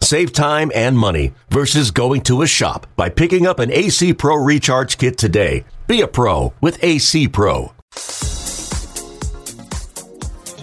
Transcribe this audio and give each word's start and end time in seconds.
Save 0.00 0.32
time 0.32 0.70
and 0.74 0.96
money 0.96 1.32
versus 1.50 1.90
going 1.90 2.20
to 2.22 2.42
a 2.42 2.46
shop 2.46 2.86
by 2.96 3.08
picking 3.08 3.46
up 3.46 3.58
an 3.58 3.72
AC 3.72 4.14
Pro 4.14 4.36
Recharge 4.36 4.98
Kit 4.98 5.18
today. 5.18 5.64
Be 5.86 6.00
a 6.00 6.06
pro 6.06 6.52
with 6.60 6.82
AC 6.82 7.28
Pro. 7.28 7.72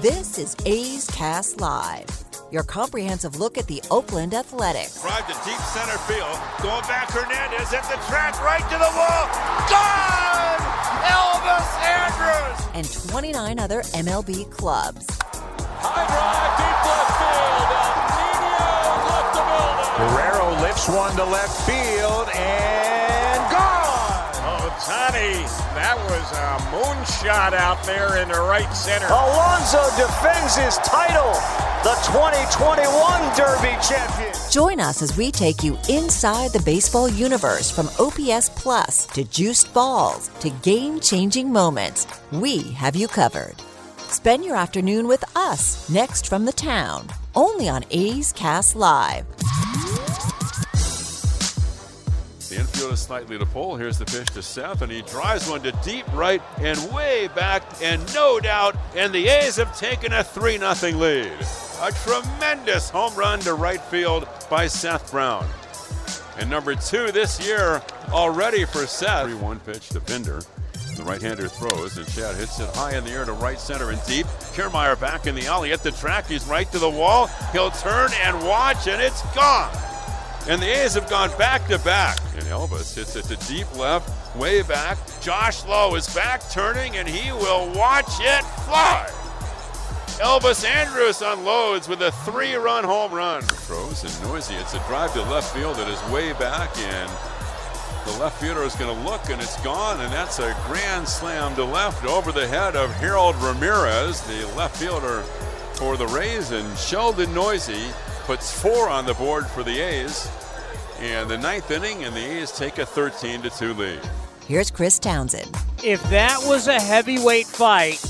This 0.01 0.37
is 0.37 0.55
A's 0.65 1.07
Cast 1.07 1.59
Live, 1.61 2.07
your 2.51 2.63
comprehensive 2.63 3.37
look 3.39 3.57
at 3.57 3.67
the 3.67 3.81
Oakland 3.89 4.33
Athletics. 4.33 5.01
Drive 5.01 5.27
to 5.27 5.49
deep 5.49 5.59
center 5.59 5.97
field. 5.99 6.39
Going 6.61 6.83
back, 6.83 7.09
Hernandez 7.09 7.73
at 7.73 7.83
the 7.83 7.95
track, 8.07 8.41
right 8.43 8.63
to 8.69 8.77
the 8.77 8.91
wall. 8.95 9.27
Gone! 9.69 10.59
Elvis 11.03 11.69
Andrus! 11.83 12.67
And 12.73 13.09
29 13.09 13.59
other 13.59 13.81
MLB 13.81 14.49
clubs. 14.51 15.07
High 15.79 16.05
drive, 16.07 16.57
deep 16.57 16.85
left 16.85 17.12
Guerrero 19.97 20.59
lifts 20.59 20.89
one 20.89 21.15
to 21.17 21.23
left 21.23 21.69
field 21.69 22.27
and 22.33 23.51
gone! 23.51 24.33
Ohtani, 24.57 25.37
that 25.77 25.95
was 26.09 26.31
a 26.33 26.57
moonshot 26.73 27.53
out 27.53 27.83
there 27.83 28.17
in 28.19 28.27
the 28.29 28.41
right 28.41 28.71
center. 28.73 29.05
Alonso 29.05 29.83
defends 29.95 30.55
his 30.55 30.77
title, 30.77 31.31
the 31.83 31.93
2021 32.09 33.37
Derby 33.37 33.77
champion. 33.87 34.33
Join 34.49 34.79
us 34.79 35.03
as 35.03 35.15
we 35.15 35.29
take 35.29 35.63
you 35.63 35.77
inside 35.87 36.51
the 36.53 36.63
baseball 36.65 37.07
universe 37.07 37.69
from 37.69 37.87
OPS 37.99 38.49
Plus 38.49 39.05
to 39.07 39.23
juiced 39.25 39.71
balls 39.75 40.29
to 40.39 40.49
game 40.63 40.99
changing 40.99 41.53
moments. 41.53 42.07
We 42.31 42.63
have 42.71 42.95
you 42.95 43.07
covered. 43.07 43.61
Spend 44.13 44.45
your 44.45 44.55
afternoon 44.55 45.07
with 45.07 45.25
us 45.35 45.89
next 45.89 46.27
from 46.27 46.45
the 46.45 46.51
town, 46.53 47.07
only 47.33 47.67
on 47.67 47.83
A's 47.89 48.31
Cast 48.31 48.75
Live. 48.75 49.25
The 52.47 52.57
infield 52.59 52.93
is 52.93 52.99
slightly 52.99 53.39
to 53.39 53.45
pull. 53.47 53.75
Here's 53.75 53.97
the 53.97 54.05
pitch 54.05 54.27
to 54.33 54.43
Seth, 54.43 54.83
and 54.83 54.91
he 54.91 55.01
drives 55.01 55.49
one 55.49 55.63
to 55.63 55.71
deep 55.83 56.05
right 56.13 56.43
and 56.59 56.77
way 56.93 57.27
back, 57.35 57.63
and 57.81 57.99
no 58.13 58.39
doubt, 58.39 58.77
and 58.95 59.11
the 59.11 59.27
A's 59.27 59.55
have 59.55 59.75
taken 59.75 60.13
a 60.13 60.23
3 60.23 60.59
0 60.59 60.95
lead. 60.95 61.31
A 61.81 61.91
tremendous 62.05 62.91
home 62.91 63.15
run 63.15 63.39
to 63.39 63.55
right 63.55 63.81
field 63.81 64.27
by 64.47 64.67
Seth 64.67 65.09
Brown. 65.09 65.47
And 66.37 66.51
number 66.51 66.75
two 66.75 67.11
this 67.11 67.43
year 67.43 67.81
already 68.09 68.65
for 68.65 68.85
Seth. 68.85 69.25
3 69.25 69.33
1 69.33 69.59
pitch 69.61 69.89
to 69.89 69.99
Pinder. 69.99 70.43
The 70.95 71.03
right-hander 71.03 71.47
throws, 71.47 71.97
and 71.97 72.07
Chad 72.07 72.35
hits 72.35 72.59
it 72.59 72.69
high 72.75 72.95
in 72.95 73.03
the 73.03 73.11
air 73.11 73.25
to 73.25 73.33
right 73.33 73.59
center 73.59 73.89
and 73.89 73.99
deep. 74.05 74.27
Kiermaier 74.53 74.99
back 74.99 75.25
in 75.25 75.33
the 75.33 75.47
alley 75.47 75.71
at 75.73 75.81
the 75.81 75.91
track. 75.91 76.27
He's 76.27 76.45
right 76.45 76.71
to 76.71 76.79
the 76.79 76.89
wall. 76.89 77.27
He'll 77.51 77.71
turn 77.71 78.11
and 78.21 78.45
watch, 78.45 78.87
and 78.87 79.01
it's 79.01 79.21
gone. 79.33 79.75
And 80.47 80.61
the 80.61 80.67
A's 80.67 80.93
have 80.93 81.09
gone 81.09 81.35
back 81.37 81.67
to 81.67 81.79
back. 81.79 82.19
And 82.35 82.43
Elvis 82.43 82.95
hits 82.95 83.15
it 83.15 83.25
to 83.25 83.47
deep 83.47 83.73
left, 83.75 84.35
way 84.35 84.61
back. 84.61 84.97
Josh 85.19 85.65
Lowe 85.65 85.95
is 85.95 86.13
back 86.13 86.47
turning, 86.51 86.97
and 86.97 87.07
he 87.07 87.31
will 87.31 87.71
watch 87.73 88.19
it 88.19 88.43
fly. 88.65 89.09
Elvis 90.19 90.63
Andrus 90.63 91.21
unloads 91.21 91.87
with 91.87 92.01
a 92.03 92.11
three 92.11 92.53
run 92.53 92.83
home 92.83 93.11
run. 93.11 93.41
Throws 93.41 94.03
and 94.03 94.31
Neuse. 94.31 94.51
It's 94.51 94.75
a 94.75 94.79
drive 94.87 95.11
to 95.13 95.23
left 95.23 95.55
field 95.55 95.77
that 95.77 95.89
is 95.89 96.13
way 96.13 96.33
back, 96.33 96.77
and 96.77 97.09
the 98.05 98.11
left 98.19 98.41
fielder 98.41 98.63
is 98.63 98.75
going 98.75 98.95
to 98.95 99.09
look, 99.09 99.29
and 99.29 99.41
it's 99.41 99.61
gone. 99.63 99.99
And 100.01 100.11
that's 100.11 100.39
a 100.39 100.55
grand 100.65 101.07
slam 101.07 101.55
to 101.55 101.63
left 101.63 102.05
over 102.05 102.31
the 102.31 102.47
head 102.47 102.75
of 102.75 102.91
Harold 102.91 103.35
Ramirez, 103.37 104.21
the 104.21 104.45
left 104.55 104.77
fielder 104.77 105.21
for 105.75 105.97
the 105.97 106.07
Rays, 106.07 106.51
and 106.51 106.77
Sheldon 106.77 107.33
Neuse 107.33 107.93
puts 108.25 108.59
four 108.61 108.89
on 108.89 109.05
the 109.05 109.13
board 109.15 109.47
for 109.47 109.63
the 109.63 109.79
A's. 109.79 110.29
And 110.99 111.29
the 111.29 111.37
ninth 111.37 111.71
inning, 111.71 112.03
and 112.03 112.15
the 112.15 112.23
A's 112.23 112.51
take 112.51 112.77
a 112.77 112.85
13 112.85 113.41
to 113.41 113.49
2 113.49 113.73
lead. 113.73 113.99
Here's 114.47 114.69
Chris 114.69 114.99
Townsend. 114.99 115.55
If 115.83 116.01
that 116.09 116.39
was 116.45 116.67
a 116.67 116.79
heavyweight 116.79 117.47
fight, 117.47 118.03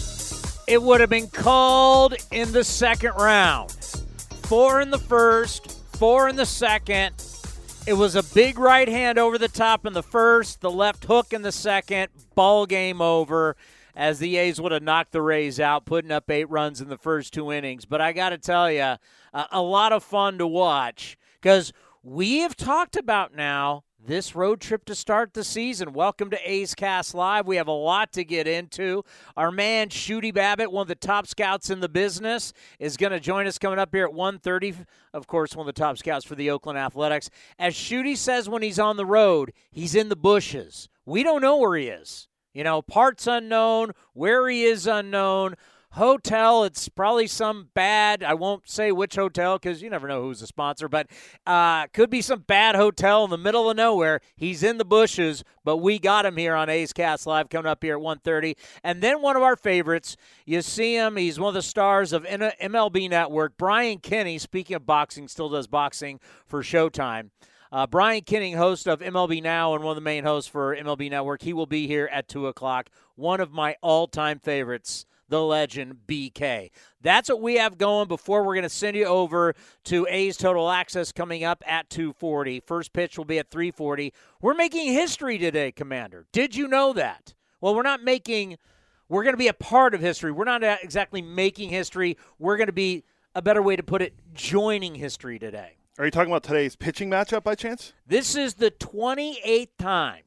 it 0.68 0.82
would 0.82 1.02
have 1.02 1.09
been 1.09 1.28
called 1.28 2.16
in 2.32 2.52
the 2.52 2.64
second 2.64 3.14
round. 3.18 3.72
Four 4.44 4.82
in 4.82 4.90
the 4.90 5.00
first, 5.00 5.72
four 5.98 6.30
in 6.30 6.36
the 6.36 6.46
second. 6.46 7.14
It 7.86 7.96
was 7.96 8.16
a 8.16 8.24
big 8.24 8.60
right 8.60 8.88
hand 8.88 9.20
over 9.20 9.38
the 9.38 9.50
top 9.50 9.86
in 9.86 9.92
the 9.92 10.02
first, 10.02 10.62
the 10.62 10.72
left 10.72 11.04
hook 11.04 11.34
in 11.34 11.42
the 11.42 11.52
second. 11.52 12.08
Ball 12.34 12.66
game 12.66 13.02
over 13.02 13.58
as 13.94 14.20
the 14.20 14.38
A's 14.38 14.62
would 14.62 14.72
have 14.72 14.82
knocked 14.82 15.12
the 15.12 15.22
Rays 15.22 15.60
out, 15.60 15.84
putting 15.84 16.10
up 16.10 16.32
eight 16.32 16.50
runs 16.50 16.80
in 16.80 16.88
the 16.88 16.98
first 16.98 17.34
two 17.34 17.52
innings. 17.52 17.84
But 17.84 18.00
I 18.00 18.14
got 18.14 18.30
to 18.30 18.38
tell 18.38 18.72
you, 18.72 18.96
a 19.34 19.62
lot 19.62 19.92
of 19.92 20.02
fun 20.02 20.38
to 20.38 20.48
watch 20.48 21.18
because 21.42 21.74
we 22.02 22.40
have 22.40 22.56
talked 22.56 22.96
about 22.96 23.36
now 23.36 23.84
this 24.06 24.36
road 24.36 24.59
trip 24.59 24.84
to 24.86 24.96
start 24.96 25.34
the 25.34 25.44
season. 25.44 25.94
Welcome 25.94 26.30
to 26.31 26.52
A's 26.52 26.75
Cast 26.75 27.16
Live. 27.16 27.47
We 27.47 27.56
have 27.56 27.68
a 27.68 27.72
lot 27.72 28.12
to 28.14 28.25
get 28.25 28.47
into. 28.47 29.03
Our 29.38 29.50
man 29.50 29.90
Shooty 29.90 30.34
Babbitt, 30.34 30.72
one 30.72 30.81
of 30.81 30.88
the 30.90 30.96
top 30.96 31.25
scouts 31.25 31.69
in 31.69 31.80
the 31.80 31.88
business, 31.88 32.52
is 32.80 32.97
going 32.97 33.14
to 33.14 33.19
join 33.19 33.47
us 33.47 33.58
coming 33.58 33.80
up 33.80 33.94
here 33.94 34.06
at 34.06 34.14
1.30. 34.14 34.86
Of 35.14 35.28
course, 35.28 35.56
one 35.56 35.68
of 35.68 35.74
the 35.74 35.80
top 35.80 35.97
scouts 35.97 36.25
for 36.25 36.36
the 36.36 36.50
Oakland 36.50 36.78
Athletics. 36.78 37.30
As 37.58 37.75
Shooty 37.75 38.18
says 38.18 38.50
when 38.50 38.62
he's 38.62 38.80
on 38.80 38.97
the 38.97 39.06
road, 39.06 39.53
he's 39.72 39.96
in 39.96 40.09
the 40.09 40.18
bushes. 40.18 40.90
We 41.06 41.24
don't 41.24 41.41
know 41.41 41.58
where 41.58 41.78
he 41.78 41.88
is. 41.88 42.28
You 42.53 42.64
know, 42.64 42.81
parts 42.81 43.25
unknown, 43.25 43.94
where 44.14 44.47
he 44.50 44.64
is 44.64 44.85
unknown. 44.85 45.56
Hotel, 45.94 46.64
it's 46.64 46.90
probably 46.90 47.28
some 47.28 47.70
bad, 47.76 48.24
I 48.24 48.34
won't 48.34 48.68
say 48.68 48.92
which 48.92 49.16
hotel 49.16 49.59
because 49.59 49.84
you 49.84 49.92
never 49.92 50.08
know 50.08 50.24
who's 50.24 50.40
the 50.40 50.48
sponsor, 50.48 50.90
but 50.90 51.06
uh, 51.46 51.86
could 51.94 52.09
be 52.09 52.20
some 52.20 52.40
bad 52.40 52.76
hotel 52.76 53.24
in 53.26 53.30
the 53.30 53.38
middle 53.38 53.70
of 53.70 53.78
nowhere. 53.78 54.20
He's 54.36 54.64
in 54.64 54.80
the 54.80 54.86
bushes, 54.86 55.44
but 55.64 55.78
we 55.78 56.00
got 56.00 56.26
him 56.26 56.36
here 56.36 56.56
on 56.56 56.68
A's 56.68 56.94
Cast 56.94 57.28
Live 57.28 57.48
coming 57.50 57.70
up 57.70 57.84
here 57.84 57.96
at 57.98 58.02
1.30. 58.02 58.56
And 58.84 59.03
then 59.03 59.22
one 59.22 59.36
of 59.36 59.44
our 59.44 59.56
favorites, 59.56 60.18
you 60.48 60.64
see 60.64 60.96
him, 60.96 61.16
he's 61.16 61.40
one 61.40 61.50
of 61.50 61.53
the 61.53 61.62
stars 61.62 62.12
of 62.12 62.24
MLB 62.24 63.08
Network. 63.08 63.56
Brian 63.56 64.00
Kenny, 64.00 64.40
speaking 64.40 64.76
of 64.76 64.88
boxing, 64.88 65.28
still 65.28 65.50
does 65.50 65.68
boxing 65.68 66.20
for 66.48 66.64
Showtime. 66.64 67.30
Uh, 67.72 67.86
Brian 67.86 68.22
Kenny, 68.22 68.53
host 68.53 68.88
of 68.88 69.02
MLB 69.02 69.44
Now 69.44 69.76
and 69.76 69.84
one 69.84 69.92
of 69.92 69.96
the 69.98 70.02
main 70.02 70.24
hosts 70.24 70.50
for 70.50 70.76
MLB 70.76 71.12
Network, 71.12 71.44
he 71.44 71.53
will 71.53 71.68
be 71.68 71.86
here 71.86 72.09
at 72.12 72.28
2 72.28 72.48
o'clock. 72.48 72.90
One 73.14 73.40
of 73.40 73.52
my 73.52 73.76
all 73.84 74.08
time 74.08 74.40
favorites, 74.40 75.06
the 75.29 75.41
legend 75.41 75.97
BK. 76.07 76.69
That's 77.01 77.29
what 77.29 77.41
we 77.41 77.56
have 77.56 77.78
going 77.78 78.07
before 78.07 78.44
we're 78.44 78.56
going 78.56 78.63
to 78.63 78.69
send 78.69 78.95
you 78.95 79.06
over 79.06 79.56
to 79.85 80.07
A's 80.09 80.38
Total 80.38 80.69
Access 80.69 81.11
coming 81.11 81.44
up 81.44 81.63
at 81.66 81.89
240. 81.89 82.59
First 82.61 82.94
pitch 82.94 83.17
will 83.17 83.25
be 83.25 83.39
at 83.39 83.50
340. 83.50 84.13
We're 84.41 84.53
making 84.53 84.91
history 84.94 85.38
today, 85.38 85.72
Commander. 85.72 86.25
Did 86.31 86.56
you 86.56 86.67
know 86.67 86.94
that? 86.94 87.34
Well, 87.61 87.75
we're 87.75 87.84
not 87.84 88.03
making, 88.03 88.57
we're 89.09 89.23
going 89.23 89.34
to 89.34 89.38
be 89.38 89.47
a 89.47 89.53
part 89.53 89.94
of 89.94 90.01
history. 90.01 90.31
We're 90.31 90.44
not 90.44 90.63
exactly 90.63 91.22
making 91.22 91.69
history. 91.69 92.17
We're 92.38 92.57
going 92.57 92.67
to 92.67 92.73
be, 92.73 93.03
a 93.35 93.41
better 93.41 93.61
way 93.61 93.75
to 93.75 93.84
put 93.84 94.01
it, 94.01 94.13
joining 94.34 94.95
history 94.95 95.40
today. 95.40 95.78
Are 95.97 96.05
you 96.05 96.11
talking 96.11 96.31
about 96.31 96.44
today's 96.44 96.75
pitching 96.75 97.09
matchup 97.09 97.44
by 97.44 97.55
chance? 97.55 97.94
This 98.05 98.35
is 98.35 98.55
the 98.55 98.72
28th 98.72 99.69
time. 99.78 100.23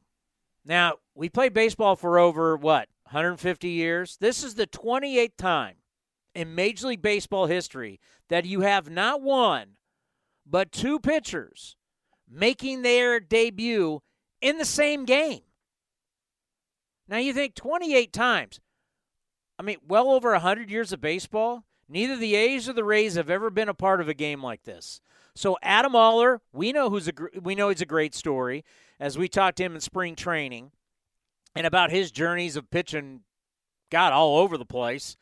Now, 0.65 0.95
we 1.15 1.29
played 1.29 1.53
baseball 1.53 1.95
for 1.95 2.19
over, 2.19 2.57
what, 2.57 2.89
150 3.07 3.69
years? 3.69 4.17
This 4.19 4.43
is 4.43 4.55
the 4.55 4.67
28th 4.67 5.37
time 5.37 5.75
in 6.35 6.55
Major 6.55 6.87
League 6.87 7.01
Baseball 7.01 7.45
history 7.45 7.99
that 8.29 8.45
you 8.45 8.61
have 8.61 8.89
not 8.89 9.21
one, 9.21 9.77
but 10.45 10.71
two 10.71 10.99
pitchers 10.99 11.77
making 12.29 12.81
their 12.81 13.19
debut 13.19 14.01
in 14.41 14.57
the 14.57 14.65
same 14.65 15.05
game. 15.05 15.41
Now, 17.07 17.17
you 17.17 17.33
think 17.33 17.55
28 17.55 18.11
times. 18.11 18.59
I 19.57 19.63
mean, 19.63 19.77
well 19.87 20.09
over 20.09 20.31
100 20.31 20.69
years 20.69 20.91
of 20.91 20.99
baseball. 20.99 21.63
Neither 21.89 22.17
the 22.17 22.35
A's 22.35 22.67
or 22.67 22.73
the 22.73 22.83
Rays 22.83 23.15
have 23.15 23.29
ever 23.29 23.49
been 23.49 23.69
a 23.69 23.73
part 23.73 24.01
of 24.01 24.09
a 24.09 24.13
game 24.13 24.43
like 24.43 24.63
this. 24.63 24.99
So 25.33 25.57
Adam 25.61 25.95
Oller, 25.95 26.41
we 26.51 26.73
know 26.73 26.89
who's 26.89 27.07
a 27.07 27.13
we 27.41 27.55
know 27.55 27.69
he's 27.69 27.81
a 27.81 27.85
great 27.85 28.13
story 28.15 28.65
as 28.99 29.17
we 29.17 29.29
talked 29.29 29.57
to 29.57 29.63
him 29.63 29.75
in 29.75 29.81
spring 29.81 30.15
training 30.15 30.71
and 31.57 31.65
about 31.65 31.89
his 31.89 32.11
journeys 32.11 32.55
of 32.55 32.69
pitching 32.69 33.21
God 33.89 34.13
all 34.13 34.37
over 34.37 34.57
the 34.57 34.65
place 34.65 35.17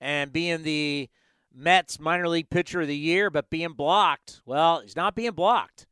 and 0.00 0.32
being 0.32 0.62
the 0.62 1.08
Mets 1.52 1.98
minor 1.98 2.28
league 2.28 2.50
pitcher 2.50 2.82
of 2.82 2.86
the 2.86 2.96
year 2.96 3.30
but 3.30 3.50
being 3.50 3.72
blocked. 3.72 4.40
Well, 4.46 4.80
he's 4.80 4.96
not 4.96 5.16
being 5.16 5.32
blocked. 5.32 5.86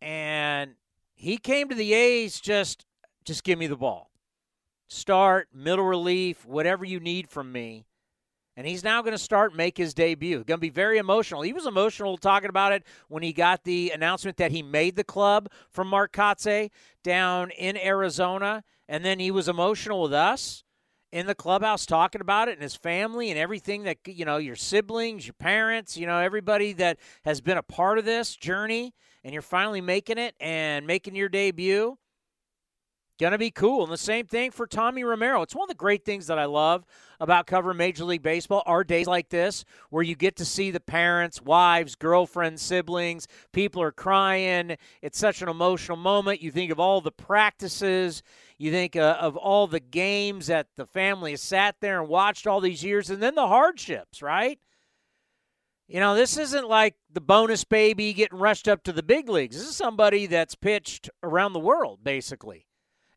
And 0.00 0.76
he 1.14 1.36
came 1.36 1.68
to 1.68 1.74
the 1.74 1.92
A's 1.92 2.40
just 2.40 2.86
just 3.24 3.44
give 3.44 3.58
me 3.58 3.66
the 3.66 3.76
ball. 3.76 4.10
start, 4.88 5.48
middle 5.52 5.84
relief, 5.84 6.46
whatever 6.46 6.84
you 6.84 7.00
need 7.00 7.28
from 7.28 7.50
me. 7.50 7.86
And 8.56 8.66
he's 8.66 8.84
now 8.84 9.02
going 9.02 9.12
to 9.12 9.18
start 9.18 9.54
make 9.54 9.76
his 9.76 9.92
debut. 9.92 10.44
Going 10.44 10.58
to 10.58 10.58
be 10.58 10.70
very 10.70 10.96
emotional. 10.96 11.42
He 11.42 11.52
was 11.52 11.66
emotional 11.66 12.16
talking 12.16 12.48
about 12.48 12.72
it 12.72 12.84
when 13.08 13.22
he 13.22 13.32
got 13.32 13.64
the 13.64 13.90
announcement 13.90 14.38
that 14.38 14.52
he 14.52 14.62
made 14.62 14.96
the 14.96 15.04
club 15.04 15.50
from 15.70 15.88
Mark 15.88 16.12
Kotsay 16.12 16.70
down 17.02 17.50
in 17.50 17.76
Arizona, 17.76 18.62
and 18.88 19.04
then 19.04 19.18
he 19.18 19.30
was 19.30 19.48
emotional 19.48 20.02
with 20.02 20.12
us 20.12 20.64
in 21.12 21.26
the 21.26 21.34
clubhouse 21.34 21.86
talking 21.86 22.20
about 22.20 22.48
it 22.48 22.52
and 22.52 22.62
his 22.62 22.76
family 22.76 23.30
and 23.30 23.38
everything 23.38 23.84
that 23.84 23.98
you 24.06 24.24
know 24.24 24.36
your 24.36 24.56
siblings 24.56 25.26
your 25.26 25.34
parents 25.34 25.96
you 25.96 26.06
know 26.06 26.18
everybody 26.18 26.72
that 26.72 26.98
has 27.24 27.40
been 27.40 27.56
a 27.56 27.62
part 27.62 27.98
of 27.98 28.04
this 28.04 28.36
journey. 28.36 28.94
And 29.24 29.32
you're 29.32 29.42
finally 29.42 29.80
making 29.80 30.18
it 30.18 30.36
and 30.38 30.86
making 30.86 31.16
your 31.16 31.28
debut 31.28 31.98
Gonna 33.18 33.38
be 33.38 33.50
cool. 33.50 33.82
And 33.82 33.92
the 33.92 33.96
same 33.96 34.26
thing 34.26 34.50
for 34.50 34.66
Tommy 34.66 35.02
Romero. 35.02 35.40
It's 35.40 35.54
one 35.54 35.64
of 35.64 35.68
the 35.68 35.74
great 35.74 36.04
things 36.04 36.26
that 36.26 36.38
I 36.38 36.44
love 36.44 36.84
about 37.18 37.46
covering 37.46 37.78
Major 37.78 38.04
League 38.04 38.22
Baseball 38.22 38.62
are 38.66 38.84
days 38.84 39.06
like 39.06 39.30
this 39.30 39.64
where 39.88 40.02
you 40.02 40.14
get 40.14 40.36
to 40.36 40.44
see 40.44 40.70
the 40.70 40.80
parents, 40.80 41.40
wives, 41.40 41.94
girlfriends, 41.94 42.60
siblings. 42.60 43.26
People 43.52 43.80
are 43.80 43.90
crying. 43.90 44.76
It's 45.00 45.18
such 45.18 45.40
an 45.40 45.48
emotional 45.48 45.96
moment. 45.96 46.42
You 46.42 46.50
think 46.50 46.70
of 46.70 46.78
all 46.78 47.00
the 47.00 47.10
practices. 47.10 48.22
You 48.58 48.70
think 48.70 48.96
uh, 48.96 49.16
of 49.18 49.34
all 49.34 49.66
the 49.66 49.80
games 49.80 50.48
that 50.48 50.66
the 50.76 50.86
family 50.86 51.30
has 51.30 51.40
sat 51.40 51.76
there 51.80 52.00
and 52.00 52.10
watched 52.10 52.46
all 52.46 52.60
these 52.60 52.84
years, 52.84 53.08
and 53.08 53.22
then 53.22 53.34
the 53.34 53.48
hardships, 53.48 54.20
right? 54.20 54.58
You 55.88 56.00
know, 56.00 56.14
this 56.14 56.36
isn't 56.36 56.68
like 56.68 56.96
the 57.10 57.20
bonus 57.22 57.64
baby 57.64 58.12
getting 58.12 58.38
rushed 58.38 58.68
up 58.68 58.82
to 58.84 58.92
the 58.92 59.02
big 59.02 59.30
leagues. 59.30 59.56
This 59.56 59.68
is 59.68 59.76
somebody 59.76 60.26
that's 60.26 60.54
pitched 60.54 61.08
around 61.22 61.54
the 61.54 61.60
world, 61.60 62.00
basically 62.02 62.65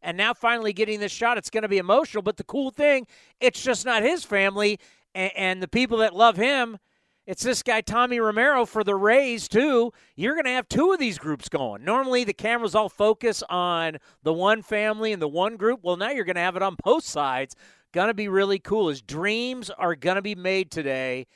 and 0.01 0.17
now 0.17 0.33
finally 0.33 0.73
getting 0.73 0.99
this 0.99 1.11
shot. 1.11 1.37
It's 1.37 1.49
going 1.49 1.63
to 1.63 1.69
be 1.69 1.77
emotional, 1.77 2.21
but 2.21 2.37
the 2.37 2.43
cool 2.43 2.71
thing, 2.71 3.07
it's 3.39 3.61
just 3.61 3.85
not 3.85 4.03
his 4.03 4.23
family 4.23 4.79
and, 5.13 5.31
and 5.35 5.63
the 5.63 5.67
people 5.67 5.97
that 5.99 6.15
love 6.15 6.37
him. 6.37 6.77
It's 7.25 7.43
this 7.43 7.61
guy, 7.61 7.81
Tommy 7.81 8.19
Romero, 8.19 8.65
for 8.65 8.83
the 8.83 8.95
Rays, 8.95 9.47
too. 9.47 9.93
You're 10.15 10.33
going 10.33 10.45
to 10.45 10.51
have 10.51 10.67
two 10.67 10.91
of 10.91 10.99
these 10.99 11.19
groups 11.19 11.47
going. 11.47 11.83
Normally, 11.83 12.23
the 12.23 12.33
cameras 12.33 12.73
all 12.73 12.89
focus 12.89 13.43
on 13.51 13.97
the 14.23 14.33
one 14.33 14.63
family 14.63 15.13
and 15.13 15.21
the 15.21 15.27
one 15.27 15.55
group. 15.55 15.81
Well, 15.83 15.95
now 15.95 16.09
you're 16.09 16.25
going 16.25 16.37
to 16.37 16.41
have 16.41 16.55
it 16.55 16.63
on 16.63 16.75
both 16.83 17.03
sides. 17.03 17.55
Going 17.91 18.07
to 18.07 18.15
be 18.15 18.27
really 18.27 18.57
cool. 18.57 18.87
His 18.89 19.03
dreams 19.03 19.69
are 19.69 19.95
going 19.95 20.15
to 20.15 20.23
be 20.23 20.33
made 20.33 20.71
today. 20.71 21.27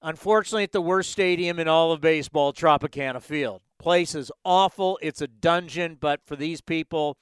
Unfortunately, 0.00 0.62
at 0.62 0.70
the 0.70 0.80
worst 0.80 1.10
stadium 1.10 1.58
in 1.58 1.66
all 1.66 1.90
of 1.90 2.00
baseball, 2.00 2.52
Tropicana 2.52 3.20
Field. 3.20 3.62
Place 3.80 4.14
is 4.14 4.30
awful. 4.44 4.98
It's 5.02 5.22
a 5.22 5.26
dungeon, 5.26 5.96
but 5.98 6.20
for 6.24 6.36
these 6.36 6.60
people, 6.60 7.16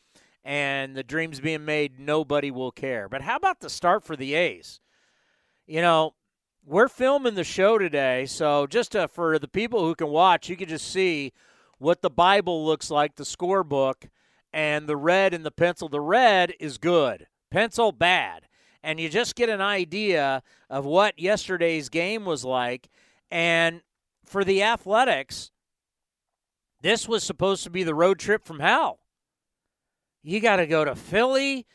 and 0.45 0.97
the 0.97 1.03
dreams 1.03 1.41
being 1.41 1.65
made, 1.65 1.99
nobody 1.99 2.51
will 2.51 2.73
care. 2.73 3.09
But 3.09 3.23
how 3.23 3.37
about 3.37 3.61
the 3.61 3.71
start 3.71 4.05
for 4.05 4.17
the 4.17 4.35
A's? 4.35 4.81
You 5.67 5.81
know, 5.81 6.15
we're 6.65 6.89
filming 6.89 7.35
the 7.35 7.45
show 7.45 7.79
today, 7.79 8.27
so 8.27 8.67
just 8.67 8.93
to, 8.93 9.09
for 9.09 9.39
the 9.39 9.49
people 9.49 9.81
who 9.81 9.95
can 9.95 10.09
watch, 10.09 10.49
you 10.49 10.57
can 10.57 10.69
just 10.69 10.91
see 10.91 11.33
what 11.79 12.03
the 12.03 12.11
Bible 12.11 12.65
looks 12.65 12.91
like, 12.91 13.17
the 13.17 13.25
scorebook, 13.25 14.09
and 14.53 14.87
the 14.87 14.97
red 14.97 15.35
and 15.35 15.45
the 15.45 15.51
pencil. 15.51 15.89
The 15.89 16.01
red 16.01 16.55
is 16.61 16.79
good, 16.79 17.27
pencil 17.51 17.93
bad. 17.93 18.47
And 18.85 18.99
you 18.99 19.09
just 19.09 19.37
get 19.37 19.49
an 19.49 19.61
idea 19.61 20.43
of 20.69 20.85
what 20.85 21.19
yesterday's 21.19 21.89
game 21.89 22.25
was 22.25 22.45
like. 22.45 22.89
And 23.31 23.83
for 24.25 24.45
the 24.45 24.63
Athletics, 24.63 25.51
this 26.81 27.09
was 27.09 27.23
supposed 27.23 27.63
to 27.65 27.71
be 27.71 27.85
the 27.85 27.95
road 27.95 28.19
trip 28.19 28.45
from 28.45 28.59
hell. 28.59 28.99
You 30.23 30.41
got 30.41 30.57
to 30.57 30.67
go 30.67 30.85
to 30.85 30.95
Philly. 30.95 31.67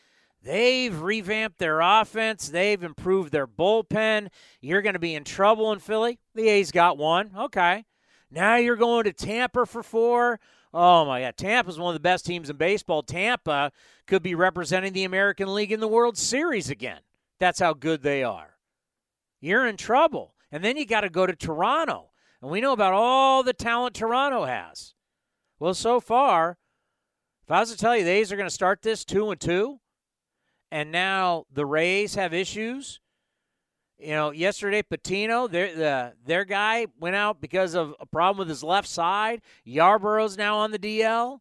They've 0.42 0.98
revamped 0.98 1.58
their 1.58 1.80
offense. 1.80 2.48
They've 2.48 2.82
improved 2.82 3.32
their 3.32 3.46
bullpen. 3.46 4.28
You're 4.60 4.82
going 4.82 4.94
to 4.94 5.00
be 5.00 5.14
in 5.14 5.24
trouble 5.24 5.72
in 5.72 5.80
Philly. 5.80 6.18
The 6.34 6.48
A's 6.48 6.70
got 6.70 6.96
one. 6.96 7.32
Okay. 7.36 7.84
Now 8.30 8.56
you're 8.56 8.76
going 8.76 9.04
to 9.04 9.12
Tampa 9.12 9.66
for 9.66 9.82
four. 9.82 10.38
Oh 10.72 11.04
my 11.04 11.20
God. 11.20 11.36
Tampa's 11.36 11.78
one 11.78 11.94
of 11.94 12.00
the 12.00 12.00
best 12.00 12.24
teams 12.24 12.50
in 12.50 12.56
baseball. 12.56 13.02
Tampa 13.02 13.72
could 14.06 14.22
be 14.22 14.34
representing 14.34 14.92
the 14.92 15.04
American 15.04 15.52
League 15.52 15.72
in 15.72 15.80
the 15.80 15.88
World 15.88 16.16
Series 16.16 16.70
again. 16.70 17.00
That's 17.40 17.60
how 17.60 17.74
good 17.74 18.02
they 18.02 18.22
are. 18.22 18.58
You're 19.40 19.66
in 19.66 19.76
trouble. 19.76 20.34
And 20.50 20.64
then 20.64 20.76
you 20.76 20.86
got 20.86 21.02
to 21.02 21.10
go 21.10 21.26
to 21.26 21.36
Toronto. 21.36 22.10
And 22.40 22.50
we 22.50 22.60
know 22.60 22.72
about 22.72 22.92
all 22.92 23.42
the 23.42 23.52
talent 23.52 23.94
Toronto 23.94 24.44
has. 24.44 24.94
Well, 25.58 25.74
so 25.74 26.00
far, 26.00 26.58
if 27.48 27.52
I 27.52 27.60
was 27.60 27.70
to 27.70 27.78
tell 27.78 27.96
you 27.96 28.04
the 28.04 28.10
A's 28.10 28.30
are 28.30 28.36
going 28.36 28.46
to 28.46 28.54
start 28.54 28.82
this 28.82 29.06
two 29.06 29.30
and 29.30 29.40
two, 29.40 29.80
and 30.70 30.92
now 30.92 31.46
the 31.50 31.64
Rays 31.64 32.14
have 32.14 32.34
issues. 32.34 33.00
You 33.98 34.10
know, 34.10 34.32
yesterday 34.32 34.82
Patino, 34.82 35.48
their 35.48 35.74
the, 35.74 36.12
their 36.26 36.44
guy 36.44 36.88
went 37.00 37.16
out 37.16 37.40
because 37.40 37.74
of 37.74 37.94
a 38.00 38.04
problem 38.04 38.36
with 38.36 38.50
his 38.50 38.62
left 38.62 38.86
side. 38.86 39.40
Yarbrough's 39.66 40.36
now 40.36 40.58
on 40.58 40.72
the 40.72 40.78
DL. 40.78 41.38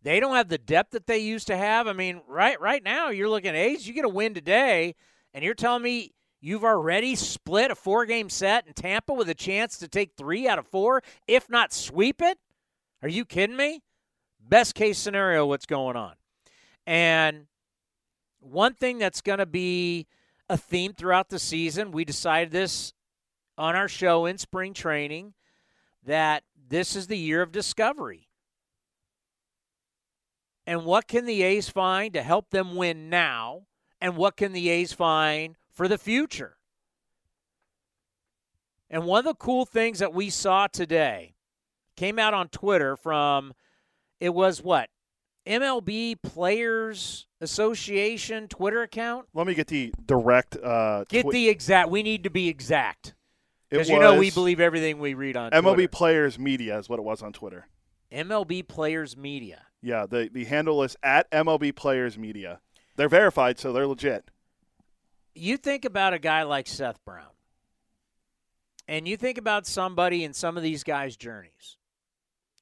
They 0.00 0.20
don't 0.20 0.36
have 0.36 0.48
the 0.48 0.56
depth 0.56 0.92
that 0.92 1.06
they 1.06 1.18
used 1.18 1.48
to 1.48 1.56
have. 1.58 1.86
I 1.86 1.92
mean, 1.92 2.22
right 2.26 2.58
right 2.58 2.82
now 2.82 3.10
you're 3.10 3.28
looking 3.28 3.50
at 3.50 3.56
A's. 3.56 3.86
You 3.86 3.92
get 3.92 4.06
a 4.06 4.08
win 4.08 4.32
today, 4.32 4.94
and 5.34 5.44
you're 5.44 5.52
telling 5.52 5.82
me 5.82 6.14
you've 6.40 6.64
already 6.64 7.14
split 7.14 7.70
a 7.70 7.74
four 7.74 8.06
game 8.06 8.30
set 8.30 8.66
in 8.66 8.72
Tampa 8.72 9.12
with 9.12 9.28
a 9.28 9.34
chance 9.34 9.76
to 9.80 9.86
take 9.86 10.12
three 10.16 10.48
out 10.48 10.58
of 10.58 10.66
four, 10.66 11.02
if 11.28 11.50
not 11.50 11.74
sweep 11.74 12.22
it. 12.22 12.38
Are 13.02 13.08
you 13.08 13.26
kidding 13.26 13.58
me? 13.58 13.82
Best 14.46 14.74
case 14.74 14.98
scenario, 14.98 15.46
what's 15.46 15.66
going 15.66 15.96
on. 15.96 16.14
And 16.86 17.46
one 18.40 18.74
thing 18.74 18.98
that's 18.98 19.20
going 19.20 19.38
to 19.38 19.46
be 19.46 20.06
a 20.48 20.56
theme 20.56 20.92
throughout 20.92 21.30
the 21.30 21.38
season, 21.38 21.92
we 21.92 22.04
decided 22.04 22.52
this 22.52 22.92
on 23.56 23.74
our 23.74 23.88
show 23.88 24.26
in 24.26 24.36
spring 24.36 24.74
training 24.74 25.32
that 26.04 26.44
this 26.68 26.94
is 26.94 27.06
the 27.06 27.16
year 27.16 27.40
of 27.40 27.52
discovery. 27.52 28.28
And 30.66 30.84
what 30.84 31.08
can 31.08 31.24
the 31.24 31.42
A's 31.42 31.68
find 31.68 32.12
to 32.14 32.22
help 32.22 32.50
them 32.50 32.74
win 32.76 33.08
now? 33.08 33.66
And 34.00 34.16
what 34.16 34.36
can 34.36 34.52
the 34.52 34.68
A's 34.68 34.92
find 34.92 35.56
for 35.70 35.88
the 35.88 35.98
future? 35.98 36.56
And 38.90 39.04
one 39.04 39.20
of 39.20 39.24
the 39.24 39.34
cool 39.34 39.64
things 39.64 39.98
that 39.98 40.14
we 40.14 40.30
saw 40.30 40.66
today 40.66 41.34
came 41.96 42.18
out 42.18 42.34
on 42.34 42.48
Twitter 42.48 42.96
from 42.96 43.54
it 44.24 44.32
was 44.32 44.62
what? 44.62 44.88
MLB 45.46 46.16
Players 46.22 47.26
Association 47.42 48.48
Twitter 48.48 48.80
account? 48.80 49.26
Let 49.34 49.46
me 49.46 49.52
get 49.52 49.66
the 49.66 49.92
direct. 50.06 50.56
Uh, 50.56 51.04
get 51.10 51.22
twi- 51.24 51.32
the 51.32 51.48
exact. 51.50 51.90
We 51.90 52.02
need 52.02 52.24
to 52.24 52.30
be 52.30 52.48
exact. 52.48 53.14
Because 53.68 53.90
you 53.90 53.98
know 53.98 54.18
we 54.18 54.30
believe 54.30 54.60
everything 54.60 54.98
we 54.98 55.12
read 55.12 55.36
on 55.36 55.50
MLB 55.50 55.74
Twitter. 55.74 55.88
Players 55.88 56.38
Media 56.38 56.78
is 56.78 56.88
what 56.88 56.98
it 56.98 57.02
was 57.02 57.20
on 57.22 57.34
Twitter. 57.34 57.66
MLB 58.10 58.66
Players 58.66 59.14
Media. 59.14 59.66
Yeah, 59.82 60.06
the, 60.06 60.30
the 60.32 60.46
handle 60.46 60.82
is 60.82 60.96
at 61.02 61.30
MLB 61.30 61.76
Players 61.76 62.16
Media. 62.16 62.60
They're 62.96 63.10
verified, 63.10 63.58
so 63.58 63.74
they're 63.74 63.86
legit. 63.86 64.30
You 65.34 65.58
think 65.58 65.84
about 65.84 66.14
a 66.14 66.18
guy 66.18 66.44
like 66.44 66.66
Seth 66.66 67.04
Brown, 67.04 67.32
and 68.88 69.06
you 69.06 69.18
think 69.18 69.36
about 69.36 69.66
somebody 69.66 70.24
in 70.24 70.32
some 70.32 70.56
of 70.56 70.62
these 70.62 70.82
guys' 70.82 71.14
journeys 71.14 71.76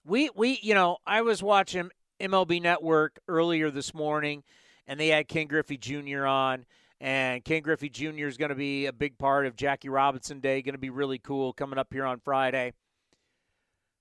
we 0.04 0.30
we 0.34 0.58
you 0.62 0.74
know 0.74 0.98
I 1.06 1.22
was 1.22 1.42
watching 1.42 1.90
MLB 2.20 2.62
Network 2.62 3.18
earlier 3.28 3.70
this 3.70 3.94
morning, 3.94 4.42
and 4.86 4.98
they 4.98 5.08
had 5.08 5.28
Ken 5.28 5.46
Griffey 5.46 5.76
Jr. 5.76 6.26
on, 6.26 6.66
and 7.00 7.44
Ken 7.44 7.62
Griffey 7.62 7.88
Jr. 7.88 8.26
is 8.26 8.36
going 8.36 8.50
to 8.50 8.54
be 8.54 8.86
a 8.86 8.92
big 8.92 9.18
part 9.18 9.46
of 9.46 9.56
Jackie 9.56 9.88
Robinson 9.88 10.40
Day. 10.40 10.62
Going 10.62 10.74
to 10.74 10.78
be 10.78 10.90
really 10.90 11.18
cool 11.18 11.52
coming 11.52 11.78
up 11.78 11.92
here 11.92 12.04
on 12.04 12.20
Friday. 12.20 12.72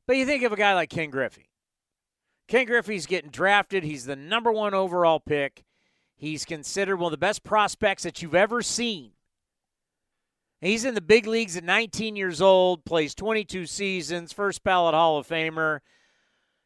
But 0.08 0.18
you 0.18 0.26
think 0.26 0.44
of 0.44 0.52
a 0.52 0.58
guy 0.58 0.74
like 0.74 0.90
Ken 0.90 1.10
Griffey. 1.10 1.50
Ken 2.48 2.66
Griffey's 2.66 3.06
getting 3.06 3.32
drafted. 3.32 3.84
He's 3.84 4.06
the 4.06 4.16
number 4.16 4.52
one 4.52 4.74
overall 4.74 5.20
pick. 5.20 5.64
He's 6.18 6.46
considered 6.46 6.98
one 6.98 7.08
of 7.08 7.12
the 7.12 7.18
best 7.18 7.44
prospects 7.44 8.04
that 8.04 8.22
you've 8.22 8.36
ever 8.36 8.62
seen. 8.62 9.12
He's 10.62 10.86
in 10.86 10.94
the 10.94 11.02
big 11.02 11.26
leagues 11.26 11.58
at 11.58 11.64
19 11.64 12.16
years 12.16 12.40
old, 12.40 12.86
plays 12.86 13.16
22 13.16 13.66
seasons, 13.66 14.32
first 14.32 14.64
ballot 14.64 14.94
Hall 14.94 15.18
of 15.18 15.28
Famer. 15.28 15.80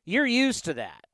You're 0.05 0.25
used 0.25 0.65
to 0.65 0.73
that. 0.73 1.05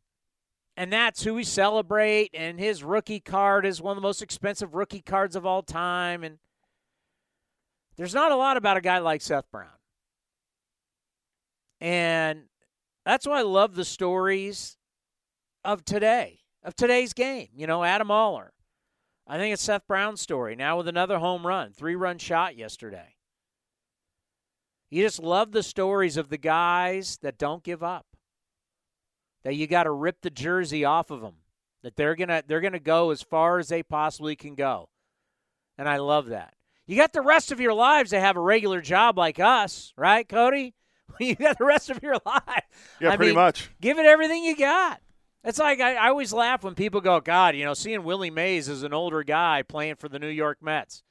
And 0.75 0.91
that's 0.91 1.23
who 1.23 1.35
we 1.35 1.43
celebrate. 1.43 2.31
And 2.33 2.59
his 2.59 2.83
rookie 2.83 3.19
card 3.19 3.67
is 3.67 3.81
one 3.81 3.91
of 3.91 3.97
the 3.97 4.07
most 4.07 4.23
expensive 4.23 4.73
rookie 4.73 5.01
cards 5.01 5.35
of 5.35 5.45
all 5.45 5.61
time. 5.61 6.23
And 6.23 6.39
there's 7.97 8.15
not 8.15 8.31
a 8.31 8.35
lot 8.35 8.57
about 8.57 8.77
a 8.77 8.81
guy 8.81 8.97
like 8.97 9.21
Seth 9.21 9.51
Brown. 9.51 9.69
And 11.79 12.43
that's 13.05 13.27
why 13.27 13.39
I 13.39 13.43
love 13.43 13.75
the 13.75 13.85
stories 13.85 14.77
of 15.63 15.85
today, 15.85 16.39
of 16.63 16.75
today's 16.75 17.13
game. 17.13 17.49
You 17.55 17.67
know, 17.67 17.83
Adam 17.83 18.09
Oller, 18.09 18.53
I 19.31 19.37
think 19.37 19.53
it's 19.53 19.63
Seth 19.63 19.87
Brown's 19.87 20.19
story 20.19 20.57
now 20.57 20.75
with 20.75 20.89
another 20.89 21.17
home 21.17 21.47
run, 21.47 21.71
three 21.71 21.95
run 21.95 22.17
shot 22.17 22.57
yesterday. 22.57 23.15
You 24.89 25.03
just 25.03 25.23
love 25.23 25.53
the 25.53 25.63
stories 25.63 26.17
of 26.17 26.27
the 26.27 26.37
guys 26.37 27.17
that 27.21 27.37
don't 27.37 27.63
give 27.63 27.81
up, 27.81 28.05
that 29.45 29.55
you 29.55 29.67
got 29.67 29.83
to 29.83 29.91
rip 29.91 30.19
the 30.21 30.29
jersey 30.29 30.83
off 30.83 31.11
of 31.11 31.21
them 31.21 31.35
That 31.81 31.95
they're 31.95 32.17
gonna 32.17 32.43
they're 32.45 32.59
gonna 32.59 32.77
go 32.77 33.11
as 33.11 33.21
far 33.21 33.57
as 33.57 33.69
they 33.69 33.83
possibly 33.83 34.35
can 34.35 34.53
go, 34.53 34.89
and 35.77 35.87
I 35.87 35.95
love 35.95 36.25
that. 36.25 36.53
You 36.85 36.97
got 36.97 37.13
the 37.13 37.21
rest 37.21 37.53
of 37.53 37.61
your 37.61 37.73
lives 37.73 38.09
to 38.09 38.19
have 38.19 38.35
a 38.35 38.41
regular 38.41 38.81
job 38.81 39.17
like 39.17 39.39
us, 39.39 39.93
right, 39.95 40.27
Cody? 40.27 40.73
you 41.21 41.35
got 41.35 41.57
the 41.57 41.63
rest 41.63 41.89
of 41.89 42.03
your 42.03 42.17
life. 42.25 42.97
Yeah, 42.99 43.11
I 43.11 43.15
pretty 43.15 43.31
mean, 43.31 43.35
much. 43.35 43.71
Give 43.79 43.97
it 43.97 44.05
everything 44.05 44.43
you 44.43 44.57
got. 44.57 44.99
It's 45.43 45.59
like 45.59 45.79
I, 45.79 45.95
I 45.95 46.09
always 46.09 46.33
laugh 46.33 46.63
when 46.63 46.75
people 46.75 47.01
go, 47.01 47.19
God, 47.19 47.55
you 47.55 47.65
know, 47.65 47.73
seeing 47.73 48.03
Willie 48.03 48.29
Mays 48.29 48.69
as 48.69 48.83
an 48.83 48.93
older 48.93 49.23
guy 49.23 49.63
playing 49.63 49.95
for 49.95 50.07
the 50.07 50.19
New 50.19 50.27
York 50.27 50.59
Mets. 50.61 51.03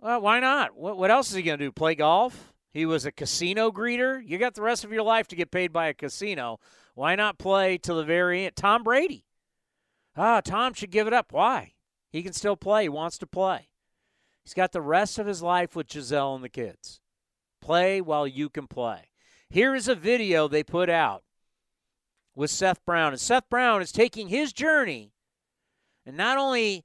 Well, 0.00 0.20
why 0.20 0.40
not? 0.40 0.76
What, 0.76 0.98
what 0.98 1.10
else 1.10 1.30
is 1.30 1.36
he 1.36 1.42
going 1.42 1.58
to 1.58 1.66
do? 1.66 1.72
Play 1.72 1.94
golf? 1.94 2.52
He 2.72 2.84
was 2.86 3.06
a 3.06 3.12
casino 3.12 3.70
greeter. 3.70 4.20
You 4.24 4.38
got 4.38 4.54
the 4.54 4.62
rest 4.62 4.82
of 4.82 4.92
your 4.92 5.02
life 5.02 5.28
to 5.28 5.36
get 5.36 5.52
paid 5.52 5.72
by 5.72 5.86
a 5.86 5.94
casino. 5.94 6.58
Why 6.94 7.14
not 7.14 7.38
play 7.38 7.78
to 7.78 7.94
the 7.94 8.04
very 8.04 8.46
end? 8.46 8.56
Tom 8.56 8.82
Brady. 8.82 9.26
Ah, 10.16 10.40
Tom 10.40 10.74
should 10.74 10.90
give 10.90 11.06
it 11.06 11.12
up. 11.12 11.32
Why? 11.32 11.74
He 12.10 12.22
can 12.22 12.32
still 12.32 12.56
play. 12.56 12.84
He 12.84 12.88
wants 12.88 13.18
to 13.18 13.26
play. 13.26 13.68
He's 14.42 14.54
got 14.54 14.72
the 14.72 14.82
rest 14.82 15.18
of 15.18 15.26
his 15.26 15.42
life 15.42 15.76
with 15.76 15.86
Gisele 15.86 16.34
and 16.34 16.42
the 16.42 16.48
kids. 16.48 17.00
Play 17.60 18.00
while 18.00 18.26
you 18.26 18.48
can 18.48 18.66
play. 18.66 19.10
Here 19.48 19.74
is 19.74 19.86
a 19.86 19.94
video 19.94 20.48
they 20.48 20.64
put 20.64 20.90
out 20.90 21.22
with 22.34 22.50
Seth 22.50 22.84
Brown. 22.84 23.12
And 23.12 23.20
Seth 23.20 23.48
Brown 23.48 23.82
is 23.82 23.92
taking 23.92 24.28
his 24.28 24.52
journey, 24.52 25.12
and 26.06 26.16
not 26.16 26.38
only 26.38 26.84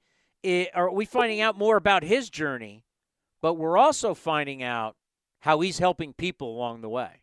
are 0.74 0.92
we 0.92 1.06
finding 1.06 1.42
out 1.42 1.58
more 1.58 1.78
about 1.78 2.04
his 2.04 2.30
journey, 2.30 2.86
but 3.42 3.56
we're 3.56 3.78
also 3.78 4.14
finding 4.14 4.64
out 4.64 4.96
how 5.40 5.60
he's 5.60 5.80
helping 5.80 6.14
people 6.14 6.56
along 6.56 6.82
the 6.82 6.90
way. 6.90 7.22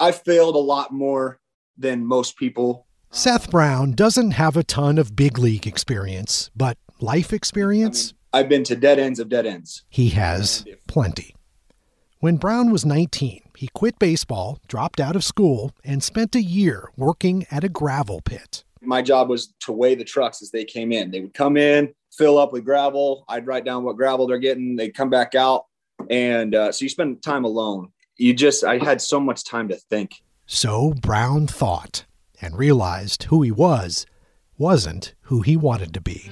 I 0.00 0.12
failed 0.12 0.56
a 0.56 0.58
lot 0.58 0.92
more 0.92 1.40
than 1.76 2.04
most 2.04 2.36
people. 2.36 2.86
Seth 3.10 3.50
Brown 3.50 3.92
doesn't 3.92 4.32
have 4.32 4.56
a 4.56 4.64
ton 4.64 4.98
of 4.98 5.14
big 5.14 5.38
league 5.38 5.66
experience, 5.66 6.50
but 6.56 6.78
life 7.00 7.32
experience? 7.32 8.14
I 8.32 8.38
mean, 8.38 8.44
I've 8.44 8.48
been 8.48 8.64
to 8.64 8.76
dead 8.76 8.98
ends 8.98 9.20
of 9.20 9.28
dead 9.28 9.46
ends. 9.46 9.84
He 9.88 10.08
has 10.10 10.64
plenty. 10.88 11.36
When 12.20 12.36
Brown 12.36 12.72
was 12.72 12.84
19, 12.84 13.42
he 13.62 13.68
quit 13.68 13.96
baseball, 14.00 14.58
dropped 14.66 14.98
out 14.98 15.14
of 15.14 15.22
school, 15.22 15.70
and 15.84 16.02
spent 16.02 16.34
a 16.34 16.42
year 16.42 16.90
working 16.96 17.46
at 17.48 17.62
a 17.62 17.68
gravel 17.68 18.20
pit. 18.20 18.64
My 18.80 19.02
job 19.02 19.28
was 19.28 19.54
to 19.60 19.70
weigh 19.70 19.94
the 19.94 20.02
trucks 20.02 20.42
as 20.42 20.50
they 20.50 20.64
came 20.64 20.90
in. 20.90 21.12
They 21.12 21.20
would 21.20 21.32
come 21.32 21.56
in, 21.56 21.94
fill 22.10 22.38
up 22.38 22.52
with 22.52 22.64
gravel. 22.64 23.24
I'd 23.28 23.46
write 23.46 23.64
down 23.64 23.84
what 23.84 23.96
gravel 23.96 24.26
they're 24.26 24.38
getting. 24.38 24.74
They'd 24.74 24.96
come 24.96 25.10
back 25.10 25.36
out. 25.36 25.66
And 26.10 26.56
uh, 26.56 26.72
so 26.72 26.84
you 26.84 26.88
spend 26.88 27.22
time 27.22 27.44
alone. 27.44 27.92
You 28.16 28.34
just, 28.34 28.64
I 28.64 28.78
had 28.78 29.00
so 29.00 29.20
much 29.20 29.44
time 29.44 29.68
to 29.68 29.76
think. 29.76 30.20
So 30.44 30.94
Brown 31.00 31.46
thought 31.46 32.04
and 32.40 32.58
realized 32.58 33.22
who 33.22 33.42
he 33.42 33.52
was 33.52 34.06
wasn't 34.58 35.14
who 35.22 35.40
he 35.42 35.56
wanted 35.56 35.94
to 35.94 36.00
be. 36.00 36.30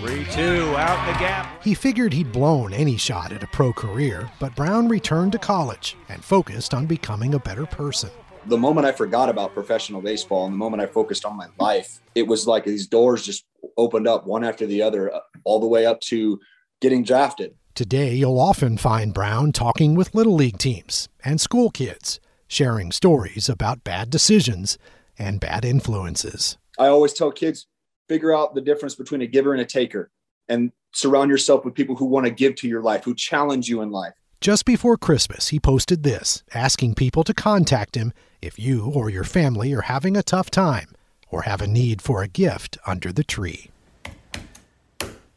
3 0.00 0.24
2 0.26 0.76
out 0.76 1.06
the 1.06 1.18
gap. 1.18 1.62
He 1.64 1.74
figured 1.74 2.12
he'd 2.12 2.32
blown 2.32 2.72
any 2.72 2.96
shot 2.96 3.32
at 3.32 3.42
a 3.42 3.46
pro 3.48 3.72
career, 3.72 4.30
but 4.38 4.54
Brown 4.54 4.88
returned 4.88 5.32
to 5.32 5.38
college 5.38 5.96
and 6.08 6.24
focused 6.24 6.74
on 6.74 6.86
becoming 6.86 7.34
a 7.34 7.38
better 7.38 7.66
person. 7.66 8.10
The 8.46 8.58
moment 8.58 8.86
I 8.86 8.92
forgot 8.92 9.28
about 9.28 9.54
professional 9.54 10.00
baseball 10.00 10.44
and 10.44 10.54
the 10.54 10.58
moment 10.58 10.82
I 10.82 10.86
focused 10.86 11.24
on 11.24 11.36
my 11.36 11.48
life, 11.58 12.00
it 12.14 12.26
was 12.26 12.46
like 12.46 12.64
these 12.64 12.86
doors 12.86 13.24
just 13.24 13.44
opened 13.76 14.06
up 14.06 14.26
one 14.26 14.44
after 14.44 14.66
the 14.66 14.82
other, 14.82 15.12
uh, 15.12 15.20
all 15.44 15.58
the 15.58 15.66
way 15.66 15.86
up 15.86 16.00
to 16.02 16.38
getting 16.80 17.02
drafted. 17.02 17.54
Today, 17.74 18.14
you'll 18.14 18.40
often 18.40 18.78
find 18.78 19.12
Brown 19.12 19.52
talking 19.52 19.94
with 19.94 20.14
Little 20.14 20.34
League 20.34 20.58
teams 20.58 21.08
and 21.24 21.40
school 21.40 21.70
kids, 21.70 22.20
sharing 22.46 22.92
stories 22.92 23.48
about 23.48 23.84
bad 23.84 24.10
decisions 24.10 24.78
and 25.18 25.40
bad 25.40 25.64
influences. 25.64 26.56
I 26.78 26.88
always 26.88 27.12
tell 27.12 27.30
kids 27.30 27.66
figure 28.08 28.34
out 28.34 28.54
the 28.54 28.60
difference 28.60 28.94
between 28.94 29.22
a 29.22 29.26
giver 29.26 29.52
and 29.52 29.60
a 29.60 29.64
taker 29.64 30.10
and 30.48 30.72
surround 30.92 31.30
yourself 31.30 31.64
with 31.64 31.74
people 31.74 31.96
who 31.96 32.04
want 32.04 32.26
to 32.26 32.30
give 32.30 32.54
to 32.56 32.68
your 32.68 32.82
life, 32.82 33.04
who 33.04 33.14
challenge 33.14 33.68
you 33.68 33.82
in 33.82 33.90
life. 33.90 34.12
Just 34.40 34.64
before 34.64 34.96
Christmas, 34.96 35.48
he 35.48 35.58
posted 35.58 36.02
this, 36.02 36.44
asking 36.54 36.94
people 36.94 37.24
to 37.24 37.34
contact 37.34 37.96
him 37.96 38.12
if 38.42 38.58
you 38.58 38.90
or 38.94 39.10
your 39.10 39.24
family 39.24 39.72
are 39.72 39.82
having 39.82 40.16
a 40.16 40.22
tough 40.22 40.50
time 40.50 40.94
or 41.30 41.42
have 41.42 41.60
a 41.60 41.66
need 41.66 42.00
for 42.00 42.22
a 42.22 42.28
gift 42.28 42.78
under 42.86 43.12
the 43.12 43.24
tree. 43.24 43.70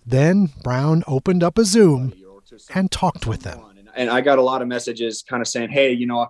Then 0.05 0.50
Brown 0.63 1.03
opened 1.08 1.43
up 1.43 1.58
a 1.58 1.65
Zoom 1.65 2.13
and 2.74 2.91
talked 2.91 3.25
with 3.25 3.41
them. 3.41 3.60
And 3.96 4.10
I 4.10 4.22
got 4.22 4.38
a 4.38 4.41
lot 4.41 4.62
of 4.62 4.67
messages 4.67 5.24
kind 5.27 5.41
of 5.41 5.48
saying, 5.48 5.69
"Hey, 5.69 5.91
you 5.91 6.05
know, 6.05 6.27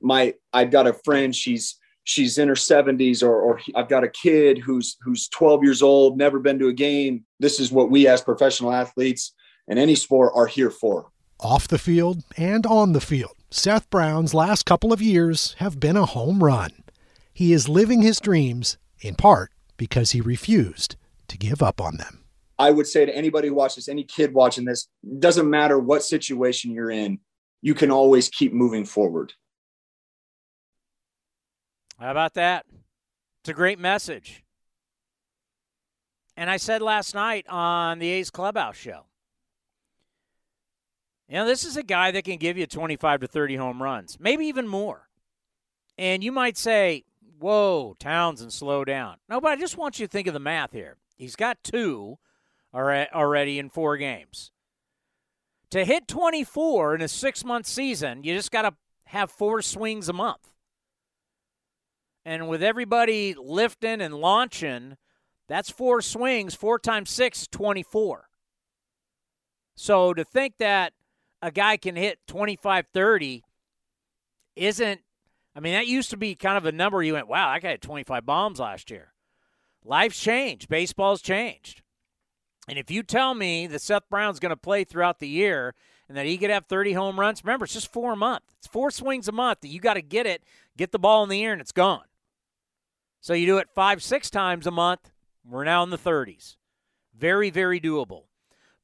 my 0.00 0.34
I've 0.52 0.70
got 0.70 0.86
a 0.86 0.92
friend, 0.92 1.34
she's 1.34 1.76
she's 2.04 2.38
in 2.38 2.48
her 2.48 2.54
70s 2.54 3.22
or, 3.22 3.34
or 3.34 3.60
I've 3.74 3.88
got 3.88 4.04
a 4.04 4.08
kid 4.08 4.58
who's 4.58 4.96
who's 5.02 5.28
12 5.28 5.62
years 5.62 5.82
old, 5.82 6.16
never 6.16 6.38
been 6.38 6.58
to 6.58 6.68
a 6.68 6.72
game. 6.72 7.24
This 7.38 7.60
is 7.60 7.72
what 7.72 7.90
we 7.90 8.06
as 8.06 8.20
professional 8.20 8.72
athletes 8.72 9.34
in 9.68 9.78
any 9.78 9.94
sport 9.94 10.32
are 10.34 10.46
here 10.46 10.70
for. 10.70 11.10
Off 11.38 11.68
the 11.68 11.78
field 11.78 12.22
and 12.36 12.66
on 12.66 12.92
the 12.92 13.00
field, 13.00 13.34
Seth 13.50 13.88
Brown's 13.90 14.34
last 14.34 14.66
couple 14.66 14.92
of 14.92 15.00
years 15.00 15.54
have 15.58 15.80
been 15.80 15.96
a 15.96 16.06
home 16.06 16.42
run. 16.44 16.70
He 17.32 17.52
is 17.52 17.68
living 17.68 18.02
his 18.02 18.20
dreams 18.20 18.76
in 19.00 19.14
part 19.14 19.50
because 19.76 20.10
he 20.10 20.20
refused 20.20 20.96
to 21.28 21.38
give 21.38 21.62
up 21.62 21.80
on 21.80 21.96
them. 21.96 22.24
I 22.58 22.70
would 22.70 22.86
say 22.86 23.06
to 23.06 23.16
anybody 23.16 23.48
who 23.48 23.54
watches, 23.54 23.88
any 23.88 24.04
kid 24.04 24.34
watching 24.34 24.66
this, 24.66 24.88
doesn't 25.18 25.48
matter 25.48 25.78
what 25.78 26.02
situation 26.02 26.72
you're 26.72 26.90
in, 26.90 27.18
you 27.62 27.74
can 27.74 27.90
always 27.90 28.28
keep 28.28 28.52
moving 28.52 28.84
forward. 28.84 29.32
How 32.00 32.10
about 32.10 32.32
that? 32.34 32.64
It's 33.42 33.50
a 33.50 33.54
great 33.54 33.78
message. 33.78 34.42
And 36.34 36.48
I 36.48 36.56
said 36.56 36.80
last 36.80 37.14
night 37.14 37.46
on 37.46 37.98
the 37.98 38.08
A's 38.08 38.30
Clubhouse 38.30 38.76
show, 38.76 39.04
you 41.28 41.34
know, 41.34 41.44
this 41.44 41.62
is 41.62 41.76
a 41.76 41.82
guy 41.82 42.10
that 42.10 42.24
can 42.24 42.38
give 42.38 42.56
you 42.56 42.66
25 42.66 43.20
to 43.20 43.26
30 43.26 43.56
home 43.56 43.82
runs, 43.82 44.16
maybe 44.18 44.46
even 44.46 44.66
more. 44.66 45.08
And 45.98 46.24
you 46.24 46.32
might 46.32 46.56
say, 46.56 47.04
whoa, 47.38 47.94
Townsend, 47.98 48.54
slow 48.54 48.82
down. 48.82 49.16
No, 49.28 49.38
but 49.38 49.52
I 49.52 49.56
just 49.56 49.76
want 49.76 50.00
you 50.00 50.06
to 50.06 50.10
think 50.10 50.26
of 50.26 50.32
the 50.32 50.40
math 50.40 50.72
here. 50.72 50.96
He's 51.16 51.36
got 51.36 51.62
two 51.62 52.18
already 52.74 53.58
in 53.58 53.68
four 53.68 53.98
games. 53.98 54.52
To 55.70 55.84
hit 55.84 56.08
24 56.08 56.94
in 56.94 57.02
a 57.02 57.08
six 57.08 57.44
month 57.44 57.66
season, 57.66 58.24
you 58.24 58.34
just 58.34 58.50
got 58.50 58.62
to 58.62 58.74
have 59.04 59.30
four 59.30 59.60
swings 59.60 60.08
a 60.08 60.14
month. 60.14 60.49
And 62.24 62.48
with 62.48 62.62
everybody 62.62 63.34
lifting 63.34 64.00
and 64.00 64.14
launching, 64.14 64.96
that's 65.48 65.70
four 65.70 66.02
swings. 66.02 66.54
Four 66.54 66.78
times 66.78 67.10
six, 67.10 67.46
24. 67.46 68.28
So 69.74 70.12
to 70.12 70.24
think 70.24 70.58
that 70.58 70.92
a 71.42 71.50
guy 71.50 71.76
can 71.76 71.96
hit 71.96 72.18
25 72.26 72.86
30 72.92 73.42
isn't, 74.56 75.00
I 75.56 75.60
mean, 75.60 75.72
that 75.72 75.86
used 75.86 76.10
to 76.10 76.16
be 76.16 76.34
kind 76.34 76.58
of 76.58 76.66
a 76.66 76.72
number 76.72 77.02
you 77.02 77.14
went, 77.14 77.28
wow, 77.28 77.56
guy 77.58 77.70
had 77.70 77.82
25 77.82 78.26
bombs 78.26 78.60
last 78.60 78.90
year. 78.90 79.12
Life's 79.84 80.20
changed, 80.20 80.68
baseball's 80.68 81.22
changed. 81.22 81.82
And 82.68 82.78
if 82.78 82.90
you 82.90 83.02
tell 83.02 83.34
me 83.34 83.66
that 83.66 83.80
Seth 83.80 84.08
Brown's 84.10 84.38
going 84.38 84.50
to 84.50 84.56
play 84.56 84.84
throughout 84.84 85.18
the 85.18 85.26
year 85.26 85.74
and 86.08 86.16
that 86.16 86.26
he 86.26 86.36
could 86.36 86.50
have 86.50 86.66
30 86.66 86.92
home 86.92 87.18
runs, 87.18 87.42
remember, 87.42 87.64
it's 87.64 87.74
just 87.74 87.92
four 87.92 88.12
a 88.12 88.16
month. 88.16 88.44
It's 88.58 88.68
four 88.68 88.90
swings 88.90 89.26
a 89.26 89.32
month 89.32 89.60
that 89.60 89.68
you 89.68 89.80
got 89.80 89.94
to 89.94 90.02
get 90.02 90.26
it, 90.26 90.44
get 90.76 90.92
the 90.92 90.98
ball 90.98 91.22
in 91.22 91.30
the 91.30 91.42
air, 91.42 91.52
and 91.52 91.60
it's 91.60 91.72
gone. 91.72 92.04
So 93.20 93.34
you 93.34 93.46
do 93.46 93.58
it 93.58 93.68
five, 93.74 94.02
six 94.02 94.30
times 94.30 94.66
a 94.66 94.70
month. 94.70 95.10
We're 95.44 95.64
now 95.64 95.82
in 95.82 95.90
the 95.90 95.98
30s. 95.98 96.56
Very, 97.16 97.50
very 97.50 97.80
doable. 97.80 98.24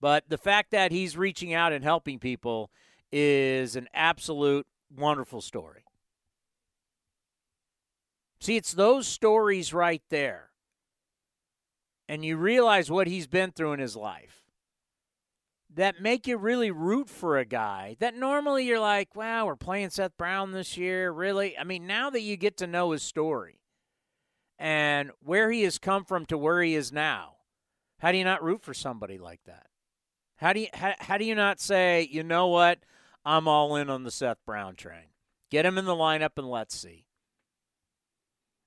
But 0.00 0.28
the 0.28 0.38
fact 0.38 0.72
that 0.72 0.92
he's 0.92 1.16
reaching 1.16 1.54
out 1.54 1.72
and 1.72 1.82
helping 1.82 2.18
people 2.18 2.70
is 3.10 3.76
an 3.76 3.88
absolute 3.94 4.66
wonderful 4.94 5.40
story. 5.40 5.84
See, 8.40 8.56
it's 8.56 8.72
those 8.72 9.06
stories 9.06 9.72
right 9.72 10.02
there. 10.10 10.50
And 12.08 12.24
you 12.24 12.36
realize 12.36 12.90
what 12.90 13.06
he's 13.06 13.26
been 13.26 13.52
through 13.52 13.72
in 13.72 13.80
his 13.80 13.96
life 13.96 14.44
that 15.74 16.00
make 16.00 16.26
you 16.26 16.36
really 16.36 16.70
root 16.70 17.08
for 17.08 17.38
a 17.38 17.44
guy 17.44 17.96
that 17.98 18.14
normally 18.14 18.64
you're 18.64 18.80
like, 18.80 19.16
wow, 19.16 19.46
we're 19.46 19.56
playing 19.56 19.90
Seth 19.90 20.16
Brown 20.16 20.52
this 20.52 20.76
year. 20.76 21.10
Really? 21.10 21.58
I 21.58 21.64
mean, 21.64 21.86
now 21.86 22.10
that 22.10 22.20
you 22.20 22.36
get 22.36 22.58
to 22.58 22.66
know 22.66 22.92
his 22.92 23.02
story, 23.02 23.60
and 24.58 25.10
where 25.20 25.50
he 25.50 25.62
has 25.62 25.78
come 25.78 26.04
from 26.04 26.26
to 26.26 26.38
where 26.38 26.62
he 26.62 26.74
is 26.74 26.92
now, 26.92 27.34
how 27.98 28.12
do 28.12 28.18
you 28.18 28.24
not 28.24 28.42
root 28.42 28.62
for 28.62 28.74
somebody 28.74 29.18
like 29.18 29.40
that? 29.44 29.66
How 30.36 30.52
do 30.52 30.60
you 30.60 30.68
how, 30.74 30.94
how 30.98 31.18
do 31.18 31.24
you 31.24 31.34
not 31.34 31.60
say, 31.60 32.08
you 32.10 32.22
know 32.22 32.46
what, 32.48 32.80
I'm 33.24 33.48
all 33.48 33.76
in 33.76 33.90
on 33.90 34.04
the 34.04 34.10
Seth 34.10 34.44
Brown 34.44 34.76
train. 34.76 35.08
Get 35.50 35.66
him 35.66 35.78
in 35.78 35.84
the 35.84 35.94
lineup 35.94 36.36
and 36.36 36.50
let's 36.50 36.76
see. 36.76 37.06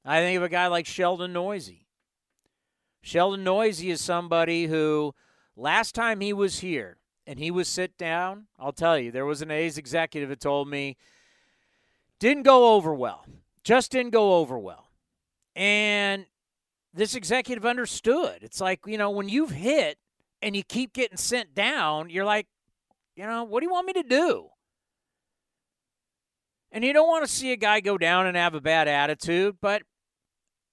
I 0.06 0.22
think 0.22 0.38
of 0.38 0.44
a 0.44 0.50
guy 0.50 0.68
like 0.68 0.86
Sheldon 0.86 1.34
Neuse. 1.34 1.86
Sheldon 3.02 3.44
Neuse 3.44 3.82
is 3.82 4.02
somebody 4.02 4.66
who 4.68 5.14
last 5.56 5.94
time 5.94 6.22
he 6.22 6.34
was 6.34 6.60
here 6.60 6.98
and 7.28 7.38
he 7.38 7.52
was 7.52 7.68
sit 7.68 7.98
down, 7.98 8.48
I'll 8.58 8.74
tell 8.74 8.98
you, 8.98 9.12
there 9.12 9.26
was 9.26 9.42
an 9.42 9.52
A's 9.52 9.78
executive 9.78 10.30
that 10.30 10.40
told 10.40 10.68
me 10.68 10.98
didn't 12.20 12.44
go 12.44 12.74
over 12.74 12.94
well. 12.94 13.26
Just 13.64 13.92
didn't 13.92 14.12
go 14.12 14.36
over 14.38 14.58
well. 14.58 14.89
And 15.60 16.26
this 16.94 17.16
executive 17.16 17.66
understood. 17.66 18.40
It's 18.44 18.62
like, 18.62 18.80
you 18.86 18.98
know, 18.98 19.10
when 19.10 19.28
you've 19.28 19.52
hit 19.52 19.98
and 20.42 20.56
you 20.56 20.64
keep 20.64 20.94
getting 20.94 21.18
sent 21.18 21.54
down, 21.54 22.10
you're 22.10 22.24
like, 22.24 22.48
you 23.18 23.26
know, 23.26 23.44
what 23.44 23.60
do 23.60 23.66
you 23.66 23.72
want 23.72 23.86
me 23.86 23.92
to 23.94 24.04
do? 24.04 24.48
And 26.72 26.86
you 26.86 26.94
don't 26.94 27.10
want 27.10 27.26
to 27.26 27.32
see 27.32 27.52
a 27.52 27.58
guy 27.58 27.82
go 27.82 27.98
down 27.98 28.26
and 28.26 28.38
have 28.38 28.56
a 28.56 28.62
bad 28.62 28.88
attitude, 28.88 29.58
but 29.60 29.82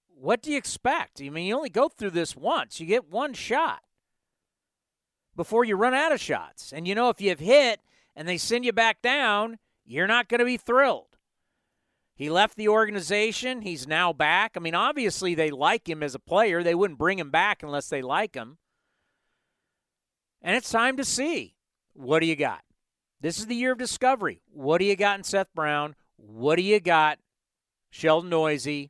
what 0.07 0.41
do 0.41 0.51
you 0.51 0.57
expect? 0.57 1.21
I 1.21 1.29
mean, 1.29 1.47
you 1.47 1.55
only 1.57 1.69
go 1.69 1.89
through 1.89 2.11
this 2.11 2.33
once. 2.33 2.79
You 2.79 2.85
get 2.85 3.11
one 3.11 3.33
shot 3.33 3.81
before 5.35 5.65
you 5.65 5.75
run 5.75 5.95
out 5.95 6.13
of 6.13 6.21
shots. 6.21 6.71
And 6.71 6.87
you 6.87 6.95
know, 6.95 7.09
if 7.09 7.19
you've 7.19 7.39
hit 7.39 7.81
and 8.15 8.25
they 8.25 8.37
send 8.37 8.63
you 8.63 8.71
back 8.71 9.01
down, 9.01 9.57
you're 9.85 10.07
not 10.07 10.29
going 10.29 10.39
to 10.39 10.45
be 10.45 10.55
thrilled. 10.55 11.16
He 12.17 12.31
left 12.31 12.57
the 12.57 12.67
organization. 12.67 13.61
He's 13.61 13.87
now 13.87 14.11
back. 14.11 14.53
I 14.55 14.59
mean, 14.59 14.73
obviously, 14.73 15.35
they 15.35 15.51
like 15.51 15.87
him 15.87 16.01
as 16.01 16.15
a 16.15 16.19
player. 16.19 16.63
They 16.63 16.73
wouldn't 16.73 16.97
bring 16.97 17.19
him 17.19 17.29
back 17.29 17.61
unless 17.61 17.89
they 17.89 18.01
like 18.01 18.33
him. 18.33 18.57
And 20.41 20.55
it's 20.55 20.71
time 20.71 20.97
to 20.97 21.05
see 21.05 21.55
what 21.93 22.19
do 22.19 22.25
you 22.25 22.35
got? 22.35 22.61
This 23.21 23.37
is 23.37 23.45
the 23.45 23.55
year 23.55 23.71
of 23.71 23.77
discovery. 23.77 24.41
What 24.51 24.79
do 24.79 24.85
you 24.85 24.95
got 24.95 25.19
in 25.19 25.23
Seth 25.23 25.53
Brown? 25.53 25.95
What 26.15 26.55
do 26.55 26.63
you 26.63 26.79
got, 26.79 27.19
Sheldon 27.91 28.31
Neuse? 28.31 28.89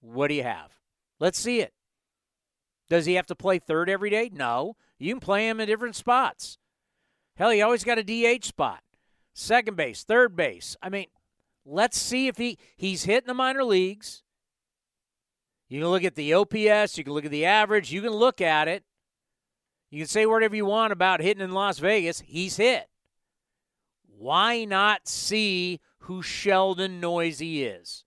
What 0.00 0.28
do 0.28 0.34
you 0.34 0.44
have? 0.44 0.70
Let's 1.18 1.38
see 1.38 1.60
it. 1.60 1.72
Does 2.88 3.06
he 3.06 3.14
have 3.14 3.26
to 3.26 3.34
play 3.34 3.58
third 3.58 3.90
every 3.90 4.10
day? 4.10 4.30
No. 4.32 4.76
You 4.98 5.12
can 5.12 5.20
play 5.20 5.48
him 5.48 5.60
in 5.60 5.66
different 5.66 5.96
spots. 5.96 6.58
Hell, 7.36 7.50
he 7.50 7.60
always 7.60 7.84
got 7.84 7.98
a 7.98 8.02
DH 8.38 8.44
spot. 8.44 8.82
Second 9.34 9.76
base, 9.76 10.02
third 10.04 10.34
base. 10.34 10.76
I 10.82 10.88
mean, 10.88 11.06
let's 11.68 11.98
see 11.98 12.26
if 12.28 12.36
he 12.36 12.58
he's 12.76 13.04
hitting 13.04 13.28
the 13.28 13.34
minor 13.34 13.64
leagues. 13.64 14.22
You 15.68 15.80
can 15.80 15.90
look 15.90 16.04
at 16.04 16.14
the 16.14 16.32
OPS, 16.32 16.96
you 16.96 17.04
can 17.04 17.12
look 17.12 17.26
at 17.26 17.30
the 17.30 17.44
average, 17.44 17.92
you 17.92 18.00
can 18.00 18.12
look 18.12 18.40
at 18.40 18.68
it. 18.68 18.84
You 19.90 20.00
can 20.00 20.08
say 20.08 20.26
whatever 20.26 20.56
you 20.56 20.66
want 20.66 20.92
about 20.92 21.20
hitting 21.20 21.42
in 21.42 21.52
Las 21.52 21.78
Vegas. 21.78 22.20
He's 22.20 22.56
hit. 22.56 22.88
Why 24.06 24.64
not 24.64 25.08
see 25.08 25.80
who 26.00 26.22
Sheldon 26.22 27.00
Neuse 27.00 27.40
is? 27.40 28.04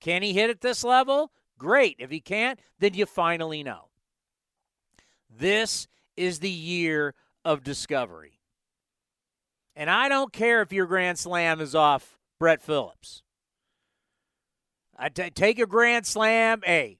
Can 0.00 0.22
he 0.22 0.32
hit 0.32 0.50
at 0.50 0.60
this 0.60 0.84
level? 0.84 1.32
Great. 1.58 1.96
If 1.98 2.10
he 2.10 2.20
can't, 2.20 2.58
then 2.78 2.94
you 2.94 3.04
finally 3.04 3.62
know. 3.62 3.88
This 5.28 5.88
is 6.16 6.38
the 6.38 6.50
year 6.50 7.14
of 7.44 7.62
discovery. 7.62 8.40
And 9.76 9.90
I 9.90 10.08
don't 10.08 10.32
care 10.32 10.62
if 10.62 10.72
your 10.72 10.86
Grand 10.86 11.18
Slam 11.18 11.60
is 11.60 11.74
off 11.74 12.19
Brett 12.40 12.60
Phillips. 12.62 13.22
I 14.98 15.10
t- 15.10 15.30
take 15.30 15.60
a 15.60 15.66
Grand 15.66 16.06
Slam. 16.06 16.62
Hey, 16.64 16.98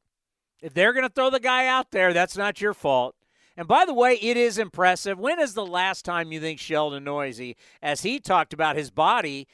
if 0.62 0.74
they're 0.74 0.92
going 0.92 1.08
to 1.08 1.12
throw 1.12 1.30
the 1.30 1.40
guy 1.40 1.66
out 1.66 1.90
there, 1.90 2.12
that's 2.12 2.36
not 2.36 2.60
your 2.60 2.74
fault. 2.74 3.16
And 3.56 3.66
by 3.66 3.84
the 3.84 3.94
way, 3.94 4.14
it 4.14 4.36
is 4.36 4.58
impressive. 4.58 5.18
When 5.18 5.40
is 5.40 5.54
the 5.54 5.66
last 5.66 6.04
time 6.04 6.30
you 6.30 6.40
think 6.40 6.60
Sheldon 6.60 7.04
Neuse, 7.04 7.54
as 7.82 8.02
he 8.02 8.20
talked 8.20 8.52
about 8.52 8.76
his 8.76 8.90
body, 8.90 9.48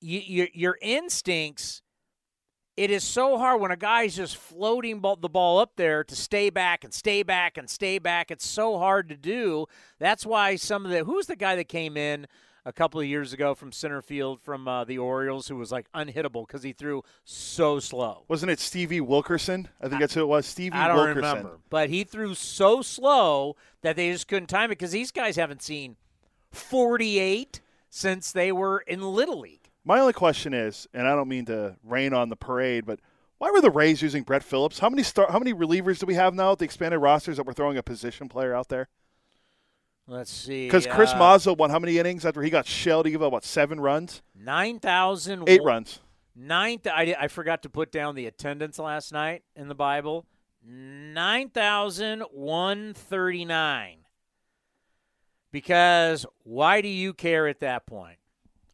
you, 0.00 0.20
your, 0.20 0.48
your 0.52 0.78
instincts, 0.82 1.80
it 2.76 2.90
is 2.90 3.04
so 3.04 3.38
hard 3.38 3.60
when 3.60 3.70
a 3.70 3.76
guy's 3.76 4.16
just 4.16 4.36
floating 4.36 5.00
the 5.00 5.28
ball 5.28 5.58
up 5.60 5.72
there 5.76 6.02
to 6.04 6.16
stay 6.16 6.50
back 6.50 6.82
and 6.82 6.92
stay 6.92 7.22
back 7.22 7.56
and 7.56 7.70
stay 7.70 7.98
back. 7.98 8.32
It's 8.32 8.46
so 8.46 8.78
hard 8.78 9.08
to 9.08 9.16
do. 9.16 9.66
That's 10.00 10.26
why 10.26 10.56
some 10.56 10.84
of 10.84 10.90
the, 10.90 11.04
who's 11.04 11.26
the 11.26 11.36
guy 11.36 11.54
that 11.54 11.68
came 11.68 11.96
in? 11.96 12.26
A 12.64 12.72
couple 12.72 13.00
of 13.00 13.06
years 13.06 13.32
ago 13.32 13.54
from 13.54 13.72
center 13.72 14.00
field 14.00 14.40
from 14.40 14.66
uh, 14.66 14.84
the 14.84 14.98
Orioles 14.98 15.48
who 15.48 15.56
was 15.56 15.70
like 15.70 15.86
unhittable 15.92 16.46
because 16.46 16.62
he 16.62 16.72
threw 16.72 17.02
so 17.24 17.78
slow. 17.78 18.24
Wasn't 18.28 18.50
it 18.50 18.60
Stevie 18.60 19.00
Wilkerson? 19.00 19.68
I 19.80 19.88
think 19.88 20.00
that's 20.00 20.14
who 20.14 20.20
it 20.22 20.28
was. 20.28 20.46
Stevie 20.46 20.76
I 20.76 20.88
don't 20.88 20.96
Wilkerson. 20.96 21.16
remember, 21.22 21.58
but 21.70 21.90
he 21.90 22.04
threw 22.04 22.34
so 22.34 22.82
slow 22.82 23.56
that 23.82 23.96
they 23.96 24.10
just 24.12 24.28
couldn't 24.28 24.48
time 24.48 24.70
it 24.70 24.78
because 24.78 24.92
these 24.92 25.10
guys 25.10 25.36
haven't 25.36 25.62
seen 25.62 25.96
48 26.52 27.60
since 27.90 28.32
they 28.32 28.52
were 28.52 28.80
in 28.80 29.02
Little 29.02 29.40
League. 29.40 29.70
My 29.84 30.00
only 30.00 30.14
question 30.14 30.54
is, 30.54 30.86
and 30.94 31.06
I 31.06 31.14
don't 31.14 31.28
mean 31.28 31.44
to 31.46 31.76
rain 31.84 32.14
on 32.14 32.30
the 32.30 32.36
parade, 32.36 32.86
but 32.86 33.00
why 33.38 33.50
were 33.50 33.60
the 33.60 33.70
Rays 33.70 34.00
using 34.00 34.22
Brett 34.22 34.42
Phillips? 34.42 34.78
How 34.78 34.88
many 34.88 35.02
star, 35.02 35.30
how 35.30 35.38
many 35.38 35.52
relievers 35.52 35.98
do 35.98 36.06
we 36.06 36.14
have 36.14 36.32
now 36.34 36.52
at 36.52 36.58
the 36.58 36.64
expanded 36.64 37.00
rosters 37.02 37.36
that 37.36 37.44
we're 37.44 37.52
throwing 37.52 37.76
a 37.76 37.82
position 37.82 38.28
player 38.28 38.54
out 38.54 38.68
there? 38.68 38.88
Let's 40.06 40.30
see. 40.30 40.66
Because 40.66 40.86
Chris 40.86 41.10
uh, 41.12 41.18
Mazza 41.18 41.56
won 41.56 41.70
how 41.70 41.78
many 41.78 41.98
innings 41.98 42.26
after 42.26 42.42
he 42.42 42.50
got 42.50 42.66
shelled? 42.66 43.06
He 43.06 43.12
gave 43.12 43.22
up 43.22 43.32
what 43.32 43.44
seven 43.44 43.80
runs? 43.80 44.22
Nine 44.34 44.78
thousand 44.78 45.48
eight 45.48 45.62
runs. 45.62 46.00
Ninth. 46.36 46.86
I, 46.86 47.16
I 47.18 47.28
forgot 47.28 47.62
to 47.62 47.70
put 47.70 47.90
down 47.90 48.14
the 48.14 48.26
attendance 48.26 48.78
last 48.78 49.12
night 49.12 49.44
in 49.56 49.68
the 49.68 49.74
Bible. 49.74 50.26
Nine 50.62 51.48
thousand 51.48 52.22
one 52.32 52.92
thirty 52.92 53.44
nine. 53.44 53.98
Because 55.50 56.26
why 56.42 56.80
do 56.80 56.88
you 56.88 57.14
care 57.14 57.46
at 57.46 57.60
that 57.60 57.86
point? 57.86 58.18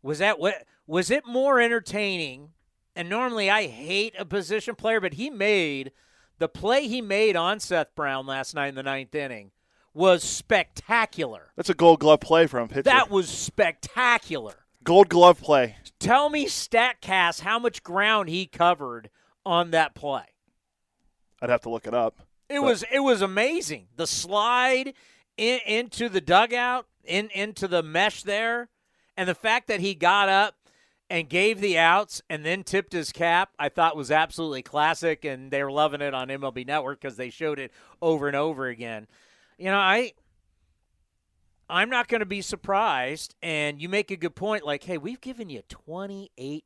Was 0.03 0.19
that 0.19 0.41
what? 0.41 0.67
Was 0.87 1.11
it 1.11 1.27
more 1.27 1.61
entertaining? 1.61 2.51
And 2.97 3.09
normally 3.09 3.49
I 3.49 3.69
hate 3.69 4.15
a 4.19 4.25
position 4.25 4.75
player, 4.75 5.01
but 5.01 5.15
he 5.15 5.31
made 5.31 5.93
the 6.39 6.49
play 6.49 6.89
he 6.89 7.01
made 7.01 7.37
on 7.37 7.61
Seth 7.61 7.95
Brown 7.95 8.27
last 8.27 8.53
night 8.53 8.69
in 8.69 8.75
the 8.75 8.83
ninth 8.83 9.15
inning 9.15 9.53
was 9.95 10.23
spectacular. 10.23 11.53
That's 11.57 11.71
a 11.71 11.75
gold 11.75 12.01
glove 12.01 12.21
play 12.21 12.47
from 12.47 12.69
pitcher. 12.69 12.83
That 12.83 13.11
was 13.11 13.29
spectacular. 13.29 14.55
Gold 14.85 15.09
glove 15.09 15.41
play. 15.41 15.77
Tell 15.99 16.31
me, 16.31 16.47
StatCast, 16.47 17.41
how 17.41 17.59
much 17.59 17.83
ground 17.83 18.29
he 18.29 18.47
covered 18.47 19.11
on 19.45 19.71
that 19.73 19.95
play. 19.95 20.25
I'd 21.43 21.51
have 21.51 21.63
to 21.63 21.71
look 21.71 21.87
it 21.87 21.95
up. 21.95 22.21
It 22.49 22.61
but. 22.61 22.63
was 22.63 22.85
it 22.93 23.01
was 23.01 23.23
amazing. 23.23 23.89
The 23.97 24.07
slide 24.07 24.95
in, 25.37 25.61
into 25.67 26.09
the 26.09 26.21
dugout, 26.21 26.87
in 27.05 27.29
into 27.35 27.69
the 27.69 27.83
mesh 27.83 28.23
there, 28.23 28.69
and 29.17 29.29
the 29.29 29.35
fact 29.35 29.69
that 29.69 29.81
he 29.81 29.95
got 29.95 30.29
up 30.29 30.55
and 31.09 31.29
gave 31.29 31.61
the 31.61 31.77
outs 31.77 32.23
and 32.31 32.45
then 32.45 32.63
tipped 32.63 32.93
his 32.93 33.13
cap, 33.13 33.51
I 33.59 33.69
thought 33.69 33.97
was 33.97 34.11
absolutely 34.11 34.63
classic, 34.63 35.25
and 35.25 35.51
they 35.51 35.63
were 35.63 35.73
loving 35.73 36.01
it 36.01 36.15
on 36.15 36.29
MLB 36.29 36.67
Network 36.67 37.01
because 37.01 37.17
they 37.17 37.31
showed 37.31 37.59
it 37.59 37.73
over 38.01 38.29
and 38.29 38.37
over 38.37 38.67
again 38.69 39.07
you 39.61 39.67
know, 39.67 39.77
I 39.77 40.15
I'm 41.69 41.91
not 41.91 42.09
going 42.09 42.21
to 42.21 42.27
be 42.27 42.41
surprised. 42.41 43.35
And 43.43 43.81
you 43.81 43.89
make 43.89 44.11
a 44.11 44.17
good 44.17 44.35
point. 44.35 44.65
Like, 44.65 44.83
hey, 44.83 44.99
we've 44.99 45.21
given 45.21 45.49
you 45.49 45.63
28, 45.69 46.65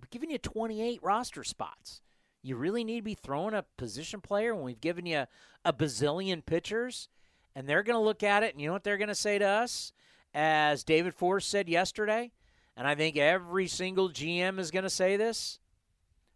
we've 0.00 0.10
given 0.10 0.30
you 0.30 0.38
28 0.38 1.00
roster 1.02 1.44
spots. 1.44 2.00
You 2.42 2.56
really 2.56 2.84
need 2.84 2.98
to 2.98 3.02
be 3.02 3.14
throwing 3.14 3.54
a 3.54 3.64
position 3.76 4.20
player 4.20 4.54
when 4.54 4.64
we've 4.64 4.80
given 4.80 5.06
you 5.06 5.24
a 5.64 5.72
bazillion 5.72 6.44
pitchers. 6.44 7.08
And 7.54 7.68
they're 7.68 7.82
going 7.82 7.98
to 7.98 8.04
look 8.04 8.22
at 8.22 8.42
it, 8.42 8.52
and 8.52 8.60
you 8.60 8.66
know 8.66 8.72
what 8.72 8.82
they're 8.82 8.98
going 8.98 9.08
to 9.08 9.14
say 9.14 9.38
to 9.38 9.46
us? 9.46 9.92
As 10.34 10.82
David 10.82 11.14
Forst 11.14 11.48
said 11.48 11.68
yesterday, 11.68 12.32
and 12.76 12.88
I 12.88 12.96
think 12.96 13.16
every 13.16 13.68
single 13.68 14.10
GM 14.10 14.58
is 14.58 14.72
going 14.72 14.82
to 14.82 14.90
say 14.90 15.16
this 15.16 15.60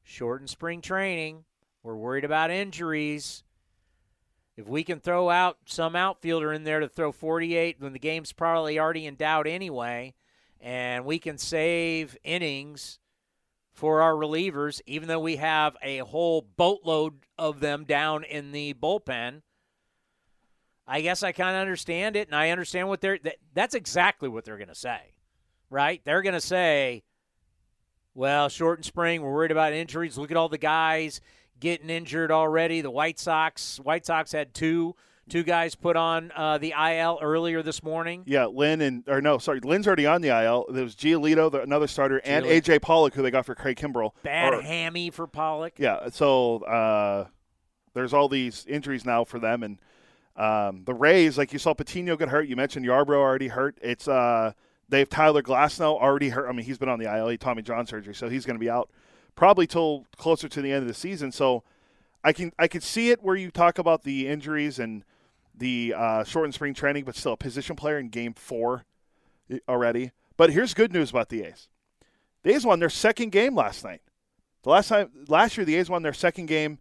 shorten 0.04 0.46
spring 0.46 0.80
training. 0.80 1.44
We're 1.82 1.96
worried 1.96 2.24
about 2.24 2.52
injuries. 2.52 3.42
If 4.58 4.66
we 4.66 4.82
can 4.82 4.98
throw 4.98 5.30
out 5.30 5.56
some 5.66 5.94
outfielder 5.94 6.52
in 6.52 6.64
there 6.64 6.80
to 6.80 6.88
throw 6.88 7.12
48 7.12 7.76
when 7.78 7.92
the 7.92 8.00
game's 8.00 8.32
probably 8.32 8.76
already 8.76 9.06
in 9.06 9.14
doubt 9.14 9.46
anyway, 9.46 10.14
and 10.60 11.04
we 11.04 11.20
can 11.20 11.38
save 11.38 12.16
innings 12.24 12.98
for 13.72 14.02
our 14.02 14.14
relievers, 14.14 14.80
even 14.84 15.06
though 15.06 15.20
we 15.20 15.36
have 15.36 15.76
a 15.80 15.98
whole 15.98 16.42
boatload 16.42 17.20
of 17.38 17.60
them 17.60 17.84
down 17.84 18.24
in 18.24 18.50
the 18.50 18.74
bullpen. 18.74 19.42
I 20.88 21.02
guess 21.02 21.22
I 21.22 21.30
kind 21.30 21.54
of 21.54 21.60
understand 21.60 22.16
it, 22.16 22.26
and 22.26 22.34
I 22.34 22.50
understand 22.50 22.88
what 22.88 23.00
they're. 23.00 23.20
That, 23.22 23.36
that's 23.54 23.76
exactly 23.76 24.28
what 24.28 24.44
they're 24.44 24.58
going 24.58 24.66
to 24.66 24.74
say, 24.74 25.12
right? 25.70 26.00
They're 26.04 26.22
going 26.22 26.34
to 26.34 26.40
say, 26.40 27.04
"Well, 28.12 28.48
short 28.48 28.78
and 28.78 28.84
spring, 28.84 29.22
we're 29.22 29.32
worried 29.32 29.52
about 29.52 29.72
injuries. 29.72 30.18
Look 30.18 30.32
at 30.32 30.36
all 30.36 30.48
the 30.48 30.58
guys 30.58 31.20
getting 31.60 31.90
injured 31.90 32.30
already. 32.30 32.80
The 32.80 32.90
White 32.90 33.18
Sox, 33.18 33.78
White 33.78 34.06
Sox 34.06 34.32
had 34.32 34.54
two 34.54 34.94
two 35.28 35.42
guys 35.42 35.74
put 35.74 35.96
on 35.96 36.32
uh, 36.34 36.58
the 36.58 36.72
IL 36.72 37.18
earlier 37.22 37.62
this 37.62 37.82
morning. 37.82 38.22
Yeah, 38.26 38.46
Lynn 38.46 38.80
and 38.80 39.04
or 39.06 39.20
no, 39.20 39.38
sorry, 39.38 39.60
Lynn's 39.60 39.86
already 39.86 40.06
on 40.06 40.22
the 40.22 40.28
IL. 40.28 40.66
There 40.70 40.84
was 40.84 40.94
Giolito, 40.94 41.50
the, 41.50 41.62
another 41.62 41.86
starter, 41.86 42.20
and 42.24 42.44
AJ 42.44 42.82
Pollock, 42.82 43.14
who 43.14 43.22
they 43.22 43.30
got 43.30 43.46
for 43.46 43.54
Craig 43.54 43.76
Kimbrel. 43.76 44.12
Bad 44.22 44.54
or, 44.54 44.62
hammy 44.62 45.10
for 45.10 45.26
Pollock. 45.26 45.74
Yeah, 45.78 46.08
so 46.10 46.62
uh, 46.64 47.26
there's 47.94 48.12
all 48.12 48.28
these 48.28 48.66
injuries 48.66 49.04
now 49.04 49.24
for 49.24 49.38
them, 49.38 49.62
and 49.62 49.78
um, 50.36 50.84
the 50.84 50.94
Rays, 50.94 51.36
like 51.36 51.52
you 51.52 51.58
saw, 51.58 51.74
Patino 51.74 52.16
get 52.16 52.28
hurt. 52.28 52.48
You 52.48 52.56
mentioned 52.56 52.86
Yarbrough 52.86 53.16
already 53.16 53.48
hurt. 53.48 53.78
It's 53.82 54.08
uh, 54.08 54.52
they 54.88 55.00
have 55.00 55.08
Tyler 55.08 55.42
Glasnow 55.42 56.00
already 56.00 56.30
hurt. 56.30 56.48
I 56.48 56.52
mean, 56.52 56.64
he's 56.64 56.78
been 56.78 56.88
on 56.88 56.98
the 56.98 57.14
IL, 57.14 57.28
he 57.28 57.36
Tommy 57.36 57.62
John 57.62 57.86
surgery, 57.86 58.14
so 58.14 58.28
he's 58.28 58.46
going 58.46 58.56
to 58.56 58.60
be 58.60 58.70
out 58.70 58.90
probably 59.38 59.68
till 59.68 60.04
closer 60.16 60.48
to 60.48 60.60
the 60.60 60.72
end 60.72 60.82
of 60.82 60.88
the 60.88 60.92
season. 60.94 61.30
So 61.30 61.62
I 62.24 62.32
can 62.32 62.52
I 62.58 62.66
can 62.66 62.80
see 62.80 63.10
it 63.10 63.22
where 63.22 63.36
you 63.36 63.52
talk 63.52 63.78
about 63.78 64.02
the 64.02 64.26
injuries 64.26 64.80
and 64.80 65.04
the 65.56 65.94
uh, 65.96 66.24
shortened 66.24 66.54
spring 66.54 66.74
training, 66.74 67.04
but 67.04 67.14
still 67.14 67.34
a 67.34 67.36
position 67.36 67.76
player 67.76 67.98
in 67.98 68.08
Game 68.08 68.34
Four 68.34 68.84
already. 69.68 70.10
But 70.36 70.50
here's 70.50 70.74
good 70.74 70.92
news 70.92 71.10
about 71.10 71.28
the 71.28 71.44
A's. 71.44 71.68
The 72.42 72.52
A's 72.52 72.66
won 72.66 72.80
their 72.80 72.90
second 72.90 73.30
game 73.30 73.54
last 73.54 73.84
night. 73.84 74.02
The 74.64 74.70
last 74.70 74.88
time 74.88 75.10
last 75.28 75.56
year 75.56 75.64
the 75.64 75.76
A's 75.76 75.88
won 75.88 76.02
their 76.02 76.12
second 76.12 76.46
game, 76.46 76.78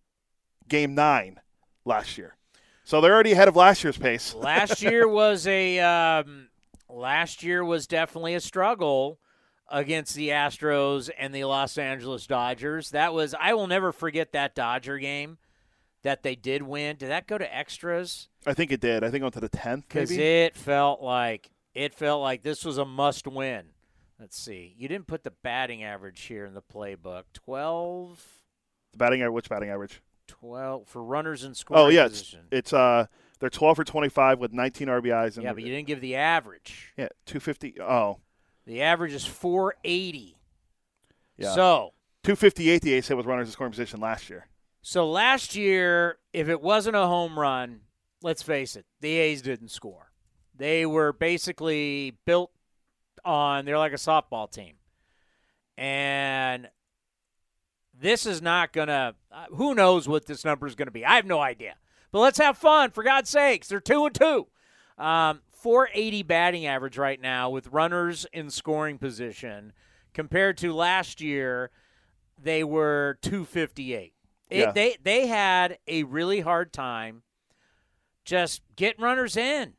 Game 0.67 0.95
Nine. 0.95 1.39
last 1.85 2.17
year. 2.17 2.35
So 2.83 3.01
they're 3.01 3.13
already 3.13 3.33
ahead 3.33 3.47
of 3.47 3.55
last 3.55 3.83
year's 3.83 3.97
pace. 3.99 4.33
last 4.33 4.81
year 4.81 5.07
was 5.07 5.45
a 5.45 5.79
um, 5.79 6.47
last 6.89 7.43
year 7.43 7.63
was 7.63 7.85
definitely 7.85 8.33
a 8.33 8.39
struggle 8.39 9.19
against 9.69 10.15
the 10.15 10.29
Astros 10.29 11.09
and 11.17 11.33
the 11.33 11.43
Los 11.43 11.77
Angeles 11.77 12.27
Dodgers. 12.27 12.91
That 12.91 13.13
was 13.13 13.35
I 13.39 13.53
will 13.53 13.67
never 13.67 13.91
forget 13.91 14.31
that 14.33 14.55
Dodger 14.55 14.97
game 14.97 15.37
that 16.03 16.23
they 16.23 16.35
did 16.35 16.63
win. 16.63 16.95
Did 16.97 17.09
that 17.09 17.27
go 17.27 17.37
to 17.37 17.55
extras? 17.55 18.29
I 18.45 18.53
think 18.53 18.71
it 18.71 18.79
did. 18.79 19.03
I 19.03 19.09
think 19.09 19.21
it 19.21 19.25
went 19.25 19.33
to 19.35 19.39
the 19.39 19.49
tenth. 19.49 19.87
Because 19.87 20.11
it 20.11 20.55
felt 20.55 21.01
like 21.01 21.51
it 21.73 21.93
felt 21.93 22.21
like 22.21 22.43
this 22.43 22.63
was 22.63 22.77
a 22.77 22.85
must 22.85 23.27
win. 23.27 23.65
Let's 24.19 24.39
see. 24.39 24.73
You 24.77 24.87
didn't 24.87 25.07
put 25.07 25.23
the 25.23 25.33
batting 25.43 25.83
average 25.83 26.21
here 26.21 26.45
in 26.45 26.53
the 26.53 26.61
playbook. 26.61 27.23
Twelve. 27.33 28.23
The 28.93 28.97
batting 28.97 29.21
average. 29.21 29.33
Which 29.33 29.49
batting 29.49 29.69
average? 29.69 30.01
12 30.27 30.87
for 30.87 31.01
runners 31.01 31.45
in 31.45 31.55
scoring 31.55 31.83
oh 31.83 31.87
yeah 31.87 32.07
position. 32.07 32.41
it's, 32.51 32.71
it's 32.71 32.73
uh 32.73 33.05
they're 33.39 33.49
12 33.49 33.77
for 33.77 33.83
25 33.85 34.39
with 34.39 34.51
19 34.51 34.89
rbis 34.89 35.35
and 35.35 35.43
yeah 35.45 35.53
but 35.53 35.63
you 35.63 35.69
didn't 35.69 35.87
give 35.87 36.01
the 36.01 36.15
average 36.15 36.93
yeah 36.97 37.07
250 37.25 37.79
oh 37.81 38.17
the 38.67 38.83
average 38.83 39.13
is 39.13 39.25
480 39.25 40.37
yeah 41.37 41.55
so 41.55 41.93
258 42.23 42.81
the 42.83 42.91
hit 42.91 43.17
with 43.17 43.25
runners 43.25 43.47
in 43.47 43.51
scoring 43.51 43.71
position 43.71 43.99
last 43.99 44.29
year 44.29 44.47
so 44.83 45.09
last 45.09 45.55
year 45.55 46.19
if 46.33 46.47
it 46.47 46.61
wasn't 46.61 46.95
a 46.95 47.07
home 47.07 47.39
run 47.39 47.79
let's 48.21 48.43
face 48.43 48.75
it 48.75 48.85
the 49.01 49.17
a's 49.17 49.41
didn't 49.41 49.69
score 49.69 50.11
they 50.55 50.85
were 50.85 51.11
basically 51.11 52.15
built 52.25 52.51
on 53.25 53.65
they're 53.65 53.79
like 53.79 53.93
a 53.93 53.95
softball 53.95 54.51
team 54.51 54.75
and 55.77 56.69
this 57.99 58.25
is 58.25 58.41
not 58.41 58.73
going 58.73 58.87
to, 58.87 59.15
uh, 59.31 59.45
who 59.51 59.75
knows 59.75 60.07
what 60.07 60.25
this 60.25 60.45
number 60.45 60.67
is 60.67 60.75
going 60.75 60.87
to 60.87 60.91
be. 60.91 61.05
I 61.05 61.15
have 61.15 61.25
no 61.25 61.39
idea. 61.39 61.75
But 62.11 62.19
let's 62.19 62.37
have 62.39 62.57
fun, 62.57 62.91
for 62.91 63.03
God's 63.03 63.29
sakes. 63.29 63.67
They're 63.67 63.79
2 63.79 64.05
and 64.05 64.15
2. 64.15 64.47
Um, 64.97 65.41
480 65.67 66.23
batting 66.23 66.65
average 66.65 66.97
right 66.97 67.19
now 67.19 67.49
with 67.49 67.67
runners 67.67 68.25
in 68.31 68.49
scoring 68.49 68.97
position 68.97 69.73
compared 70.13 70.57
to 70.59 70.71
last 70.73 71.19
year, 71.19 71.71
they 72.41 72.63
were 72.63 73.17
258. 73.21 74.13
It, 74.49 74.57
Yeah. 74.59 74.71
they, 74.71 74.95
they 75.03 75.27
had 75.27 75.77
a 75.85 76.03
really 76.03 76.39
hard 76.39 76.71
time 76.71 77.23
just 78.23 78.61
getting 78.77 79.03
runners 79.03 79.35
in. 79.35 79.73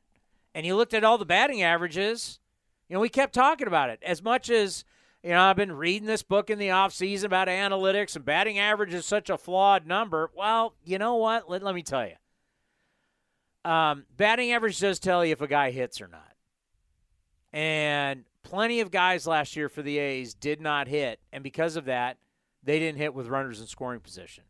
And 0.54 0.66
you 0.66 0.76
looked 0.76 0.92
at 0.92 1.04
all 1.04 1.16
the 1.16 1.24
batting 1.24 1.62
averages, 1.62 2.38
you 2.86 2.92
know, 2.92 3.00
we 3.00 3.08
kept 3.08 3.32
talking 3.32 3.66
about 3.66 3.88
it. 3.88 3.98
As 4.02 4.22
much 4.22 4.50
as 4.50 4.84
you 5.22 5.30
know, 5.30 5.40
I've 5.40 5.56
been 5.56 5.72
reading 5.72 6.06
this 6.06 6.22
book 6.22 6.50
in 6.50 6.58
the 6.58 6.70
off 6.70 6.92
season 6.92 7.28
about 7.28 7.48
analytics 7.48 8.14
and 8.14 8.26
batting 8.26 8.58
average 8.58 8.92
is 8.92 9.06
such 9.06 9.30
a 9.30 9.38
flawed 9.38 9.86
number. 9.86 10.30
Well, 10.36 10.74
you 10.84 10.98
know 10.98 11.14
what? 11.16 11.48
Let, 11.48 11.62
let 11.62 11.74
me 11.74 11.82
tell 11.82 12.04
you. 12.06 12.16
Um, 13.64 14.04
batting 14.16 14.52
average 14.52 14.78
does 14.78 14.98
tell 14.98 15.24
you 15.24 15.32
if 15.32 15.40
a 15.40 15.48
guy 15.48 15.70
hits 15.70 16.00
or 16.00 16.08
not. 16.08 16.34
And 17.52 18.24
plenty 18.42 18.80
of 18.80 18.90
guys 18.90 19.26
last 19.26 19.56
year 19.56 19.68
for 19.68 19.82
the 19.82 19.98
A's 19.98 20.34
did 20.34 20.60
not 20.60 20.88
hit. 20.88 21.20
And 21.32 21.42
because 21.42 21.76
of 21.76 21.86
that, 21.86 22.18
they 22.62 22.78
didn't 22.78 22.98
hit 22.98 23.14
with 23.14 23.28
runners 23.28 23.60
in 23.60 23.66
scoring 23.66 24.00
position. 24.00 24.44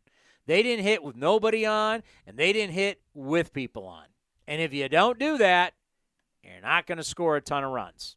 They 0.45 0.63
didn't 0.63 0.83
hit 0.83 1.03
with 1.03 1.15
nobody 1.15 1.65
on, 1.65 2.01
and 2.25 2.37
they 2.37 2.53
didn't 2.53 2.73
hit 2.73 3.01
with 3.13 3.53
people 3.53 3.85
on. 3.85 4.05
And 4.47 4.61
if 4.61 4.73
you 4.73 4.89
don't 4.89 5.19
do 5.19 5.37
that, 5.37 5.73
you're 6.43 6.61
not 6.61 6.87
going 6.87 6.97
to 6.97 7.03
score 7.03 7.35
a 7.35 7.41
ton 7.41 7.63
of 7.63 7.71
runs. 7.71 8.15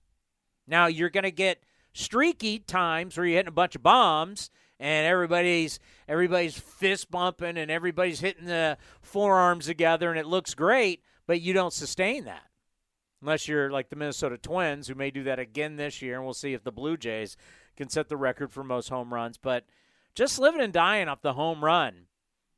Now, 0.67 0.87
you're 0.87 1.11
going 1.11 1.25
to 1.25 1.31
get 1.31 1.63
streaky 1.93 2.59
times 2.59 3.17
where 3.17 3.27
you're 3.27 3.37
hitting 3.37 3.49
a 3.49 3.53
bunch 3.53 3.77
of 3.77 3.83
bombs 3.83 4.51
and 4.83 5.07
everybody's 5.07 5.79
everybody's 6.09 6.59
fist 6.59 7.09
bumping 7.09 7.57
and 7.57 7.71
everybody's 7.71 8.19
hitting 8.19 8.47
the 8.47 8.77
forearms 9.01 9.67
together 9.67 10.11
and 10.11 10.19
it 10.19 10.27
looks 10.27 10.55
great, 10.55 11.05
but 11.25 11.41
you 11.41 11.53
don't 11.53 11.73
sustain 11.73 12.25
that. 12.25 12.49
Unless 13.23 13.47
you're 13.47 13.71
like 13.71 13.91
the 13.91 13.97
Minnesota 13.97 14.37
Twins, 14.37 14.89
who 14.89 14.97
may 14.97 15.13
do 15.13 15.23
that 15.23 15.39
again 15.39 15.77
this 15.77 16.03
year, 16.03 16.17
and 16.17 16.25
we'll 16.25 16.35
see 16.35 16.53
if 16.53 16.65
the 16.65 16.73
Blue 16.73 16.97
Jays 16.97 17.37
can 17.77 17.89
set 17.89 18.09
the 18.09 18.17
record 18.17 18.51
for 18.51 18.65
most 18.65 18.89
home 18.89 19.15
runs. 19.15 19.39
But 19.39 19.65
just 20.17 20.41
living 20.41 20.61
and 20.61 20.73
dying 20.73 21.07
off 21.07 21.23
the 21.23 21.35
home 21.35 21.65
run 21.65 22.07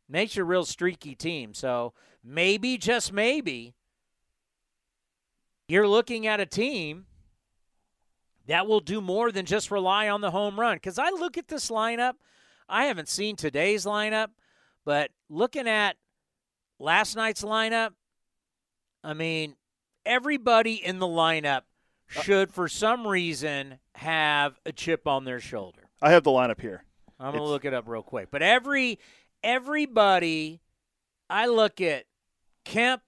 makes 0.08 0.34
you 0.34 0.42
a 0.42 0.46
real 0.46 0.64
streaky 0.64 1.14
team. 1.14 1.52
So 1.52 1.92
maybe, 2.24 2.78
just 2.78 3.12
maybe, 3.12 3.74
you're 5.68 5.86
looking 5.86 6.26
at 6.26 6.40
a 6.40 6.46
team 6.46 7.04
that 8.46 8.66
will 8.66 8.80
do 8.80 9.00
more 9.00 9.32
than 9.32 9.46
just 9.46 9.70
rely 9.70 10.08
on 10.08 10.20
the 10.20 10.30
home 10.30 10.58
run. 10.60 10.76
Because 10.76 10.98
I 10.98 11.10
look 11.10 11.36
at 11.38 11.48
this 11.48 11.70
lineup, 11.70 12.14
I 12.68 12.84
haven't 12.86 13.08
seen 13.08 13.36
today's 13.36 13.84
lineup, 13.86 14.28
but 14.84 15.10
looking 15.28 15.68
at 15.68 15.96
last 16.78 17.16
night's 17.16 17.42
lineup, 17.42 17.90
I 19.02 19.14
mean, 19.14 19.56
everybody 20.04 20.74
in 20.74 20.98
the 20.98 21.06
lineup 21.06 21.62
uh, 22.16 22.22
should, 22.22 22.52
for 22.52 22.68
some 22.68 23.06
reason, 23.06 23.78
have 23.96 24.58
a 24.66 24.72
chip 24.72 25.06
on 25.06 25.24
their 25.24 25.40
shoulder. 25.40 25.82
I 26.02 26.10
have 26.10 26.24
the 26.24 26.30
lineup 26.30 26.60
here. 26.60 26.84
I'm 27.18 27.26
gonna 27.32 27.36
It's- 27.38 27.48
look 27.48 27.64
it 27.64 27.72
up 27.74 27.84
real 27.86 28.02
quick. 28.02 28.30
But 28.30 28.42
every 28.42 28.98
everybody, 29.42 30.60
I 31.30 31.46
look 31.46 31.80
at 31.80 32.04
Kemp, 32.64 33.02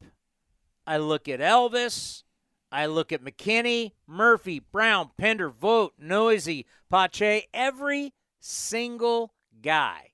I 0.87 0.99
look 0.99 1.29
at 1.29 1.41
Elvis, 1.41 2.23
I 2.71 2.87
look 2.87 3.13
at 3.13 3.25
McKinney, 3.25 3.93
Murphy, 4.07 4.61
Brown, 4.61 5.11
Pinder, 5.17 5.49
Vogt, 5.51 5.95
Neuse, 5.99 6.65
Pache. 6.91 7.47
Every 7.55 8.13
single 8.41 9.33
guy 9.63 10.13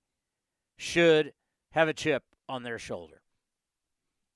should 0.76 1.32
have 1.70 1.88
a 1.88 1.94
chip 1.94 2.22
on 2.48 2.62
their 2.62 2.78
shoulder. 2.78 3.22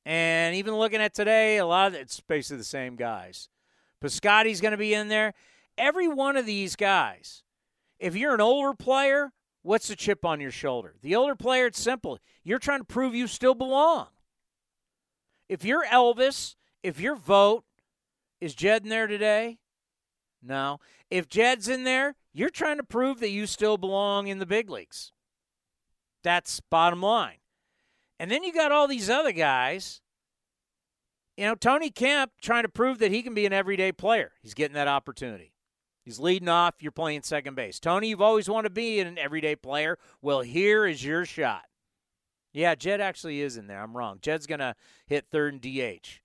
And 0.04 0.54
even 0.54 0.74
looking 0.74 1.00
at 1.00 1.14
today, 1.14 1.58
a 1.58 1.66
lot 1.66 1.88
of 1.88 1.94
it's 1.94 2.20
basically 2.20 2.58
the 2.58 2.64
same 2.64 2.96
guys. 2.96 3.48
Piscotty's 4.00 4.60
going 4.60 4.72
to 4.72 4.78
be 4.78 4.94
in 4.94 5.08
there. 5.08 5.34
Every 5.76 6.08
one 6.08 6.36
of 6.36 6.46
these 6.46 6.76
guys, 6.76 7.42
if 7.98 8.14
you're 8.14 8.34
an 8.34 8.40
older 8.40 8.74
player, 8.74 9.32
what's 9.62 9.88
the 9.88 9.96
chip 9.96 10.24
on 10.24 10.40
your 10.40 10.50
shoulder? 10.50 10.94
The 11.02 11.16
older 11.16 11.34
player, 11.34 11.66
it's 11.66 11.80
simple. 11.80 12.18
You're 12.44 12.58
trying 12.58 12.80
to 12.80 12.84
prove 12.84 13.14
you 13.14 13.26
still 13.26 13.54
belong. 13.54 14.06
If 15.48 15.64
you're 15.64 15.84
Elvis, 15.84 16.54
if 16.82 17.00
you're 17.00 17.16
Vogt, 17.16 17.65
is 18.46 18.54
Jed 18.54 18.84
in 18.84 18.88
there 18.88 19.06
today? 19.06 19.58
No. 20.42 20.78
If 21.10 21.28
Jed's 21.28 21.68
in 21.68 21.84
there, 21.84 22.14
you're 22.32 22.48
trying 22.48 22.78
to 22.78 22.84
prove 22.84 23.20
that 23.20 23.30
you 23.30 23.46
still 23.46 23.76
belong 23.76 24.28
in 24.28 24.38
the 24.38 24.46
big 24.46 24.70
leagues. 24.70 25.12
That's 26.22 26.60
bottom 26.60 27.02
line. 27.02 27.38
And 28.18 28.30
then 28.30 28.42
you 28.42 28.52
got 28.52 28.72
all 28.72 28.88
these 28.88 29.10
other 29.10 29.32
guys. 29.32 30.00
You 31.36 31.44
know, 31.44 31.54
Tony 31.54 31.90
Kemp 31.90 32.32
trying 32.40 32.62
to 32.62 32.68
prove 32.68 32.98
that 33.00 33.12
he 33.12 33.22
can 33.22 33.34
be 33.34 33.44
an 33.44 33.52
everyday 33.52 33.92
player. 33.92 34.32
He's 34.42 34.54
getting 34.54 34.74
that 34.74 34.88
opportunity. 34.88 35.52
He's 36.04 36.18
leading 36.18 36.48
off. 36.48 36.76
You're 36.80 36.92
playing 36.92 37.22
second 37.22 37.56
base. 37.56 37.80
Tony, 37.80 38.08
you've 38.08 38.22
always 38.22 38.48
wanted 38.48 38.68
to 38.68 38.74
be 38.74 39.00
an 39.00 39.18
everyday 39.18 39.56
player. 39.56 39.98
Well, 40.22 40.40
here 40.40 40.86
is 40.86 41.04
your 41.04 41.24
shot. 41.24 41.64
Yeah, 42.52 42.74
Jed 42.74 43.00
actually 43.00 43.40
is 43.42 43.56
in 43.56 43.66
there. 43.66 43.82
I'm 43.82 43.96
wrong. 43.96 44.18
Jed's 44.22 44.46
going 44.46 44.60
to 44.60 44.74
hit 45.06 45.26
third 45.30 45.52
and 45.52 45.60
DH. 45.60 46.20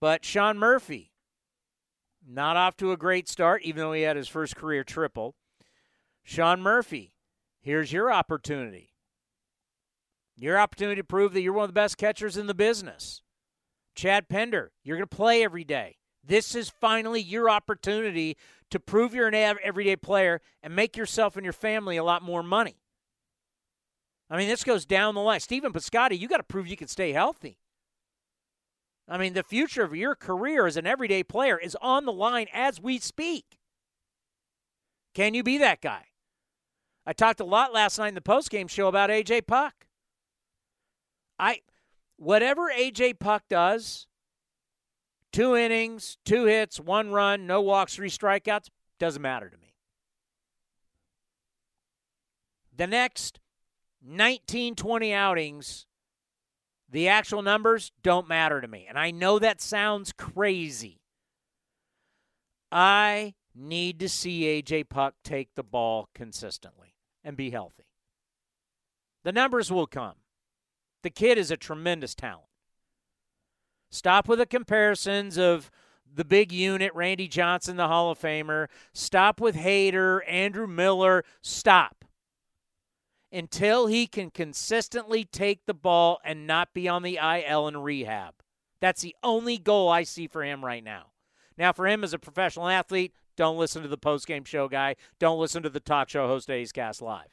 But 0.00 0.24
Sean 0.24 0.58
Murphy, 0.58 1.09
not 2.26 2.56
off 2.56 2.76
to 2.78 2.92
a 2.92 2.96
great 2.96 3.28
start, 3.28 3.62
even 3.62 3.80
though 3.80 3.92
he 3.92 4.02
had 4.02 4.16
his 4.16 4.28
first 4.28 4.56
career 4.56 4.84
triple. 4.84 5.34
Sean 6.22 6.60
Murphy, 6.60 7.14
here's 7.60 7.92
your 7.92 8.12
opportunity. 8.12 8.94
Your 10.36 10.58
opportunity 10.58 11.00
to 11.00 11.04
prove 11.04 11.32
that 11.32 11.42
you're 11.42 11.52
one 11.52 11.64
of 11.64 11.70
the 11.70 11.74
best 11.74 11.98
catchers 11.98 12.36
in 12.36 12.46
the 12.46 12.54
business. 12.54 13.22
Chad 13.94 14.28
Pinder, 14.28 14.72
you're 14.82 14.96
going 14.96 15.08
to 15.08 15.16
play 15.16 15.42
every 15.42 15.64
day. 15.64 15.96
This 16.24 16.54
is 16.54 16.70
finally 16.70 17.20
your 17.20 17.50
opportunity 17.50 18.36
to 18.70 18.78
prove 18.78 19.14
you're 19.14 19.28
an 19.28 19.34
everyday 19.34 19.96
player 19.96 20.40
and 20.62 20.76
make 20.76 20.96
yourself 20.96 21.36
and 21.36 21.44
your 21.44 21.52
family 21.52 21.96
a 21.96 22.04
lot 22.04 22.22
more 22.22 22.42
money. 22.42 22.76
I 24.28 24.36
mean, 24.36 24.48
this 24.48 24.62
goes 24.62 24.86
down 24.86 25.14
the 25.14 25.20
line. 25.20 25.40
Stephen 25.40 25.72
Piscotty, 25.72 26.18
you 26.18 26.28
got 26.28 26.36
to 26.36 26.42
prove 26.42 26.68
you 26.68 26.76
can 26.76 26.88
stay 26.88 27.12
healthy. 27.12 27.58
I 29.10 29.18
mean, 29.18 29.32
the 29.32 29.42
future 29.42 29.82
of 29.82 29.94
your 29.94 30.14
career 30.14 30.68
as 30.68 30.76
an 30.76 30.86
everyday 30.86 31.24
player 31.24 31.58
is 31.58 31.76
on 31.82 32.04
the 32.04 32.12
line 32.12 32.46
as 32.54 32.80
we 32.80 32.98
speak. 32.98 33.58
Can 35.14 35.34
you 35.34 35.42
be 35.42 35.58
that 35.58 35.80
guy? 35.80 36.04
I 37.04 37.12
talked 37.12 37.40
a 37.40 37.44
lot 37.44 37.72
last 37.72 37.98
night 37.98 38.08
in 38.08 38.14
the 38.14 38.20
postgame 38.20 38.70
show 38.70 38.86
about 38.86 39.10
AJ 39.10 39.48
Puk. 39.48 39.74
I 41.40 41.62
whatever 42.18 42.70
AJ 42.70 43.18
Puk 43.18 43.42
does, 43.48 44.06
two 45.32 45.56
innings, 45.56 46.16
two 46.24 46.44
hits, 46.44 46.78
one 46.78 47.10
run, 47.10 47.48
no 47.48 47.60
walks, 47.60 47.96
three 47.96 48.10
strikeouts, 48.10 48.68
doesn't 49.00 49.22
matter 49.22 49.48
to 49.48 49.56
me. 49.56 49.74
The 52.76 52.86
next 52.86 53.40
19, 54.06 54.76
20 54.76 55.12
outings, 55.12 55.86
the 56.90 57.08
actual 57.08 57.42
numbers 57.42 57.92
don't 58.02 58.28
matter 58.28 58.60
to 58.60 58.68
me. 58.68 58.86
And 58.88 58.98
I 58.98 59.10
know 59.10 59.38
that 59.38 59.60
sounds 59.60 60.12
crazy. 60.12 61.00
I 62.72 63.34
need 63.54 63.98
to 64.00 64.08
see 64.08 64.42
AJ 64.62 64.88
Puk 64.88 65.14
take 65.24 65.54
the 65.54 65.62
ball 65.62 66.08
consistently 66.14 66.94
and 67.24 67.36
be 67.36 67.50
healthy. 67.50 67.84
The 69.24 69.32
numbers 69.32 69.70
will 69.70 69.86
come. 69.86 70.14
The 71.02 71.10
kid 71.10 71.38
is 71.38 71.50
a 71.50 71.56
tremendous 71.56 72.14
talent. 72.14 72.46
Stop 73.90 74.28
with 74.28 74.38
the 74.38 74.46
comparisons 74.46 75.36
of 75.36 75.70
the 76.12 76.24
big 76.24 76.52
unit, 76.52 76.94
Randy 76.94 77.28
Johnson, 77.28 77.76
the 77.76 77.88
Hall 77.88 78.10
of 78.10 78.20
Famer. 78.20 78.68
Stop 78.92 79.40
with 79.40 79.56
Hader, 79.56 80.20
Andrew 80.28 80.66
Miller. 80.66 81.24
Stop. 81.40 81.99
Until 83.32 83.86
he 83.86 84.06
can 84.06 84.30
consistently 84.30 85.24
take 85.24 85.66
the 85.66 85.74
ball 85.74 86.18
and 86.24 86.46
not 86.46 86.74
be 86.74 86.88
on 86.88 87.02
the 87.02 87.18
IL 87.22 87.68
in 87.68 87.76
rehab. 87.76 88.34
That's 88.80 89.02
the 89.02 89.14
only 89.22 89.58
goal 89.58 89.88
I 89.88 90.02
see 90.02 90.26
for 90.26 90.42
him 90.42 90.64
right 90.64 90.82
now. 90.82 91.12
Now, 91.56 91.72
for 91.72 91.86
him 91.86 92.02
as 92.02 92.12
a 92.12 92.18
professional 92.18 92.68
athlete, 92.68 93.12
don't 93.36 93.58
listen 93.58 93.82
to 93.82 93.88
the 93.88 93.98
post-game 93.98 94.44
show 94.44 94.68
guy. 94.68 94.96
Don't 95.18 95.38
listen 95.38 95.62
to 95.62 95.68
the 95.68 95.80
talk 95.80 96.08
show 96.08 96.26
host 96.26 96.50
A's 96.50 96.72
Cast 96.72 97.02
Live. 97.02 97.28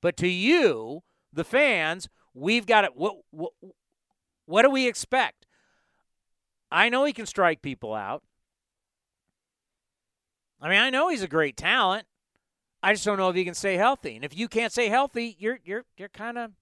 But 0.00 0.16
to 0.18 0.28
you, 0.28 1.02
the 1.32 1.44
fans, 1.44 2.08
we've 2.34 2.66
got 2.66 2.84
it. 2.84 2.96
What, 2.96 3.16
what, 3.30 3.52
what 4.46 4.62
do 4.62 4.70
we 4.70 4.86
expect? 4.86 5.46
I 6.70 6.88
know 6.88 7.04
he 7.04 7.12
can 7.12 7.26
strike 7.26 7.62
people 7.62 7.94
out. 7.94 8.22
I 10.60 10.68
mean, 10.68 10.78
I 10.78 10.90
know 10.90 11.08
he's 11.08 11.22
a 11.22 11.28
great 11.28 11.56
talent. 11.56 12.06
I 12.82 12.92
just 12.92 13.04
don't 13.04 13.18
know 13.18 13.28
if 13.28 13.36
he 13.36 13.44
can 13.44 13.54
stay 13.54 13.76
healthy. 13.76 14.16
And 14.16 14.24
if 14.24 14.36
you 14.36 14.48
can't 14.48 14.72
stay 14.72 14.88
healthy, 14.88 15.36
you're 15.38 15.58
you're 15.64 15.84
you're 15.96 16.08
kind 16.08 16.38
of 16.38 16.52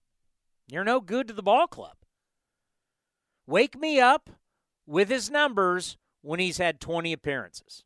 you're 0.68 0.84
no 0.84 1.00
good 1.00 1.28
to 1.28 1.34
the 1.34 1.42
ball 1.42 1.66
club. 1.66 1.96
Wake 3.46 3.78
me 3.78 4.00
up 4.00 4.30
with 4.86 5.08
his 5.08 5.30
numbers 5.30 5.98
when 6.22 6.40
he's 6.40 6.58
had 6.58 6.80
20 6.80 7.12
appearances. 7.12 7.84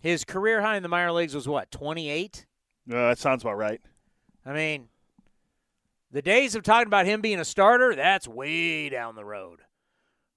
His 0.00 0.24
career 0.24 0.62
high 0.62 0.76
in 0.76 0.82
the 0.82 0.88
minor 0.88 1.12
leagues 1.12 1.34
was 1.34 1.48
what, 1.48 1.70
28? 1.70 2.46
Uh, 2.90 2.94
that 2.94 3.18
sounds 3.18 3.42
about 3.42 3.58
right. 3.58 3.80
I 4.46 4.52
mean, 4.52 4.88
the 6.10 6.22
days 6.22 6.54
of 6.54 6.62
talking 6.62 6.86
about 6.86 7.04
him 7.04 7.20
being 7.20 7.40
a 7.40 7.44
starter, 7.44 7.94
that's 7.94 8.26
way 8.26 8.88
down 8.88 9.14
the 9.14 9.24
road. 9.24 9.60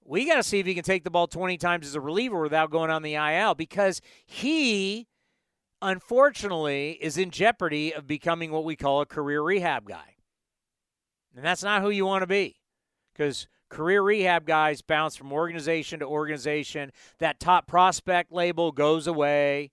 We 0.03 0.25
got 0.25 0.35
to 0.35 0.43
see 0.43 0.59
if 0.59 0.65
he 0.65 0.73
can 0.73 0.83
take 0.83 1.03
the 1.03 1.11
ball 1.11 1.27
20 1.27 1.57
times 1.57 1.87
as 1.87 1.95
a 1.95 2.01
reliever 2.01 2.41
without 2.41 2.71
going 2.71 2.89
on 2.89 3.03
the 3.03 3.13
IL 3.13 3.53
because 3.55 4.01
he, 4.25 5.07
unfortunately, 5.81 6.97
is 7.01 7.17
in 7.17 7.31
jeopardy 7.31 7.93
of 7.93 8.07
becoming 8.07 8.51
what 8.51 8.63
we 8.63 8.75
call 8.75 9.01
a 9.01 9.05
career 9.05 9.41
rehab 9.41 9.87
guy. 9.87 10.15
And 11.35 11.45
that's 11.45 11.63
not 11.63 11.81
who 11.81 11.89
you 11.89 12.05
want 12.05 12.23
to 12.23 12.27
be 12.27 12.57
because 13.13 13.47
career 13.69 14.01
rehab 14.01 14.45
guys 14.45 14.81
bounce 14.81 15.15
from 15.15 15.31
organization 15.31 15.99
to 15.99 16.05
organization. 16.05 16.91
That 17.19 17.39
top 17.39 17.67
prospect 17.67 18.31
label 18.31 18.71
goes 18.71 19.07
away. 19.07 19.71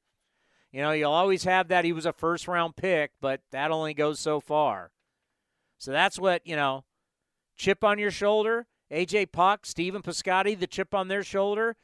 You 0.72 0.82
know, 0.82 0.92
you'll 0.92 1.12
always 1.12 1.44
have 1.44 1.68
that 1.68 1.84
he 1.84 1.92
was 1.92 2.06
a 2.06 2.12
first 2.12 2.46
round 2.46 2.76
pick, 2.76 3.12
but 3.20 3.40
that 3.52 3.70
only 3.70 3.94
goes 3.94 4.20
so 4.20 4.38
far. 4.38 4.92
So 5.78 5.92
that's 5.92 6.18
what, 6.18 6.46
you 6.46 6.56
know, 6.56 6.84
chip 7.56 7.82
on 7.82 7.98
your 7.98 8.10
shoulder, 8.10 8.66
AJ 8.92 9.32
Puk, 9.32 9.66
Stephen 9.66 10.02
Piscotty, 10.02 10.58
the 10.58 10.66
chip 10.66 10.94
on 10.94 11.08
their 11.08 11.22
shoulder. 11.22 11.76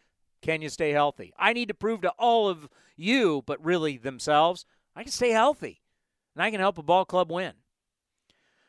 Can 0.45 0.61
you 0.61 0.69
stay 0.69 0.91
healthy? 0.91 1.33
I 1.39 1.55
need 1.55 1.69
to 1.69 1.75
prove 1.75 2.03
to 2.03 2.11
all 2.19 2.51
of 2.51 2.69
you, 2.97 3.43
but 3.47 3.65
really 3.65 3.97
themselves, 3.97 4.67
I 4.95 5.03
can 5.03 5.11
stay 5.11 5.31
healthy 5.31 5.81
and 6.37 6.43
I 6.43 6.51
can 6.51 6.61
help 6.61 6.77
a 6.77 6.83
ball 6.83 7.07
club 7.07 7.33
win. 7.33 7.55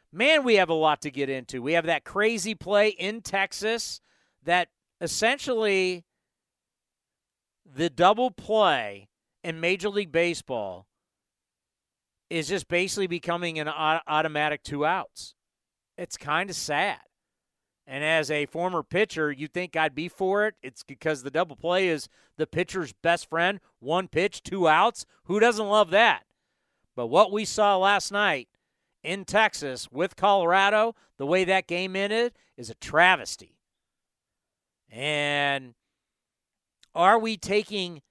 Man, 0.10 0.46
we 0.46 0.56
have 0.56 0.70
a 0.70 0.74
lot 0.74 1.02
to 1.02 1.12
get 1.12 1.30
into. 1.30 1.62
We 1.62 1.74
have 1.74 1.86
that 1.88 2.06
crazy 2.06 2.56
play 2.56 2.88
in 2.88 3.20
Texas 3.22 4.00
that 4.46 4.70
essentially 5.02 6.06
the 7.66 7.90
double 7.90 8.32
play 8.32 9.10
in 9.44 9.60
Major 9.60 9.90
League 9.90 10.14
Baseball 10.14 10.88
is 12.30 12.48
just 12.48 12.70
basically 12.70 13.08
becoming 13.08 13.60
an 13.60 13.68
automatic 13.68 14.64
two 14.64 14.86
outs. 14.86 15.36
It's 15.98 16.16
kind 16.16 16.50
of 16.50 16.56
sad. 16.56 17.00
And 17.88 18.04
as 18.04 18.32
a 18.32 18.48
former 18.48 18.82
pitcher, 18.82 19.32
you 19.32 19.48
think 19.48 19.76
I'd 19.76 19.94
be 19.94 20.08
for 20.10 20.48
it. 20.48 20.56
It's 20.64 20.84
because 20.84 21.22
the 21.22 21.30
double 21.30 21.56
play 21.56 21.88
is 21.88 22.10
the 22.38 22.48
pitcher's 22.48 22.94
best 22.94 23.30
friend. 23.30 23.60
One 23.80 24.08
pitch, 24.08 24.42
two 24.42 24.68
outs. 24.68 25.06
Who 25.26 25.40
doesn't 25.40 25.68
love 25.68 25.92
that? 25.92 26.24
But 26.96 27.08
what 27.08 27.32
we 27.32 27.46
saw 27.46 27.78
last 27.78 28.12
night 28.12 28.48
in 29.04 29.24
Texas 29.24 29.88
with 29.92 30.16
Colorado, 30.16 30.96
the 31.18 31.28
way 31.28 31.44
that 31.44 31.68
game 31.68 31.96
ended 31.96 32.34
is 32.58 32.70
a 32.70 32.76
travesty. 32.76 33.60
And 34.90 35.76
are 36.96 37.20
we 37.20 37.38
taking 37.38 38.02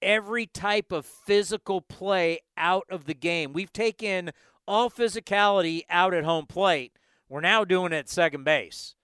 every 0.00 0.46
type 0.46 0.90
of 0.90 1.06
physical 1.06 1.80
play 1.80 2.40
out 2.56 2.86
of 2.90 3.04
the 3.04 3.14
game? 3.14 3.52
We've 3.52 3.72
taken 3.72 4.32
all 4.66 4.90
physicality 4.90 5.82
out 5.88 6.14
at 6.14 6.24
home 6.24 6.46
plate. 6.46 6.98
We're 7.32 7.40
now 7.40 7.64
doing 7.64 7.94
it 7.94 7.96
at 7.96 8.10
second 8.10 8.44
base. 8.44 8.94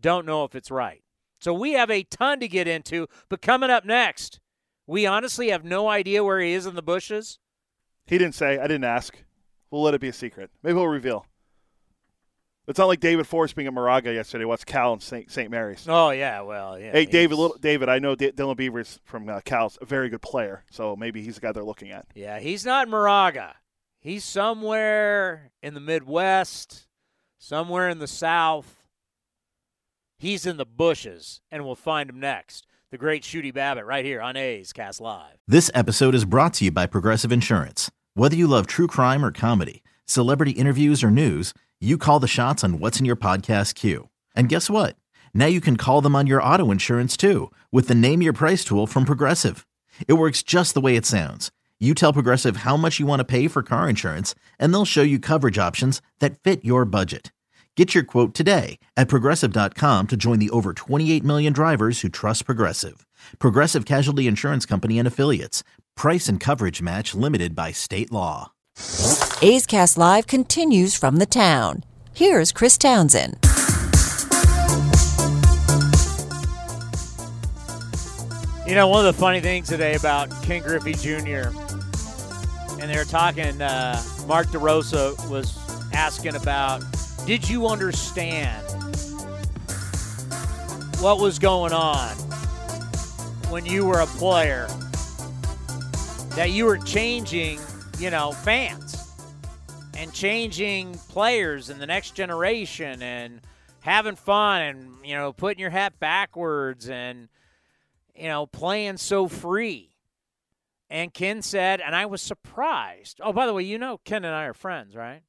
Don't 0.00 0.24
know 0.24 0.44
if 0.44 0.54
it's 0.54 0.70
right. 0.70 1.02
So 1.40 1.52
we 1.52 1.72
have 1.72 1.90
a 1.90 2.04
ton 2.04 2.38
to 2.38 2.46
get 2.46 2.68
into, 2.68 3.08
but 3.28 3.42
coming 3.42 3.70
up 3.70 3.84
next, 3.84 4.38
we 4.86 5.04
honestly 5.04 5.48
have 5.48 5.64
no 5.64 5.88
idea 5.88 6.22
where 6.22 6.38
he 6.38 6.52
is 6.52 6.64
in 6.64 6.76
the 6.76 6.82
bushes. 6.82 7.40
He 8.06 8.18
didn't 8.18 8.36
say. 8.36 8.56
I 8.56 8.68
didn't 8.68 8.84
ask. 8.84 9.16
We'll 9.72 9.82
let 9.82 9.94
it 9.94 10.00
be 10.00 10.06
a 10.06 10.12
secret. 10.12 10.50
Maybe 10.62 10.74
we'll 10.74 10.86
reveal. 10.86 11.26
It's 12.68 12.78
not 12.78 12.86
like 12.86 13.00
David 13.00 13.26
Forst 13.26 13.56
being 13.56 13.66
at 13.66 13.74
Moraga 13.74 14.14
yesterday. 14.14 14.44
What's 14.44 14.64
Cal 14.64 14.92
and 14.92 15.02
St. 15.02 15.28
St. 15.28 15.50
Mary's? 15.50 15.84
Oh 15.88 16.10
yeah, 16.10 16.42
well 16.42 16.78
yeah. 16.78 16.92
Hey 16.92 17.04
David, 17.04 17.36
little, 17.36 17.56
David, 17.58 17.88
I 17.88 17.98
know 17.98 18.14
D- 18.14 18.30
Dylan 18.30 18.56
Beavers 18.56 19.00
from 19.02 19.28
uh, 19.28 19.40
Cal's 19.44 19.76
a 19.82 19.86
very 19.86 20.08
good 20.08 20.22
player, 20.22 20.62
so 20.70 20.94
maybe 20.94 21.20
he's 21.20 21.34
the 21.34 21.40
guy 21.40 21.50
they're 21.50 21.64
looking 21.64 21.90
at. 21.90 22.06
Yeah, 22.14 22.38
he's 22.38 22.64
not 22.64 22.88
Moraga. 22.88 23.56
He's 23.98 24.24
somewhere 24.24 25.50
in 25.60 25.74
the 25.74 25.80
Midwest, 25.80 26.86
somewhere 27.42 27.88
in 27.88 27.98
the 27.98 28.06
South. 28.06 28.84
He's 30.16 30.46
in 30.46 30.58
the 30.58 30.64
bushes, 30.64 31.40
and 31.50 31.64
we'll 31.64 31.74
find 31.74 32.08
him 32.08 32.20
next. 32.20 32.66
The 32.92 32.98
great 32.98 33.24
Shooty 33.24 33.52
Babbitt, 33.52 33.84
right 33.84 34.04
here 34.04 34.20
on 34.20 34.36
A's 34.36 34.72
Cast 34.72 35.00
Live. 35.00 35.38
This 35.48 35.68
episode 35.74 36.14
is 36.14 36.24
brought 36.24 36.54
to 36.54 36.66
you 36.66 36.70
by 36.70 36.86
Progressive 36.86 37.32
Insurance. 37.32 37.90
Whether 38.14 38.36
you 38.36 38.46
love 38.46 38.68
true 38.68 38.86
crime 38.86 39.24
or 39.24 39.32
comedy, 39.32 39.82
celebrity 40.04 40.52
interviews 40.52 41.02
or 41.02 41.10
news, 41.10 41.52
you 41.80 41.98
call 41.98 42.20
the 42.20 42.28
shots 42.28 42.62
on 42.62 42.78
what's 42.78 43.00
in 43.00 43.06
your 43.06 43.16
podcast 43.16 43.74
queue. 43.74 44.08
And 44.36 44.48
guess 44.48 44.70
what? 44.70 44.94
Now 45.34 45.46
you 45.46 45.60
can 45.60 45.76
call 45.76 46.00
them 46.00 46.14
on 46.14 46.28
your 46.28 46.42
auto 46.42 46.70
insurance 46.70 47.16
too 47.16 47.50
with 47.72 47.88
the 47.88 47.94
Name 47.94 48.22
Your 48.22 48.32
Price 48.32 48.64
tool 48.64 48.86
from 48.86 49.04
Progressive. 49.04 49.66
It 50.06 50.12
works 50.12 50.44
just 50.44 50.74
the 50.74 50.80
way 50.80 50.94
it 50.94 51.06
sounds. 51.06 51.50
You 51.82 51.94
tell 51.94 52.12
Progressive 52.12 52.58
how 52.58 52.76
much 52.76 53.00
you 53.00 53.06
want 53.06 53.18
to 53.20 53.24
pay 53.24 53.48
for 53.48 53.64
car 53.64 53.88
insurance, 53.88 54.36
and 54.56 54.72
they'll 54.72 54.84
show 54.84 55.02
you 55.02 55.18
coverage 55.18 55.58
options 55.58 56.00
that 56.20 56.38
fit 56.38 56.64
your 56.64 56.84
budget. 56.84 57.32
Get 57.76 57.92
your 57.92 58.04
quote 58.04 58.34
today 58.34 58.78
at 58.96 59.08
progressive.com 59.08 60.06
to 60.06 60.16
join 60.16 60.38
the 60.38 60.50
over 60.50 60.74
28 60.74 61.24
million 61.24 61.52
drivers 61.52 62.02
who 62.02 62.08
trust 62.08 62.46
Progressive. 62.46 63.04
Progressive 63.40 63.84
Casualty 63.84 64.28
Insurance 64.28 64.64
Company 64.64 64.96
and 64.96 65.08
Affiliates. 65.08 65.64
Price 65.96 66.28
and 66.28 66.38
coverage 66.38 66.80
match 66.80 67.16
limited 67.16 67.56
by 67.56 67.72
state 67.72 68.12
law. 68.12 68.52
A's 69.42 69.66
Cast 69.66 69.98
Live 69.98 70.28
continues 70.28 70.94
from 70.94 71.16
the 71.16 71.26
town. 71.26 71.82
Here's 72.14 72.52
Chris 72.52 72.78
Townsend. 72.78 73.38
You 78.64 78.76
know, 78.76 78.86
one 78.86 79.04
of 79.04 79.14
the 79.14 79.20
funny 79.20 79.40
things 79.40 79.68
today 79.68 79.96
about 79.96 80.30
Ken 80.44 80.62
Griffey 80.62 80.94
Jr. 80.94 81.50
and 82.82 82.90
they 82.90 82.98
were 82.98 83.04
talking. 83.04 83.62
Uh, 83.62 84.02
Mark 84.26 84.48
DeRosa 84.48 85.30
was 85.30 85.56
asking 85.94 86.36
about, 86.36 86.82
did 87.24 87.48
you 87.48 87.66
understand 87.66 88.62
what 91.00 91.20
was 91.20 91.38
going 91.38 91.72
on 91.72 92.10
when 93.48 93.64
you 93.64 93.86
were 93.86 94.00
a 94.00 94.06
player? 94.06 94.68
that 96.36 96.50
you 96.50 96.64
were 96.64 96.78
changing, 96.78 97.60
you 97.98 98.08
know, 98.08 98.32
fans 98.32 99.12
and 99.98 100.12
changing 100.14 100.94
players 101.10 101.68
in 101.68 101.78
the 101.78 101.86
next 101.86 102.12
generation 102.12 103.02
and 103.02 103.40
having 103.80 104.16
fun 104.16 104.62
and, 104.62 104.94
you 105.04 105.14
know, 105.14 105.34
putting 105.34 105.60
your 105.60 105.68
hat 105.68 105.98
backwards 106.00 106.88
and, 106.88 107.28
you 108.16 108.28
know, 108.28 108.46
playing 108.46 108.96
so 108.96 109.28
free. 109.28 109.90
And 110.92 111.14
Ken 111.14 111.40
said, 111.40 111.80
and 111.80 111.96
I 111.96 112.04
was 112.04 112.20
surprised. 112.20 113.18
Oh, 113.22 113.32
by 113.32 113.46
the 113.46 113.54
way, 113.54 113.62
you 113.62 113.78
know 113.78 113.96
Ken 114.04 114.26
and 114.26 114.34
I 114.34 114.44
are 114.44 114.52
friends, 114.52 114.94
right? 114.94 115.22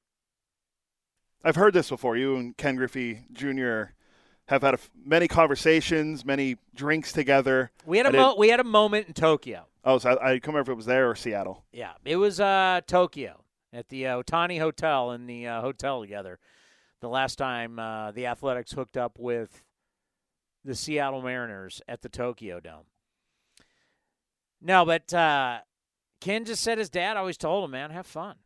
I've 1.41 1.55
heard 1.55 1.73
this 1.73 1.87
before. 1.87 2.17
You 2.17 2.35
and 2.35 2.57
Ken 2.57 2.75
Griffey 2.75 3.21
Jr. 3.31 3.83
have 4.49 4.61
had 4.61 4.77
many 4.93 5.29
conversations, 5.29 6.25
many 6.25 6.57
drinks 6.75 7.13
together. 7.13 7.71
We 7.85 7.97
had 7.97 8.07
a 8.07 8.11
mo- 8.11 8.35
we 8.37 8.49
had 8.49 8.59
a 8.59 8.65
moment 8.65 9.07
in 9.07 9.13
Tokyo. 9.13 9.67
Oh, 9.85 9.99
so 9.99 10.09
I, 10.09 10.31
I 10.31 10.33
not 10.33 10.47
remember 10.47 10.71
if 10.71 10.75
it 10.75 10.77
was 10.77 10.85
there 10.85 11.09
or 11.09 11.15
Seattle. 11.15 11.63
Yeah, 11.71 11.93
it 12.03 12.17
was 12.17 12.41
uh, 12.41 12.81
Tokyo 12.85 13.45
at 13.71 13.87
the 13.87 14.07
uh, 14.07 14.21
Otani 14.21 14.59
Hotel 14.59 15.11
in 15.11 15.27
the 15.27 15.47
uh, 15.47 15.61
hotel 15.61 16.01
together. 16.01 16.39
The 16.99 17.07
last 17.07 17.37
time 17.37 17.79
uh, 17.79 18.11
the 18.11 18.25
Athletics 18.25 18.73
hooked 18.73 18.97
up 18.97 19.17
with 19.17 19.63
the 20.65 20.75
Seattle 20.75 21.21
Mariners 21.21 21.81
at 21.87 22.01
the 22.01 22.09
Tokyo 22.09 22.59
Dome. 22.59 22.83
No, 24.65 24.85
but 24.85 25.13
uh, 25.13 25.59
Ken 26.21 26.45
just 26.45 26.63
said 26.63 26.77
his 26.77 26.89
dad 26.89 27.17
always 27.17 27.37
told 27.37 27.65
him, 27.65 27.71
"Man, 27.71 27.91
have 27.91 28.07
fun." 28.07 28.37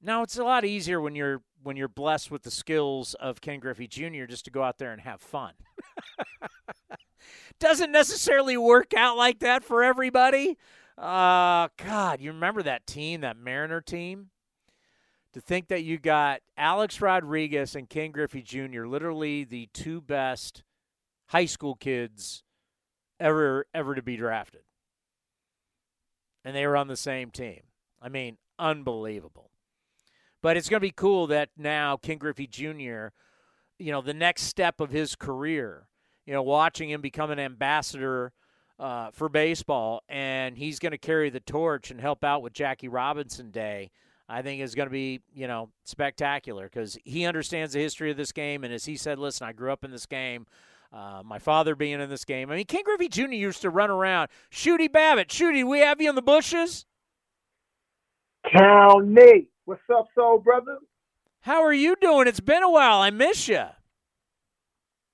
Now 0.00 0.22
it's 0.22 0.38
a 0.38 0.44
lot 0.44 0.64
easier 0.64 1.00
when 1.00 1.16
you're 1.16 1.42
when 1.62 1.76
you're 1.76 1.88
blessed 1.88 2.30
with 2.30 2.44
the 2.44 2.50
skills 2.50 3.14
of 3.14 3.40
Ken 3.40 3.58
Griffey 3.58 3.88
Jr. 3.88 4.26
just 4.26 4.44
to 4.44 4.50
go 4.52 4.62
out 4.62 4.78
there 4.78 4.92
and 4.92 5.00
have 5.00 5.20
fun. 5.20 5.54
Doesn't 7.58 7.90
necessarily 7.90 8.56
work 8.56 8.94
out 8.94 9.16
like 9.16 9.40
that 9.40 9.64
for 9.64 9.82
everybody. 9.82 10.56
Uh, 10.96 11.68
God, 11.78 12.20
you 12.20 12.30
remember 12.30 12.62
that 12.62 12.86
team, 12.86 13.22
that 13.22 13.36
Mariner 13.36 13.80
team? 13.80 14.30
To 15.32 15.40
think 15.40 15.66
that 15.68 15.82
you 15.82 15.98
got 15.98 16.42
Alex 16.56 17.00
Rodriguez 17.00 17.74
and 17.74 17.88
Ken 17.88 18.12
Griffey 18.12 18.42
Jr., 18.42 18.86
literally 18.86 19.42
the 19.42 19.68
two 19.72 20.00
best 20.00 20.62
high 21.28 21.46
school 21.46 21.74
kids 21.74 22.44
ever 23.18 23.66
ever 23.74 23.96
to 23.96 24.02
be 24.02 24.16
drafted. 24.16 24.60
And 26.44 26.54
they 26.54 26.66
were 26.66 26.76
on 26.76 26.88
the 26.88 26.96
same 26.96 27.30
team. 27.30 27.62
I 28.02 28.08
mean, 28.08 28.36
unbelievable. 28.58 29.50
But 30.42 30.56
it's 30.56 30.68
going 30.68 30.80
to 30.80 30.86
be 30.86 30.92
cool 30.94 31.26
that 31.28 31.48
now 31.56 31.96
Ken 31.96 32.18
Griffey 32.18 32.46
Jr., 32.46 33.08
you 33.78 33.90
know, 33.90 34.02
the 34.02 34.14
next 34.14 34.42
step 34.42 34.80
of 34.80 34.90
his 34.90 35.16
career, 35.16 35.88
you 36.26 36.34
know, 36.34 36.42
watching 36.42 36.90
him 36.90 37.00
become 37.00 37.30
an 37.30 37.38
ambassador 37.38 38.32
uh, 38.78 39.10
for 39.12 39.28
baseball, 39.28 40.02
and 40.08 40.58
he's 40.58 40.78
going 40.78 40.92
to 40.92 40.98
carry 40.98 41.30
the 41.30 41.40
torch 41.40 41.90
and 41.90 42.00
help 42.00 42.24
out 42.24 42.42
with 42.42 42.52
Jackie 42.52 42.88
Robinson 42.88 43.50
Day. 43.50 43.90
I 44.28 44.40
think 44.40 44.62
is 44.62 44.74
going 44.74 44.88
to 44.88 44.92
be, 44.92 45.20
you 45.34 45.46
know, 45.46 45.70
spectacular 45.84 46.64
because 46.64 46.96
he 47.04 47.26
understands 47.26 47.74
the 47.74 47.80
history 47.80 48.10
of 48.10 48.16
this 48.16 48.32
game. 48.32 48.64
And 48.64 48.72
as 48.72 48.86
he 48.86 48.96
said, 48.96 49.18
listen, 49.18 49.46
I 49.46 49.52
grew 49.52 49.70
up 49.70 49.84
in 49.84 49.90
this 49.90 50.06
game. 50.06 50.46
Uh, 50.94 51.22
my 51.24 51.40
father 51.40 51.74
being 51.74 52.00
in 52.00 52.08
this 52.08 52.24
game. 52.24 52.52
I 52.52 52.56
mean, 52.56 52.66
Ken 52.66 52.84
Griffey 52.84 53.08
Jr. 53.08 53.32
used 53.32 53.62
to 53.62 53.70
run 53.70 53.90
around. 53.90 54.28
Shooty 54.52 54.90
Babitt, 54.90 55.26
Shooty, 55.26 55.66
we 55.66 55.80
have 55.80 56.00
you 56.00 56.08
in 56.08 56.14
the 56.14 56.22
bushes? 56.22 56.86
Cal 58.48 59.00
Nate. 59.00 59.48
What's 59.64 59.82
up, 59.92 60.06
soul 60.14 60.38
brother? 60.38 60.78
How 61.40 61.64
are 61.64 61.72
you 61.72 61.96
doing? 62.00 62.28
It's 62.28 62.38
been 62.38 62.62
a 62.62 62.70
while. 62.70 63.00
I 63.00 63.10
miss 63.10 63.48
you. 63.48 63.64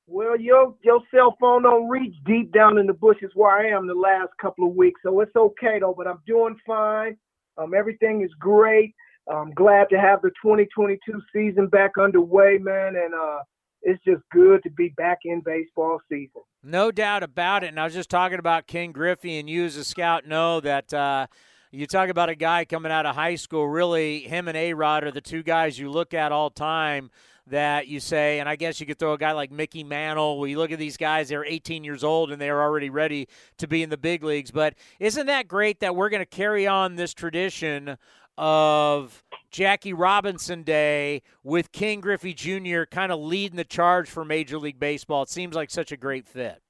Well, 0.06 0.38
your 0.38 0.74
your 0.82 1.00
cell 1.14 1.36
phone 1.40 1.62
don't 1.62 1.88
reach 1.88 2.14
deep 2.26 2.52
down 2.52 2.76
in 2.76 2.86
the 2.86 2.92
bushes 2.92 3.30
where 3.34 3.50
I 3.50 3.74
am 3.74 3.86
the 3.86 3.94
last 3.94 4.30
couple 4.38 4.68
of 4.68 4.74
weeks, 4.74 5.00
so 5.02 5.20
it's 5.20 5.34
okay 5.34 5.78
though. 5.80 5.94
But 5.96 6.08
I'm 6.08 6.20
doing 6.26 6.56
fine. 6.66 7.16
Um, 7.56 7.72
everything 7.74 8.20
is 8.22 8.30
great. 8.38 8.94
I'm 9.32 9.52
glad 9.52 9.88
to 9.90 9.98
have 9.98 10.20
the 10.20 10.30
2022 10.42 10.98
season 11.32 11.68
back 11.68 11.92
underway, 11.98 12.58
man, 12.58 12.96
and 12.96 13.14
uh, 13.14 13.38
it's 13.82 14.02
just 14.04 14.22
good 14.30 14.62
to 14.62 14.70
be 14.70 14.88
back 14.96 15.18
in 15.24 15.40
baseball 15.44 16.00
season. 16.08 16.42
No 16.62 16.90
doubt 16.90 17.22
about 17.22 17.64
it. 17.64 17.68
And 17.68 17.80
I 17.80 17.84
was 17.84 17.94
just 17.94 18.10
talking 18.10 18.38
about 18.38 18.66
Ken 18.66 18.92
Griffey, 18.92 19.38
and 19.38 19.48
you 19.48 19.64
as 19.64 19.76
a 19.76 19.84
scout 19.84 20.26
know 20.26 20.60
that. 20.60 20.92
Uh, 20.92 21.26
you 21.72 21.86
talk 21.86 22.08
about 22.08 22.28
a 22.28 22.34
guy 22.34 22.64
coming 22.64 22.90
out 22.90 23.06
of 23.06 23.14
high 23.14 23.36
school, 23.36 23.68
really, 23.68 24.22
him 24.22 24.48
and 24.48 24.56
A 24.56 24.74
Rod 24.74 25.04
are 25.04 25.12
the 25.12 25.20
two 25.20 25.44
guys 25.44 25.78
you 25.78 25.88
look 25.88 26.14
at 26.14 26.32
all 26.32 26.50
time 26.50 27.12
that 27.46 27.86
you 27.86 28.00
say, 28.00 28.40
and 28.40 28.48
I 28.48 28.56
guess 28.56 28.80
you 28.80 28.86
could 28.86 28.98
throw 28.98 29.12
a 29.12 29.18
guy 29.18 29.32
like 29.32 29.50
Mickey 29.50 29.84
Mantle. 29.84 30.40
We 30.40 30.56
look 30.56 30.72
at 30.72 30.78
these 30.78 30.96
guys; 30.96 31.28
they're 31.28 31.44
18 31.44 31.84
years 31.84 32.02
old 32.02 32.32
and 32.32 32.40
they're 32.40 32.62
already 32.62 32.90
ready 32.90 33.28
to 33.58 33.68
be 33.68 33.82
in 33.82 33.90
the 33.90 33.96
big 33.96 34.24
leagues. 34.24 34.50
But 34.50 34.74
isn't 34.98 35.26
that 35.26 35.48
great 35.48 35.80
that 35.80 35.94
we're 35.94 36.08
going 36.08 36.22
to 36.22 36.26
carry 36.26 36.66
on 36.66 36.96
this 36.96 37.14
tradition 37.14 37.98
of 38.38 39.22
Jackie 39.50 39.92
Robinson 39.92 40.62
Day 40.62 41.22
with 41.42 41.72
Ken 41.72 42.00
Griffey 42.00 42.34
Jr. 42.34 42.84
kind 42.84 43.12
of 43.12 43.20
leading 43.20 43.56
the 43.56 43.64
charge 43.64 44.08
for 44.08 44.24
Major 44.24 44.58
League 44.58 44.78
Baseball? 44.78 45.22
It 45.22 45.28
seems 45.28 45.54
like 45.54 45.70
such 45.70 45.92
a 45.92 45.96
great 45.96 46.26
fit. 46.26 46.62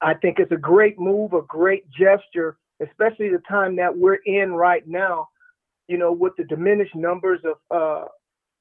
I 0.00 0.14
think 0.14 0.38
it's 0.38 0.52
a 0.52 0.56
great 0.56 0.98
move, 0.98 1.32
a 1.32 1.42
great 1.42 1.84
gesture, 1.90 2.58
especially 2.82 3.30
the 3.30 3.42
time 3.48 3.76
that 3.76 3.96
we're 3.96 4.18
in 4.26 4.52
right 4.52 4.86
now. 4.86 5.28
You 5.88 5.98
know, 5.98 6.12
with 6.12 6.32
the 6.36 6.44
diminished 6.44 6.94
numbers 6.94 7.40
of 7.44 7.56
uh, 7.70 8.08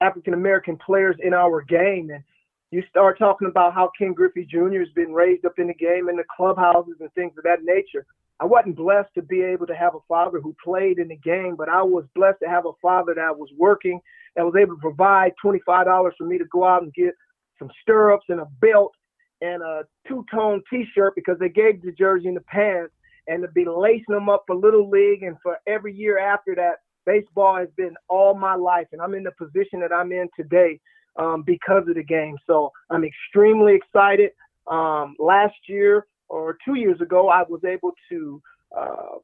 African 0.03 0.33
American 0.33 0.77
players 0.77 1.15
in 1.23 1.33
our 1.33 1.61
game. 1.61 2.09
And 2.13 2.23
you 2.71 2.83
start 2.89 3.17
talking 3.17 3.47
about 3.47 3.73
how 3.73 3.91
Ken 3.97 4.13
Griffey 4.13 4.45
Jr. 4.45 4.79
has 4.79 4.89
been 4.95 5.13
raised 5.13 5.45
up 5.45 5.57
in 5.57 5.67
the 5.67 5.73
game 5.73 6.09
in 6.09 6.17
the 6.17 6.23
clubhouses 6.35 6.95
and 6.99 7.11
things 7.13 7.33
of 7.37 7.43
that 7.43 7.63
nature. 7.63 8.05
I 8.39 8.45
wasn't 8.45 8.75
blessed 8.75 9.09
to 9.15 9.21
be 9.21 9.41
able 9.41 9.67
to 9.67 9.75
have 9.75 9.95
a 9.95 9.99
father 10.07 10.39
who 10.39 10.55
played 10.63 10.99
in 10.99 11.07
the 11.07 11.17
game, 11.17 11.55
but 11.55 11.69
I 11.69 11.81
was 11.83 12.05
blessed 12.15 12.39
to 12.43 12.49
have 12.49 12.65
a 12.65 12.73
father 12.81 13.13
that 13.15 13.37
was 13.37 13.49
working, 13.57 13.99
that 14.35 14.43
was 14.43 14.55
able 14.59 14.75
to 14.75 14.81
provide 14.81 15.33
$25 15.43 16.11
for 16.17 16.25
me 16.25 16.37
to 16.37 16.45
go 16.51 16.65
out 16.65 16.83
and 16.83 16.93
get 16.93 17.13
some 17.59 17.69
stirrups 17.81 18.25
and 18.29 18.39
a 18.39 18.47
belt 18.59 18.93
and 19.41 19.61
a 19.61 19.83
two-tone 20.07 20.61
T-shirt 20.69 21.13
because 21.15 21.37
they 21.39 21.49
gave 21.49 21.81
the 21.81 21.91
jersey 21.91 22.27
and 22.27 22.37
the 22.37 22.41
pants, 22.41 22.93
and 23.27 23.41
to 23.41 23.47
be 23.49 23.65
lacing 23.65 24.13
them 24.13 24.29
up 24.29 24.43
for 24.47 24.55
little 24.55 24.89
league 24.89 25.23
and 25.23 25.37
for 25.41 25.57
every 25.67 25.93
year 25.93 26.19
after 26.19 26.55
that 26.55 26.79
baseball 27.05 27.57
has 27.57 27.69
been 27.75 27.93
all 28.09 28.33
my 28.33 28.55
life, 28.55 28.87
and 28.91 29.01
I'm 29.01 29.13
in 29.13 29.23
the 29.23 29.31
position 29.31 29.79
that 29.81 29.93
I'm 29.93 30.11
in 30.11 30.29
today 30.37 30.79
um, 31.17 31.43
because 31.45 31.87
of 31.87 31.95
the 31.95 32.03
game. 32.03 32.37
So 32.47 32.71
I'm 32.89 33.03
extremely 33.03 33.75
excited. 33.75 34.31
Um, 34.69 35.15
last 35.19 35.55
year 35.67 36.07
or 36.29 36.57
two 36.65 36.75
years 36.75 36.99
ago, 37.01 37.29
I 37.29 37.43
was 37.47 37.63
able 37.63 37.91
to 38.09 38.41
uh, 38.75 39.17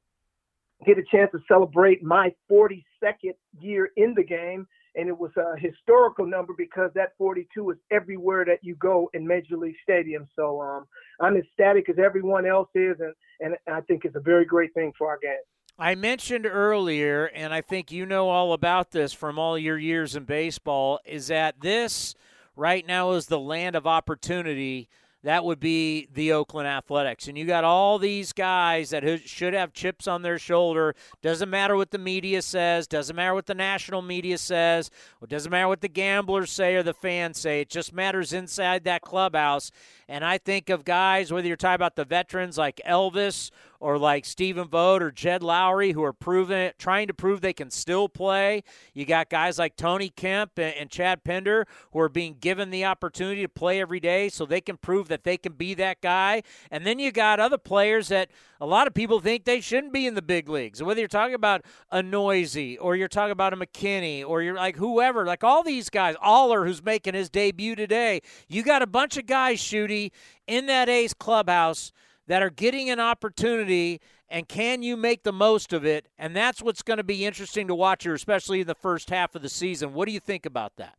get 0.85 0.97
a 0.97 1.03
chance 1.11 1.31
to 1.31 1.39
celebrate 1.47 2.03
my 2.03 2.33
42nd 2.51 3.33
year 3.59 3.91
in 3.97 4.13
the 4.15 4.23
game. 4.23 4.67
And 4.95 5.07
it 5.07 5.17
was 5.17 5.31
a 5.37 5.57
historical 5.59 6.25
number 6.25 6.53
because 6.57 6.89
that 6.95 7.09
42 7.17 7.71
is 7.71 7.77
everywhere 7.91 8.43
that 8.45 8.59
you 8.63 8.75
go 8.75 9.09
in 9.13 9.25
Major 9.25 9.55
League 9.55 9.75
Stadium. 9.83 10.27
So 10.35 10.61
um, 10.61 10.85
I'm 11.21 11.37
ecstatic 11.37 11.89
as 11.89 11.97
everyone 12.03 12.45
else 12.45 12.69
is, 12.73 12.97
and, 12.99 13.13
and 13.39 13.75
I 13.75 13.81
think 13.81 14.03
it's 14.03 14.15
a 14.15 14.21
very 14.21 14.45
great 14.45 14.73
thing 14.73 14.91
for 14.97 15.07
our 15.07 15.19
game. 15.21 15.37
I 15.77 15.95
mentioned 15.95 16.45
earlier, 16.45 17.25
and 17.27 17.53
I 17.53 17.61
think 17.61 17.91
you 17.91 18.05
know 18.05 18.27
all 18.27 18.51
about 18.51 18.91
this 18.91 19.13
from 19.13 19.39
all 19.39 19.57
your 19.57 19.77
years 19.77 20.15
in 20.15 20.25
baseball, 20.25 20.99
is 21.05 21.27
that 21.27 21.61
this 21.61 22.15
right 22.57 22.85
now 22.85 23.11
is 23.11 23.27
the 23.27 23.39
land 23.39 23.77
of 23.77 23.87
opportunity 23.87 24.89
that 25.23 25.43
would 25.43 25.59
be 25.59 26.07
the 26.13 26.31
Oakland 26.31 26.67
Athletics. 26.67 27.27
And 27.27 27.37
you 27.37 27.45
got 27.45 27.63
all 27.63 27.99
these 27.99 28.31
guys 28.31 28.91
that 28.91 29.03
should 29.25 29.53
have 29.53 29.73
chips 29.73 30.07
on 30.07 30.21
their 30.21 30.39
shoulder. 30.39 30.95
Doesn't 31.21 31.49
matter 31.49 31.75
what 31.75 31.91
the 31.91 31.97
media 31.97 32.41
says, 32.41 32.87
doesn't 32.87 33.15
matter 33.15 33.33
what 33.33 33.45
the 33.45 33.53
national 33.53 34.01
media 34.01 34.37
says, 34.37 34.89
it 35.21 35.29
doesn't 35.29 35.51
matter 35.51 35.67
what 35.67 35.81
the 35.81 35.89
gamblers 35.89 36.51
say 36.51 36.75
or 36.75 36.83
the 36.83 36.93
fans 36.93 37.39
say. 37.39 37.61
It 37.61 37.69
just 37.69 37.93
matters 37.93 38.31
inside 38.31 38.85
that 38.85 39.01
clubhouse. 39.01 39.71
And 40.07 40.23
I 40.23 40.37
think 40.37 40.69
of 40.69 40.85
guys, 40.85 41.33
whether 41.33 41.47
you're 41.47 41.57
talking 41.57 41.75
about 41.75 41.95
the 41.95 42.05
veterans 42.05 42.57
like 42.57 42.81
Elvis 42.87 43.51
or 43.79 43.97
like 43.97 44.25
Stephen 44.25 44.67
Vogt 44.67 45.01
or 45.01 45.11
Jed 45.11 45.41
Lowrie 45.41 45.93
who 45.93 46.03
are 46.03 46.13
proving 46.13 46.71
trying 46.77 47.07
to 47.07 47.13
prove 47.13 47.41
they 47.41 47.53
can 47.53 47.71
still 47.71 48.09
play. 48.09 48.63
You 48.93 49.05
got 49.05 49.29
guys 49.29 49.57
like 49.57 49.75
Tony 49.75 50.09
Kemp 50.09 50.57
and, 50.57 50.75
and 50.75 50.89
Chad 50.89 51.23
Pinder 51.23 51.65
who 51.91 51.99
are 51.99 52.09
being 52.09 52.35
given 52.39 52.69
the 52.69 52.85
opportunity 52.85 53.41
to 53.41 53.49
play 53.49 53.79
every 53.79 53.99
day 53.99 54.29
so 54.29 54.45
they 54.45 54.61
can 54.61 54.77
prove 54.77 55.07
that 55.07 55.23
they 55.23 55.37
can 55.37 55.53
be 55.53 55.73
that 55.75 56.01
guy. 56.01 56.43
And 56.69 56.85
then 56.85 56.99
you 56.99 57.11
got 57.11 57.39
other 57.39 57.57
players 57.57 58.09
that 58.09 58.29
a 58.59 58.65
lot 58.65 58.87
of 58.87 58.93
people 58.93 59.21
think 59.21 59.45
they 59.45 59.61
shouldn't 59.61 59.93
be 59.93 60.05
in 60.05 60.15
the 60.15 60.21
big 60.21 60.49
leagues. 60.49 60.83
Whether 60.83 60.99
you're 60.99 61.07
talking 61.07 61.35
about 61.35 61.63
a 61.89 62.03
Neuse 62.03 62.77
or 62.79 62.95
you're 62.95 63.07
talking 63.07 63.31
about 63.31 63.53
a 63.53 63.57
McKinney 63.57 64.25
or 64.25 64.41
you're 64.41 64.55
like 64.55 64.75
whoever, 64.75 65.25
like 65.25 65.43
all 65.43 65.63
these 65.63 65.89
guys, 65.89 66.15
Oller 66.21 66.65
who's 66.65 66.83
making 66.83 67.13
his 67.13 67.29
debut 67.29 67.75
today. 67.75 68.21
You 68.49 68.63
got 68.63 68.81
a 68.81 68.87
bunch 68.87 69.15
of 69.17 69.25
guys, 69.25 69.59
Shooty, 69.59 70.11
in 70.47 70.65
that 70.65 70.89
A's 70.89 71.13
clubhouse– 71.13 71.93
that 72.29 72.43
are 72.43 72.51
getting 72.51 72.91
an 72.91 72.99
opportunity 72.99 73.99
and 74.29 74.47
can 74.47 74.83
you 74.83 74.95
make 74.95 75.23
the 75.23 75.33
most 75.33 75.73
of 75.73 75.83
it? 75.83 76.07
And 76.19 76.35
that's 76.35 76.61
what's 76.61 76.83
going 76.83 76.97
to 76.97 77.03
be 77.03 77.25
interesting 77.25 77.67
to 77.67 77.75
watch 77.75 78.03
here, 78.03 78.13
especially 78.13 78.61
in 78.61 78.67
the 78.67 78.75
first 78.75 79.09
half 79.09 79.33
of 79.33 79.41
the 79.41 79.49
season. 79.49 79.93
What 79.93 80.07
do 80.07 80.13
you 80.13 80.19
think 80.19 80.45
about 80.45 80.75
that? 80.77 80.95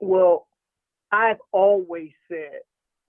Well, 0.00 0.48
I've 1.12 1.36
always 1.52 2.12
said 2.28 2.60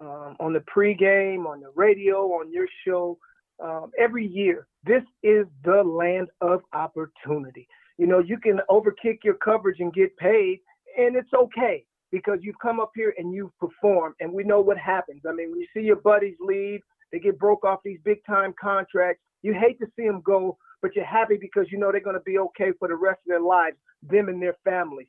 um, 0.01 0.35
on 0.41 0.51
the 0.51 0.59
pregame, 0.59 1.45
on 1.45 1.61
the 1.61 1.71
radio, 1.75 2.25
on 2.33 2.51
your 2.51 2.67
show, 2.85 3.17
um, 3.63 3.91
every 3.97 4.27
year, 4.27 4.67
this 4.83 5.03
is 5.23 5.45
the 5.63 5.83
land 5.83 6.27
of 6.41 6.61
opportunity. 6.73 7.69
You 7.97 8.07
know, 8.07 8.19
you 8.19 8.37
can 8.37 8.59
overkick 8.69 9.19
your 9.23 9.35
coverage 9.35 9.79
and 9.79 9.93
get 9.93 10.17
paid, 10.17 10.59
and 10.97 11.15
it's 11.15 11.31
okay 11.33 11.85
because 12.11 12.39
you've 12.41 12.59
come 12.59 12.79
up 12.79 12.91
here 12.95 13.13
and 13.17 13.33
you've 13.33 13.57
performed, 13.57 14.15
and 14.19 14.31
we 14.31 14.43
know 14.43 14.61
what 14.61 14.77
happens. 14.77 15.21
I 15.27 15.33
mean, 15.33 15.51
when 15.51 15.59
you 15.59 15.67
see 15.73 15.81
your 15.81 15.97
buddies 15.97 16.35
leave, 16.39 16.81
they 17.11 17.19
get 17.19 17.39
broke 17.39 17.63
off 17.63 17.79
these 17.83 17.99
big 18.03 18.25
time 18.25 18.53
contracts. 18.59 19.21
You 19.41 19.53
hate 19.53 19.79
to 19.79 19.87
see 19.95 20.05
them 20.05 20.21
go, 20.21 20.57
but 20.81 20.95
you're 20.95 21.05
happy 21.05 21.37
because 21.39 21.67
you 21.71 21.77
know 21.77 21.91
they're 21.91 22.01
going 22.01 22.15
to 22.15 22.23
be 22.23 22.37
okay 22.37 22.71
for 22.79 22.87
the 22.87 22.95
rest 22.95 23.19
of 23.25 23.29
their 23.29 23.41
lives, 23.41 23.77
them 24.03 24.29
and 24.29 24.41
their 24.41 24.57
families. 24.63 25.07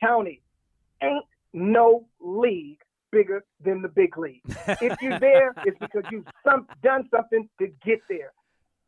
County 0.00 0.42
ain't 1.02 1.24
no 1.52 2.06
league 2.20 2.78
bigger 3.10 3.44
than 3.64 3.80
the 3.80 3.88
big 3.88 4.18
league. 4.18 4.42
if 4.80 5.00
you're 5.00 5.18
there, 5.20 5.54
it's 5.64 5.78
because 5.78 6.02
you've 6.10 6.26
some, 6.44 6.66
done 6.82 7.08
something 7.14 7.48
to 7.60 7.68
get 7.84 8.00
there. 8.08 8.32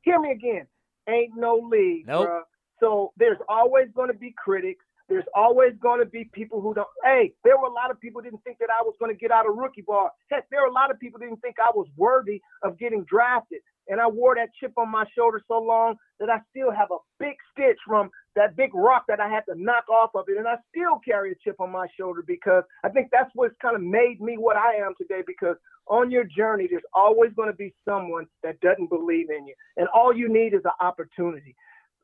Hear 0.02 0.20
me 0.20 0.32
again. 0.32 0.66
Ain't 1.08 1.36
no 1.36 1.56
league, 1.70 2.06
nope. 2.06 2.28
Bruh. 2.28 2.40
So 2.80 3.12
there's 3.16 3.38
always 3.48 3.88
going 3.94 4.08
to 4.08 4.18
be 4.18 4.34
critics. 4.36 4.84
There's 5.08 5.24
always 5.34 5.72
going 5.80 6.00
to 6.00 6.06
be 6.06 6.28
people 6.32 6.60
who 6.60 6.74
don't. 6.74 6.88
Hey, 7.04 7.32
there 7.44 7.56
were 7.56 7.68
a 7.68 7.72
lot 7.72 7.90
of 7.90 8.00
people 8.00 8.20
didn't 8.20 8.42
think 8.42 8.58
that 8.58 8.70
I 8.70 8.82
was 8.82 8.94
going 8.98 9.14
to 9.14 9.18
get 9.18 9.30
out 9.30 9.48
of 9.48 9.56
rookie 9.56 9.82
ball. 9.82 10.10
Heck, 10.30 10.48
there 10.50 10.62
were 10.62 10.68
a 10.68 10.72
lot 10.72 10.90
of 10.90 10.98
people 10.98 11.20
didn't 11.20 11.40
think 11.40 11.56
I 11.58 11.70
was 11.74 11.86
worthy 11.96 12.40
of 12.62 12.78
getting 12.78 13.04
drafted. 13.04 13.60
And 13.88 14.00
I 14.00 14.08
wore 14.08 14.34
that 14.34 14.48
chip 14.58 14.72
on 14.76 14.90
my 14.90 15.04
shoulder 15.16 15.40
so 15.46 15.60
long 15.60 15.94
that 16.18 16.28
I 16.28 16.40
still 16.50 16.72
have 16.72 16.88
a 16.90 16.98
big 17.20 17.36
stitch 17.52 17.78
from 17.86 18.10
that 18.34 18.56
big 18.56 18.74
rock 18.74 19.04
that 19.06 19.20
I 19.20 19.28
had 19.28 19.42
to 19.48 19.54
knock 19.54 19.88
off 19.88 20.10
of 20.16 20.24
it. 20.28 20.38
And 20.38 20.48
I 20.48 20.56
still 20.74 20.98
carry 21.04 21.30
a 21.30 21.34
chip 21.36 21.60
on 21.60 21.70
my 21.70 21.86
shoulder 21.98 22.24
because 22.26 22.64
I 22.82 22.88
think 22.88 23.08
that's 23.12 23.30
what's 23.34 23.54
kind 23.62 23.76
of 23.76 23.82
made 23.82 24.20
me 24.20 24.38
what 24.38 24.56
I 24.56 24.74
am 24.74 24.94
today. 25.00 25.22
Because 25.24 25.56
on 25.86 26.10
your 26.10 26.24
journey, 26.24 26.66
there's 26.68 26.82
always 26.92 27.32
going 27.36 27.48
to 27.48 27.56
be 27.56 27.72
someone 27.84 28.26
that 28.42 28.60
doesn't 28.60 28.90
believe 28.90 29.30
in 29.30 29.46
you. 29.46 29.54
And 29.76 29.86
all 29.94 30.12
you 30.12 30.28
need 30.28 30.52
is 30.52 30.62
an 30.64 30.72
opportunity. 30.80 31.54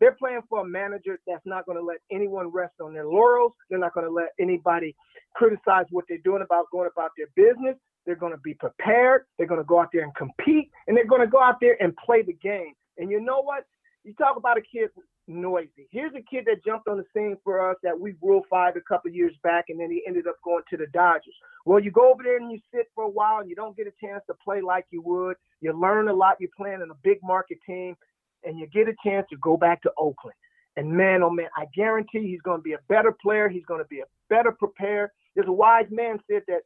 They're 0.01 0.17
playing 0.19 0.41
for 0.49 0.61
a 0.61 0.65
manager 0.65 1.19
that's 1.27 1.45
not 1.45 1.67
going 1.67 1.79
to 1.79 1.85
let 1.85 1.99
anyone 2.11 2.49
rest 2.49 2.75
on 2.81 2.93
their 2.93 3.07
laurels. 3.07 3.53
They're 3.71 3.79
not 3.79 3.95
going 3.95 4.07
to 4.07 4.13
let 4.13 4.31
anybody 4.41 4.97
criticize 5.35 5.87
what 5.91 6.05
they're 6.09 6.19
doing 6.25 6.43
about 6.43 6.67
going 6.73 6.89
about 6.93 7.11
their 7.17 7.29
business. 7.37 7.77
They're 8.05 8.17
going 8.17 8.33
to 8.33 8.41
be 8.43 8.55
prepared. 8.55 9.27
They're 9.39 9.47
going 9.47 9.61
to 9.61 9.67
go 9.67 9.81
out 9.81 9.91
there 9.93 10.03
and 10.03 10.15
compete, 10.15 10.71
and 10.87 10.97
they're 10.97 11.07
going 11.07 11.21
to 11.21 11.29
go 11.29 11.41
out 11.41 11.59
there 11.61 11.77
and 11.81 11.97
play 11.97 12.23
the 12.23 12.33
game. 12.43 12.75
And 12.99 13.11
you 13.11 13.21
know 13.21 13.43
what? 13.43 13.65
You 14.05 14.13
talk 14.15 14.37
about 14.37 14.59
a 14.59 14.63
kid 14.63 14.91
Neuse. 15.29 15.69
Here's 15.91 16.13
a 16.15 16.23
kid 16.23 16.45
that 16.47 16.65
jumped 16.65 16.89
on 16.89 16.97
the 16.97 17.05
scene 17.15 17.37
for 17.45 17.71
us 17.71 17.77
that 17.83 17.99
we 17.99 18.15
rule 18.21 18.43
five 18.51 18.75
a 18.77 18.81
couple 18.81 19.11
years 19.11 19.35
back, 19.43 19.67
and 19.69 19.79
then 19.79 19.91
he 19.91 20.03
ended 20.07 20.27
up 20.27 20.37
going 20.45 20.65
to 20.71 20.77
the 20.77 20.87
Dodgers. 20.93 21.35
Well, 21.65 21.81
you 21.81 21.91
go 21.91 22.13
over 22.13 22.23
there 22.23 22.39
and 22.39 22.51
you 22.51 22.59
sit 22.75 22.87
for 22.95 23.05
a 23.05 23.09
while, 23.09 23.41
and 23.41 23.49
you 23.49 23.55
don't 23.55 23.77
get 23.77 23.87
a 23.87 23.93
chance 24.05 24.23
to 24.27 24.35
play 24.45 24.61
like 24.61 24.87
you 24.91 25.01
would. 25.03 25.37
You 25.61 25.79
learn 25.79 26.09
a 26.09 26.13
lot. 26.13 26.37
You're 26.41 26.51
playing 26.57 26.81
in 26.83 26.91
a 26.91 26.99
big 27.03 27.19
market 27.23 27.59
team, 27.67 27.97
and 28.45 28.59
you 28.59 28.67
get 28.67 28.89
a 28.89 28.95
chance 29.05 29.27
to 29.31 29.37
go 29.39 29.57
back 29.57 29.83
to 29.83 29.91
Oakland. 29.99 30.37
And 30.77 30.91
man, 30.91 31.23
oh 31.23 31.31
man, 31.31 31.49
I 31.57 31.67
guarantee 31.75 32.27
he's 32.27 32.41
going 32.41 32.59
to 32.59 32.63
be 32.63 32.73
a 32.73 32.81
better 32.89 33.13
player. 33.13 33.49
He's 33.49 33.65
going 33.67 33.83
to 33.83 33.89
be 33.89 34.01
a 34.01 34.05
better 34.31 34.53
prepared. 34.53 35.11
There's 35.35 35.49
a 35.49 35.53
wise 35.53 35.87
man 35.91 36.19
said 36.31 36.43
that 36.49 36.63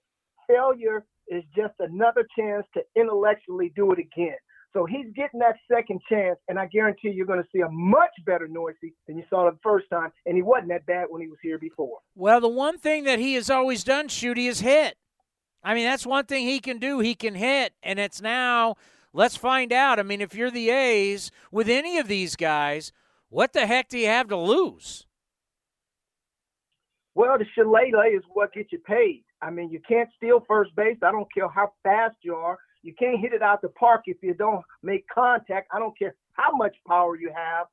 failure 0.49 1.05
is 1.29 1.43
just 1.57 1.75
another 1.81 2.27
chance 2.39 2.65
to 2.75 2.83
intellectually 2.95 3.73
do 3.75 3.93
it 3.93 3.99
again. 3.99 4.37
So 4.73 4.85
he's 4.85 5.07
getting 5.15 5.41
that 5.41 5.57
second 5.73 6.03
chance, 6.07 6.39
and 6.49 6.59
I 6.59 6.67
guarantee 6.67 7.09
you're 7.11 7.27
going 7.27 7.43
to 7.43 7.49
see 7.51 7.61
a 7.61 7.69
much 7.71 8.11
better 8.27 8.47
Neuse 8.47 8.75
than 9.07 9.17
you 9.17 9.25
saw 9.31 9.51
the 9.51 9.57
first 9.63 9.87
time, 9.91 10.13
and 10.27 10.37
he 10.37 10.43
wasn't 10.43 10.69
that 10.69 10.85
bad 10.85 11.07
when 11.09 11.23
he 11.23 11.29
was 11.29 11.39
here 11.43 11.59
before. 11.59 11.99
Well, 12.15 12.41
the 12.43 12.49
one 12.49 12.77
thing 12.79 13.05
that 13.05 13.19
he 13.19 13.35
has 13.35 13.49
always 13.49 13.85
done, 13.85 14.09
Shooty, 14.09 14.47
is 14.49 14.61
hit. 14.61 14.99
I 15.65 15.75
mean, 15.75 15.85
that's 15.85 16.07
one 16.07 16.27
thing 16.27 16.47
he 16.47 16.61
can 16.61 16.79
do. 16.79 17.01
He 17.01 17.15
can 17.15 17.35
hit, 17.35 17.73
and 17.83 17.99
it's 17.99 18.21
now. 18.21 18.77
Let's 19.17 19.35
find 19.35 19.73
out. 19.73 19.99
I 19.99 20.03
mean, 20.03 20.21
if 20.21 20.35
you're 20.35 20.51
the 20.51 20.69
A's 20.69 21.31
with 21.51 21.71
any 21.71 21.97
of 21.97 22.07
these 22.07 22.37
guys, 22.37 22.93
what 23.31 23.55
the 23.55 23.67
heck 23.67 23.89
do 23.89 23.97
you 23.97 24.09
have 24.09 24.29
to 24.29 24.37
lose? 24.37 25.07
Well, 27.15 27.39
the 27.39 27.47
shillelagh 27.55 28.15
is 28.15 28.23
what 28.35 28.53
gets 28.53 28.73
you 28.73 28.79
paid. 28.79 29.25
I 29.41 29.49
mean, 29.49 29.71
you 29.71 29.81
can't 29.89 30.11
steal 30.19 30.45
first 30.47 30.77
base. 30.77 30.99
I 31.03 31.13
don't 31.13 31.33
care 31.33 31.49
how 31.49 31.73
fast 31.83 32.17
you 32.21 32.35
are. 32.35 32.59
You 32.83 32.93
can't 32.99 33.19
hit 33.19 33.33
it 33.33 33.41
out 33.41 33.63
the 33.63 33.71
park 33.71 34.03
if 34.05 34.19
you 34.21 34.35
don't 34.35 34.63
make 34.83 35.07
contact. 35.09 35.69
I 35.73 35.79
don't 35.79 35.99
care 35.99 36.15
how 36.33 36.55
much 36.55 36.77
power 36.87 37.17
you 37.17 37.33
have. 37.35 37.69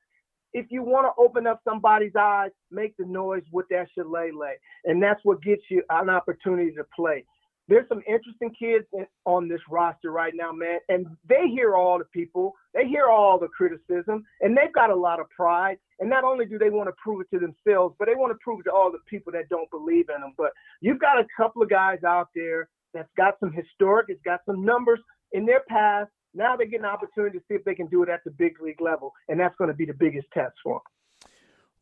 If 0.53 0.67
you 0.69 0.81
want 0.81 1.07
to 1.07 1.21
open 1.21 1.45
up 1.45 1.59
somebody's 1.67 2.15
eyes, 2.17 2.51
make 2.71 2.95
the 2.95 3.05
noise 3.05 3.43
with 3.51 3.65
that 3.69 3.87
shillelagh. 3.93 4.55
And 4.85 5.03
that's 5.03 5.19
what 5.23 5.41
gets 5.41 5.63
you 5.69 5.83
an 5.89 6.09
opportunity 6.09 6.71
to 6.75 6.85
play 6.95 7.25
there's 7.67 7.87
some 7.87 8.01
interesting 8.07 8.53
kids 8.57 8.85
on 9.25 9.47
this 9.47 9.61
roster 9.69 10.11
right 10.11 10.33
now, 10.35 10.51
man, 10.51 10.79
and 10.89 11.07
they 11.27 11.47
hear 11.47 11.75
all 11.75 11.97
the 11.97 12.05
people, 12.05 12.53
they 12.73 12.87
hear 12.87 13.07
all 13.07 13.39
the 13.39 13.47
criticism, 13.47 14.23
and 14.41 14.57
they've 14.57 14.73
got 14.73 14.89
a 14.89 14.95
lot 14.95 15.19
of 15.19 15.29
pride. 15.29 15.77
And 15.99 16.09
not 16.09 16.23
only 16.23 16.45
do 16.45 16.57
they 16.57 16.69
want 16.69 16.89
to 16.89 16.93
prove 17.01 17.21
it 17.21 17.27
to 17.33 17.39
themselves, 17.39 17.95
but 17.97 18.07
they 18.07 18.15
want 18.15 18.31
to 18.31 18.37
prove 18.43 18.59
it 18.59 18.63
to 18.63 18.73
all 18.73 18.91
the 18.91 18.99
people 19.09 19.31
that 19.33 19.47
don't 19.49 19.69
believe 19.71 20.05
in 20.13 20.21
them. 20.21 20.33
But 20.37 20.51
you've 20.81 20.99
got 20.99 21.19
a 21.19 21.27
couple 21.37 21.61
of 21.61 21.69
guys 21.69 21.99
out 22.05 22.27
there 22.35 22.67
that's 22.93 23.09
got 23.15 23.35
some 23.39 23.53
historic, 23.53 24.07
it's 24.09 24.21
got 24.23 24.41
some 24.45 24.65
numbers 24.65 24.99
in 25.31 25.45
their 25.45 25.61
past. 25.69 26.11
Now 26.33 26.55
they 26.57 26.65
get 26.65 26.79
an 26.79 26.85
opportunity 26.85 27.37
to 27.37 27.43
see 27.47 27.55
if 27.55 27.63
they 27.63 27.75
can 27.75 27.87
do 27.87 28.03
it 28.03 28.09
at 28.09 28.21
the 28.25 28.31
big 28.31 28.61
league 28.61 28.81
level, 28.81 29.13
and 29.29 29.39
that's 29.39 29.55
going 29.57 29.69
to 29.69 29.75
be 29.75 29.85
the 29.85 29.93
biggest 29.93 30.27
test 30.33 30.53
for 30.63 30.75
them. 30.75 31.02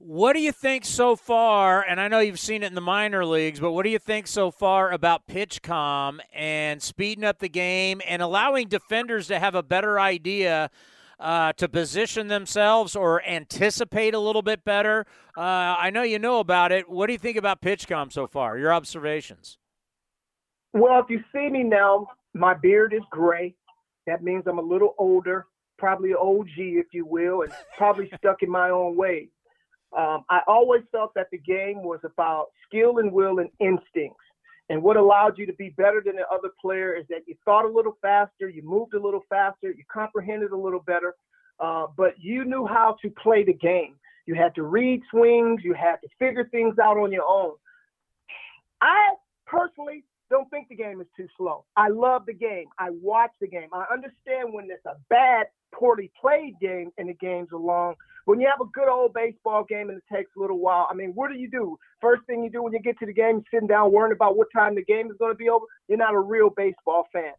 What 0.03 0.33
do 0.33 0.41
you 0.41 0.51
think 0.51 0.83
so 0.83 1.15
far? 1.15 1.83
And 1.83 2.01
I 2.01 2.07
know 2.07 2.17
you've 2.17 2.39
seen 2.39 2.63
it 2.63 2.67
in 2.67 2.73
the 2.73 2.81
minor 2.81 3.23
leagues, 3.23 3.59
but 3.59 3.71
what 3.71 3.83
do 3.83 3.91
you 3.91 3.99
think 3.99 4.25
so 4.25 4.49
far 4.49 4.91
about 4.91 5.27
PitchCom 5.27 6.19
and 6.33 6.81
speeding 6.81 7.23
up 7.23 7.37
the 7.37 7.47
game 7.47 8.01
and 8.07 8.19
allowing 8.19 8.67
defenders 8.67 9.27
to 9.27 9.37
have 9.37 9.53
a 9.53 9.61
better 9.61 9.99
idea 9.99 10.71
uh, 11.19 11.53
to 11.53 11.69
position 11.69 12.29
themselves 12.29 12.95
or 12.95 13.21
anticipate 13.27 14.15
a 14.15 14.19
little 14.19 14.41
bit 14.41 14.65
better? 14.65 15.05
Uh, 15.37 15.41
I 15.77 15.91
know 15.91 16.01
you 16.01 16.17
know 16.17 16.39
about 16.39 16.71
it. 16.71 16.89
What 16.89 17.05
do 17.05 17.13
you 17.13 17.19
think 17.19 17.37
about 17.37 17.61
PitchCom 17.61 18.11
so 18.11 18.25
far? 18.25 18.57
Your 18.57 18.73
observations? 18.73 19.59
Well, 20.73 20.99
if 20.99 21.11
you 21.11 21.23
see 21.31 21.47
me 21.47 21.61
now, 21.61 22.07
my 22.33 22.55
beard 22.55 22.95
is 22.95 23.03
gray. 23.11 23.53
That 24.07 24.23
means 24.23 24.45
I'm 24.47 24.57
a 24.57 24.63
little 24.63 24.95
older, 24.97 25.45
probably 25.77 26.15
OG, 26.15 26.57
if 26.57 26.87
you 26.91 27.05
will, 27.05 27.43
and 27.43 27.51
probably 27.77 28.09
stuck 28.17 28.41
in 28.41 28.49
my 28.49 28.71
own 28.71 28.95
ways. 28.95 29.29
Um, 29.97 30.23
I 30.29 30.41
always 30.47 30.83
felt 30.91 31.13
that 31.15 31.27
the 31.31 31.37
game 31.37 31.83
was 31.83 31.99
about 32.03 32.47
skill 32.67 32.99
and 32.99 33.11
will 33.11 33.39
and 33.39 33.49
instincts. 33.59 34.23
And 34.69 34.81
what 34.81 34.95
allowed 34.95 35.37
you 35.37 35.45
to 35.47 35.53
be 35.53 35.69
better 35.69 36.01
than 36.05 36.15
the 36.15 36.27
other 36.33 36.49
player 36.61 36.93
is 36.93 37.05
that 37.09 37.23
you 37.27 37.35
thought 37.43 37.65
a 37.65 37.67
little 37.67 37.97
faster, 38.01 38.47
you 38.47 38.61
moved 38.63 38.93
a 38.93 38.99
little 38.99 39.23
faster, 39.27 39.69
you 39.69 39.83
comprehended 39.91 40.51
a 40.51 40.57
little 40.57 40.79
better, 40.79 41.15
uh, 41.59 41.87
but 41.97 42.13
you 42.17 42.45
knew 42.45 42.65
how 42.65 42.95
to 43.01 43.09
play 43.09 43.43
the 43.43 43.53
game. 43.53 43.95
You 44.25 44.35
had 44.35 44.55
to 44.55 44.63
read 44.63 45.01
swings, 45.09 45.61
you 45.63 45.73
had 45.73 45.97
to 45.97 46.07
figure 46.19 46.47
things 46.51 46.79
out 46.79 46.97
on 46.97 47.11
your 47.11 47.25
own. 47.27 47.55
I 48.79 49.15
personally 49.45 50.05
don't 50.31 50.49
think 50.49 50.69
the 50.69 50.75
game 50.75 51.01
is 51.01 51.07
too 51.15 51.27
slow. 51.37 51.65
I 51.75 51.89
love 51.89 52.25
the 52.25 52.33
game. 52.33 52.65
I 52.79 52.89
watch 52.89 53.31
the 53.39 53.47
game. 53.47 53.69
I 53.73 53.85
understand 53.91 54.51
when 54.51 54.65
it's 54.71 54.85
a 54.85 54.95
bad, 55.09 55.47
poorly 55.73 56.11
played 56.19 56.53
game 56.59 56.91
and 56.97 57.09
the 57.09 57.13
game's 57.13 57.49
are 57.53 57.59
long, 57.59 57.95
when 58.25 58.39
you 58.39 58.47
have 58.47 58.65
a 58.65 58.69
good 58.71 58.89
old 58.89 59.13
baseball 59.13 59.63
game 59.67 59.89
and 59.89 59.97
it 59.97 60.03
takes 60.13 60.31
a 60.37 60.39
little 60.39 60.59
while, 60.59 60.87
I 60.89 60.93
mean, 60.93 61.11
what 61.15 61.31
do 61.31 61.37
you 61.37 61.49
do? 61.49 61.77
First 62.01 62.23
thing 62.27 62.43
you 62.43 62.49
do 62.49 62.63
when 62.63 62.73
you 62.73 62.79
get 62.79 62.97
to 62.99 63.05
the 63.05 63.13
game, 63.13 63.43
sitting 63.51 63.67
down 63.67 63.91
worrying 63.91 64.13
about 64.13 64.37
what 64.37 64.47
time 64.55 64.75
the 64.75 64.83
game 64.83 65.11
is 65.11 65.17
going 65.17 65.31
to 65.31 65.37
be 65.37 65.49
over, 65.49 65.65
you're 65.87 65.97
not 65.97 66.13
a 66.13 66.19
real 66.19 66.49
baseball 66.49 67.07
fan. 67.11 67.33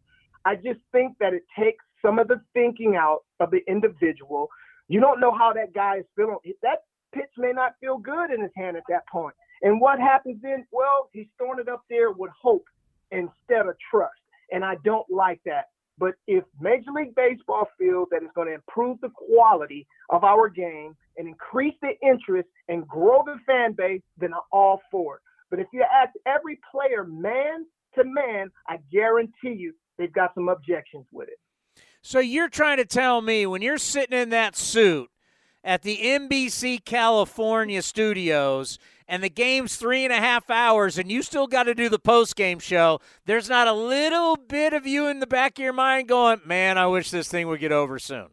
I 0.45 0.55
just 0.55 0.79
think 0.91 1.17
that 1.19 1.33
it 1.33 1.43
takes 1.57 1.83
some 2.05 2.19
of 2.19 2.27
the 2.27 2.41
thinking 2.53 2.95
out 2.95 3.19
of 3.39 3.49
the 3.51 3.61
individual. 3.67 4.49
You 4.89 4.99
don't 4.99 5.21
know 5.21 5.31
how 5.31 5.53
that 5.53 5.73
guy 5.73 5.99
is 5.99 6.05
feeling. 6.15 6.37
That 6.61 6.83
pitch 7.13 7.31
may 7.37 7.53
not 7.53 7.75
feel 7.79 7.97
good 7.97 8.31
in 8.31 8.41
his 8.41 8.51
hand 8.55 8.75
at 8.75 8.83
that 8.89 9.07
point. 9.07 9.35
And 9.61 9.79
what 9.79 9.99
happens 9.99 10.41
then? 10.41 10.65
Well, 10.71 11.09
he's 11.13 11.27
throwing 11.37 11.59
it 11.59 11.69
up 11.69 11.83
there 11.89 12.11
with 12.11 12.31
hope 12.39 12.65
instead 13.13 13.67
of 13.67 13.75
trust. 13.89 14.13
And 14.51 14.65
I 14.65 14.75
don't 14.83 15.09
like 15.09 15.39
that. 15.45 15.65
But 15.97 16.15
if 16.27 16.43
Major 16.59 16.91
League 16.91 17.15
Baseball 17.15 17.67
feels 17.77 18.07
that 18.11 18.23
it's 18.23 18.33
going 18.33 18.47
to 18.47 18.55
improve 18.55 18.99
the 19.01 19.09
quality 19.09 19.87
of 20.09 20.23
our 20.23 20.49
game 20.49 20.95
and 21.17 21.27
increase 21.27 21.75
the 21.81 21.91
interest 22.01 22.49
and 22.67 22.87
grow 22.87 23.23
the 23.23 23.37
fan 23.45 23.73
base, 23.73 24.01
then 24.17 24.33
I'm 24.33 24.41
all 24.51 24.81
for 24.89 25.15
it. 25.15 25.21
But 25.51 25.59
if 25.59 25.67
you 25.71 25.83
ask 25.83 26.11
every 26.25 26.59
player 26.71 27.03
man 27.03 27.65
to 27.95 28.03
man, 28.03 28.49
I 28.67 28.79
guarantee 28.91 29.53
you 29.53 29.73
they've 29.97 30.11
got 30.11 30.33
some 30.33 30.49
objections 30.49 31.05
with 31.11 31.29
it. 31.29 31.37
So 32.01 32.19
you're 32.19 32.49
trying 32.49 32.77
to 32.77 32.85
tell 32.85 33.21
me 33.21 33.45
when 33.45 33.61
you're 33.61 33.77
sitting 33.77 34.17
in 34.17 34.29
that 34.31 34.55
suit 34.55 35.09
at 35.63 35.81
the 35.81 35.97
NBC 35.97 36.83
California 36.83 37.81
studios 37.81 38.77
and 39.07 39.23
the 39.23 39.29
game's 39.29 39.75
three 39.75 40.03
and 40.03 40.13
a 40.13 40.17
half 40.17 40.49
hours 40.49 40.97
and 40.97 41.11
you 41.11 41.21
still 41.21 41.47
got 41.47 41.63
to 41.63 41.73
do 41.73 41.89
the 41.89 41.99
post 41.99 42.35
game 42.35 42.59
show, 42.59 42.99
there's 43.25 43.49
not 43.49 43.67
a 43.67 43.73
little 43.73 44.35
bit 44.35 44.73
of 44.73 44.85
you 44.85 45.07
in 45.07 45.19
the 45.19 45.27
back 45.27 45.57
of 45.57 45.63
your 45.63 45.73
mind 45.73 46.07
going, 46.07 46.41
man, 46.45 46.77
I 46.77 46.87
wish 46.87 47.11
this 47.11 47.27
thing 47.27 47.47
would 47.47 47.59
get 47.59 47.71
over 47.71 47.99
soon. 47.99 48.27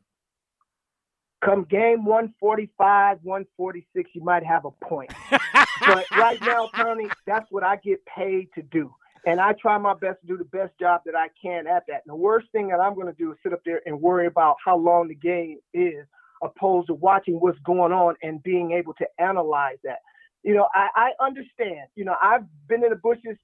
Come 1.45 1.65
game 1.65 2.05
145, 2.05 3.19
146, 3.23 4.11
you 4.13 4.23
might 4.23 4.45
have 4.45 4.67
a 4.67 4.71
point. 4.71 5.11
but 5.31 6.05
right 6.11 6.39
now, 6.43 6.69
Tony, 6.77 7.09
that's 7.27 7.47
what 7.51 7.65
I 7.65 7.77
get 7.77 8.05
paid 8.05 8.49
to 8.55 8.63
do. 8.63 8.93
And 9.25 9.41
I 9.41 9.55
try 9.55 9.79
my 9.79 9.95
best 9.95 10.21
to 10.21 10.27
do 10.27 10.37
the 10.37 10.45
best 10.45 10.73
job 10.79 11.03
that 11.07 11.15
I 11.15 11.29
can 11.43 11.67
at 11.67 11.85
that. 11.89 12.03
And 12.05 12.13
the 12.13 12.17
worst 12.17 12.49
thing 12.53 12.69
that 12.69 12.81
I'm 12.81 12.95
going 12.95 13.07
to 13.07 13.15
do 13.15 13.33
is 13.33 13.39
sit 13.43 13.53
up 13.53 13.61
there 13.65 13.81
and 13.87 14.01
worry 14.01 14.27
about 14.27 14.57
how 14.65 14.77
long 14.77 15.09
the 15.09 15.15
game 15.15 15.59
is, 15.73 16.07
opposed 16.43 16.89
to 16.89 16.95
watching 16.95 17.35
what's 17.35 17.59
going 17.61 17.93
on 17.93 18.15
and 18.23 18.43
being 18.43 18.73
able 18.73 18.95
to 18.95 19.07
analyze 19.19 19.79
that 19.85 19.99
you 20.43 20.55
know, 20.55 20.69
I, 20.75 20.89
I 20.97 21.25
understand. 21.25 21.89
You 21.97 22.05
know, 22.05 22.17
I've 22.23 22.45
been 22.69 22.83
in 22.83 22.91
the 22.91 22.97
bushes 22.97 23.37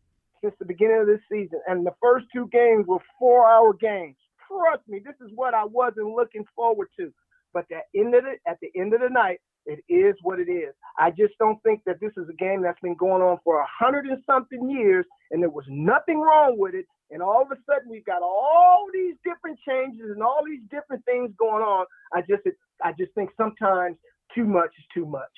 since 0.42 0.54
the 0.58 0.64
beginning 0.64 1.00
of 1.00 1.06
this 1.06 1.20
season, 1.30 1.60
and 1.66 1.84
the 1.84 1.94
first 2.00 2.26
two 2.32 2.48
games 2.52 2.86
were 2.86 2.98
four-hour 3.18 3.74
games. 3.74 4.16
Trust 4.48 4.82
me, 4.88 5.00
this 5.04 5.14
is 5.20 5.30
what 5.34 5.54
I 5.54 5.64
wasn't 5.64 6.14
looking 6.14 6.44
forward 6.54 6.88
to. 6.98 7.12
But 7.52 7.66
at 7.72 7.84
the 7.92 8.00
end 8.00 8.14
of 8.14 8.24
the 8.24 8.50
at 8.50 8.58
the 8.60 8.70
end 8.78 8.94
of 8.94 9.00
the 9.00 9.08
night, 9.08 9.40
it 9.66 9.84
is 9.92 10.14
what 10.22 10.40
it 10.40 10.50
is. 10.50 10.74
I 10.98 11.10
just 11.10 11.34
don't 11.38 11.62
think 11.62 11.82
that 11.86 12.00
this 12.00 12.12
is 12.16 12.28
a 12.28 12.34
game 12.34 12.62
that's 12.62 12.80
been 12.80 12.94
going 12.94 13.22
on 13.22 13.38
for 13.44 13.60
a 13.60 13.66
hundred 13.66 14.06
and 14.06 14.22
something 14.24 14.70
years, 14.70 15.04
and 15.30 15.42
there 15.42 15.50
was 15.50 15.64
nothing 15.68 16.20
wrong 16.20 16.56
with 16.58 16.74
it. 16.74 16.86
And 17.10 17.22
all 17.22 17.42
of 17.42 17.50
a 17.50 17.56
sudden, 17.66 17.90
we've 17.90 18.04
got 18.04 18.22
all 18.22 18.86
these 18.92 19.14
different 19.24 19.58
changes 19.66 20.10
and 20.10 20.22
all 20.22 20.40
these 20.44 20.62
different 20.70 21.04
things 21.04 21.30
going 21.38 21.62
on. 21.62 21.86
I 22.14 22.20
just, 22.22 22.42
I 22.82 22.92
just 22.92 23.12
think 23.14 23.30
sometimes 23.36 23.96
too 24.34 24.44
much 24.44 24.70
is 24.78 24.84
too 24.94 25.06
much 25.06 25.30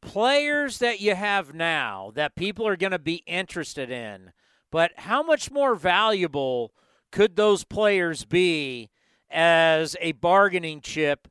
players 0.00 0.78
that 0.78 1.00
you 1.00 1.14
have 1.14 1.54
now 1.54 2.12
that 2.14 2.34
people 2.36 2.66
are 2.66 2.76
going 2.76 2.92
to 2.92 2.98
be 2.98 3.22
interested 3.26 3.90
in, 3.90 4.32
but 4.70 4.92
how 4.96 5.22
much 5.22 5.50
more 5.50 5.74
valuable 5.74 6.72
could 7.10 7.36
those 7.36 7.64
players 7.64 8.24
be 8.24 8.90
as 9.30 9.96
a 10.00 10.12
bargaining 10.12 10.80
chip 10.80 11.28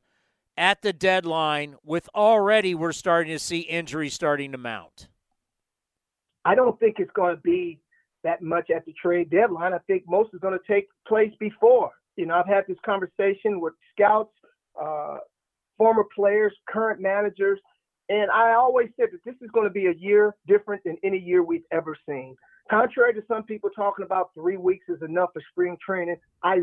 at 0.58 0.82
the 0.82 0.92
deadline 0.92 1.76
with 1.84 2.08
already 2.14 2.74
we're 2.74 2.92
starting 2.92 3.32
to 3.32 3.38
see 3.38 3.60
injuries 3.60 4.12
starting 4.12 4.52
to 4.52 4.58
mount? 4.58 5.08
I 6.44 6.54
don't 6.54 6.78
think 6.80 6.96
it's 6.98 7.12
going 7.14 7.36
to 7.36 7.40
be 7.42 7.78
that 8.24 8.42
much 8.42 8.70
at 8.74 8.84
the 8.84 8.92
trade 9.00 9.30
deadline. 9.30 9.72
I 9.72 9.78
think 9.86 10.02
most 10.06 10.34
is 10.34 10.40
going 10.40 10.58
to 10.58 10.72
take 10.72 10.88
place 11.06 11.32
before. 11.38 11.92
You 12.16 12.26
know, 12.26 12.34
I've 12.34 12.46
had 12.46 12.64
this 12.66 12.76
conversation 12.84 13.60
with 13.60 13.74
scouts, 13.92 14.32
uh, 14.80 15.18
former 15.76 16.04
players, 16.14 16.52
current 16.68 17.00
managers, 17.00 17.60
and 18.08 18.30
I 18.30 18.54
always 18.54 18.88
said 18.98 19.08
that 19.12 19.24
this 19.24 19.36
is 19.40 19.50
going 19.52 19.66
to 19.66 19.72
be 19.72 19.86
a 19.86 19.94
year 19.94 20.34
different 20.46 20.82
than 20.84 20.96
any 21.04 21.18
year 21.18 21.44
we've 21.44 21.66
ever 21.70 21.96
seen. 22.08 22.34
Contrary 22.70 23.14
to 23.14 23.22
some 23.28 23.44
people 23.44 23.70
talking 23.70 24.04
about 24.04 24.30
three 24.34 24.56
weeks 24.56 24.86
is 24.88 25.00
enough 25.02 25.30
for 25.32 25.42
spring 25.50 25.76
training, 25.84 26.16
I 26.42 26.60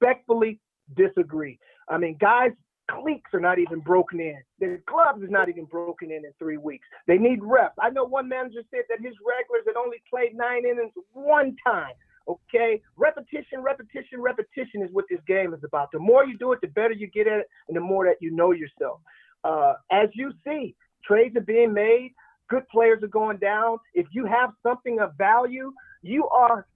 respectfully 0.00 0.60
disagree. 0.96 1.58
I 1.88 1.98
mean, 1.98 2.16
guys 2.20 2.50
cleats 2.90 3.26
are 3.32 3.40
not 3.40 3.58
even 3.58 3.80
broken 3.80 4.20
in. 4.20 4.40
The 4.58 4.80
gloves 4.86 5.22
is 5.22 5.30
not 5.30 5.48
even 5.48 5.64
broken 5.64 6.10
in 6.10 6.24
in 6.24 6.32
three 6.38 6.56
weeks. 6.56 6.86
They 7.06 7.18
need 7.18 7.40
reps. 7.42 7.76
I 7.80 7.90
know 7.90 8.04
one 8.04 8.28
manager 8.28 8.62
said 8.70 8.82
that 8.88 9.00
his 9.00 9.14
regulars 9.26 9.64
had 9.66 9.76
only 9.76 10.02
played 10.10 10.34
nine 10.34 10.64
innings 10.64 10.92
one 11.12 11.56
time. 11.64 11.94
Okay, 12.28 12.80
repetition, 12.96 13.62
repetition, 13.62 14.20
repetition 14.20 14.82
is 14.82 14.90
what 14.92 15.06
this 15.10 15.18
game 15.26 15.52
is 15.54 15.64
about. 15.64 15.90
The 15.92 15.98
more 15.98 16.24
you 16.24 16.38
do 16.38 16.52
it, 16.52 16.60
the 16.60 16.68
better 16.68 16.92
you 16.92 17.08
get 17.08 17.26
at 17.26 17.40
it, 17.40 17.48
and 17.66 17.76
the 17.76 17.80
more 17.80 18.04
that 18.06 18.16
you 18.20 18.30
know 18.30 18.52
yourself. 18.52 19.00
Uh, 19.42 19.74
as 19.90 20.08
you 20.14 20.32
see, 20.44 20.76
trades 21.04 21.36
are 21.36 21.40
being 21.40 21.72
made. 21.72 22.12
Good 22.48 22.68
players 22.68 23.02
are 23.02 23.08
going 23.08 23.38
down. 23.38 23.78
If 23.94 24.06
you 24.12 24.24
have 24.26 24.50
something 24.62 25.00
of 25.00 25.16
value, 25.18 25.72
you 26.02 26.28
are 26.28 26.66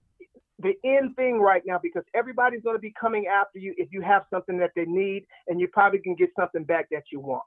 the 0.59 0.73
end 0.83 1.15
thing 1.15 1.39
right 1.39 1.61
now 1.65 1.79
because 1.81 2.03
everybody's 2.15 2.61
going 2.61 2.75
to 2.75 2.81
be 2.81 2.93
coming 2.99 3.25
after 3.27 3.59
you 3.59 3.73
if 3.77 3.89
you 3.91 4.01
have 4.01 4.23
something 4.29 4.57
that 4.59 4.71
they 4.75 4.85
need, 4.85 5.25
and 5.47 5.59
you 5.59 5.67
probably 5.67 5.99
can 5.99 6.15
get 6.15 6.29
something 6.37 6.63
back 6.63 6.87
that 6.91 7.03
you 7.11 7.19
want. 7.19 7.43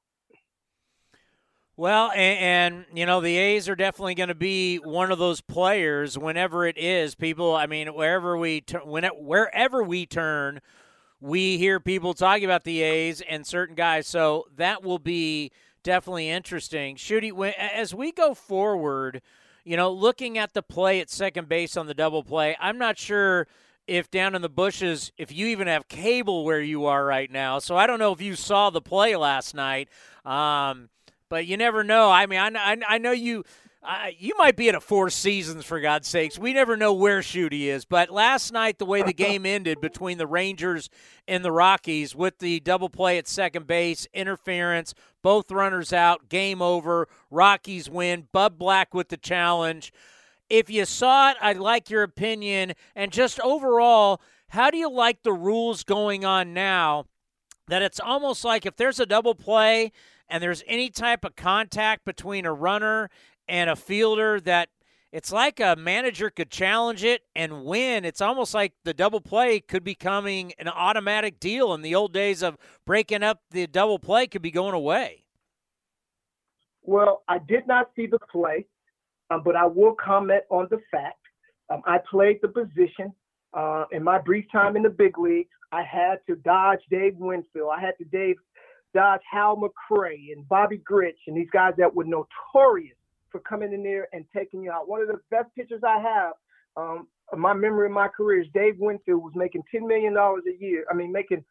Well, 1.76 2.10
and, 2.10 2.74
and, 2.74 2.98
you 2.98 3.06
know 3.06 3.20
the 3.22 3.38
A's 3.38 3.68
are 3.68 3.74
definitely 3.74 4.14
going 4.14 4.28
to 4.28 4.34
be 4.34 4.76
one 4.76 5.10
of 5.10 5.18
those 5.18 5.40
players 5.40 6.18
whenever 6.18 6.66
it 6.66 6.76
is. 6.76 7.14
People, 7.14 7.56
I 7.56 7.66
mean, 7.66 7.88
wherever 7.94 8.36
we 8.36 8.60
turn, 8.60 8.82
wherever 8.84 9.82
we 9.82 10.04
turn, 10.04 10.60
we 11.20 11.56
hear 11.58 11.80
people 11.80 12.12
talking 12.12 12.44
about 12.44 12.64
the 12.64 12.82
A's 12.82 13.22
and 13.22 13.46
certain 13.46 13.74
guys. 13.74 14.06
So 14.06 14.46
that 14.56 14.82
will 14.82 14.98
be 14.98 15.52
definitely 15.82 16.28
interesting. 16.28 16.96
Shooty, 16.96 17.32
as 17.54 17.94
we 17.94 18.12
go 18.12 18.34
forward, 18.34 19.22
you 19.70 19.76
know, 19.76 19.92
looking 19.92 20.36
at 20.36 20.52
the 20.52 20.62
play 20.62 20.98
at 20.98 21.08
second 21.08 21.48
base 21.48 21.76
on 21.76 21.86
the 21.86 21.94
double 21.94 22.24
play, 22.24 22.56
I'm 22.58 22.76
not 22.76 22.98
sure 22.98 23.46
if 23.86 24.10
down 24.10 24.34
in 24.34 24.42
the 24.42 24.48
bushes, 24.48 25.12
if 25.16 25.30
you 25.30 25.46
even 25.46 25.68
have 25.68 25.86
cable 25.86 26.44
where 26.44 26.60
you 26.60 26.86
are 26.86 27.04
right 27.04 27.30
now. 27.30 27.60
So 27.60 27.76
I 27.76 27.86
don't 27.86 28.00
know 28.00 28.10
if 28.10 28.20
you 28.20 28.34
saw 28.34 28.70
the 28.70 28.80
play 28.80 29.14
last 29.14 29.54
night, 29.54 29.88
um, 30.24 30.88
but 31.28 31.46
you 31.46 31.56
never 31.56 31.84
know. 31.84 32.10
I 32.10 32.26
mean, 32.26 32.40
I, 32.40 32.72
I, 32.72 32.76
I 32.88 32.98
know 32.98 33.12
you. 33.12 33.44
Uh, 33.82 34.08
you 34.18 34.34
might 34.36 34.56
be 34.56 34.68
at 34.68 34.74
a 34.74 34.80
Four 34.80 35.08
Seasons 35.08 35.64
for 35.64 35.80
God's 35.80 36.06
sakes. 36.06 36.38
We 36.38 36.52
never 36.52 36.76
know 36.76 36.92
where 36.92 37.20
Shooty 37.20 37.62
is. 37.62 37.86
But 37.86 38.10
last 38.10 38.52
night, 38.52 38.78
the 38.78 38.84
way 38.84 39.02
the 39.02 39.12
game 39.14 39.46
ended 39.46 39.80
between 39.80 40.18
the 40.18 40.26
Rangers 40.26 40.90
and 41.26 41.42
the 41.42 41.52
Rockies, 41.52 42.14
with 42.14 42.38
the 42.40 42.60
double 42.60 42.90
play 42.90 43.16
at 43.16 43.26
second 43.26 43.66
base, 43.66 44.06
interference, 44.12 44.92
both 45.22 45.50
runners 45.50 45.94
out, 45.94 46.28
game 46.28 46.60
over. 46.60 47.08
Rockies 47.30 47.88
win. 47.88 48.28
Bud 48.32 48.58
Black 48.58 48.92
with 48.92 49.08
the 49.08 49.16
challenge. 49.16 49.94
If 50.50 50.68
you 50.68 50.84
saw 50.84 51.30
it, 51.30 51.38
I'd 51.40 51.56
like 51.56 51.88
your 51.88 52.02
opinion. 52.02 52.74
And 52.94 53.10
just 53.10 53.40
overall, 53.40 54.20
how 54.48 54.70
do 54.70 54.76
you 54.76 54.90
like 54.90 55.22
the 55.22 55.32
rules 55.32 55.84
going 55.84 56.24
on 56.24 56.52
now? 56.52 57.06
That 57.68 57.82
it's 57.82 58.00
almost 58.00 58.44
like 58.44 58.66
if 58.66 58.76
there's 58.76 59.00
a 59.00 59.06
double 59.06 59.34
play 59.34 59.92
and 60.28 60.42
there's 60.42 60.62
any 60.66 60.90
type 60.90 61.24
of 61.24 61.36
contact 61.36 62.04
between 62.04 62.44
a 62.44 62.52
runner 62.52 63.08
and 63.50 63.68
a 63.68 63.76
fielder 63.76 64.40
that 64.40 64.68
it's 65.12 65.32
like 65.32 65.58
a 65.58 65.74
manager 65.76 66.30
could 66.30 66.50
challenge 66.50 67.02
it 67.02 67.22
and 67.34 67.64
win. 67.64 68.04
It's 68.04 68.20
almost 68.20 68.54
like 68.54 68.72
the 68.84 68.94
double 68.94 69.20
play 69.20 69.58
could 69.58 69.82
be 69.82 69.96
coming 69.96 70.52
an 70.58 70.68
automatic 70.68 71.40
deal. 71.40 71.74
In 71.74 71.82
the 71.82 71.96
old 71.96 72.12
days 72.12 72.42
of 72.42 72.56
breaking 72.86 73.24
up 73.24 73.40
the 73.50 73.66
double 73.66 73.98
play, 73.98 74.28
could 74.28 74.40
be 74.40 74.52
going 74.52 74.74
away. 74.74 75.24
Well, 76.82 77.24
I 77.28 77.38
did 77.38 77.66
not 77.66 77.90
see 77.96 78.06
the 78.06 78.20
play, 78.30 78.66
um, 79.30 79.42
but 79.44 79.56
I 79.56 79.66
will 79.66 79.94
comment 79.94 80.44
on 80.48 80.68
the 80.70 80.78
fact. 80.90 81.18
Um, 81.70 81.82
I 81.86 81.98
played 81.98 82.38
the 82.42 82.48
position 82.48 83.12
uh, 83.52 83.84
in 83.90 84.04
my 84.04 84.18
brief 84.18 84.44
time 84.52 84.76
in 84.76 84.82
the 84.82 84.90
big 84.90 85.18
leagues. 85.18 85.50
I 85.72 85.82
had 85.82 86.20
to 86.28 86.36
dodge 86.36 86.80
Dave 86.88 87.16
Winfield. 87.16 87.70
I 87.76 87.80
had 87.80 87.98
to 87.98 88.04
Dave 88.04 88.36
dodge 88.94 89.22
Hal 89.30 89.56
McRae 89.56 90.32
and 90.32 90.48
Bobby 90.48 90.78
Grich 90.78 91.18
and 91.26 91.36
these 91.36 91.50
guys 91.52 91.74
that 91.78 91.94
were 91.94 92.04
notorious 92.04 92.96
for 93.30 93.40
coming 93.40 93.72
in 93.72 93.82
there 93.82 94.08
and 94.12 94.24
taking 94.34 94.62
you 94.62 94.70
out. 94.70 94.88
One 94.88 95.00
of 95.00 95.08
the 95.08 95.18
best 95.30 95.48
pitchers 95.56 95.82
I 95.86 96.00
have, 96.00 96.32
um, 96.76 97.08
my 97.36 97.52
memory 97.52 97.86
of 97.86 97.92
my 97.92 98.08
career 98.08 98.40
is 98.40 98.48
Dave 98.54 98.74
Winfield 98.78 99.22
was 99.22 99.32
making 99.36 99.62
$10 99.74 99.86
million 99.86 100.16
a 100.16 100.64
year. 100.64 100.84
I 100.90 100.94
mean, 100.94 101.12
making 101.12 101.44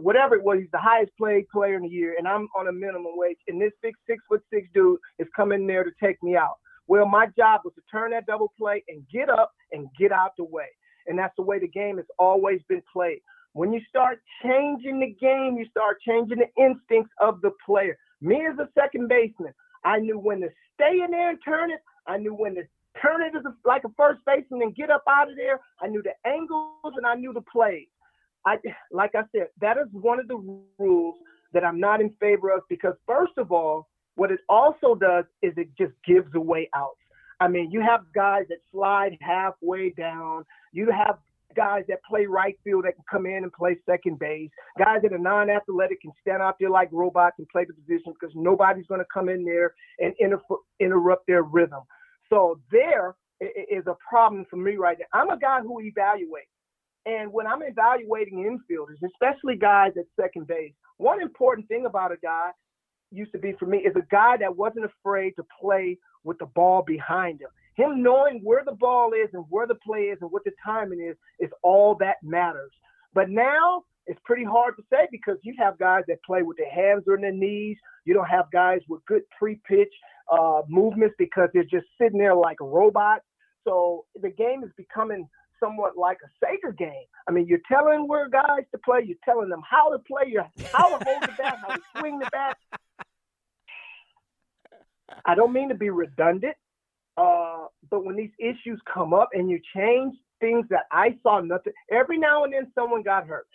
whatever 0.00 0.34
it 0.34 0.42
was, 0.42 0.58
he's 0.60 0.70
the 0.72 0.78
highest 0.78 1.12
paid 1.22 1.48
player 1.48 1.74
in 1.74 1.82
the 1.82 1.88
year, 1.88 2.14
and 2.18 2.26
I'm 2.26 2.48
on 2.58 2.68
a 2.68 2.72
minimum 2.72 3.12
wage. 3.14 3.38
And 3.48 3.60
this 3.60 3.72
big 3.82 3.94
six 4.08 4.22
foot 4.28 4.42
six 4.52 4.68
dude 4.74 4.98
is 5.18 5.28
coming 5.34 5.66
there 5.66 5.84
to 5.84 5.90
take 6.02 6.22
me 6.22 6.36
out. 6.36 6.54
Well, 6.88 7.06
my 7.06 7.26
job 7.36 7.62
was 7.64 7.74
to 7.74 7.82
turn 7.90 8.12
that 8.12 8.26
double 8.26 8.52
play 8.58 8.84
and 8.88 9.04
get 9.12 9.28
up 9.28 9.52
and 9.72 9.88
get 9.98 10.12
out 10.12 10.32
the 10.38 10.44
way. 10.44 10.68
And 11.06 11.18
that's 11.18 11.34
the 11.36 11.42
way 11.42 11.58
the 11.58 11.68
game 11.68 11.96
has 11.96 12.06
always 12.18 12.60
been 12.68 12.82
played. 12.92 13.20
When 13.52 13.72
you 13.72 13.80
start 13.88 14.18
changing 14.42 15.00
the 15.00 15.14
game, 15.20 15.56
you 15.56 15.66
start 15.70 15.98
changing 16.06 16.38
the 16.38 16.62
instincts 16.62 17.12
of 17.20 17.40
the 17.40 17.50
player. 17.64 17.96
Me 18.20 18.46
as 18.46 18.58
a 18.58 18.68
second 18.78 19.08
baseman, 19.08 19.52
I 19.86 19.98
knew 20.00 20.18
when 20.18 20.40
to 20.40 20.48
stay 20.74 21.00
in 21.02 21.10
there 21.12 21.30
and 21.30 21.38
turn 21.44 21.70
it. 21.70 21.80
I 22.06 22.18
knew 22.18 22.34
when 22.34 22.56
to 22.56 22.62
turn 23.00 23.22
it 23.22 23.34
as 23.36 23.44
a, 23.44 23.54
like 23.64 23.84
a 23.84 23.90
first 23.96 24.20
baseman 24.26 24.60
and 24.60 24.62
then 24.62 24.72
get 24.72 24.90
up 24.90 25.04
out 25.08 25.30
of 25.30 25.36
there. 25.36 25.60
I 25.80 25.86
knew 25.86 26.02
the 26.02 26.14
angles 26.28 26.94
and 26.96 27.06
I 27.06 27.14
knew 27.14 27.32
the 27.32 27.40
plays. 27.40 27.86
I 28.44 28.56
like 28.90 29.14
I 29.14 29.22
said, 29.32 29.48
that 29.60 29.76
is 29.78 29.86
one 29.92 30.20
of 30.20 30.28
the 30.28 30.60
rules 30.78 31.14
that 31.52 31.64
I'm 31.64 31.80
not 31.80 32.00
in 32.00 32.10
favor 32.20 32.50
of 32.50 32.62
because 32.68 32.94
first 33.06 33.32
of 33.38 33.52
all, 33.52 33.88
what 34.16 34.30
it 34.30 34.40
also 34.48 34.94
does 34.94 35.24
is 35.42 35.52
it 35.56 35.68
just 35.78 35.92
gives 36.06 36.34
away 36.34 36.68
outs. 36.74 36.98
I 37.38 37.48
mean, 37.48 37.70
you 37.70 37.80
have 37.82 38.00
guys 38.14 38.44
that 38.48 38.58
slide 38.72 39.16
halfway 39.20 39.90
down. 39.90 40.44
You 40.72 40.90
have 40.90 41.18
guys 41.56 41.84
that 41.88 41.98
play 42.08 42.26
right 42.26 42.56
field 42.62 42.84
that 42.84 42.94
can 42.94 43.04
come 43.10 43.26
in 43.26 43.42
and 43.42 43.52
play 43.52 43.76
second 43.88 44.18
base. 44.18 44.50
Guys 44.78 45.00
that 45.02 45.12
are 45.12 45.18
non-athletic 45.18 46.00
can 46.02 46.12
stand 46.20 46.42
out 46.42 46.56
there 46.60 46.70
like 46.70 46.88
robots 46.92 47.36
and 47.38 47.48
play 47.48 47.64
the 47.64 47.72
position 47.72 48.12
because 48.12 48.34
nobody's 48.36 48.86
going 48.86 49.00
to 49.00 49.06
come 49.12 49.28
in 49.28 49.44
there 49.44 49.74
and 49.98 50.14
inter- 50.18 50.38
interrupt 50.78 51.26
their 51.26 51.42
rhythm. 51.42 51.80
So 52.30 52.60
there 52.70 53.16
is 53.40 53.86
a 53.86 53.96
problem 54.08 54.46
for 54.48 54.56
me 54.56 54.76
right 54.76 54.98
now. 54.98 55.20
I'm 55.20 55.30
a 55.30 55.38
guy 55.38 55.60
who 55.60 55.82
evaluates. 55.82 56.52
And 57.06 57.32
when 57.32 57.46
I'm 57.46 57.62
evaluating 57.62 58.38
infielders, 58.38 59.06
especially 59.06 59.56
guys 59.56 59.92
at 59.96 60.04
second 60.20 60.46
base, 60.48 60.72
one 60.96 61.22
important 61.22 61.68
thing 61.68 61.86
about 61.86 62.12
a 62.12 62.16
guy 62.16 62.50
used 63.12 63.32
to 63.32 63.38
be 63.38 63.52
for 63.58 63.66
me 63.66 63.78
is 63.78 63.94
a 63.94 64.06
guy 64.10 64.36
that 64.38 64.56
wasn't 64.56 64.84
afraid 64.84 65.32
to 65.36 65.44
play 65.60 65.98
with 66.24 66.38
the 66.38 66.46
ball 66.46 66.82
behind 66.82 67.40
him. 67.40 67.48
Him 67.76 68.02
knowing 68.02 68.40
where 68.42 68.64
the 68.64 68.72
ball 68.72 69.12
is 69.12 69.28
and 69.34 69.44
where 69.48 69.66
the 69.66 69.74
play 69.76 70.04
is 70.04 70.18
and 70.20 70.30
what 70.30 70.44
the 70.44 70.52
timing 70.64 71.00
is 71.00 71.16
is 71.38 71.50
all 71.62 71.94
that 72.00 72.16
matters. 72.22 72.72
But 73.14 73.30
now 73.30 73.84
it's 74.06 74.20
pretty 74.24 74.44
hard 74.44 74.76
to 74.76 74.82
say 74.90 75.08
because 75.10 75.36
you 75.42 75.54
have 75.58 75.78
guys 75.78 76.04
that 76.08 76.22
play 76.24 76.42
with 76.42 76.56
their 76.56 76.70
hands 76.70 77.04
on 77.08 77.20
their 77.20 77.32
knees. 77.32 77.76
You 78.04 78.14
don't 78.14 78.28
have 78.28 78.50
guys 78.52 78.80
with 78.88 79.04
good 79.06 79.22
pre-pitch 79.38 79.92
uh, 80.32 80.62
movements 80.68 81.14
because 81.18 81.50
they're 81.52 81.64
just 81.64 81.86
sitting 82.00 82.18
there 82.18 82.34
like 82.34 82.58
a 82.60 82.64
robot. 82.64 83.20
So 83.64 84.06
the 84.20 84.30
game 84.30 84.62
is 84.64 84.70
becoming 84.76 85.28
somewhat 85.60 85.96
like 85.96 86.18
a 86.24 86.44
Sega 86.44 86.76
game. 86.76 87.04
I 87.28 87.32
mean, 87.32 87.46
you're 87.46 87.58
telling 87.70 88.06
where 88.06 88.28
guys 88.28 88.64
to 88.72 88.78
play, 88.84 89.02
you're 89.04 89.16
telling 89.24 89.48
them 89.48 89.62
how 89.68 89.90
to 89.90 89.98
play, 89.98 90.24
you 90.28 90.42
how 90.72 90.96
to 90.96 91.04
hold 91.04 91.22
the 91.22 91.32
bat, 91.36 91.58
how 91.66 91.74
to 91.74 91.82
swing 91.98 92.18
the 92.18 92.28
bat. 92.30 92.56
I 95.24 95.34
don't 95.34 95.52
mean 95.52 95.68
to 95.70 95.74
be 95.74 95.90
redundant, 95.90 96.56
uh, 97.16 97.66
but 97.90 98.04
when 98.04 98.16
these 98.16 98.30
issues 98.38 98.80
come 98.92 99.14
up 99.14 99.30
and 99.32 99.50
you 99.50 99.60
change 99.74 100.14
things 100.40 100.66
that 100.70 100.84
I 100.92 101.16
saw 101.22 101.40
nothing, 101.40 101.72
every 101.90 102.18
now 102.18 102.44
and 102.44 102.52
then 102.52 102.70
someone 102.74 103.02
got 103.02 103.26
hurt. 103.26 103.46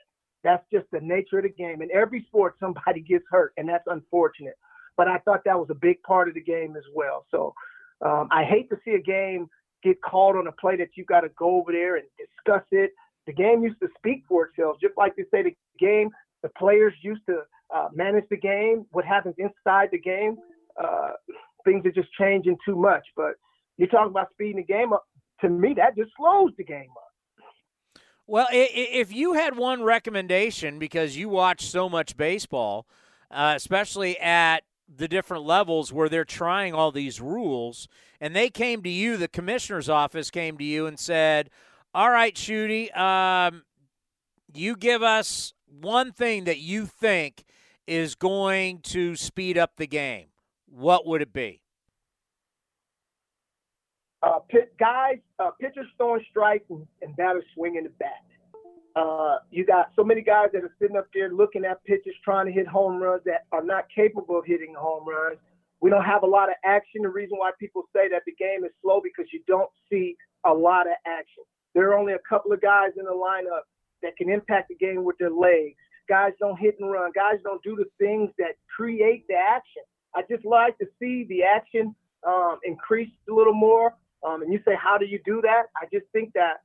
That's 0.43 0.63
just 0.73 0.85
the 0.91 0.99
nature 0.99 1.37
of 1.37 1.43
the 1.43 1.49
game. 1.49 1.81
In 1.81 1.89
every 1.93 2.25
sport, 2.27 2.55
somebody 2.59 3.01
gets 3.07 3.25
hurt, 3.29 3.53
and 3.57 3.69
that's 3.69 3.85
unfortunate. 3.87 4.55
But 4.97 5.07
I 5.07 5.19
thought 5.19 5.41
that 5.45 5.57
was 5.57 5.67
a 5.69 5.75
big 5.75 6.01
part 6.03 6.27
of 6.27 6.33
the 6.33 6.41
game 6.41 6.75
as 6.75 6.83
well. 6.93 7.25
So 7.31 7.53
um, 8.01 8.27
I 8.31 8.43
hate 8.43 8.69
to 8.69 8.77
see 8.83 8.91
a 8.91 9.01
game 9.01 9.47
get 9.83 10.01
called 10.01 10.35
on 10.35 10.47
a 10.47 10.51
play 10.51 10.75
that 10.77 10.89
you 10.95 11.05
got 11.05 11.21
to 11.21 11.29
go 11.29 11.57
over 11.57 11.71
there 11.71 11.95
and 11.95 12.05
discuss 12.17 12.63
it. 12.71 12.91
The 13.27 13.33
game 13.33 13.63
used 13.63 13.79
to 13.81 13.87
speak 13.97 14.23
for 14.27 14.45
itself, 14.47 14.77
just 14.81 14.93
like 14.97 15.15
they 15.15 15.23
say 15.31 15.43
the 15.43 15.55
game. 15.79 16.09
The 16.43 16.49
players 16.49 16.93
used 17.01 17.21
to 17.27 17.41
uh, 17.73 17.89
manage 17.93 18.25
the 18.29 18.37
game. 18.37 18.85
What 18.91 19.05
happens 19.05 19.35
inside 19.37 19.89
the 19.91 19.99
game, 19.99 20.37
uh, 20.83 21.11
things 21.63 21.85
are 21.85 21.91
just 21.91 22.11
changing 22.19 22.57
too 22.65 22.75
much. 22.75 23.03
But 23.15 23.35
you 23.77 23.87
talk 23.87 24.09
about 24.09 24.27
speeding 24.33 24.57
the 24.57 24.63
game 24.63 24.93
up. 24.93 25.05
To 25.41 25.49
me, 25.49 25.73
that 25.77 25.95
just 25.97 26.11
slows 26.17 26.51
the 26.57 26.63
game 26.63 26.89
up. 26.91 28.01
Well, 28.27 28.47
if 28.51 29.11
you 29.11 29.33
had 29.33 29.57
one 29.57 29.83
recommendation 29.83 30.79
because 30.79 31.17
you 31.17 31.27
watch 31.27 31.65
so 31.65 31.89
much 31.89 32.15
baseball, 32.15 32.85
uh, 33.29 33.53
especially 33.55 34.17
at 34.19 34.63
the 34.93 35.07
different 35.07 35.43
levels 35.43 35.93
where 35.93 36.09
they're 36.09 36.25
trying 36.25 36.73
all 36.73 36.91
these 36.91 37.21
rules. 37.21 37.87
And 38.19 38.35
they 38.35 38.49
came 38.49 38.83
to 38.83 38.89
you, 38.89 39.17
the 39.17 39.27
commissioner's 39.27 39.89
office 39.89 40.29
came 40.29 40.57
to 40.57 40.63
you 40.63 40.85
and 40.85 40.99
said, 40.99 41.49
All 41.93 42.11
right, 42.11 42.35
Shooty, 42.35 42.95
um, 42.97 43.63
you 44.53 44.75
give 44.75 45.01
us 45.01 45.53
one 45.67 46.11
thing 46.11 46.43
that 46.43 46.59
you 46.59 46.85
think 46.85 47.45
is 47.87 48.15
going 48.15 48.79
to 48.79 49.15
speed 49.15 49.57
up 49.57 49.77
the 49.77 49.87
game. 49.87 50.27
What 50.67 51.05
would 51.07 51.21
it 51.21 51.33
be? 51.33 51.61
Uh, 54.23 54.39
pit, 54.49 54.73
guys, 54.79 55.17
uh, 55.39 55.49
pitchers 55.59 55.87
throwing 55.97 56.23
strikes 56.29 56.65
and, 56.69 56.85
and 57.01 57.15
batters 57.15 57.43
swinging 57.55 57.83
the 57.83 57.89
bat. 57.99 58.23
Uh, 58.95 59.37
you 59.49 59.65
got 59.65 59.89
so 59.95 60.03
many 60.03 60.21
guys 60.21 60.49
that 60.53 60.63
are 60.63 60.75
sitting 60.79 60.97
up 60.97 61.07
there 61.13 61.31
looking 61.31 61.65
at 61.65 61.83
pitchers 61.85 62.13
trying 62.23 62.45
to 62.45 62.51
hit 62.51 62.67
home 62.67 63.01
runs 63.01 63.21
that 63.25 63.45
are 63.51 63.63
not 63.63 63.85
capable 63.93 64.37
of 64.37 64.45
hitting 64.45 64.75
home 64.77 65.07
runs. 65.07 65.37
We 65.79 65.89
don't 65.89 66.03
have 66.03 66.23
a 66.23 66.27
lot 66.27 66.49
of 66.49 66.55
action. 66.63 67.01
The 67.01 67.09
reason 67.09 67.37
why 67.37 67.51
people 67.59 67.83
say 67.95 68.09
that 68.09 68.23
the 68.25 68.33
game 68.33 68.63
is 68.63 68.71
slow 68.81 69.01
because 69.03 69.25
you 69.33 69.41
don't 69.47 69.69
see 69.89 70.15
a 70.45 70.53
lot 70.53 70.87
of 70.87 70.93
action. 71.07 71.43
There 71.73 71.89
are 71.89 71.97
only 71.97 72.13
a 72.13 72.19
couple 72.27 72.51
of 72.51 72.61
guys 72.61 72.91
in 72.97 73.05
the 73.05 73.11
lineup 73.11 73.61
that 74.03 74.17
can 74.17 74.29
impact 74.29 74.69
the 74.69 74.75
game 74.75 75.03
with 75.03 75.17
their 75.17 75.31
legs. 75.31 75.75
Guys 76.09 76.33
don't 76.39 76.59
hit 76.59 76.75
and 76.79 76.91
run. 76.91 77.11
Guys 77.15 77.39
don't 77.43 77.63
do 77.63 77.75
the 77.75 77.85
things 77.97 78.29
that 78.37 78.55
create 78.75 79.25
the 79.29 79.35
action. 79.35 79.83
I 80.13 80.23
just 80.29 80.45
like 80.45 80.77
to 80.79 80.85
see 80.99 81.25
the 81.29 81.43
action 81.43 81.95
um, 82.27 82.59
increase 82.65 83.09
a 83.29 83.33
little 83.33 83.53
more. 83.53 83.95
Um, 84.25 84.41
and 84.41 84.53
you 84.53 84.59
say, 84.65 84.73
how 84.77 84.97
do 84.97 85.05
you 85.05 85.19
do 85.25 85.41
that? 85.41 85.63
I 85.75 85.85
just 85.91 86.05
think 86.13 86.33
that 86.33 86.61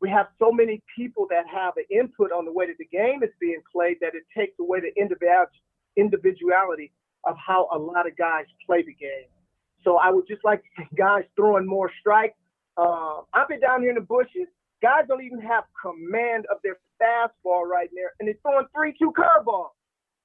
we 0.00 0.10
have 0.10 0.26
so 0.38 0.50
many 0.52 0.82
people 0.96 1.26
that 1.30 1.46
have 1.46 1.74
an 1.76 1.84
input 1.90 2.32
on 2.32 2.44
the 2.44 2.52
way 2.52 2.66
that 2.66 2.78
the 2.78 2.86
game 2.86 3.22
is 3.22 3.30
being 3.40 3.62
played 3.72 3.96
that 4.00 4.14
it 4.14 4.24
takes 4.36 4.58
away 4.60 4.80
the 4.80 4.92
individuality 5.96 6.92
of 7.24 7.36
how 7.36 7.68
a 7.72 7.78
lot 7.78 8.06
of 8.06 8.16
guys 8.16 8.44
play 8.66 8.82
the 8.82 8.94
game. 8.94 9.28
So 9.82 9.96
I 9.96 10.10
would 10.10 10.26
just 10.28 10.44
like 10.44 10.62
to 10.62 10.68
see 10.78 10.88
guys 10.96 11.24
throwing 11.36 11.66
more 11.66 11.90
strikes. 12.00 12.36
Uh, 12.76 13.22
I've 13.32 13.48
been 13.48 13.60
down 13.60 13.80
here 13.80 13.90
in 13.90 13.96
the 13.96 14.02
bushes. 14.02 14.48
Guys 14.82 15.04
don't 15.08 15.24
even 15.24 15.40
have 15.40 15.64
command 15.80 16.44
of 16.52 16.58
their 16.62 16.76
fastball 17.00 17.64
right 17.64 17.88
there, 17.94 18.12
and 18.20 18.28
they're 18.28 18.36
throwing 18.42 18.66
three-two 18.76 19.12
curveballs. 19.16 19.72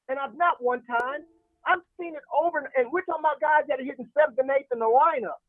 And 0.10 0.20
I've 0.20 0.36
not 0.36 0.58
one 0.60 0.84
time. 0.84 1.24
I've 1.66 1.80
seen 2.00 2.16
it 2.16 2.24
over, 2.36 2.60
and 2.76 2.92
we're 2.92 3.06
talking 3.08 3.24
about 3.24 3.40
guys 3.40 3.64
that 3.70 3.80
are 3.80 3.84
hitting 3.86 4.10
seventh 4.18 4.40
and 4.40 4.50
eighth 4.52 4.68
in 4.74 4.80
the 4.80 4.92
lineup. 4.92 5.40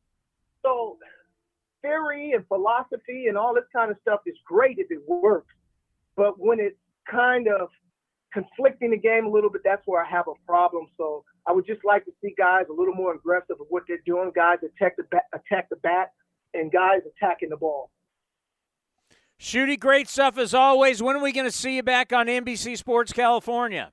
So 0.63 0.97
theory 1.81 2.31
and 2.31 2.47
philosophy 2.47 3.27
and 3.27 3.37
all 3.37 3.53
this 3.53 3.65
kind 3.75 3.91
of 3.91 3.97
stuff 4.01 4.21
is 4.25 4.35
great 4.45 4.79
if 4.79 4.89
it 4.89 5.01
works. 5.07 5.53
But 6.15 6.39
when 6.39 6.59
it's 6.59 6.77
kind 7.09 7.47
of 7.47 7.69
conflicting 8.33 8.91
the 8.91 8.97
game 8.97 9.25
a 9.25 9.29
little 9.29 9.49
bit, 9.49 9.61
that's 9.63 9.83
where 9.85 10.03
I 10.03 10.09
have 10.09 10.25
a 10.27 10.33
problem. 10.47 10.87
So 10.97 11.23
I 11.47 11.51
would 11.51 11.67
just 11.67 11.81
like 11.83 12.05
to 12.05 12.11
see 12.23 12.33
guys 12.37 12.65
a 12.69 12.73
little 12.73 12.95
more 12.95 13.13
aggressive 13.13 13.57
of 13.59 13.67
what 13.69 13.83
they're 13.87 14.01
doing. 14.05 14.31
Guys 14.35 14.57
attack 14.63 14.97
the 14.97 15.03
bat, 15.03 15.25
attack 15.33 15.69
the 15.69 15.75
bat, 15.77 16.11
and 16.53 16.71
guys 16.71 17.01
attacking 17.05 17.49
the 17.49 17.57
ball. 17.57 17.91
Shooty, 19.39 19.77
great 19.77 20.07
stuff 20.07 20.37
as 20.37 20.53
always. 20.53 21.03
When 21.03 21.15
are 21.15 21.21
we 21.21 21.33
going 21.33 21.45
to 21.45 21.51
see 21.51 21.75
you 21.75 21.83
back 21.83 22.13
on 22.13 22.27
NBC 22.27 22.77
Sports 22.77 23.11
California? 23.11 23.91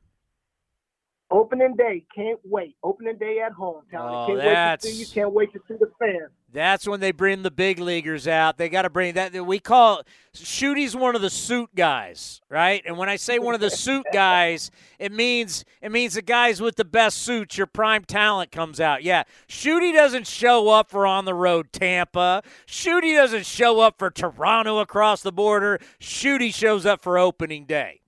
Opening 1.32 1.76
day, 1.76 2.04
can't 2.12 2.40
wait. 2.44 2.74
Opening 2.82 3.16
day 3.16 3.38
at 3.38 3.52
home, 3.52 3.82
Oh, 3.94 4.26
can't 4.26 4.38
that's- 4.38 4.82
wait 4.84 4.90
to 4.90 4.96
see 4.96 5.00
you. 5.00 5.06
Can't 5.22 5.32
wait 5.32 5.52
to 5.52 5.60
see 5.68 5.74
the 5.74 5.90
fans. 5.98 6.30
That's 6.52 6.88
when 6.88 6.98
they 6.98 7.12
bring 7.12 7.42
the 7.44 7.52
big 7.52 7.78
leaguers 7.78 8.26
out. 8.26 8.58
They 8.58 8.68
got 8.68 8.82
to 8.82 8.90
bring 8.90 9.14
that. 9.14 9.32
We 9.46 9.60
call 9.60 10.02
Shooty's 10.34 10.96
one 10.96 11.14
of 11.14 11.22
the 11.22 11.30
suit 11.30 11.72
guys, 11.76 12.40
right? 12.48 12.82
And 12.84 12.98
when 12.98 13.08
I 13.08 13.14
say 13.14 13.38
one 13.38 13.54
of 13.54 13.60
the 13.60 13.70
suit 13.70 14.04
guys, 14.12 14.72
it 14.98 15.12
means 15.12 15.64
it 15.80 15.92
means 15.92 16.14
the 16.14 16.22
guys 16.22 16.60
with 16.60 16.74
the 16.74 16.84
best 16.84 17.18
suits. 17.18 17.56
Your 17.56 17.68
prime 17.68 18.04
talent 18.04 18.50
comes 18.50 18.80
out. 18.80 19.04
Yeah, 19.04 19.22
Shooty 19.48 19.92
doesn't 19.94 20.26
show 20.26 20.68
up 20.70 20.90
for 20.90 21.06
on 21.06 21.26
the 21.26 21.34
road 21.34 21.72
Tampa. 21.72 22.42
Shooty 22.66 23.14
doesn't 23.14 23.46
show 23.46 23.78
up 23.78 24.00
for 24.00 24.10
Toronto 24.10 24.80
across 24.80 25.22
the 25.22 25.30
border. 25.32 25.78
Shooty 26.00 26.52
shows 26.52 26.84
up 26.84 27.00
for 27.00 27.16
opening 27.16 27.66
day. 27.66 28.00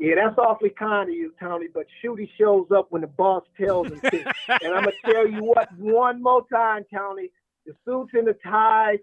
Yeah, 0.00 0.14
that's 0.14 0.38
awfully 0.38 0.70
kind 0.70 1.10
of 1.10 1.14
you, 1.14 1.34
Tony. 1.38 1.66
But 1.72 1.84
Shooty 2.02 2.26
shows 2.38 2.66
up 2.74 2.86
when 2.88 3.02
the 3.02 3.06
boss 3.06 3.44
tells 3.62 3.88
him 3.88 4.00
to. 4.00 4.24
and 4.48 4.74
I'm 4.74 4.84
gonna 4.84 4.92
tell 5.04 5.28
you 5.28 5.44
what, 5.44 5.68
one 5.78 6.22
more 6.22 6.46
time, 6.50 6.84
Tony. 6.92 7.30
The 7.66 7.74
suits 7.84 8.12
and 8.14 8.26
the 8.26 8.34
ties 8.42 8.98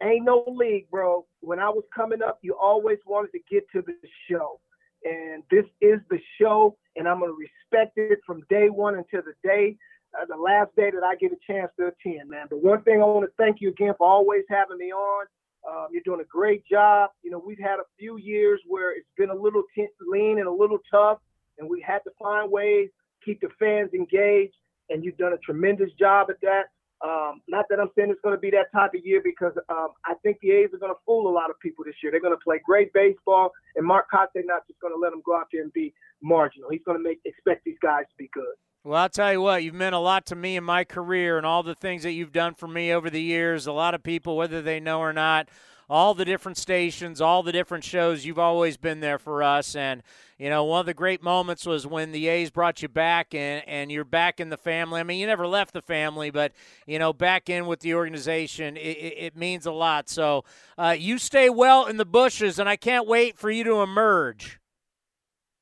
ain't 0.00 0.24
no 0.24 0.44
league, 0.46 0.88
bro. 0.88 1.26
When 1.40 1.58
I 1.58 1.68
was 1.68 1.82
coming 1.92 2.22
up, 2.22 2.38
you 2.42 2.54
always 2.54 2.98
wanted 3.06 3.32
to 3.32 3.40
get 3.50 3.64
to 3.74 3.82
the 3.82 3.94
show, 4.30 4.60
and 5.02 5.42
this 5.50 5.64
is 5.80 5.98
the 6.10 6.20
show, 6.40 6.76
and 6.94 7.08
I'm 7.08 7.18
gonna 7.18 7.32
respect 7.32 7.98
it 7.98 8.20
from 8.24 8.44
day 8.48 8.68
one 8.70 8.94
until 8.94 9.22
the 9.22 9.34
day, 9.42 9.76
uh, 10.16 10.26
the 10.26 10.40
last 10.40 10.70
day 10.76 10.92
that 10.92 11.02
I 11.02 11.16
get 11.16 11.32
a 11.32 11.52
chance 11.52 11.72
to 11.76 11.88
attend, 11.88 12.30
man. 12.30 12.46
But 12.48 12.62
one 12.62 12.82
thing 12.82 13.02
I 13.02 13.04
want 13.04 13.26
to 13.26 13.32
thank 13.36 13.60
you 13.60 13.70
again 13.70 13.94
for 13.98 14.06
always 14.06 14.44
having 14.48 14.78
me 14.78 14.92
on. 14.92 15.26
Um, 15.68 15.88
you're 15.92 16.02
doing 16.04 16.20
a 16.20 16.24
great 16.24 16.64
job. 16.66 17.10
You 17.22 17.30
know, 17.30 17.42
we've 17.44 17.58
had 17.58 17.78
a 17.78 17.86
few 17.98 18.16
years 18.16 18.60
where 18.66 18.92
it's 18.92 19.08
been 19.16 19.30
a 19.30 19.34
little 19.34 19.62
t- 19.74 19.86
lean 20.00 20.38
and 20.38 20.48
a 20.48 20.52
little 20.52 20.78
tough, 20.90 21.18
and 21.58 21.68
we 21.68 21.80
had 21.80 21.98
to 22.04 22.10
find 22.18 22.50
ways 22.50 22.88
keep 23.24 23.40
the 23.40 23.48
fans 23.58 23.92
engaged. 23.92 24.54
And 24.90 25.04
you've 25.04 25.18
done 25.18 25.34
a 25.34 25.38
tremendous 25.38 25.90
job 25.98 26.28
at 26.30 26.40
that. 26.40 26.70
Um, 27.04 27.42
not 27.46 27.66
that 27.70 27.78
I'm 27.78 27.90
saying 27.96 28.10
it's 28.10 28.20
going 28.22 28.34
to 28.34 28.40
be 28.40 28.50
that 28.50 28.72
type 28.72 28.92
of 28.94 29.04
year 29.04 29.20
because 29.22 29.52
um, 29.68 29.88
I 30.04 30.14
think 30.22 30.38
the 30.40 30.50
A's 30.50 30.70
are 30.72 30.78
going 30.78 30.92
to 30.92 30.98
fool 31.06 31.28
a 31.28 31.30
lot 31.30 31.50
of 31.50 31.60
people 31.60 31.84
this 31.84 31.94
year. 32.02 32.10
They're 32.10 32.20
going 32.20 32.34
to 32.34 32.42
play 32.42 32.60
great 32.64 32.92
baseball, 32.92 33.52
and 33.76 33.86
Mark 33.86 34.06
Kotsay 34.12 34.42
not 34.44 34.66
just 34.66 34.80
going 34.80 34.92
to 34.92 34.98
let 34.98 35.10
them 35.10 35.22
go 35.24 35.36
out 35.36 35.46
there 35.52 35.62
and 35.62 35.72
be 35.72 35.94
marginal. 36.22 36.70
He's 36.70 36.82
going 36.84 36.98
to 36.98 37.04
make 37.04 37.20
expect 37.24 37.64
these 37.64 37.78
guys 37.80 38.04
to 38.10 38.16
be 38.18 38.28
good. 38.32 38.56
Well, 38.88 39.02
I'll 39.02 39.10
tell 39.10 39.30
you 39.30 39.42
what, 39.42 39.62
you've 39.62 39.74
meant 39.74 39.94
a 39.94 39.98
lot 39.98 40.24
to 40.28 40.34
me 40.34 40.56
in 40.56 40.64
my 40.64 40.82
career 40.82 41.36
and 41.36 41.44
all 41.44 41.62
the 41.62 41.74
things 41.74 42.04
that 42.04 42.12
you've 42.12 42.32
done 42.32 42.54
for 42.54 42.66
me 42.66 42.90
over 42.90 43.10
the 43.10 43.20
years. 43.20 43.66
A 43.66 43.72
lot 43.72 43.92
of 43.92 44.02
people, 44.02 44.34
whether 44.34 44.62
they 44.62 44.80
know 44.80 45.00
or 45.00 45.12
not, 45.12 45.50
all 45.90 46.14
the 46.14 46.24
different 46.24 46.56
stations, 46.56 47.20
all 47.20 47.42
the 47.42 47.52
different 47.52 47.84
shows, 47.84 48.24
you've 48.24 48.38
always 48.38 48.78
been 48.78 49.00
there 49.00 49.18
for 49.18 49.42
us. 49.42 49.76
And, 49.76 50.02
you 50.38 50.48
know, 50.48 50.64
one 50.64 50.80
of 50.80 50.86
the 50.86 50.94
great 50.94 51.22
moments 51.22 51.66
was 51.66 51.86
when 51.86 52.12
the 52.12 52.28
A's 52.28 52.48
brought 52.48 52.80
you 52.80 52.88
back 52.88 53.34
and, 53.34 53.62
and 53.68 53.92
you're 53.92 54.06
back 54.06 54.40
in 54.40 54.48
the 54.48 54.56
family. 54.56 55.00
I 55.00 55.02
mean, 55.02 55.20
you 55.20 55.26
never 55.26 55.46
left 55.46 55.74
the 55.74 55.82
family, 55.82 56.30
but, 56.30 56.52
you 56.86 56.98
know, 56.98 57.12
back 57.12 57.50
in 57.50 57.66
with 57.66 57.80
the 57.80 57.92
organization, 57.92 58.78
it, 58.78 58.96
it, 58.96 59.14
it 59.18 59.36
means 59.36 59.66
a 59.66 59.72
lot. 59.72 60.08
So 60.08 60.46
uh, 60.78 60.96
you 60.98 61.18
stay 61.18 61.50
well 61.50 61.84
in 61.84 61.98
the 61.98 62.06
bushes, 62.06 62.58
and 62.58 62.70
I 62.70 62.76
can't 62.76 63.06
wait 63.06 63.36
for 63.36 63.50
you 63.50 63.64
to 63.64 63.82
emerge. 63.82 64.58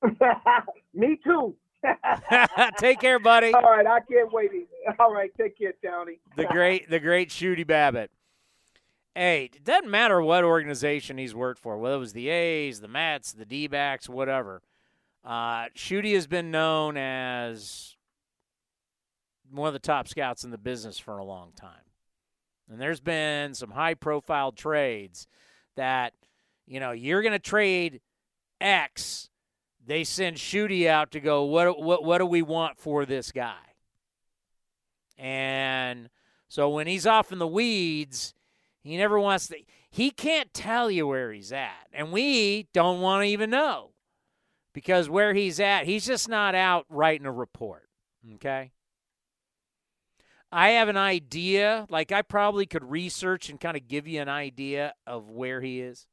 Me 0.95 1.19
too. 1.25 1.57
take 2.79 3.01
care, 3.01 3.19
buddy. 3.19 3.53
All 3.53 3.63
right, 3.63 3.87
I 3.87 4.01
can't 4.01 4.33
wait. 4.33 4.51
All 4.99 5.13
right, 5.13 5.31
take 5.37 5.59
care, 5.59 5.75
Tony. 5.85 6.19
the 6.37 6.47
great, 6.47 6.89
the 6.91 7.01
great 7.01 7.31
Shooty 7.31 7.67
Babitt. 7.67 8.11
Hey, 9.15 9.51
it 9.55 9.65
doesn't 9.65 9.91
matter 9.91 10.21
what 10.21 10.45
organization 10.45 11.17
he's 11.17 11.35
worked 11.35 11.59
for, 11.59 11.79
whether 11.79 11.97
it 11.97 11.99
was 11.99 12.13
the 12.13 12.29
A's, 12.29 12.81
the 12.81 12.89
Mets, 12.89 13.33
the 13.33 13.47
D 13.47 13.67
backs, 13.67 14.09
whatever. 14.09 14.63
Uh, 15.25 15.67
Shooty 15.75 16.15
has 16.15 16.27
been 16.27 16.51
known 16.51 16.97
as 16.97 17.97
one 19.51 19.69
of 19.69 19.73
the 19.73 19.79
top 19.79 20.09
scouts 20.09 20.45
in 20.45 20.51
the 20.51 20.59
business 20.59 20.99
for 20.99 21.19
a 21.19 21.25
long 21.25 21.53
time. 21.57 21.71
And 22.71 22.81
there's 22.81 23.01
been 23.01 23.55
some 23.55 23.71
high 23.71 23.95
profile 23.95 24.53
trades 24.53 25.27
that, 25.77 26.13
you 26.67 26.81
know, 26.81 26.93
you're 26.93 27.23
going 27.23 27.33
to 27.33 27.39
trade 27.39 28.01
X. 28.61 29.31
They 29.87 30.03
send 30.03 30.37
Shooty 30.37 30.89
out 30.89 31.13
to 31.13 31.21
go, 31.21 31.45
what, 31.45 31.81
what, 31.81 32.05
what 32.05 32.19
do 32.19 32.27
we 32.27 32.43
want 32.43 32.77
for 32.77 33.07
this 33.07 33.31
guy? 33.31 33.55
And 35.17 36.11
so 36.49 36.69
when 36.69 36.87
he's 36.87 37.07
off 37.07 37.33
in 37.33 37.39
the 37.39 37.47
weeds, 37.47 38.35
he 38.83 38.97
never 38.97 39.19
wants 39.19 39.49
to, 39.49 39.57
he 39.91 40.11
can't 40.11 40.53
tell 40.53 40.91
you 40.91 41.07
where 41.07 41.33
he's 41.33 41.53
at. 41.53 41.87
And 41.93 42.13
we 42.13 42.67
don't 42.73 43.01
want 43.01 43.23
to 43.23 43.29
even 43.29 43.51
know 43.51 43.91
because 44.73 45.09
where 45.09 45.35
he's 45.35 45.61
at, 45.61 45.87
he's 45.87 46.05
just 46.05 46.29
not 46.29 46.55
out 46.55 46.85
writing 46.89 47.27
a 47.27 47.33
report. 47.33 47.89
Okay. 48.35 48.73
I 50.51 50.71
have 50.71 50.89
an 50.89 50.97
idea, 50.97 51.87
like 51.91 52.13
I 52.13 52.23
probably 52.23 52.67
could 52.67 52.85
research 52.85 53.49
and 53.49 53.61
kind 53.61 53.77
of 53.77 53.89
give 53.89 54.07
you 54.07 54.21
an 54.21 54.29
idea 54.29 54.95
of 55.07 55.31
where 55.31 55.61
he 55.61 55.81
is. 55.81 56.07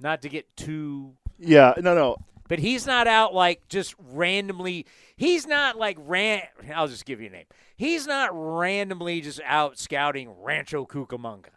Not 0.00 0.22
to 0.22 0.28
get 0.28 0.56
too 0.56 1.16
Yeah, 1.38 1.74
no, 1.78 1.94
no. 1.94 2.16
but 2.48 2.58
he's 2.58 2.86
not 2.86 3.06
out 3.06 3.34
like 3.34 3.68
just 3.68 3.94
randomly. 3.98 4.86
He's 5.16 5.46
not 5.46 5.76
like 5.76 5.96
ran. 6.00 6.42
I'll 6.74 6.88
just 6.88 7.04
give 7.06 7.20
you 7.20 7.28
a 7.28 7.30
name. 7.30 7.46
He's 7.76 8.06
not 8.06 8.30
randomly 8.32 9.20
just 9.20 9.40
out 9.44 9.78
scouting 9.78 10.30
Rancho 10.42 10.84
Cucamonga, 10.86 11.50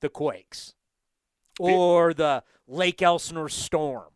the 0.00 0.08
Quakes, 0.08 0.74
or 1.58 2.12
the 2.14 2.42
Lake 2.66 3.00
Elsinore 3.02 3.48
Storm. 3.48 4.10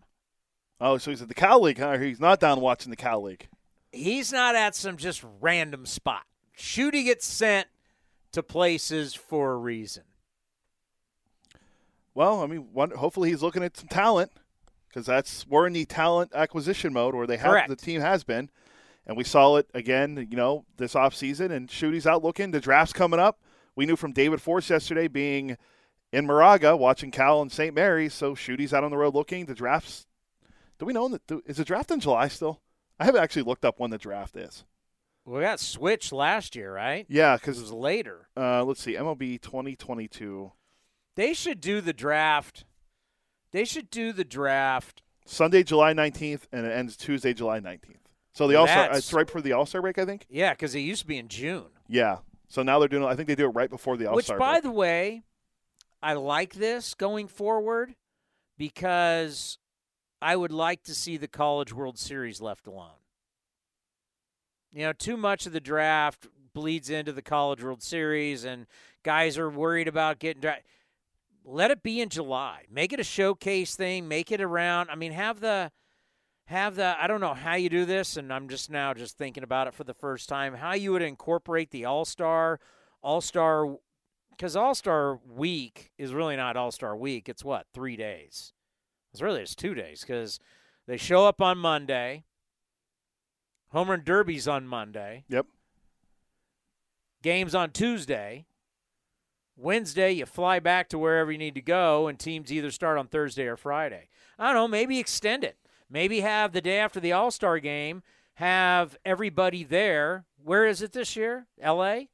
Oh, 0.81 0.97
so 0.99 1.11
he's 1.11 1.21
at 1.23 1.29
the 1.29 1.35
Cal 1.35 1.61
League, 1.61 1.79
huh? 1.79 1.99
He's 1.99 2.21
not 2.21 2.41
down 2.41 2.61
watching 2.61 2.91
the 2.91 2.97
Cal 2.97 3.23
League. 3.23 3.49
He's 3.93 4.33
not 4.33 4.55
at 4.55 4.75
some 4.75 4.97
just 4.97 5.23
random 5.41 5.85
spot. 5.85 6.23
Shooty 6.57 7.05
gets 7.05 7.27
sent 7.27 7.69
to 8.33 8.43
places 8.43 9.15
for 9.15 9.53
a 9.53 9.57
reason. 9.57 10.05
Well, 12.15 12.43
I 12.43 12.47
mean, 12.47 12.69
one, 12.73 12.91
hopefully 12.91 13.31
he's 13.31 13.43
looking 13.43 13.63
at 13.63 13.77
some 13.77 13.89
talent 13.89 14.33
because 14.89 15.07
that's 15.07 15.47
we're 15.47 15.67
in 15.67 15.73
the 15.73 15.85
talent 15.85 16.33
acquisition 16.35 16.93
mode 16.93 17.15
where 17.15 17.27
they 17.27 17.37
have 17.37 17.51
Correct. 17.53 17.69
the 17.69 17.77
team 17.77 18.01
has 18.01 18.25
been, 18.25 18.51
and 19.07 19.17
we 19.17 19.25
saw 19.25 19.57
it 19.57 19.69
again. 19.75 20.27
You 20.31 20.37
know, 20.37 20.65
this 20.77 20.95
offseason, 20.95 21.51
and 21.51 21.71
Shooty's 21.71 22.07
out 22.07 22.23
looking. 22.25 22.51
The 22.51 22.61
draft's 22.61 22.93
coming 22.93 23.21
up. 23.21 23.41
We 23.77 23.87
knew 23.87 23.97
from 23.97 24.13
David 24.13 24.43
Forst 24.43 24.69
yesterday 24.71 25.07
being 25.09 25.57
in 26.13 26.27
Moraga 26.27 26.77
watching 26.77 27.13
Cal 27.13 27.41
and 27.41 27.53
St. 27.53 27.73
Mary's, 27.75 28.13
so 28.15 28.35
Shooty's 28.35 28.75
out 28.75 28.83
on 28.83 28.91
the 28.91 28.97
road 28.99 29.15
looking. 29.15 29.47
The 29.47 29.55
draft's. 29.55 30.07
Do 30.79 30.87
we 30.87 30.93
know 30.93 31.09
that 31.09 31.23
is 31.47 31.59
the 31.59 31.65
draft 31.65 31.91
in 31.93 32.01
July 32.01 32.27
still? 32.29 32.61
I 32.99 33.05
haven't 33.05 33.23
actually 33.23 33.43
looked 33.43 33.65
up 33.65 33.79
when 33.79 33.91
the 33.91 33.99
draft 33.99 34.37
is. 34.37 34.65
We 35.25 35.41
got 35.43 35.61
switched 35.61 36.13
last 36.13 36.57
year, 36.57 36.75
right? 36.75 37.07
Yeah, 37.09 37.37
because 37.37 37.59
It 37.59 37.63
was 37.63 37.73
later. 37.73 38.29
uh, 38.37 38.65
let's 38.65 38.83
see, 38.83 38.95
MLB 38.95 39.41
2022 39.41 40.51
They 41.21 41.35
should 41.35 41.61
do 41.61 41.83
the 41.83 41.93
draft. 41.93 42.65
They 43.53 43.67
should 43.67 43.91
do 43.91 44.15
the 44.15 44.25
draft. 44.25 45.03
Sunday, 45.27 45.63
July 45.63 45.93
19th, 45.93 46.45
and 46.51 46.65
it 46.65 46.71
ends 46.71 46.97
Tuesday, 46.97 47.35
July 47.35 47.61
19th. 47.61 47.97
So 48.33 48.49
the 48.49 48.55
All 48.55 48.67
Star, 48.67 48.89
it's 48.97 49.13
right 49.13 49.29
for 49.29 49.43
the 49.43 49.53
All 49.53 49.67
Star 49.67 49.83
break, 49.83 49.99
I 49.99 50.07
think. 50.07 50.25
Yeah, 50.31 50.55
because 50.55 50.75
it 50.75 50.79
used 50.79 51.03
to 51.03 51.07
be 51.07 51.19
in 51.19 51.29
June. 51.29 51.67
Yeah. 51.89 52.21
So 52.49 52.63
now 52.63 52.79
they're 52.79 52.89
doing. 52.89 53.05
I 53.05 53.17
think 53.17 53.29
they 53.29 53.35
do 53.35 53.45
it 53.45 53.51
right 53.51 53.69
before 53.69 53.99
the 53.99 54.07
All 54.07 54.19
Star. 54.23 54.37
Which, 54.37 54.41
by 54.41 54.53
break. 54.53 54.63
the 54.63 54.71
way, 54.71 55.23
I 56.03 56.15
like 56.15 56.55
this 56.55 56.95
going 56.95 57.29
forward 57.29 57.95
because 58.57 59.59
I 60.23 60.37
would 60.37 60.53
like 60.53 60.85
to 60.85 60.95
see 60.95 61.19
the 61.19 61.29
College 61.29 61.71
World 61.75 61.99
Series 61.99 62.41
left 62.41 62.67
alone. 62.67 62.97
You 64.73 64.87
know, 64.87 64.95
too 64.95 65.19
much 65.19 65.45
of 65.45 65.53
the 65.53 65.61
draft 65.61 66.29
bleeds 66.55 66.89
into 66.89 67.13
the 67.13 67.21
College 67.21 67.63
World 67.63 67.83
Series, 67.83 68.47
and 68.47 68.67
guys 69.03 69.37
are 69.37 69.51
worried 69.51 69.87
about 69.87 70.19
getting 70.19 70.41
drafted. 70.41 70.65
Let 71.45 71.71
it 71.71 71.83
be 71.83 72.01
in 72.01 72.09
July. 72.09 72.65
Make 72.71 72.93
it 72.93 73.01
a 73.01 73.05
showcase 73.05 73.75
thing. 73.75 74.09
Make 74.09 74.31
it 74.31 74.41
around. 74.41 74.91
I 74.91 74.95
mean, 74.95 75.13
have 75.13 75.41
the 75.41 75.73
have 76.47 76.77
the 76.77 76.97
I 77.01 77.07
don't 77.07 77.21
know 77.21 77.35
how 77.35 77.55
you 77.55 77.69
do 77.69 77.85
this, 77.85 78.17
and 78.17 78.33
I'm 78.33 78.49
just 78.49 78.71
now 78.71 78.93
just 78.93 79.17
thinking 79.17 79.43
about 79.43 79.67
it 79.67 79.75
for 79.75 79.85
the 79.85 79.95
first 79.95 80.29
time. 80.29 80.55
How 80.55 80.75
you 80.75 80.93
would 80.93 81.03
incorporate 81.03 81.71
the 81.71 81.85
All 81.85 82.05
Star, 82.05 82.61
All 83.03 83.21
Star, 83.21 83.77
because 84.31 84.57
All 84.57 84.75
Star 84.75 85.21
Week 85.27 85.93
is 85.97 86.13
really 86.13 86.37
not 86.37 86.57
All 86.57 86.71
Star 86.73 86.97
Week. 86.97 87.29
It's 87.29 87.45
what 87.45 87.67
three 87.73 87.97
days. 87.97 88.53
It's 89.13 89.23
really 89.23 89.41
just 89.41 89.59
two 89.59 89.75
days 89.75 90.03
because 90.03 90.39
they 90.87 90.97
show 90.97 91.27
up 91.27 91.41
on 91.41 91.59
Monday. 91.59 92.25
Homer 93.71 93.95
and 93.95 94.05
Derby's 94.05 94.49
on 94.49 94.67
Monday. 94.67 95.25
Yep. 95.29 95.47
Games 97.23 97.55
on 97.55 97.71
Tuesday. 97.71 98.47
Wednesday, 99.61 100.13
you 100.13 100.27
fly 100.27 100.59
back 100.59 100.89
to 100.89 100.99
wherever 100.99 101.31
you 101.31 101.39
need 101.39 101.55
to 101.55 101.61
go, 101.61 102.09
and 102.09 102.19
teams 102.19 102.51
either 102.53 102.71
start 102.71 102.99
on 102.99 103.07
Thursday 103.07 103.47
or 103.47 103.57
Friday. 103.57 104.09
I 104.39 104.47
don't 104.47 104.55
know, 104.55 104.69
maybe 104.69 104.99
extend 104.99 105.45
it. 105.45 105.57
Maybe 105.91 106.21
have 106.21 106.53
the 106.53 106.61
day 106.61 106.79
after 106.79 107.01
the 107.01 107.13
All 107.13 107.31
Star 107.31 107.59
game, 107.59 108.03
have 108.35 108.97
everybody 109.05 109.65
there. 109.65 110.25
Where 110.43 110.67
is 110.67 110.81
it 110.83 110.93
this 110.93 111.15
year? 111.17 111.47
L.A.? 111.61 112.09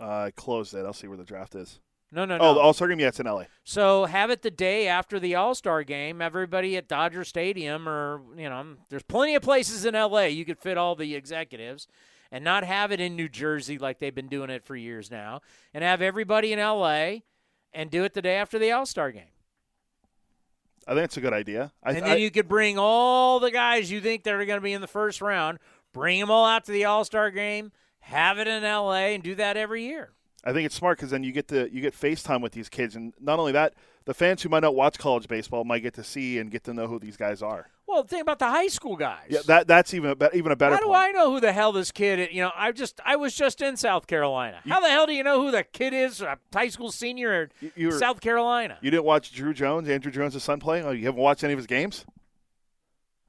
Uh, 0.00 0.04
I 0.04 0.30
closed 0.30 0.74
it. 0.74 0.84
I'll 0.84 0.92
see 0.92 1.08
where 1.08 1.16
the 1.16 1.24
draft 1.24 1.54
is. 1.54 1.80
No, 2.10 2.24
no, 2.24 2.38
no. 2.38 2.44
Oh, 2.44 2.46
no. 2.48 2.54
the 2.54 2.60
All 2.60 2.72
Star 2.72 2.88
game. 2.88 3.00
Yeah, 3.00 3.08
it's 3.08 3.20
in 3.20 3.26
LA. 3.26 3.44
So 3.64 4.06
have 4.06 4.30
it 4.30 4.42
the 4.42 4.50
day 4.50 4.88
after 4.88 5.18
the 5.20 5.34
All 5.34 5.54
Star 5.54 5.82
game. 5.84 6.22
Everybody 6.22 6.76
at 6.76 6.88
Dodger 6.88 7.24
Stadium, 7.24 7.88
or 7.88 8.22
you 8.36 8.48
know, 8.48 8.76
there's 8.88 9.02
plenty 9.02 9.34
of 9.34 9.42
places 9.42 9.84
in 9.84 9.94
LA 9.94 10.24
you 10.24 10.44
could 10.44 10.58
fit 10.58 10.78
all 10.78 10.94
the 10.94 11.14
executives, 11.14 11.86
and 12.30 12.44
not 12.44 12.64
have 12.64 12.92
it 12.92 13.00
in 13.00 13.16
New 13.16 13.28
Jersey 13.28 13.78
like 13.78 13.98
they've 13.98 14.14
been 14.14 14.28
doing 14.28 14.50
it 14.50 14.64
for 14.64 14.76
years 14.76 15.10
now, 15.10 15.40
and 15.74 15.82
have 15.84 16.02
everybody 16.02 16.52
in 16.52 16.58
LA, 16.58 17.18
and 17.72 17.90
do 17.90 18.04
it 18.04 18.14
the 18.14 18.22
day 18.22 18.36
after 18.36 18.58
the 18.58 18.70
All 18.72 18.86
Star 18.86 19.10
game. 19.12 19.24
I 20.86 20.94
think 20.94 21.04
it's 21.04 21.16
a 21.18 21.20
good 21.20 21.34
idea. 21.34 21.72
I, 21.82 21.92
and 21.92 22.04
I- 22.04 22.08
then 22.10 22.18
you 22.20 22.30
could 22.30 22.48
bring 22.48 22.78
all 22.78 23.40
the 23.40 23.50
guys 23.50 23.90
you 23.90 24.00
think 24.00 24.24
that 24.24 24.34
are 24.34 24.44
going 24.44 24.58
to 24.58 24.64
be 24.64 24.72
in 24.72 24.80
the 24.80 24.86
first 24.86 25.20
round, 25.20 25.58
bring 25.92 26.18
them 26.20 26.30
all 26.30 26.46
out 26.46 26.64
to 26.66 26.72
the 26.72 26.84
All 26.86 27.04
Star 27.04 27.30
game, 27.30 27.72
have 28.00 28.38
it 28.38 28.48
in 28.48 28.62
LA, 28.62 29.08
and 29.14 29.22
do 29.22 29.34
that 29.34 29.56
every 29.56 29.84
year. 29.84 30.12
I 30.44 30.52
think 30.52 30.64
it's 30.66 30.74
smart 30.74 30.96
because 30.96 31.10
then 31.10 31.24
you 31.24 31.32
get 31.32 31.48
to 31.48 31.68
you 31.72 31.80
get 31.82 31.94
FaceTime 31.94 32.40
with 32.40 32.52
these 32.52 32.68
kids, 32.68 32.96
and 32.96 33.12
not 33.20 33.38
only 33.38 33.52
that, 33.52 33.74
the 34.06 34.14
fans 34.14 34.42
who 34.42 34.48
might 34.48 34.60
not 34.60 34.74
watch 34.74 34.98
college 34.98 35.28
baseball 35.28 35.64
might 35.64 35.80
get 35.80 35.94
to 35.94 36.04
see 36.04 36.38
and 36.38 36.50
get 36.50 36.64
to 36.64 36.72
know 36.72 36.86
who 36.86 36.98
these 36.98 37.16
guys 37.16 37.42
are. 37.42 37.68
Well, 37.88 38.02
think 38.02 38.20
about 38.20 38.38
the 38.38 38.48
high 38.48 38.66
school 38.68 38.96
guys. 38.96 39.24
Yeah, 39.30 39.40
that 39.46 39.66
that's 39.66 39.94
even 39.94 40.14
a, 40.20 40.36
even 40.36 40.52
a 40.52 40.56
better. 40.56 40.74
How 40.74 40.80
do 40.80 40.86
point. 40.88 40.98
I 40.98 41.10
know 41.12 41.32
who 41.32 41.40
the 41.40 41.52
hell 41.52 41.72
this 41.72 41.90
kid 41.90 42.18
is? 42.18 42.28
You 42.32 42.42
know, 42.42 42.52
I 42.54 42.70
just 42.72 43.00
I 43.04 43.16
was 43.16 43.34
just 43.34 43.62
in 43.62 43.78
South 43.78 44.06
Carolina. 44.06 44.60
How 44.68 44.78
the 44.80 44.88
hell 44.90 45.06
do 45.06 45.14
you 45.14 45.24
know 45.24 45.40
who 45.42 45.50
the 45.50 45.64
kid 45.64 45.94
is? 45.94 46.20
A 46.20 46.38
high 46.52 46.68
school 46.68 46.92
senior 46.92 47.50
in 47.62 47.72
you 47.74 47.86
were- 47.88 47.98
South 47.98 48.20
Carolina. 48.20 48.76
You 48.82 48.90
didn't 48.90 49.04
watch 49.04 49.32
Druw 49.32 49.54
Jones, 49.54 49.88
Andruw 49.88 50.12
Jones' 50.12 50.42
son, 50.42 50.60
play? 50.60 50.82
Oh, 50.82 50.90
you 50.90 51.06
haven't 51.06 51.20
watched 51.20 51.42
any 51.44 51.54
of 51.54 51.58
his 51.58 51.66
games? 51.66 52.04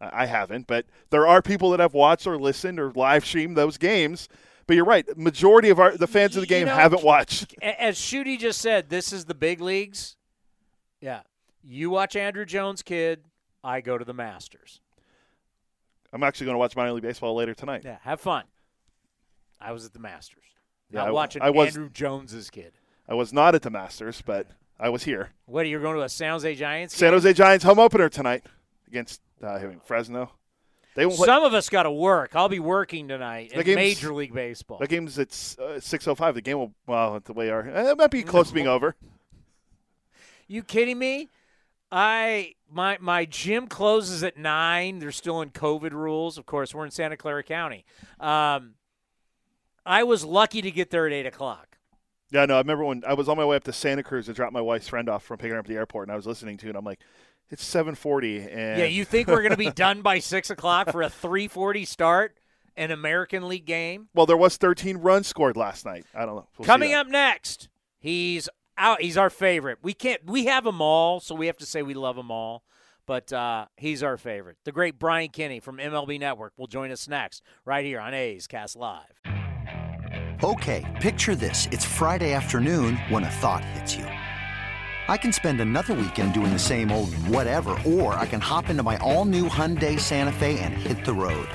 I 0.01 0.24
I 0.24 0.26
haven't, 0.26 0.68
but 0.68 0.86
there 1.10 1.26
are 1.26 1.41
people 1.41 1.72
that 1.72 1.80
have 1.80 1.93
watched 1.93 2.28
or 2.28 2.38
listened 2.38 2.80
or 2.82 2.91
live 2.91 3.26
streamed 3.26 3.55
those 3.55 3.78
games. 3.78 4.28
But 4.68 4.76
you're 4.76 4.86
right. 4.86 5.05
Majority 5.18 5.70
of 5.70 5.80
our 5.80 5.95
the 5.97 6.05
fans 6.05 6.36
of 6.36 6.41
the 6.41 6.47
You 6.47 6.60
game 6.60 6.68
know, 6.68 6.76
haven't 6.76 7.03
watched. 7.03 7.55
As 7.62 7.97
Shooty 7.97 8.38
just 8.38 8.60
said, 8.62 8.89
this 8.89 9.12
is 9.14 9.26
the 9.26 9.34
big 9.34 9.62
leagues. 9.62 10.16
Yeah. 11.01 11.22
You 11.64 11.89
watch 11.89 12.14
Andruw 12.14 12.45
Jones' 12.45 12.82
kid, 12.84 13.24
I 13.64 13.82
go 13.82 13.97
to 13.97 14.05
the 14.05 14.14
Masters. 14.14 14.80
I'm 16.12 16.24
actually 16.24 16.45
going 16.45 16.55
to 16.55 16.60
watch 16.60 16.76
minor 16.76 16.93
league 16.93 17.03
baseball 17.03 17.36
later 17.36 17.53
tonight. 17.53 17.82
Yeah, 17.86 17.97
have 18.01 18.20
fun. 18.20 18.45
I 19.62 19.72
was 19.74 19.86
at 19.86 19.93
the 19.93 19.99
Masters. 19.99 20.43
Yeah, 20.91 21.01
Not 21.01 21.07
I- 21.10 21.12
watching 21.12 21.41
I 21.41 21.49
was- 21.49 21.76
Andruw 21.76 21.91
Jones's 21.93 22.49
kid. 22.49 22.74
I 23.07 23.14
was 23.16 23.34
not 23.34 23.55
at 23.55 23.62
the 23.64 23.70
Masters, 23.72 24.22
but 24.24 24.47
I 24.80 24.89
was 24.89 25.03
here. 25.03 25.32
What, 25.45 25.66
are 25.66 25.70
you're 25.70 25.82
going 25.82 25.95
to 25.95 26.03
a 26.03 26.10
San 26.10 26.32
Jose 26.32 26.55
Giants 26.55 26.95
San? 26.95 27.12
Jose 27.12 27.34
Giants 27.34 27.66
home 27.66 27.80
opener 27.80 28.07
tonight 28.07 28.45
against 28.88 29.20
uh, 29.43 29.60
Fresno. 29.84 30.32
They 30.95 31.05
won't 31.05 31.18
play. 31.18 31.26
Some 31.26 31.43
of 31.43 31.53
us 31.53 31.70
got 31.70 31.84
to 31.84 31.91
work. 31.91 32.36
I'll 32.36 32.49
be 32.49 32.60
working 32.60 33.07
tonight 33.07 33.51
The 33.53 33.68
in 33.68 33.76
Major 33.76 34.14
League 34.14 34.34
Baseball. 34.34 34.80
The 34.80 34.88
game's 34.88 35.18
at 35.18 35.30
uh, 35.60 35.80
six 35.80 36.07
oh 36.07 36.16
five. 36.16 36.36
The 36.36 36.41
game 36.41 36.57
will 36.60 36.74
well 36.88 37.20
the 37.24 37.34
way 37.34 37.49
our 37.49 37.62
it 37.62 37.97
might 37.97 38.12
be 38.12 38.22
close 38.24 38.49
to 38.49 38.53
being 38.53 38.68
over. 38.76 38.95
You 40.47 40.64
kidding 40.64 40.97
me? 40.99 41.30
I 41.92 42.54
my 42.72 42.98
my 43.02 43.26
gym 43.26 43.68
closes 43.68 44.24
at 44.24 44.38
nine. 44.38 45.00
They're 45.00 45.12
still 45.12 45.42
in 45.42 45.50
COVID 45.50 45.92
rules. 45.92 46.38
Of 46.38 46.46
course, 46.46 46.74
we're 46.74 46.86
in 46.86 46.92
Santa 46.92 47.18
Clara 47.18 47.44
County. 47.44 47.86
Um, 48.20 48.76
I 49.86 50.04
was 50.04 50.24
lucky 50.24 50.62
to 50.62 50.72
get 50.72 50.92
there 50.92 51.08
at 51.08 51.14
eight 51.14 51.26
o'clock. 51.26 51.78
Yeah, 52.32 52.46
no, 52.46 52.56
I 52.56 52.60
remember 52.60 52.84
when 52.86 53.04
I 53.08 53.14
was 53.14 53.28
on 53.28 53.38
my 53.38 53.46
way 53.46 53.56
up 53.56 53.64
to 53.64 53.74
Santa 53.74 54.04
Cruz 54.04 54.28
to 54.28 54.34
drop 54.34 54.54
my 54.54 54.62
wife's 54.62 54.88
friend 54.88 55.10
off 55.10 55.24
from 55.24 55.38
picking 55.38 55.54
her 55.54 55.58
up 55.60 55.66
at 55.66 55.70
the 55.70 55.78
airport, 55.78 56.08
and 56.08 56.14
I 56.14 56.16
was 56.16 56.28
listening 56.28 56.58
to 56.58 56.68
it. 56.68 56.70
and 56.70 56.78
I'm 56.78 56.86
like, 56.86 57.00
it's 57.50 57.66
seven 57.66 57.96
forty, 57.96 58.38
and 58.42 58.78
Yeah, 58.78 58.86
you 58.86 59.04
think 59.04 59.28
we're 59.28 59.42
going 59.42 59.52
to 59.52 59.58
be 59.58 59.72
done 59.72 60.04
by 60.04 60.20
six 60.20 60.52
o'clock 60.52 60.92
for 60.92 61.02
a 61.02 61.10
three 61.10 61.48
forty 61.48 61.86
start, 61.86 62.38
an 62.78 62.92
American 62.92 63.48
League 63.48 63.66
game? 63.66 64.10
well, 64.14 64.28
there 64.28 64.38
was 64.38 64.58
13 64.58 64.98
runs 64.98 65.26
scored 65.26 65.58
last 65.58 65.86
night. 65.88 66.06
I 66.14 66.28
don't 66.28 66.36
know. 66.36 66.48
We'll 66.60 66.68
Coming 66.68 66.94
up 66.94 67.08
next, 67.08 67.68
he's 67.98 68.48
He's 69.00 69.18
our 69.18 69.30
favorite. 69.30 69.80
We 69.82 69.94
can't. 69.94 70.22
We 70.26 70.46
have 70.46 70.64
them 70.64 70.82
all, 70.82 71.20
so 71.20 71.36
we 71.36 71.48
have 71.48 71.58
to 71.58 71.66
say 71.66 71.82
we 71.82 71.94
love 71.94 72.16
them 72.16 72.32
all. 72.32 72.64
But 73.06 73.34
uh, 73.34 73.66
he's 73.76 74.04
our 74.04 74.18
favorite. 74.18 74.58
The 74.66 74.72
great 74.72 75.00
Brian 75.00 75.30
Kenny 75.30 75.60
from 75.60 75.78
MLB 75.78 76.20
Network 76.20 76.54
will 76.58 76.68
join 76.68 76.92
us 76.92 77.08
next, 77.08 77.42
right 77.66 77.84
here 77.84 78.00
on 78.00 78.14
A's 78.14 78.46
Cast 78.46 78.76
Live. 78.76 79.20
Okay, 80.44 80.86
picture 81.02 81.36
this. 81.36 81.68
It's 81.72 81.84
Friday 81.84 82.34
afternoon 82.34 82.98
when 83.10 83.24
a 83.24 83.30
thought 83.30 83.66
hits 83.66 83.96
you. 83.96 84.06
I 84.06 85.18
can 85.18 85.34
spend 85.34 85.60
another 85.60 85.96
weekend 85.96 86.34
doing 86.34 86.54
the 86.54 86.60
same 86.60 86.92
old 86.92 87.14
whatever, 87.28 87.76
or 87.86 88.14
I 88.14 88.28
can 88.28 88.40
hop 88.40 88.70
into 88.70 88.84
my 88.84 88.98
all 88.98 89.26
new 89.26 89.50
Hyundai 89.50 90.00
Santa 90.00 90.32
Fe 90.32 90.60
and 90.60 90.74
hit 90.76 91.04
the 91.04 91.14
road. 91.14 91.50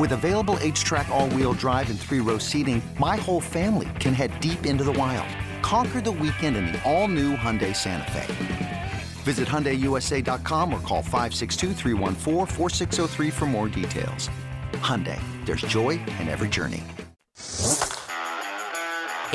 With 0.00 0.12
available 0.12 0.56
HTRAC, 0.56 1.08
all 1.08 1.28
wheel 1.30 1.52
drive, 1.52 1.90
and 1.90 1.98
three 1.98 2.20
row 2.20 2.38
seating, 2.38 2.82
my 2.98 3.14
whole 3.16 3.40
family 3.40 3.88
can 4.00 4.14
head 4.14 4.38
deep 4.40 4.66
into 4.66 4.82
the 4.82 4.92
wild. 4.92 5.28
Conquer 5.62 6.00
the 6.00 6.12
weekend 6.12 6.56
in 6.56 6.66
the 6.66 6.80
all 6.90 7.08
new 7.08 7.36
Hyundai 7.36 7.76
Santa 7.76 8.10
Fe. 8.12 8.90
Visit 9.24 9.48
HyundaiUSA.com 9.48 10.72
or 10.72 10.80
call 10.80 11.02
562-314-4603 11.02 13.32
for 13.32 13.46
more 13.46 13.68
details. 13.68 14.30
Hyundai, 14.74 15.20
there's 15.44 15.62
joy 15.62 16.00
in 16.20 16.28
every 16.28 16.48
journey. 16.48 16.84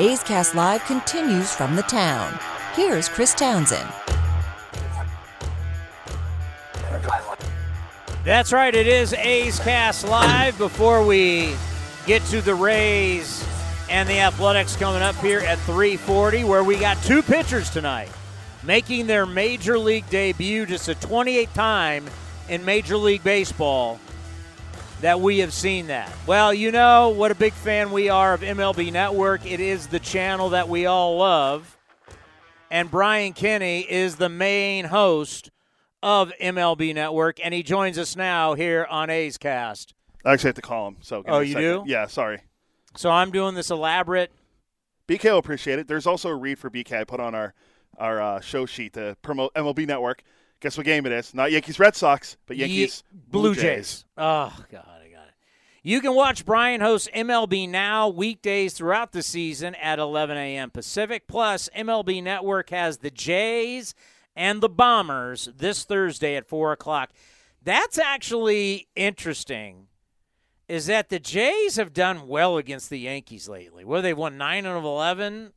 A's 0.00 0.24
Cast 0.24 0.56
Live 0.56 0.82
continues 0.86 1.54
from 1.54 1.76
the 1.76 1.82
town. 1.82 2.36
Here's 2.74 3.08
Chris 3.08 3.34
Townsend. 3.34 3.88
That's 8.24 8.52
right. 8.52 8.74
It 8.74 8.86
is 8.86 9.12
A's 9.12 9.60
Cast 9.60 10.08
Live. 10.08 10.56
Before 10.58 11.06
we 11.06 11.54
get 12.06 12.22
to 12.26 12.40
the 12.40 12.54
Rays 12.54 13.44
and 13.94 14.08
the 14.08 14.18
Athletics 14.18 14.74
coming 14.74 15.02
up 15.02 15.14
here 15.18 15.38
at 15.38 15.56
3:40, 15.58 16.42
where 16.42 16.64
we 16.64 16.76
got 16.76 17.00
two 17.04 17.22
pitchers 17.22 17.70
tonight 17.70 18.08
making 18.64 19.06
their 19.06 19.24
major 19.24 19.78
league 19.78 20.10
debut. 20.10 20.66
Just 20.66 20.86
the 20.86 20.96
28th 20.96 21.54
time 21.54 22.04
in 22.48 22.64
Major 22.64 22.96
League 22.96 23.22
Baseball 23.22 24.00
that 25.00 25.20
we 25.20 25.38
have 25.38 25.52
seen 25.52 25.86
that. 25.86 26.12
Well, 26.26 26.52
you 26.52 26.72
know 26.72 27.10
what 27.10 27.30
a 27.30 27.36
big 27.36 27.52
fan 27.52 27.92
we 27.92 28.08
are 28.08 28.34
of 28.34 28.40
MLB 28.40 28.90
Network. 28.90 29.46
It 29.46 29.60
is 29.60 29.86
the 29.86 30.00
channel 30.00 30.48
that 30.48 30.68
we 30.68 30.86
all 30.86 31.16
love. 31.18 31.76
and 32.72 32.90
Brian 32.90 33.32
Kenny 33.32 33.82
is 33.88 34.16
the 34.16 34.28
main 34.28 34.86
host 34.86 35.52
of 36.02 36.32
MLB 36.40 36.92
Network, 36.92 37.38
and 37.44 37.54
he 37.54 37.62
joins 37.62 37.96
us 37.98 38.16
now 38.16 38.54
here 38.54 38.88
on 38.90 39.08
A's 39.08 39.38
Cast. 39.38 39.94
I 40.24 40.32
actually 40.32 40.48
have 40.48 40.56
to 40.56 40.62
call 40.62 40.88
him. 40.88 40.96
So 41.00 41.22
oh, 41.28 41.38
you 41.38 41.54
do? 41.54 41.84
Yeah, 41.86 42.08
sorry. 42.08 42.40
So 42.96 43.10
I'm 43.10 43.30
doing 43.30 43.54
this 43.54 43.70
elaborate. 43.70 44.30
BK 45.08 45.24
will 45.24 45.38
appreciate 45.38 45.78
it. 45.78 45.88
There's 45.88 46.06
also 46.06 46.30
a 46.30 46.34
read 46.34 46.58
for 46.58 46.70
BK 46.70 47.00
I 47.00 47.04
put 47.04 47.20
on 47.20 47.34
our 47.34 47.54
our 47.98 48.20
uh, 48.20 48.40
show 48.40 48.66
sheet 48.66 48.94
to 48.94 49.16
promote 49.22 49.54
MLB 49.54 49.86
Network. 49.86 50.22
Guess 50.60 50.76
what 50.76 50.86
game 50.86 51.06
it 51.06 51.12
is? 51.12 51.34
Not 51.34 51.52
Yankees 51.52 51.78
Red 51.78 51.94
Sox, 51.94 52.36
but 52.46 52.56
Yankees 52.56 53.04
Ye- 53.12 53.20
Blue, 53.28 53.54
Jays. 53.54 53.62
Jays. 53.62 54.04
Oh 54.16 54.56
God, 54.70 54.86
I 54.86 55.08
got 55.10 55.26
it. 55.28 55.34
You 55.82 56.00
can 56.00 56.14
watch 56.14 56.46
Brian 56.46 56.80
host 56.80 57.10
MLB 57.14 57.68
Now 57.68 58.08
weekdays 58.08 58.72
throughout 58.72 59.12
the 59.12 59.22
season 59.22 59.74
at 59.76 59.98
11 59.98 60.36
a.m. 60.36 60.70
Pacific. 60.70 61.28
Plus, 61.28 61.68
MLB 61.76 62.22
Network 62.22 62.70
has 62.70 62.98
the 62.98 63.10
Jays 63.10 63.94
and 64.34 64.60
the 64.60 64.68
Bombers 64.68 65.48
this 65.56 65.84
Thursday 65.84 66.34
at 66.36 66.48
4 66.48 66.72
o'clock. 66.72 67.10
That's 67.62 67.98
actually 67.98 68.88
interesting. 68.96 69.88
Is 70.68 70.86
that 70.86 71.10
the 71.10 71.18
Jays 71.18 71.76
have 71.76 71.92
done 71.92 72.26
well 72.26 72.56
against 72.56 72.88
the 72.88 72.98
Yankees 72.98 73.48
lately? 73.48 73.84
Well, 73.84 74.00
they've 74.00 74.16
won 74.16 74.38
nine 74.38 74.64
out 74.66 74.76
of 74.76 74.84
eleven. 74.84 75.52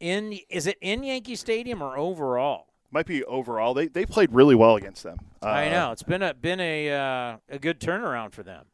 In 0.00 0.38
is 0.48 0.66
it 0.66 0.78
in 0.80 1.02
Yankee 1.02 1.36
Stadium 1.36 1.82
or 1.82 1.96
overall? 1.96 2.66
Might 2.90 3.06
be 3.06 3.24
overall. 3.24 3.74
They 3.74 3.88
they 3.88 4.06
played 4.06 4.32
really 4.32 4.54
well 4.54 4.76
against 4.76 5.02
them. 5.02 5.18
Uh, 5.42 5.46
I 5.46 5.68
know 5.68 5.90
it's 5.90 6.04
been 6.04 6.22
a 6.22 6.34
been 6.34 6.60
a 6.60 6.90
uh, 6.90 7.36
a 7.48 7.58
good 7.58 7.80
turnaround 7.80 8.32
for 8.32 8.44
them. 8.44 8.66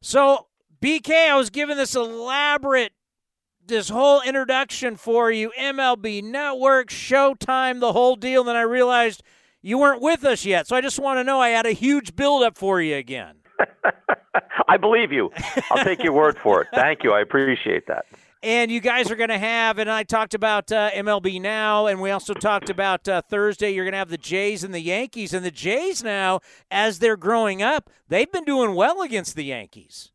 So 0.00 0.46
BK, 0.80 1.30
I 1.30 1.36
was 1.36 1.50
given 1.50 1.76
this 1.76 1.94
elaborate 1.96 2.92
this 3.64 3.88
whole 3.88 4.20
introduction 4.22 4.96
for 4.96 5.30
you 5.30 5.52
MLB 5.58 6.22
Network, 6.22 6.90
Showtime, 6.90 7.80
the 7.80 7.92
whole 7.92 8.16
deal. 8.16 8.44
Then 8.44 8.56
I 8.56 8.62
realized 8.62 9.22
you 9.60 9.78
weren't 9.78 10.02
with 10.02 10.24
us 10.24 10.44
yet. 10.44 10.66
So 10.66 10.76
I 10.76 10.80
just 10.80 10.98
want 10.98 11.18
to 11.18 11.24
know 11.24 11.40
I 11.40 11.50
had 11.50 11.66
a 11.66 11.72
huge 11.72 12.14
buildup 12.14 12.56
for 12.56 12.80
you 12.80 12.96
again. 12.96 13.41
I 14.68 14.76
believe 14.76 15.12
you. 15.12 15.30
I'll 15.70 15.84
take 15.84 16.02
your 16.02 16.12
word 16.12 16.38
for 16.38 16.62
it. 16.62 16.68
Thank 16.74 17.02
you. 17.04 17.12
I 17.12 17.20
appreciate 17.20 17.86
that. 17.88 18.06
And 18.42 18.72
you 18.72 18.80
guys 18.80 19.08
are 19.10 19.14
going 19.14 19.28
to 19.28 19.38
have, 19.38 19.78
and 19.78 19.88
I 19.88 20.02
talked 20.02 20.34
about 20.34 20.72
uh, 20.72 20.90
MLB 20.90 21.40
Now, 21.40 21.86
and 21.86 22.00
we 22.00 22.10
also 22.10 22.34
talked 22.34 22.70
about 22.70 23.06
uh, 23.06 23.22
Thursday, 23.22 23.70
you're 23.70 23.84
going 23.84 23.92
to 23.92 23.98
have 23.98 24.08
the 24.08 24.18
Jays 24.18 24.64
and 24.64 24.74
the 24.74 24.80
Yankees. 24.80 25.32
And 25.32 25.44
the 25.44 25.52
Jays 25.52 26.02
now, 26.02 26.40
as 26.68 26.98
they're 26.98 27.16
growing 27.16 27.62
up, 27.62 27.88
they've 28.08 28.30
been 28.30 28.44
doing 28.44 28.74
well 28.74 29.00
against 29.02 29.36
the 29.36 29.44
Yankees. 29.44 30.10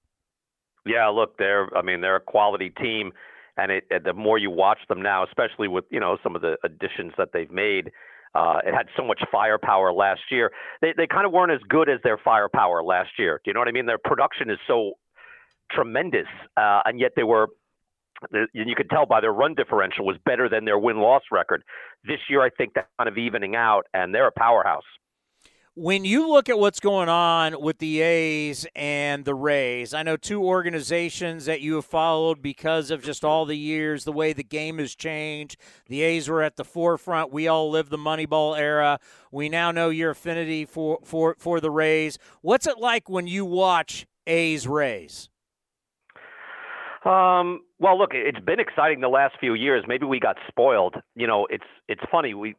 Yeah, 0.86 1.08
look, 1.08 1.38
they're, 1.38 1.70
I 1.78 1.82
mean, 1.82 2.02
they're 2.02 2.18
a 2.18 2.22
quality 2.22 2.70
team 2.70 3.14
and 3.58 3.72
it, 3.72 3.86
the 4.04 4.14
more 4.14 4.38
you 4.38 4.52
watch 4.52 4.80
them 4.88 5.02
now, 5.02 5.26
especially 5.26 5.68
with 5.68 5.86
you 5.90 6.00
know 6.00 6.18
some 6.24 6.36
of 6.36 6.42
the 6.42 6.58
additions 6.64 7.14
that 7.18 7.30
they've 7.34 7.52
made, 7.52 7.92
uh, 8.36 8.60
it 8.66 8.74
had 8.74 8.88
so 8.96 9.04
much 9.04 9.22
firepower 9.32 9.92
last 9.94 10.22
year. 10.32 10.52
They 10.82 10.94
they 10.96 11.08
kind 11.08 11.26
of 11.26 11.32
weren't 11.32 11.52
as 11.52 11.62
good 11.68 11.90
as 11.90 12.00
their 12.04 12.18
firepower 12.18 12.84
last 12.84 13.12
year. 13.18 13.42
Do 13.44 13.50
you 13.50 13.54
know 13.54 13.60
what 13.60 13.68
I 13.68 13.72
mean? 13.72 13.86
Their 13.86 13.98
production 13.98 14.50
is 14.50 14.60
so 14.68 14.94
tremendous, 15.72 16.28
uh, 16.56 16.82
and 16.86 17.00
yet 17.00 17.14
they 17.16 17.24
were. 17.24 17.48
And 18.32 18.48
you 18.54 18.76
could 18.76 18.90
tell 18.90 19.06
by 19.06 19.22
their 19.22 19.32
run 19.32 19.54
differential 19.54 20.04
was 20.04 20.18
better 20.26 20.50
than 20.50 20.66
their 20.66 20.80
win 20.80 20.98
loss 20.98 21.22
record. 21.32 21.62
This 22.04 22.18
year, 22.28 22.42
I 22.42 22.50
think 22.50 22.74
that's 22.74 22.88
kind 22.98 23.08
of 23.08 23.16
evening 23.16 23.56
out, 23.56 23.84
and 23.94 24.14
they're 24.14 24.26
a 24.26 24.32
powerhouse 24.32 24.82
when 25.80 26.04
you 26.04 26.28
look 26.28 26.50
at 26.50 26.58
what's 26.58 26.80
going 26.80 27.08
on 27.08 27.62
with 27.62 27.78
the 27.78 28.02
A's 28.02 28.66
and 28.76 29.24
the 29.26 29.36
Rays, 29.36 29.94
I 29.94 30.02
know 30.02 30.18
two 30.18 30.44
organizations 30.44 31.46
that 31.46 31.62
you 31.62 31.76
have 31.76 31.86
followed 31.86 32.42
because 32.42 32.90
of 32.90 33.04
just 33.04 33.24
all 33.24 33.46
the 33.46 33.56
years, 33.56 34.04
the 34.04 34.12
way 34.12 34.34
the 34.34 34.44
game 34.44 34.80
has 34.80 34.96
changed. 34.96 35.56
The 35.86 36.02
A's 36.02 36.28
were 36.28 36.42
at 36.42 36.56
the 36.56 36.64
forefront. 36.64 37.32
We 37.32 37.48
all 37.48 37.70
lived 37.70 37.92
the 37.92 37.98
Moneyball 37.98 38.58
era. 38.58 39.00
We 39.32 39.50
now 39.50 39.70
know 39.70 39.90
your 39.90 40.10
affinity 40.10 40.66
for, 40.66 40.98
for, 41.04 41.36
for 41.38 41.62
the 41.62 41.70
Rays. 41.70 42.18
What's 42.42 42.66
it 42.66 42.80
like 42.80 43.08
when 43.08 43.28
you 43.28 43.46
watch 43.46 44.08
A's 44.26 44.68
Rays? 44.68 45.30
Um, 47.06 47.62
well, 47.78 48.00
look, 48.00 48.12
it's 48.14 48.44
been 48.44 48.60
exciting 48.60 49.02
the 49.02 49.10
last 49.10 49.36
few 49.40 49.54
years. 49.54 49.84
Maybe 49.88 50.08
we 50.08 50.20
got 50.20 50.38
spoiled. 50.48 50.96
You 51.16 51.28
know, 51.28 51.46
it's 51.52 51.64
it's 51.88 52.02
funny. 52.12 52.34
We 52.34 52.56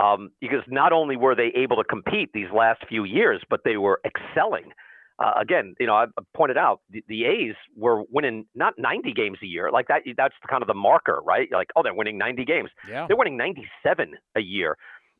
um, 0.00 0.30
because 0.40 0.62
not 0.68 0.92
only 0.92 1.16
were 1.16 1.34
they 1.34 1.52
able 1.54 1.76
to 1.76 1.84
compete 1.84 2.30
these 2.32 2.50
last 2.54 2.80
few 2.88 3.04
years, 3.04 3.42
but 3.50 3.60
they 3.64 3.76
were 3.76 4.00
excelling. 4.04 4.72
Uh, 5.18 5.32
again, 5.38 5.74
you 5.78 5.86
know, 5.86 5.94
I 5.94 6.06
pointed 6.34 6.56
out 6.56 6.80
the, 6.88 7.04
the, 7.06 7.26
A's 7.26 7.54
were 7.76 8.04
winning 8.10 8.46
not 8.54 8.74
90 8.78 9.12
games 9.12 9.36
a 9.42 9.46
year, 9.46 9.70
like 9.70 9.88
that. 9.88 10.02
That's 10.16 10.34
kind 10.48 10.62
of 10.62 10.66
the 10.66 10.74
marker, 10.74 11.20
right? 11.22 11.48
Like, 11.52 11.68
oh, 11.76 11.82
they're 11.82 11.92
winning 11.92 12.16
90 12.16 12.46
games. 12.46 12.70
Yeah. 12.88 13.06
They're 13.06 13.16
winning 13.18 13.36
97 13.36 14.14
a 14.36 14.40
year, 14.40 14.78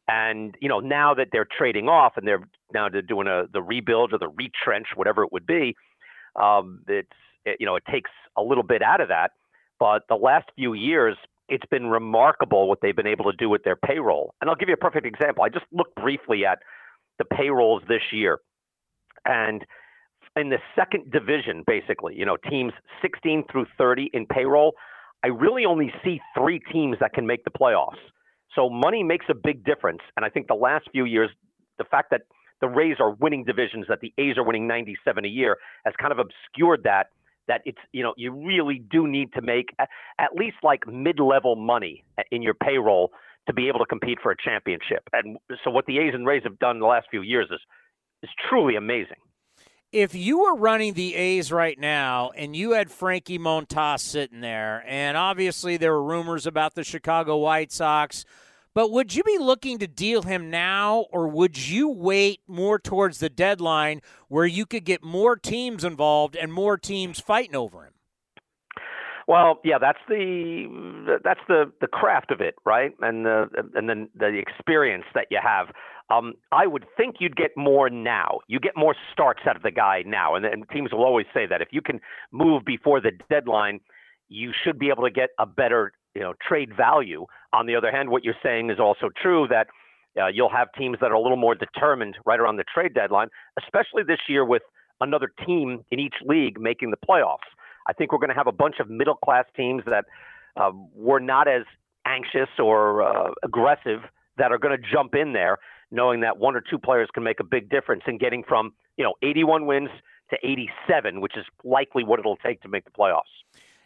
and 0.08 0.56
you 0.60 0.70
know, 0.70 0.80
now 0.80 1.12
that 1.12 1.28
they're 1.32 1.46
trading 1.46 1.88
off 1.88 2.14
and 2.16 2.26
they're 2.26 2.48
now 2.72 2.88
they're 2.88 3.02
doing 3.02 3.26
a 3.26 3.44
the 3.52 3.60
rebuild 3.60 4.14
or 4.14 4.18
the 4.18 4.28
retrench, 4.28 4.86
whatever 4.96 5.22
it 5.22 5.32
would 5.32 5.46
be, 5.46 5.76
um, 6.34 6.82
it's 6.88 7.08
it, 7.44 7.58
you 7.60 7.66
know, 7.66 7.76
it 7.76 7.84
takes 7.90 8.10
a 8.38 8.42
little 8.42 8.64
bit 8.64 8.80
out 8.80 9.02
of 9.02 9.08
that. 9.08 9.32
But 9.78 10.02
the 10.08 10.14
last 10.14 10.46
few 10.56 10.72
years, 10.72 11.16
it's 11.50 11.66
been 11.70 11.86
remarkable 11.86 12.68
what 12.68 12.78
they've 12.80 12.96
been 12.96 13.06
able 13.06 13.30
to 13.30 13.36
do 13.36 13.48
with 13.50 13.64
their 13.64 13.76
payroll. 13.76 14.34
And 14.40 14.48
I'll 14.48 14.56
give 14.56 14.68
you 14.68 14.74
a 14.74 14.78
perfect 14.78 15.04
example. 15.04 15.44
I 15.44 15.48
just 15.48 15.66
looked 15.72 15.94
briefly 15.96 16.46
at 16.46 16.60
the 17.18 17.24
payrolls 17.24 17.82
this 17.88 18.02
year. 18.12 18.38
And 19.26 19.66
in 20.36 20.48
the 20.48 20.58
second 20.76 21.10
division, 21.10 21.64
basically, 21.66 22.14
you 22.16 22.24
know, 22.24 22.36
teams 22.48 22.72
16 23.02 23.44
through 23.50 23.66
30 23.76 24.10
in 24.14 24.26
payroll, 24.26 24.74
I 25.24 25.28
really 25.28 25.66
only 25.66 25.92
see 26.04 26.20
three 26.36 26.60
teams 26.72 26.96
that 27.00 27.12
can 27.12 27.26
make 27.26 27.44
the 27.44 27.50
playoffs. 27.50 27.98
So 28.54 28.70
money 28.70 29.02
makes 29.02 29.26
a 29.28 29.34
big 29.34 29.64
difference. 29.64 30.00
And 30.16 30.24
I 30.24 30.30
think 30.30 30.46
the 30.46 30.54
last 30.54 30.88
few 30.92 31.04
years, 31.04 31.30
the 31.78 31.84
fact 31.84 32.10
that 32.12 32.22
the 32.60 32.68
Rays 32.68 32.96
are 33.00 33.12
winning 33.12 33.44
divisions, 33.44 33.86
that 33.88 34.00
the 34.00 34.12
A's 34.18 34.38
are 34.38 34.44
winning 34.44 34.66
97 34.66 35.24
a 35.24 35.28
year, 35.28 35.56
has 35.84 35.94
kind 36.00 36.12
of 36.12 36.18
obscured 36.18 36.82
that 36.84 37.08
that 37.50 37.62
it's 37.64 37.78
you 37.92 38.02
know 38.02 38.14
you 38.16 38.32
really 38.32 38.80
do 38.90 39.08
need 39.08 39.32
to 39.32 39.42
make 39.42 39.74
at 39.78 40.30
least 40.34 40.56
like 40.62 40.86
mid-level 40.86 41.56
money 41.56 42.04
eh, 42.16 42.22
in 42.30 42.42
your 42.42 42.54
payroll 42.54 43.10
to 43.48 43.52
be 43.52 43.66
able 43.66 43.80
to 43.80 43.86
compete 43.86 44.18
for 44.22 44.30
a 44.30 44.36
championship. 44.36 45.02
And 45.12 45.36
so 45.64 45.70
what 45.70 45.86
the 45.86 45.98
A's 45.98 46.14
and 46.14 46.24
Rays 46.26 46.44
have 46.44 46.58
done 46.60 46.78
the 46.78 46.86
last 46.86 47.08
few 47.10 47.22
years 47.22 47.48
is 47.50 47.60
is 48.22 48.30
truly 48.48 48.76
amazing. 48.76 49.16
If 49.92 50.14
you 50.14 50.38
were 50.38 50.54
running 50.54 50.94
the 50.94 51.16
A's 51.16 51.50
right 51.50 51.76
now 51.76 52.30
and 52.36 52.54
you 52.54 52.72
had 52.72 52.92
Frankie 52.92 53.40
Montas 53.40 53.98
sitting 54.00 54.40
there, 54.40 54.84
and 54.86 55.16
obviously 55.16 55.76
there 55.76 55.92
were 55.92 56.04
rumors 56.04 56.46
about 56.46 56.76
the 56.76 56.84
Chicago 56.84 57.38
White 57.38 57.72
Sox 57.72 58.24
but 58.74 58.90
would 58.90 59.14
you 59.14 59.22
be 59.22 59.38
looking 59.38 59.78
to 59.78 59.86
deal 59.86 60.22
him 60.22 60.50
now, 60.50 61.06
or 61.10 61.28
would 61.28 61.68
you 61.68 61.88
wait 61.88 62.40
more 62.46 62.78
towards 62.78 63.18
the 63.18 63.28
deadline 63.28 64.00
where 64.28 64.46
you 64.46 64.66
could 64.66 64.84
get 64.84 65.02
more 65.02 65.36
teams 65.36 65.84
involved 65.84 66.36
and 66.36 66.52
more 66.52 66.76
teams 66.76 67.20
fighting 67.20 67.56
over 67.56 67.84
him? 67.84 67.94
Well, 69.26 69.60
yeah, 69.64 69.78
that's 69.78 70.00
the 70.08 71.20
that's 71.22 71.40
the 71.46 71.70
the 71.80 71.86
craft 71.86 72.32
of 72.32 72.40
it, 72.40 72.56
right? 72.64 72.92
And 73.00 73.24
the 73.24 73.48
and 73.74 73.88
then 73.88 74.08
the 74.14 74.38
experience 74.38 75.04
that 75.14 75.26
you 75.30 75.38
have. 75.42 75.68
Um, 76.10 76.34
I 76.50 76.66
would 76.66 76.84
think 76.96 77.16
you'd 77.20 77.36
get 77.36 77.52
more 77.56 77.88
now. 77.88 78.40
You 78.48 78.58
get 78.58 78.72
more 78.76 78.96
starts 79.12 79.42
out 79.48 79.54
of 79.54 79.62
the 79.62 79.70
guy 79.70 80.02
now, 80.04 80.34
and, 80.34 80.44
and 80.44 80.68
teams 80.70 80.90
will 80.90 81.04
always 81.04 81.26
say 81.32 81.46
that 81.46 81.62
if 81.62 81.68
you 81.70 81.80
can 81.80 82.00
move 82.32 82.64
before 82.64 83.00
the 83.00 83.12
deadline, 83.30 83.78
you 84.28 84.52
should 84.64 84.76
be 84.76 84.88
able 84.88 85.04
to 85.04 85.10
get 85.12 85.30
a 85.38 85.46
better 85.46 85.92
you 86.14 86.20
know 86.20 86.34
trade 86.46 86.70
value. 86.76 87.26
On 87.52 87.66
the 87.66 87.76
other 87.76 87.90
hand, 87.90 88.10
what 88.10 88.24
you're 88.24 88.34
saying 88.42 88.70
is 88.70 88.78
also 88.78 89.08
true 89.20 89.46
that 89.48 89.66
uh, 90.20 90.26
you'll 90.26 90.50
have 90.50 90.68
teams 90.76 90.98
that 91.00 91.10
are 91.10 91.14
a 91.14 91.20
little 91.20 91.36
more 91.36 91.54
determined 91.54 92.16
right 92.24 92.40
around 92.40 92.56
the 92.56 92.64
trade 92.72 92.94
deadline, 92.94 93.28
especially 93.62 94.02
this 94.02 94.20
year 94.28 94.44
with 94.44 94.62
another 95.00 95.32
team 95.46 95.84
in 95.90 95.98
each 95.98 96.16
league 96.26 96.60
making 96.60 96.90
the 96.90 96.96
playoffs. 96.96 97.48
I 97.88 97.92
think 97.92 98.12
we're 98.12 98.18
going 98.18 98.30
to 98.30 98.34
have 98.34 98.46
a 98.46 98.52
bunch 98.52 98.76
of 98.80 98.90
middle 98.90 99.14
class 99.16 99.46
teams 99.56 99.82
that 99.86 100.04
uh, 100.56 100.70
were 100.94 101.20
not 101.20 101.48
as 101.48 101.62
anxious 102.06 102.48
or 102.58 103.02
uh, 103.02 103.32
aggressive 103.42 104.00
that 104.36 104.52
are 104.52 104.58
going 104.58 104.76
to 104.76 104.88
jump 104.92 105.14
in 105.14 105.32
there, 105.32 105.58
knowing 105.90 106.20
that 106.20 106.38
one 106.38 106.56
or 106.56 106.60
two 106.60 106.78
players 106.78 107.08
can 107.12 107.22
make 107.22 107.40
a 107.40 107.44
big 107.44 107.70
difference 107.70 108.02
in 108.06 108.18
getting 108.18 108.42
from 108.42 108.72
you 108.96 109.04
know 109.04 109.14
81 109.22 109.66
wins 109.66 109.90
to 110.30 110.36
87, 110.42 111.20
which 111.20 111.36
is 111.36 111.44
likely 111.64 112.04
what 112.04 112.18
it'll 112.18 112.36
take 112.36 112.60
to 112.62 112.68
make 112.68 112.84
the 112.84 112.90
playoffs. 112.90 113.22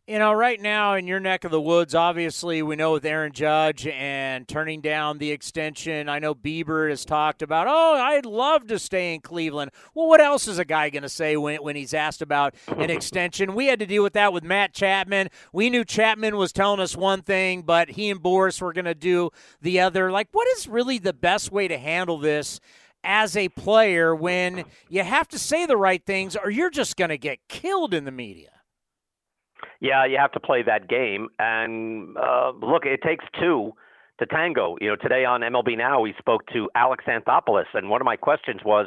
You 0.07 0.19
know, 0.19 0.35
right 0.35 0.61
now 0.61 0.97
in 0.97 1.07
your 1.07 1.19
neck 1.19 1.45
of 1.45 1.51
the 1.51 1.59
woods, 1.59 1.95
obviously, 1.95 2.61
we 2.61 2.77
know 2.77 2.93
with 2.93 3.07
Aaron 3.07 3.33
Judge 3.33 3.87
and 3.87 4.47
turning 4.47 4.83
down 4.83 5.17
the 5.17 5.31
extension. 5.31 6.11
I 6.11 6.19
know 6.19 6.35
Bieber 6.35 6.91
has 6.91 7.07
talked 7.07 7.41
about, 7.41 7.69
oh, 7.71 7.95
I'd 7.95 8.27
love 8.27 8.67
to 8.67 8.79
stay 8.79 9.15
in 9.15 9.23
Cleveland. 9.23 9.71
Well, 9.95 10.07
what 10.07 10.21
else 10.21 10.47
is 10.47 10.59
a 10.59 10.65
guy 10.67 10.91
going 10.91 11.05
to 11.05 11.09
say 11.09 11.39
when, 11.39 11.63
when 11.63 11.75
he's 11.75 11.95
asked 11.95 12.21
about 12.21 12.55
an 12.69 12.91
extension? 12.91 13.55
We 13.55 13.69
had 13.69 13.79
to 13.79 13.87
deal 13.87 14.03
with 14.03 14.13
that 14.13 14.35
with 14.35 14.45
Matt 14.45 14.75
Chapman. 14.75 15.31
We 15.55 15.71
knew 15.71 15.87
Chapman 15.87 16.37
was 16.37 16.53
telling 16.53 16.81
us 16.81 16.95
one 16.95 17.23
thing, 17.23 17.63
but 17.63 17.89
he 17.89 18.11
and 18.11 18.21
Boras 18.21 18.61
were 18.61 18.75
going 18.75 18.85
to 18.85 18.95
do 18.95 19.31
the 19.63 19.81
other. 19.81 20.13
Like, 20.13 20.29
what 20.33 20.47
is 20.49 20.69
really 20.69 20.99
the 20.99 21.15
best 21.15 21.51
way 21.51 21.67
to 21.67 21.79
handle 21.79 22.19
this? 22.19 22.61
as 23.07 23.37
a 23.37 23.51
player 23.51 24.15
when 24.15 24.65
you 24.89 25.03
have 25.03 25.29
to 25.29 25.39
say 25.39 25.67
the 25.67 25.77
right 25.77 26.07
things 26.07 26.37
or 26.37 26.49
you're 26.49 26.71
just 26.71 26.97
going 26.97 27.11
to 27.11 27.19
get 27.19 27.39
killed 27.49 27.93
in 27.93 28.07
the 28.07 28.11
media. 28.11 28.54
Yeah, 29.81 30.05
you 30.07 30.19
have 30.19 30.33
to 30.33 30.41
play 30.41 30.63
that 30.63 30.89
game. 30.89 31.29
And 31.39 32.17
uh, 32.17 32.53
look, 32.61 32.85
it 32.87 33.01
takes 33.03 33.25
two 33.41 33.73
to 34.19 34.27
tango. 34.27 34.77
You 34.81 34.91
know, 34.91 34.97
today 34.97 35.25
on 35.25 35.41
MLB 35.41 35.77
Now, 35.77 36.01
we 36.01 36.15
spoke 36.19 36.47
to 36.53 36.69
Alex 36.75 37.05
Anthopoulos, 37.07 37.65
and 37.75 37.91
one 37.91 38.01
of 38.01 38.05
my 38.05 38.17
questions 38.17 38.61
was, 38.65 38.87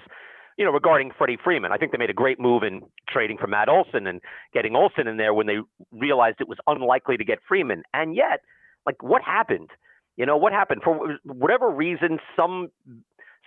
you 0.57 0.65
know, 0.65 0.71
regarding 0.71 1.11
Freddie 1.17 1.37
Freeman. 1.43 1.71
I 1.71 1.77
think 1.77 1.91
they 1.91 1.97
made 1.97 2.09
a 2.09 2.13
great 2.13 2.39
move 2.39 2.63
in 2.63 2.81
trading 3.09 3.37
for 3.37 3.47
Matt 3.47 3.69
Olson 3.69 4.07
and 4.07 4.21
getting 4.53 4.75
Olson 4.75 5.07
in 5.07 5.17
there 5.17 5.33
when 5.33 5.47
they 5.47 5.57
realized 5.91 6.37
it 6.39 6.47
was 6.47 6.57
unlikely 6.67 7.17
to 7.17 7.25
get 7.25 7.39
Freeman. 7.47 7.83
And 7.93 8.15
yet, 8.15 8.41
like, 8.85 9.03
what 9.03 9.21
happened? 9.21 9.69
You 10.15 10.25
know, 10.25 10.37
what 10.37 10.51
happened? 10.51 10.81
For 10.83 11.17
whatever 11.23 11.69
reason, 11.69 12.17
some 12.35 12.69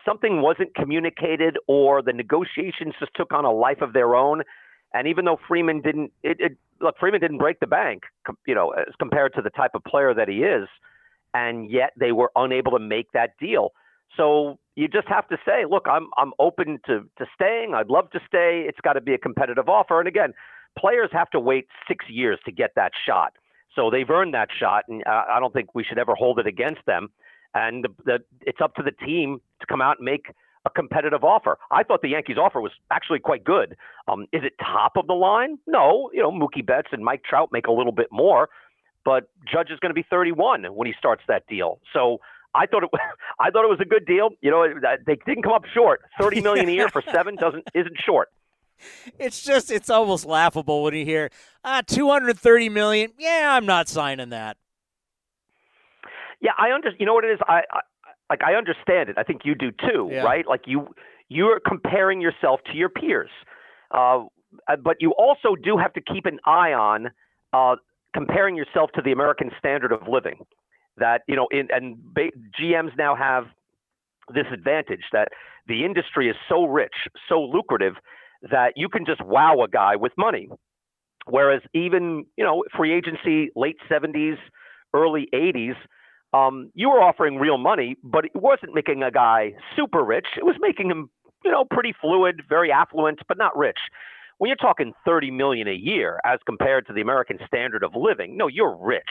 something 0.06 0.40
wasn't 0.40 0.74
communicated, 0.74 1.56
or 1.66 2.00
the 2.00 2.12
negotiations 2.12 2.94
just 2.98 3.12
took 3.14 3.32
on 3.32 3.44
a 3.44 3.52
life 3.52 3.80
of 3.80 3.92
their 3.92 4.14
own. 4.14 4.42
And 4.92 5.06
even 5.06 5.24
though 5.24 5.38
Freeman 5.46 5.80
didn't, 5.80 6.12
it, 6.22 6.38
it 6.40 6.56
look, 6.80 6.96
Freeman 6.98 7.20
didn't 7.20 7.38
break 7.38 7.60
the 7.60 7.66
bank, 7.66 8.02
you 8.46 8.54
know, 8.54 8.70
as 8.70 8.94
compared 8.98 9.34
to 9.34 9.42
the 9.42 9.50
type 9.50 9.72
of 9.74 9.84
player 9.84 10.12
that 10.14 10.28
he 10.28 10.42
is 10.42 10.68
and 11.34 11.70
yet 11.70 11.92
they 11.98 12.12
were 12.12 12.30
unable 12.36 12.72
to 12.72 12.78
make 12.78 13.12
that 13.12 13.36
deal. 13.38 13.72
So 14.16 14.58
you 14.74 14.88
just 14.88 15.08
have 15.08 15.28
to 15.28 15.38
say, 15.46 15.64
look, 15.68 15.86
I'm 15.88 16.08
I'm 16.18 16.32
open 16.38 16.80
to 16.86 17.06
to 17.18 17.26
staying. 17.34 17.74
I'd 17.74 17.88
love 17.88 18.10
to 18.10 18.20
stay. 18.26 18.64
It's 18.66 18.80
got 18.80 18.94
to 18.94 19.00
be 19.00 19.14
a 19.14 19.18
competitive 19.18 19.68
offer. 19.68 19.98
And 19.98 20.08
again, 20.08 20.34
players 20.78 21.10
have 21.12 21.30
to 21.30 21.40
wait 21.40 21.68
six 21.86 22.06
years 22.08 22.38
to 22.44 22.52
get 22.52 22.72
that 22.76 22.92
shot. 23.06 23.34
So 23.76 23.88
they've 23.88 24.10
earned 24.10 24.34
that 24.34 24.48
shot, 24.58 24.84
and 24.88 25.04
I 25.04 25.38
don't 25.38 25.52
think 25.52 25.74
we 25.76 25.84
should 25.84 25.98
ever 25.98 26.16
hold 26.16 26.40
it 26.40 26.46
against 26.46 26.84
them. 26.86 27.08
And 27.54 27.84
the, 27.84 27.88
the, 28.04 28.18
it's 28.40 28.60
up 28.60 28.74
to 28.74 28.82
the 28.82 28.90
team 28.90 29.40
to 29.60 29.66
come 29.66 29.80
out 29.80 29.98
and 29.98 30.04
make 30.04 30.32
a 30.66 30.70
competitive 30.70 31.24
offer. 31.24 31.58
I 31.70 31.82
thought 31.82 32.02
the 32.02 32.08
Yankees' 32.08 32.36
offer 32.38 32.60
was 32.60 32.72
actually 32.90 33.20
quite 33.20 33.44
good. 33.44 33.76
Um, 34.08 34.26
is 34.32 34.42
it 34.44 34.52
top 34.60 34.96
of 34.96 35.06
the 35.06 35.14
line? 35.14 35.58
No. 35.66 36.10
You 36.12 36.22
know, 36.22 36.30
Mookie 36.30 36.64
Betts 36.64 36.88
and 36.92 37.04
Mike 37.04 37.22
Trout 37.24 37.50
make 37.52 37.66
a 37.66 37.72
little 37.72 37.92
bit 37.92 38.08
more, 38.10 38.48
but 39.04 39.30
Judge 39.50 39.70
is 39.70 39.78
going 39.80 39.90
to 39.90 39.94
be 39.94 40.04
31 40.08 40.64
when 40.74 40.86
he 40.86 40.94
starts 40.98 41.22
that 41.28 41.46
deal. 41.46 41.80
So 41.92 42.18
I 42.54 42.66
thought 42.66 42.84
it 42.84 42.90
I 43.40 43.50
thought 43.50 43.64
it 43.64 43.70
was 43.70 43.80
a 43.80 43.88
good 43.88 44.06
deal. 44.06 44.30
You 44.40 44.50
know, 44.50 44.66
they 45.06 45.16
didn't 45.26 45.42
come 45.42 45.52
up 45.52 45.64
short. 45.72 46.02
30 46.20 46.40
million 46.42 46.68
a 46.68 46.72
year 46.72 46.88
for 46.88 47.02
7 47.02 47.36
doesn't 47.36 47.64
isn't 47.74 47.96
short. 48.04 48.28
It's 49.18 49.42
just 49.42 49.70
it's 49.70 49.90
almost 49.90 50.24
laughable 50.24 50.82
when 50.82 50.94
you 50.94 51.04
hear 51.04 51.30
uh 51.64 51.82
230 51.86 52.68
million. 52.68 53.12
Yeah, 53.18 53.48
I'm 53.52 53.66
not 53.66 53.88
signing 53.88 54.30
that. 54.30 54.56
Yeah, 56.40 56.52
I 56.56 56.70
understand. 56.70 57.00
You 57.00 57.06
know 57.06 57.14
what 57.14 57.24
it 57.24 57.32
is? 57.32 57.38
I, 57.46 57.62
I 57.70 57.80
like 58.30 58.42
I 58.42 58.54
understand 58.54 59.08
it. 59.08 59.18
I 59.18 59.24
think 59.24 59.42
you 59.44 59.54
do 59.54 59.72
too, 59.72 60.08
yeah. 60.10 60.22
right? 60.22 60.46
Like 60.46 60.62
you 60.66 60.88
you're 61.28 61.60
comparing 61.60 62.20
yourself 62.20 62.60
to 62.70 62.76
your 62.76 62.88
peers. 62.88 63.30
Uh, 63.90 64.24
but 64.82 64.96
you 65.00 65.12
also 65.12 65.54
do 65.62 65.76
have 65.76 65.92
to 65.94 66.00
keep 66.00 66.26
an 66.26 66.38
eye 66.44 66.72
on 66.72 67.10
uh, 67.52 67.76
comparing 68.14 68.56
yourself 68.56 68.90
to 68.94 69.02
the 69.02 69.12
American 69.12 69.50
standard 69.58 69.92
of 69.92 70.08
living. 70.08 70.44
That 70.96 71.22
you 71.28 71.36
know, 71.36 71.48
in, 71.50 71.68
and 71.70 71.96
ba- 72.14 72.30
GMs 72.60 72.96
now 72.96 73.14
have 73.16 73.46
this 74.32 74.46
advantage 74.52 75.04
that 75.12 75.28
the 75.66 75.84
industry 75.84 76.28
is 76.28 76.36
so 76.48 76.64
rich, 76.64 76.94
so 77.28 77.40
lucrative 77.42 77.94
that 78.50 78.74
you 78.76 78.88
can 78.88 79.04
just 79.04 79.22
wow 79.24 79.62
a 79.62 79.68
guy 79.68 79.96
with 79.96 80.12
money. 80.16 80.48
Whereas 81.26 81.62
even 81.74 82.26
you 82.36 82.44
know 82.44 82.64
free 82.76 82.92
agency, 82.92 83.50
late 83.56 83.76
70s, 83.90 84.36
early 84.94 85.28
80s, 85.32 85.74
um, 86.32 86.70
you 86.74 86.88
were 86.88 87.02
offering 87.02 87.38
real 87.38 87.58
money, 87.58 87.96
but 88.02 88.24
it 88.24 88.34
wasn't 88.34 88.74
making 88.74 89.02
a 89.02 89.10
guy 89.10 89.54
super 89.76 90.04
rich. 90.04 90.26
It 90.36 90.44
was 90.44 90.56
making 90.60 90.90
him 90.90 91.10
you 91.44 91.50
know 91.50 91.64
pretty 91.64 91.94
fluid, 92.00 92.42
very 92.48 92.70
affluent, 92.70 93.20
but 93.28 93.38
not 93.38 93.56
rich 93.56 93.78
when 94.40 94.48
you're 94.48 94.56
talking 94.56 94.94
30 95.04 95.30
million 95.32 95.68
a 95.68 95.74
year 95.74 96.18
as 96.24 96.38
compared 96.46 96.86
to 96.86 96.94
the 96.94 97.02
American 97.02 97.38
standard 97.46 97.84
of 97.84 97.94
living, 97.94 98.38
no, 98.38 98.48
you're 98.48 98.74
rich. 98.74 99.02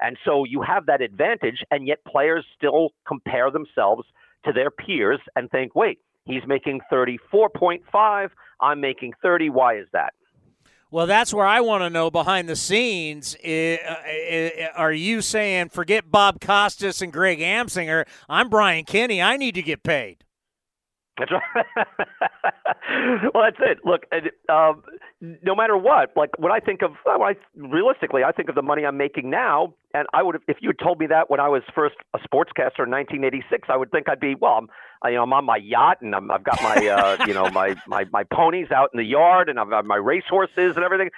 And 0.00 0.18
so 0.24 0.42
you 0.42 0.62
have 0.62 0.86
that 0.86 1.00
advantage, 1.00 1.62
and 1.70 1.86
yet 1.86 2.04
players 2.04 2.44
still 2.56 2.90
compare 3.06 3.52
themselves 3.52 4.02
to 4.44 4.52
their 4.52 4.72
peers 4.72 5.20
and 5.36 5.48
think, 5.48 5.76
wait, 5.76 6.00
he's 6.24 6.42
making 6.48 6.80
34.5, 6.92 8.30
I'm 8.60 8.80
making 8.80 9.12
30. 9.22 9.50
Why 9.50 9.76
is 9.78 9.86
that? 9.92 10.12
Well, 10.94 11.08
that's 11.08 11.34
where 11.34 11.44
I 11.44 11.60
want 11.60 11.82
to 11.82 11.90
know 11.90 12.08
behind 12.08 12.48
the 12.48 12.54
scenes. 12.54 13.34
Are 14.76 14.92
you 14.92 15.22
saying, 15.22 15.70
forget 15.70 16.08
Bob 16.08 16.40
Costas 16.40 17.02
and 17.02 17.12
Greg 17.12 17.40
Amsinger, 17.40 18.06
I'm 18.28 18.48
Brian 18.48 18.84
Kenny, 18.84 19.20
I 19.20 19.36
need 19.36 19.56
to 19.56 19.62
get 19.62 19.82
paid? 19.82 20.18
That's 21.18 21.30
right. 21.30 21.66
well, 23.34 23.44
that's 23.44 23.58
it. 23.60 23.78
Look, 23.84 24.02
um, 24.48 24.82
no 25.20 25.54
matter 25.54 25.76
what, 25.76 26.10
like 26.16 26.30
when 26.38 26.50
I 26.50 26.58
think 26.58 26.82
of, 26.82 26.90
well, 27.06 27.22
I, 27.22 27.34
realistically, 27.56 28.24
I 28.24 28.32
think 28.32 28.48
of 28.48 28.56
the 28.56 28.62
money 28.62 28.84
I'm 28.84 28.96
making 28.96 29.30
now, 29.30 29.74
and 29.94 30.08
I 30.12 30.24
would, 30.24 30.34
have, 30.34 30.42
if 30.48 30.56
you 30.60 30.70
had 30.70 30.78
told 30.84 30.98
me 30.98 31.06
that 31.06 31.30
when 31.30 31.38
I 31.38 31.48
was 31.48 31.62
first 31.72 31.94
a 32.14 32.18
sportscaster 32.18 32.82
in 32.82 32.90
1986, 32.90 33.68
I 33.70 33.76
would 33.76 33.92
think 33.92 34.08
I'd 34.08 34.18
be, 34.18 34.34
well, 34.34 34.54
I'm, 34.54 34.68
I, 35.02 35.10
you 35.10 35.16
know, 35.16 35.22
I'm 35.22 35.32
on 35.32 35.44
my 35.44 35.56
yacht 35.56 35.98
and 36.02 36.16
I'm, 36.16 36.32
I've 36.32 36.42
got 36.42 36.60
my, 36.60 36.88
uh, 36.88 37.24
you 37.28 37.34
know, 37.34 37.48
my, 37.50 37.76
my 37.86 38.06
my 38.10 38.24
ponies 38.24 38.72
out 38.72 38.90
in 38.92 38.98
the 38.98 39.04
yard 39.04 39.48
and 39.48 39.60
I've 39.60 39.70
got 39.70 39.84
my 39.84 39.96
racehorses 39.96 40.74
and 40.74 40.84
everything. 40.84 41.10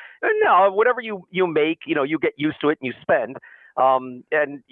No, 0.43 0.71
whatever 0.73 1.01
you 1.01 1.27
you 1.31 1.47
make, 1.47 1.81
you 1.87 1.95
know, 1.95 2.03
you 2.03 2.19
get 2.19 2.35
used 2.37 2.61
to 2.61 2.69
it 2.69 2.79
and 2.83 2.87
you 2.87 2.95
spend. 3.01 3.39
Um, 3.77 4.25
and 4.33 4.63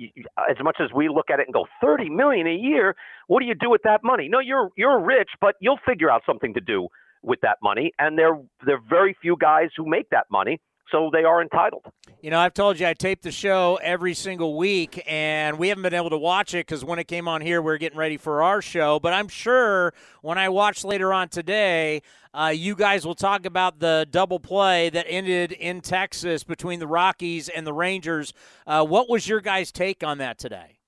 as 0.50 0.57
much 0.62 0.76
as 0.80 0.90
we 0.94 1.09
look 1.09 1.30
at 1.30 1.40
it 1.40 1.46
and 1.46 1.55
go, 1.55 1.66
30 1.82 2.09
million 2.11 2.46
a 2.46 2.55
year, 2.55 2.94
what 3.26 3.40
do 3.40 3.46
you 3.46 3.55
do 3.55 3.70
with 3.70 3.82
that 3.84 4.02
money? 4.02 4.28
No, 4.28 4.40
you're 4.40 4.70
you're 4.76 5.00
rich, 5.00 5.30
but 5.40 5.57
you'll 5.61 5.80
figure 5.86 6.11
out 6.11 6.22
something 6.26 6.55
to 6.55 6.61
do 6.61 6.88
with 7.22 7.40
that 7.42 7.59
money. 7.62 7.92
And 7.98 8.18
there 8.18 8.38
there 8.64 8.76
are 8.76 8.82
very 8.88 9.16
few 9.20 9.36
guys 9.38 9.68
who 9.76 9.88
make 9.88 10.11
that 10.11 10.26
money 10.30 10.61
so 10.91 11.11
they 11.12 11.24
are 11.24 11.43
entitled. 11.43 11.85
You 12.20 12.30
know, 12.30 12.39
I've 12.39 12.55
told 12.55 12.78
you 12.78 12.87
I 12.87 12.95
tape 12.95 13.22
the 13.22 13.30
show 13.30 13.78
every 13.82 14.14
single 14.14 14.57
week, 14.57 15.03
and 15.07 15.59
we 15.59 15.68
haven't 15.68 15.82
been 15.82 15.95
able 15.95 16.11
to 16.11 16.18
watch 16.18 16.55
it 16.55 16.66
because 16.66 16.85
when 16.85 16.99
it 16.99 17.09
came 17.09 17.28
on 17.28 17.41
here, 17.41 17.61
we 17.61 17.72
are 17.72 17.78
getting 17.78 17.99
ready 17.99 18.16
for 18.16 18.43
our 18.43 18.62
show. 18.62 18.99
But 19.01 19.12
I'm 19.12 19.28
sure 19.28 19.93
when 20.22 20.39
I 20.39 20.49
watch 20.49 20.85
later 20.85 21.12
on 21.12 21.28
today, 21.28 22.03
uh, 22.32 22.53
you 22.55 22.74
guys 22.74 23.07
will 23.07 23.14
talk 23.14 23.47
about 23.47 23.78
the 23.78 24.07
double 24.11 24.41
play 24.41 24.91
that 24.91 25.07
ended 25.09 25.53
in 25.53 25.80
Texas 25.80 26.45
between 26.45 26.80
the 26.80 26.87
Rockies 26.87 27.49
and 27.49 27.66
the 27.66 27.72
Rangers. 27.72 28.32
Uh, 28.66 28.85
what 28.85 29.09
was 29.09 29.28
your 29.28 29.41
guys' 29.41 29.70
take 29.70 30.03
on 30.03 30.18
that 30.18 30.39
today? 30.39 30.78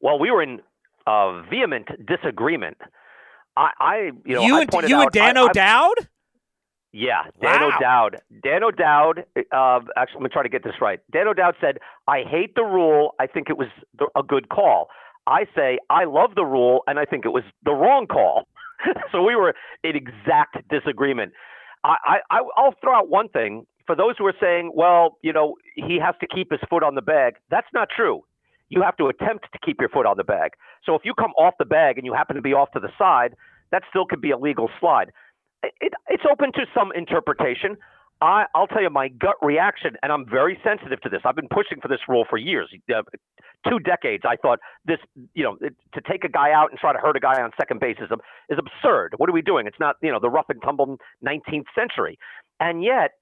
Well, 0.00 0.18
we 0.18 0.30
were 0.30 0.42
in 0.42 0.60
uh, 1.06 1.42
vehement 1.42 1.88
disagreement. 2.06 2.76
I, 3.56 3.70
I 3.80 3.96
you 4.24 4.36
know, 4.36 4.42
you 4.42 4.56
I 4.56 4.60
and, 4.60 4.88
you 4.88 4.96
out, 4.96 5.02
and 5.02 5.12
Dan 5.12 5.36
I, 5.36 5.40
O'Dowd. 5.40 6.08
Yeah, 6.92 7.24
Dan 7.40 7.60
wow. 7.60 7.76
O'Dowd. 7.76 8.20
Dan 8.42 8.64
O'Dowd. 8.64 9.24
Uh, 9.36 9.80
actually, 9.96 10.16
I'm 10.16 10.20
gonna 10.20 10.28
try 10.30 10.42
to 10.42 10.48
get 10.48 10.64
this 10.64 10.80
right. 10.80 11.00
Dan 11.12 11.28
O'Dowd 11.28 11.54
said, 11.60 11.78
"I 12.06 12.22
hate 12.22 12.54
the 12.54 12.64
rule. 12.64 13.14
I 13.20 13.26
think 13.26 13.50
it 13.50 13.58
was 13.58 13.68
a 14.16 14.22
good 14.22 14.48
call." 14.48 14.88
I 15.26 15.46
say, 15.54 15.78
"I 15.90 16.04
love 16.04 16.34
the 16.34 16.46
rule, 16.46 16.82
and 16.86 16.98
I 16.98 17.04
think 17.04 17.26
it 17.26 17.30
was 17.30 17.44
the 17.62 17.74
wrong 17.74 18.06
call." 18.06 18.48
so 19.12 19.22
we 19.22 19.36
were 19.36 19.54
in 19.84 19.96
exact 19.96 20.66
disagreement. 20.68 21.32
I, 21.84 22.20
I, 22.30 22.40
I'll 22.56 22.74
throw 22.80 22.94
out 22.94 23.08
one 23.08 23.28
thing 23.28 23.66
for 23.86 23.94
those 23.94 24.16
who 24.16 24.26
are 24.26 24.36
saying, 24.40 24.72
"Well, 24.74 25.18
you 25.22 25.32
know, 25.32 25.56
he 25.74 25.98
has 26.02 26.14
to 26.20 26.26
keep 26.26 26.50
his 26.50 26.60
foot 26.70 26.82
on 26.82 26.94
the 26.94 27.02
bag." 27.02 27.34
That's 27.50 27.68
not 27.74 27.88
true. 27.94 28.24
You 28.70 28.82
have 28.82 28.96
to 28.96 29.08
attempt 29.08 29.46
to 29.52 29.58
keep 29.64 29.76
your 29.78 29.90
foot 29.90 30.06
on 30.06 30.16
the 30.16 30.24
bag. 30.24 30.52
So 30.84 30.94
if 30.94 31.02
you 31.04 31.12
come 31.12 31.32
off 31.38 31.54
the 31.58 31.64
bag 31.66 31.98
and 31.98 32.06
you 32.06 32.14
happen 32.14 32.36
to 32.36 32.42
be 32.42 32.54
off 32.54 32.70
to 32.72 32.80
the 32.80 32.90
side, 32.98 33.34
that 33.72 33.82
still 33.90 34.06
could 34.06 34.20
be 34.20 34.30
a 34.30 34.38
legal 34.38 34.70
slide 34.80 35.12
it, 35.62 35.92
it's 36.08 36.24
open 36.30 36.52
to 36.52 36.66
some 36.74 36.92
interpretation. 36.94 37.76
I, 38.20 38.46
will 38.54 38.66
tell 38.66 38.82
you 38.82 38.90
my 38.90 39.08
gut 39.08 39.36
reaction, 39.42 39.96
and 40.02 40.10
I'm 40.10 40.26
very 40.28 40.58
sensitive 40.64 41.00
to 41.02 41.08
this. 41.08 41.20
I've 41.24 41.36
been 41.36 41.48
pushing 41.48 41.80
for 41.80 41.88
this 41.88 42.00
rule 42.08 42.24
for 42.28 42.36
years, 42.36 42.68
uh, 42.94 43.02
two 43.68 43.78
decades. 43.78 44.24
I 44.26 44.36
thought 44.36 44.58
this, 44.84 44.98
you 45.34 45.44
know, 45.44 45.56
it, 45.60 45.76
to 45.94 46.00
take 46.00 46.24
a 46.24 46.28
guy 46.28 46.50
out 46.52 46.70
and 46.70 46.78
try 46.78 46.92
to 46.92 46.98
hurt 46.98 47.16
a 47.16 47.20
guy 47.20 47.40
on 47.40 47.50
second 47.58 47.78
base 47.78 47.96
is, 48.00 48.10
is 48.50 48.58
absurd. 48.58 49.14
What 49.18 49.28
are 49.28 49.32
we 49.32 49.42
doing? 49.42 49.66
It's 49.66 49.78
not, 49.78 49.96
you 50.02 50.10
know, 50.10 50.18
the 50.20 50.30
rough 50.30 50.46
and 50.48 50.60
tumble 50.62 50.98
19th 51.24 51.66
century. 51.76 52.18
And 52.58 52.82
yet, 52.82 53.12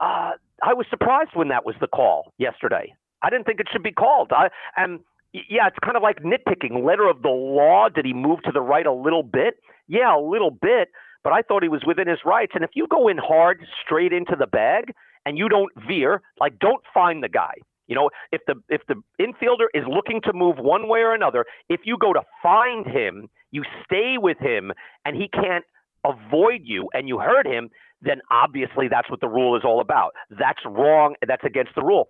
uh, 0.00 0.32
I 0.62 0.74
was 0.74 0.86
surprised 0.88 1.30
when 1.34 1.48
that 1.48 1.66
was 1.66 1.74
the 1.80 1.88
call 1.88 2.32
yesterday. 2.38 2.94
I 3.22 3.30
didn't 3.30 3.46
think 3.46 3.58
it 3.58 3.66
should 3.72 3.82
be 3.82 3.92
called. 3.92 4.30
I, 4.32 4.48
and 4.76 5.00
yeah, 5.32 5.66
it's 5.66 5.78
kind 5.84 5.96
of 5.96 6.02
like 6.02 6.22
nitpicking. 6.22 6.84
Letter 6.84 7.08
of 7.08 7.22
the 7.22 7.28
law. 7.28 7.88
Did 7.88 8.04
he 8.04 8.12
move 8.12 8.42
to 8.44 8.52
the 8.52 8.60
right 8.60 8.86
a 8.86 8.92
little 8.92 9.22
bit? 9.22 9.54
Yeah, 9.88 10.16
a 10.16 10.20
little 10.20 10.50
bit 10.50 10.88
but 11.24 11.32
I 11.32 11.42
thought 11.42 11.62
he 11.62 11.68
was 11.68 11.82
within 11.86 12.08
his 12.08 12.18
rights. 12.24 12.52
And 12.54 12.64
if 12.64 12.70
you 12.74 12.86
go 12.88 13.08
in 13.08 13.18
hard 13.18 13.60
straight 13.84 14.12
into 14.12 14.36
the 14.38 14.46
bag 14.46 14.92
and 15.24 15.38
you 15.38 15.48
don't 15.48 15.72
veer, 15.86 16.22
like 16.40 16.58
don't 16.58 16.82
find 16.92 17.22
the 17.22 17.28
guy. 17.28 17.54
You 17.88 17.96
know, 17.96 18.10
if 18.30 18.40
the 18.46 18.54
if 18.68 18.80
the 18.88 18.94
infielder 19.20 19.66
is 19.74 19.84
looking 19.88 20.20
to 20.22 20.32
move 20.32 20.56
one 20.58 20.88
way 20.88 21.00
or 21.00 21.14
another, 21.14 21.44
if 21.68 21.80
you 21.84 21.98
go 21.98 22.12
to 22.12 22.22
find 22.42 22.86
him, 22.86 23.28
you 23.50 23.64
stay 23.84 24.16
with 24.18 24.38
him, 24.38 24.72
and 25.04 25.16
he 25.16 25.28
can't 25.28 25.64
avoid 26.04 26.62
you, 26.64 26.88
and 26.94 27.06
you 27.08 27.18
hurt 27.18 27.46
him, 27.46 27.70
then 28.00 28.20
obviously 28.30 28.88
that's 28.88 29.10
what 29.10 29.20
the 29.20 29.28
rule 29.28 29.56
is 29.56 29.62
all 29.64 29.80
about. 29.80 30.14
That's 30.30 30.60
wrong. 30.64 31.16
That's 31.26 31.44
against 31.44 31.74
the 31.74 31.82
rule. 31.82 32.08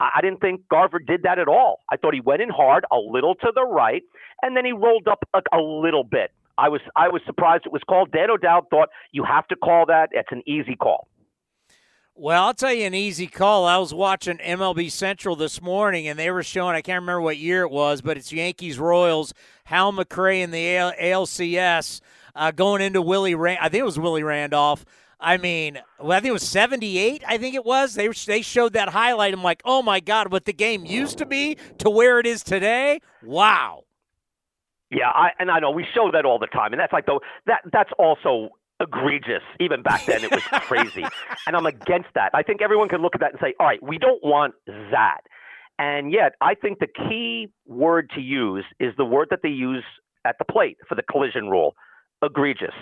I 0.00 0.20
didn't 0.22 0.40
think 0.40 0.62
Garver 0.70 0.98
did 0.98 1.24
that 1.24 1.38
at 1.38 1.46
all. 1.48 1.80
I 1.90 1.96
thought 1.96 2.14
he 2.14 2.22
went 2.22 2.40
in 2.40 2.48
hard, 2.48 2.86
a 2.90 2.96
little 2.96 3.34
to 3.34 3.52
the 3.54 3.66
right, 3.66 4.02
and 4.40 4.56
then 4.56 4.64
he 4.64 4.72
rolled 4.72 5.06
up 5.06 5.28
a, 5.34 5.42
a 5.54 5.60
little 5.60 6.04
bit. 6.04 6.30
I 6.58 6.68
was 6.68 6.80
I 6.96 7.08
was 7.08 7.22
surprised 7.26 7.66
it 7.66 7.72
was 7.72 7.82
called. 7.88 8.12
Dan 8.12 8.30
O'Dowd 8.30 8.68
thought 8.70 8.90
you 9.12 9.24
have 9.24 9.46
to 9.48 9.56
call 9.56 9.86
that. 9.86 10.10
It's 10.12 10.30
an 10.30 10.42
easy 10.46 10.76
call. 10.76 11.08
Well, 12.14 12.44
I'll 12.44 12.54
tell 12.54 12.74
you 12.74 12.84
an 12.84 12.92
easy 12.92 13.26
call. 13.26 13.64
I 13.64 13.78
was 13.78 13.94
watching 13.94 14.36
MLB 14.38 14.90
Central 14.90 15.36
this 15.36 15.62
morning, 15.62 16.06
and 16.06 16.18
they 16.18 16.30
were 16.30 16.42
showing, 16.42 16.76
I 16.76 16.82
can't 16.82 17.00
remember 17.00 17.22
what 17.22 17.38
year 17.38 17.62
it 17.62 17.70
was, 17.70 18.02
but 18.02 18.18
it's 18.18 18.30
Yankees 18.30 18.78
Royals, 18.78 19.32
Hal 19.64 19.90
McRae 19.94 20.42
in 20.42 20.50
the 20.50 20.66
ALCS 21.00 22.02
uh, 22.34 22.50
going 22.50 22.82
into 22.82 23.00
Willie, 23.00 23.34
Ran- 23.34 23.58
I 23.60 23.68
think 23.68 23.80
it 23.80 23.84
was 23.84 23.98
Willie 23.98 24.22
Randolph. 24.22 24.84
I 25.18 25.36
mean, 25.36 25.80
well, 25.98 26.12
I 26.12 26.20
think 26.20 26.30
it 26.30 26.32
was 26.32 26.48
78, 26.48 27.22
I 27.26 27.38
think 27.38 27.54
it 27.54 27.64
was. 27.64 27.94
They, 27.94 28.08
they 28.08 28.42
showed 28.42 28.72
that 28.72 28.90
highlight. 28.90 29.34
I'm 29.34 29.42
like, 29.42 29.62
oh 29.64 29.82
my 29.82 30.00
God, 30.00 30.32
what 30.32 30.46
the 30.46 30.52
game 30.52 30.84
used 30.84 31.18
to 31.18 31.26
be 31.26 31.56
to 31.78 31.90
where 31.90 32.18
it 32.18 32.26
is 32.26 32.42
today. 32.42 33.00
Wow. 33.22 33.84
Yeah, 34.90 35.08
I, 35.08 35.30
and 35.38 35.50
I 35.50 35.60
know 35.60 35.70
we 35.70 35.86
show 35.94 36.10
that 36.12 36.24
all 36.24 36.38
the 36.38 36.48
time, 36.48 36.72
and 36.72 36.80
that's 36.80 36.92
like 36.92 37.06
the 37.06 37.20
that 37.46 37.60
that's 37.72 37.90
also 37.98 38.50
egregious. 38.80 39.42
Even 39.60 39.82
back 39.82 40.04
then, 40.06 40.24
it 40.24 40.30
was 40.30 40.42
crazy. 40.52 41.04
and 41.46 41.56
I'm 41.56 41.66
against 41.66 42.08
that. 42.14 42.30
I 42.34 42.42
think 42.42 42.60
everyone 42.60 42.88
can 42.88 43.00
look 43.00 43.14
at 43.14 43.20
that 43.20 43.32
and 43.32 43.40
say, 43.40 43.54
all 43.60 43.66
right, 43.66 43.82
we 43.82 43.98
don't 43.98 44.22
want 44.24 44.54
that. 44.90 45.20
And 45.78 46.12
yet, 46.12 46.32
I 46.40 46.54
think 46.54 46.78
the 46.78 46.88
key 46.88 47.48
word 47.66 48.10
to 48.14 48.20
use 48.20 48.64
is 48.80 48.92
the 48.96 49.04
word 49.04 49.28
that 49.30 49.40
they 49.42 49.48
use 49.48 49.84
at 50.26 50.36
the 50.38 50.44
plate 50.44 50.76
for 50.88 50.94
the 50.94 51.02
collision 51.02 51.48
rule 51.48 51.74
egregious. 52.22 52.74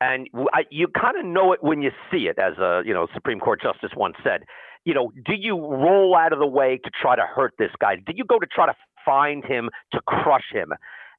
And 0.00 0.28
I, 0.52 0.62
you 0.70 0.88
kind 0.88 1.18
of 1.18 1.24
know 1.24 1.52
it 1.52 1.62
when 1.62 1.82
you 1.82 1.90
see 2.10 2.28
it, 2.28 2.38
as 2.38 2.56
a 2.58 2.82
you 2.84 2.94
know 2.94 3.08
Supreme 3.14 3.40
Court 3.40 3.60
justice 3.60 3.90
once 3.96 4.16
said. 4.22 4.44
You 4.84 4.94
know, 4.94 5.12
do 5.26 5.34
you 5.34 5.58
roll 5.58 6.16
out 6.16 6.32
of 6.32 6.38
the 6.38 6.46
way 6.46 6.80
to 6.82 6.90
try 7.02 7.14
to 7.14 7.22
hurt 7.22 7.52
this 7.58 7.70
guy? 7.78 7.96
Do 7.96 8.12
you 8.14 8.24
go 8.24 8.38
to 8.38 8.46
try 8.46 8.66
to 8.66 8.74
find 9.08 9.44
him 9.44 9.70
to 9.92 10.00
crush 10.02 10.50
him? 10.52 10.72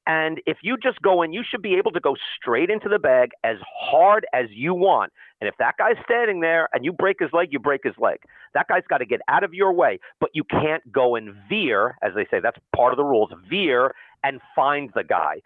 And 0.06 0.40
if 0.46 0.58
you 0.62 0.76
just 0.76 1.02
go 1.02 1.22
in, 1.22 1.32
you 1.32 1.42
should 1.48 1.62
be 1.62 1.74
able 1.74 1.92
to 1.92 2.00
go 2.00 2.16
straight 2.36 2.70
into 2.70 2.88
the 2.88 2.98
bag 2.98 3.30
as 3.44 3.58
hard 3.62 4.26
as 4.32 4.46
you 4.50 4.74
want. 4.74 5.12
And 5.40 5.48
if 5.48 5.54
that 5.58 5.76
guy's 5.78 5.96
standing 6.04 6.40
there 6.40 6.68
and 6.72 6.84
you 6.84 6.92
break 6.92 7.16
his 7.20 7.30
leg, 7.32 7.48
you 7.52 7.58
break 7.58 7.82
his 7.84 7.94
leg. 7.98 8.18
That 8.54 8.66
guy's 8.68 8.82
got 8.88 8.98
to 8.98 9.06
get 9.06 9.20
out 9.28 9.44
of 9.44 9.54
your 9.54 9.72
way, 9.72 10.00
but 10.18 10.30
you 10.32 10.44
can't 10.44 10.90
go 10.90 11.16
and 11.16 11.34
veer, 11.48 11.96
as 12.02 12.12
they 12.14 12.26
say, 12.30 12.40
that's 12.40 12.58
part 12.74 12.92
of 12.92 12.96
the 12.96 13.04
rules, 13.04 13.30
veer 13.48 13.94
and 14.24 14.40
find 14.54 14.90
the 14.94 15.04
guy. 15.04 15.40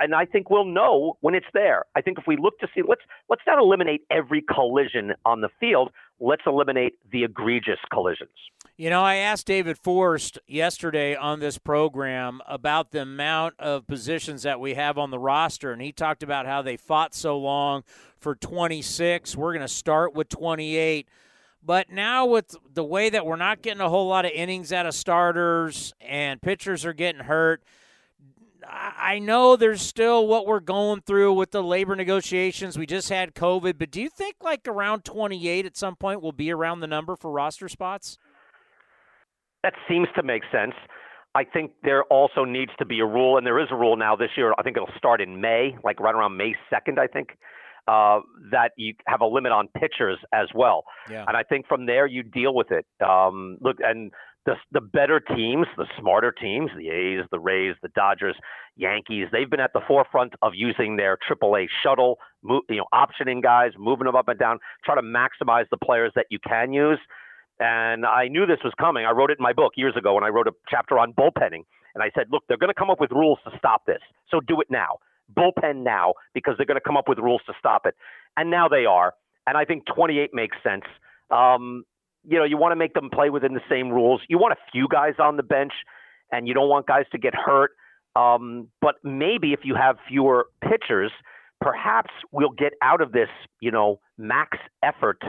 And 0.00 0.14
I 0.14 0.24
think 0.24 0.50
we'll 0.50 0.64
know 0.64 1.16
when 1.20 1.34
it's 1.34 1.46
there. 1.52 1.84
I 1.94 2.00
think 2.00 2.18
if 2.18 2.26
we 2.26 2.36
look 2.36 2.58
to 2.60 2.68
see, 2.74 2.82
let's 2.86 3.02
let's 3.28 3.42
not 3.46 3.58
eliminate 3.58 4.02
every 4.10 4.42
collision 4.42 5.14
on 5.24 5.40
the 5.40 5.48
field. 5.60 5.90
Let's 6.18 6.42
eliminate 6.46 6.98
the 7.10 7.24
egregious 7.24 7.78
collisions. 7.92 8.30
You 8.78 8.90
know, 8.90 9.02
I 9.02 9.16
asked 9.16 9.46
David 9.46 9.78
Forst 9.78 10.38
yesterday 10.46 11.16
on 11.16 11.40
this 11.40 11.56
program 11.56 12.42
about 12.46 12.90
the 12.90 13.02
amount 13.02 13.54
of 13.58 13.86
positions 13.86 14.42
that 14.42 14.60
we 14.60 14.74
have 14.74 14.98
on 14.98 15.10
the 15.10 15.18
roster, 15.18 15.72
and 15.72 15.80
he 15.80 15.92
talked 15.92 16.22
about 16.22 16.46
how 16.46 16.60
they 16.60 16.76
fought 16.76 17.14
so 17.14 17.38
long 17.38 17.84
for 18.18 18.34
26. 18.34 19.34
We're 19.34 19.52
going 19.52 19.66
to 19.66 19.68
start 19.68 20.14
with 20.14 20.28
28. 20.28 21.08
But 21.62 21.90
now, 21.90 22.26
with 22.26 22.54
the 22.72 22.84
way 22.84 23.10
that 23.10 23.26
we're 23.26 23.36
not 23.36 23.62
getting 23.62 23.80
a 23.80 23.88
whole 23.88 24.08
lot 24.08 24.24
of 24.24 24.30
innings 24.30 24.72
out 24.72 24.86
of 24.86 24.94
starters 24.94 25.94
and 26.00 26.40
pitchers 26.40 26.84
are 26.84 26.92
getting 26.92 27.22
hurt, 27.22 27.62
I 28.68 29.18
know 29.18 29.56
there's 29.56 29.82
still 29.82 30.26
what 30.26 30.46
we're 30.46 30.60
going 30.60 31.02
through 31.02 31.34
with 31.34 31.50
the 31.50 31.62
labor 31.62 31.94
negotiations. 31.94 32.78
We 32.78 32.86
just 32.86 33.08
had 33.08 33.34
COVID, 33.34 33.78
but 33.78 33.90
do 33.90 34.00
you 34.00 34.08
think 34.08 34.36
like 34.42 34.66
around 34.66 35.04
28 35.04 35.66
at 35.66 35.76
some 35.76 35.96
point 35.96 36.22
will 36.22 36.32
be 36.32 36.50
around 36.50 36.80
the 36.80 36.86
number 36.86 37.16
for 37.16 37.30
roster 37.30 37.68
spots? 37.68 38.18
That 39.62 39.74
seems 39.88 40.08
to 40.16 40.22
make 40.22 40.42
sense. 40.52 40.74
I 41.34 41.44
think 41.44 41.72
there 41.82 42.04
also 42.04 42.44
needs 42.44 42.72
to 42.78 42.86
be 42.86 43.00
a 43.00 43.04
rule, 43.04 43.36
and 43.36 43.46
there 43.46 43.60
is 43.60 43.68
a 43.70 43.76
rule 43.76 43.96
now 43.96 44.16
this 44.16 44.30
year. 44.36 44.54
I 44.58 44.62
think 44.62 44.76
it'll 44.76 44.88
start 44.96 45.20
in 45.20 45.40
May, 45.40 45.76
like 45.84 46.00
right 46.00 46.14
around 46.14 46.36
May 46.36 46.54
2nd, 46.72 46.98
I 46.98 47.06
think, 47.06 47.36
uh, 47.86 48.20
that 48.50 48.72
you 48.76 48.94
have 49.06 49.20
a 49.20 49.26
limit 49.26 49.52
on 49.52 49.68
pitchers 49.68 50.18
as 50.32 50.48
well. 50.54 50.84
Yeah. 51.10 51.24
And 51.28 51.36
I 51.36 51.42
think 51.42 51.66
from 51.66 51.86
there 51.86 52.06
you 52.06 52.22
deal 52.22 52.54
with 52.54 52.68
it. 52.70 52.86
Um, 53.06 53.58
look, 53.60 53.76
and 53.80 54.12
the 54.46 54.54
the 54.72 54.80
better 54.80 55.20
teams, 55.20 55.66
the 55.76 55.86
smarter 56.00 56.32
teams, 56.32 56.70
the 56.76 56.88
A's, 56.88 57.24
the 57.30 57.38
Rays, 57.38 57.74
the 57.82 57.88
Dodgers, 57.88 58.36
Yankees, 58.76 59.26
they've 59.32 59.50
been 59.50 59.60
at 59.60 59.72
the 59.72 59.80
forefront 59.86 60.34
of 60.40 60.52
using 60.54 60.96
their 60.96 61.18
AAA 61.28 61.66
shuttle, 61.82 62.18
you 62.42 62.62
know, 62.70 62.86
optioning 62.94 63.42
guys, 63.42 63.72
moving 63.78 64.06
them 64.06 64.14
up 64.14 64.28
and 64.28 64.38
down, 64.38 64.58
try 64.84 64.94
to 64.94 65.02
maximize 65.02 65.66
the 65.70 65.76
players 65.76 66.12
that 66.14 66.26
you 66.30 66.38
can 66.38 66.72
use. 66.72 66.98
And 67.58 68.04
I 68.06 68.28
knew 68.28 68.46
this 68.46 68.58
was 68.62 68.72
coming. 68.78 69.04
I 69.06 69.10
wrote 69.10 69.30
it 69.30 69.38
in 69.38 69.42
my 69.42 69.52
book 69.52 69.72
years 69.76 69.96
ago 69.96 70.14
when 70.14 70.24
I 70.24 70.28
wrote 70.28 70.46
a 70.46 70.52
chapter 70.68 70.98
on 70.98 71.12
bullpenning. 71.12 71.64
And 71.94 72.02
I 72.02 72.10
said, 72.14 72.26
look, 72.30 72.44
they're 72.46 72.58
going 72.58 72.68
to 72.68 72.74
come 72.74 72.90
up 72.90 73.00
with 73.00 73.10
rules 73.10 73.38
to 73.44 73.58
stop 73.58 73.86
this. 73.86 74.00
So 74.30 74.40
do 74.40 74.60
it 74.60 74.66
now. 74.70 74.98
Bullpen 75.34 75.82
now 75.82 76.12
because 76.34 76.54
they're 76.58 76.66
going 76.66 76.76
to 76.76 76.84
come 76.86 76.96
up 76.96 77.08
with 77.08 77.18
rules 77.18 77.40
to 77.46 77.54
stop 77.58 77.86
it. 77.86 77.94
And 78.36 78.50
now 78.50 78.68
they 78.68 78.84
are. 78.84 79.14
And 79.46 79.56
I 79.56 79.64
think 79.64 79.86
28 79.86 80.30
makes 80.34 80.56
sense. 80.62 80.84
Um, 81.30 81.84
you 82.28 82.38
know, 82.38 82.44
you 82.44 82.56
want 82.56 82.72
to 82.72 82.76
make 82.76 82.94
them 82.94 83.10
play 83.10 83.30
within 83.30 83.54
the 83.54 83.60
same 83.70 83.90
rules. 83.90 84.20
You 84.28 84.38
want 84.38 84.52
a 84.52 84.70
few 84.72 84.88
guys 84.90 85.14
on 85.18 85.36
the 85.36 85.42
bench, 85.42 85.72
and 86.32 86.48
you 86.48 86.54
don't 86.54 86.68
want 86.68 86.86
guys 86.86 87.04
to 87.12 87.18
get 87.18 87.34
hurt. 87.34 87.72
Um, 88.14 88.68
but 88.80 88.96
maybe 89.04 89.52
if 89.52 89.60
you 89.64 89.74
have 89.74 89.96
fewer 90.08 90.46
pitchers, 90.62 91.12
perhaps 91.60 92.10
we'll 92.32 92.50
get 92.50 92.72
out 92.82 93.00
of 93.00 93.12
this, 93.12 93.28
you 93.60 93.70
know, 93.70 94.00
max 94.18 94.58
effort 94.82 95.22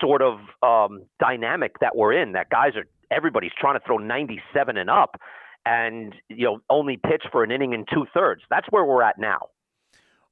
sort 0.00 0.22
of 0.22 0.38
um, 0.62 1.04
dynamic 1.20 1.78
that 1.80 1.96
we're 1.96 2.12
in. 2.12 2.32
That 2.32 2.50
guys 2.50 2.72
are 2.76 2.86
everybody's 3.10 3.52
trying 3.58 3.78
to 3.78 3.86
throw 3.86 3.98
97 3.98 4.76
and 4.76 4.90
up, 4.90 5.20
and 5.64 6.14
you 6.28 6.44
know 6.44 6.58
only 6.70 6.96
pitch 6.96 7.24
for 7.30 7.44
an 7.44 7.50
inning 7.50 7.74
and 7.74 7.86
two 7.92 8.06
thirds. 8.12 8.42
That's 8.50 8.66
where 8.70 8.84
we're 8.84 9.02
at 9.02 9.18
now. 9.18 9.48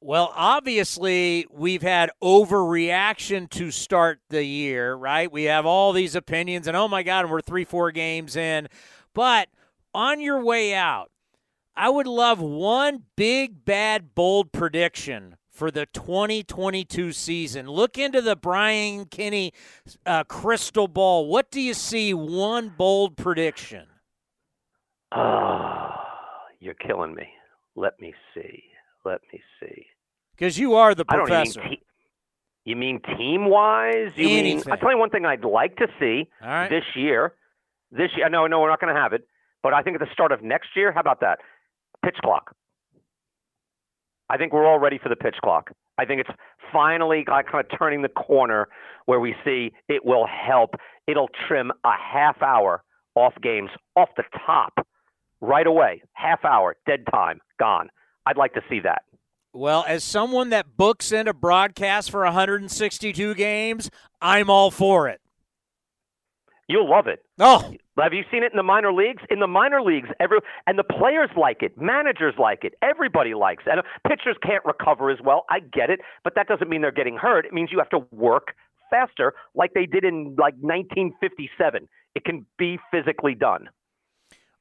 Well, 0.06 0.34
obviously, 0.36 1.46
we've 1.50 1.80
had 1.80 2.10
overreaction 2.22 3.48
to 3.48 3.70
start 3.70 4.20
the 4.28 4.44
year, 4.44 4.94
right? 4.94 5.32
We 5.32 5.44
have 5.44 5.64
all 5.64 5.94
these 5.94 6.14
opinions, 6.14 6.68
and 6.68 6.76
oh 6.76 6.88
my 6.88 7.02
God, 7.02 7.30
we're 7.30 7.40
three, 7.40 7.64
four 7.64 7.90
games 7.90 8.36
in. 8.36 8.68
But 9.14 9.48
on 9.94 10.20
your 10.20 10.44
way 10.44 10.74
out, 10.74 11.10
I 11.74 11.88
would 11.88 12.06
love 12.06 12.38
one 12.38 13.04
big, 13.16 13.64
bad, 13.64 14.14
bold 14.14 14.52
prediction 14.52 15.36
for 15.48 15.70
the 15.70 15.86
2022 15.86 17.12
season. 17.12 17.66
Look 17.66 17.96
into 17.96 18.20
the 18.20 18.36
Brian 18.36 19.06
Kenny 19.06 19.54
uh, 20.04 20.24
crystal 20.24 20.86
ball. 20.86 21.28
What 21.28 21.50
do 21.50 21.62
you 21.62 21.72
see? 21.72 22.12
One 22.12 22.74
bold 22.76 23.16
prediction. 23.16 23.86
Oh, 25.16 25.94
you're 26.60 26.74
killing 26.74 27.14
me. 27.14 27.28
Let 27.74 27.98
me 28.02 28.12
see. 28.34 28.64
Let 29.06 29.22
me 29.32 29.40
see. 29.60 29.86
Because 30.36 30.58
you 30.58 30.74
are 30.74 30.94
the 30.94 31.04
professor. 31.04 31.62
Te- 31.62 31.80
you 32.64 32.76
mean 32.76 33.00
team 33.18 33.48
wise? 33.48 34.12
You 34.16 34.28
Anything. 34.28 34.56
mean 34.56 34.64
I'll 34.70 34.78
tell 34.78 34.90
you 34.90 34.98
one 34.98 35.10
thing 35.10 35.26
I'd 35.26 35.44
like 35.44 35.76
to 35.76 35.86
see 36.00 36.28
right. 36.42 36.68
this 36.68 36.84
year. 36.94 37.34
This 37.90 38.10
year, 38.16 38.28
no, 38.28 38.46
no, 38.46 38.60
we're 38.60 38.70
not 38.70 38.80
going 38.80 38.94
to 38.94 39.00
have 39.00 39.12
it. 39.12 39.28
But 39.62 39.74
I 39.74 39.82
think 39.82 39.94
at 39.94 40.00
the 40.00 40.12
start 40.12 40.32
of 40.32 40.42
next 40.42 40.68
year, 40.74 40.90
how 40.92 41.00
about 41.00 41.20
that? 41.20 41.38
Pitch 42.04 42.16
clock. 42.22 42.54
I 44.28 44.36
think 44.36 44.52
we're 44.52 44.66
all 44.66 44.78
ready 44.78 44.98
for 44.98 45.08
the 45.08 45.16
pitch 45.16 45.36
clock. 45.42 45.70
I 45.98 46.04
think 46.04 46.20
it's 46.20 46.30
finally 46.72 47.24
like 47.28 47.46
kind 47.46 47.64
of 47.64 47.78
turning 47.78 48.02
the 48.02 48.08
corner 48.08 48.68
where 49.06 49.20
we 49.20 49.34
see 49.44 49.72
it 49.88 50.04
will 50.04 50.26
help. 50.26 50.74
It'll 51.06 51.28
trim 51.46 51.70
a 51.84 51.92
half 51.92 52.42
hour 52.42 52.82
off 53.14 53.34
games 53.42 53.70
off 53.94 54.08
the 54.16 54.24
top 54.44 54.86
right 55.40 55.66
away. 55.66 56.02
Half 56.14 56.44
hour, 56.44 56.76
dead 56.86 57.04
time, 57.12 57.40
gone. 57.60 57.90
I'd 58.26 58.36
like 58.38 58.54
to 58.54 58.62
see 58.68 58.80
that. 58.80 59.02
Well, 59.56 59.84
as 59.86 60.02
someone 60.02 60.50
that 60.50 60.76
books 60.76 61.12
in 61.12 61.28
a 61.28 61.32
broadcast 61.32 62.10
for 62.10 62.24
162 62.24 63.34
games, 63.34 63.88
I'm 64.20 64.50
all 64.50 64.72
for 64.72 65.08
it. 65.08 65.20
You'll 66.68 66.90
love 66.90 67.06
it. 67.06 67.20
Oh, 67.38 67.72
have 67.96 68.12
you 68.12 68.24
seen 68.32 68.42
it 68.42 68.50
in 68.52 68.56
the 68.56 68.64
minor 68.64 68.92
leagues? 68.92 69.22
In 69.30 69.38
the 69.38 69.46
minor 69.46 69.80
leagues, 69.80 70.08
every 70.18 70.38
and 70.66 70.76
the 70.76 70.82
players 70.82 71.30
like 71.36 71.62
it, 71.62 71.80
managers 71.80 72.34
like 72.36 72.64
it, 72.64 72.74
everybody 72.82 73.34
likes 73.34 73.62
it. 73.64 73.70
And 73.70 73.80
uh, 73.80 74.08
pitchers 74.08 74.36
can't 74.42 74.64
recover 74.64 75.10
as 75.10 75.18
well. 75.22 75.44
I 75.48 75.60
get 75.60 75.88
it, 75.88 76.00
but 76.24 76.34
that 76.34 76.48
doesn't 76.48 76.68
mean 76.68 76.80
they're 76.80 76.90
getting 76.90 77.16
hurt. 77.16 77.46
It 77.46 77.52
means 77.52 77.70
you 77.70 77.78
have 77.78 77.90
to 77.90 78.04
work 78.10 78.56
faster, 78.90 79.34
like 79.54 79.72
they 79.74 79.86
did 79.86 80.04
in 80.04 80.34
like 80.36 80.54
1957. 80.60 81.88
It 82.16 82.24
can 82.24 82.44
be 82.58 82.80
physically 82.90 83.36
done. 83.36 83.68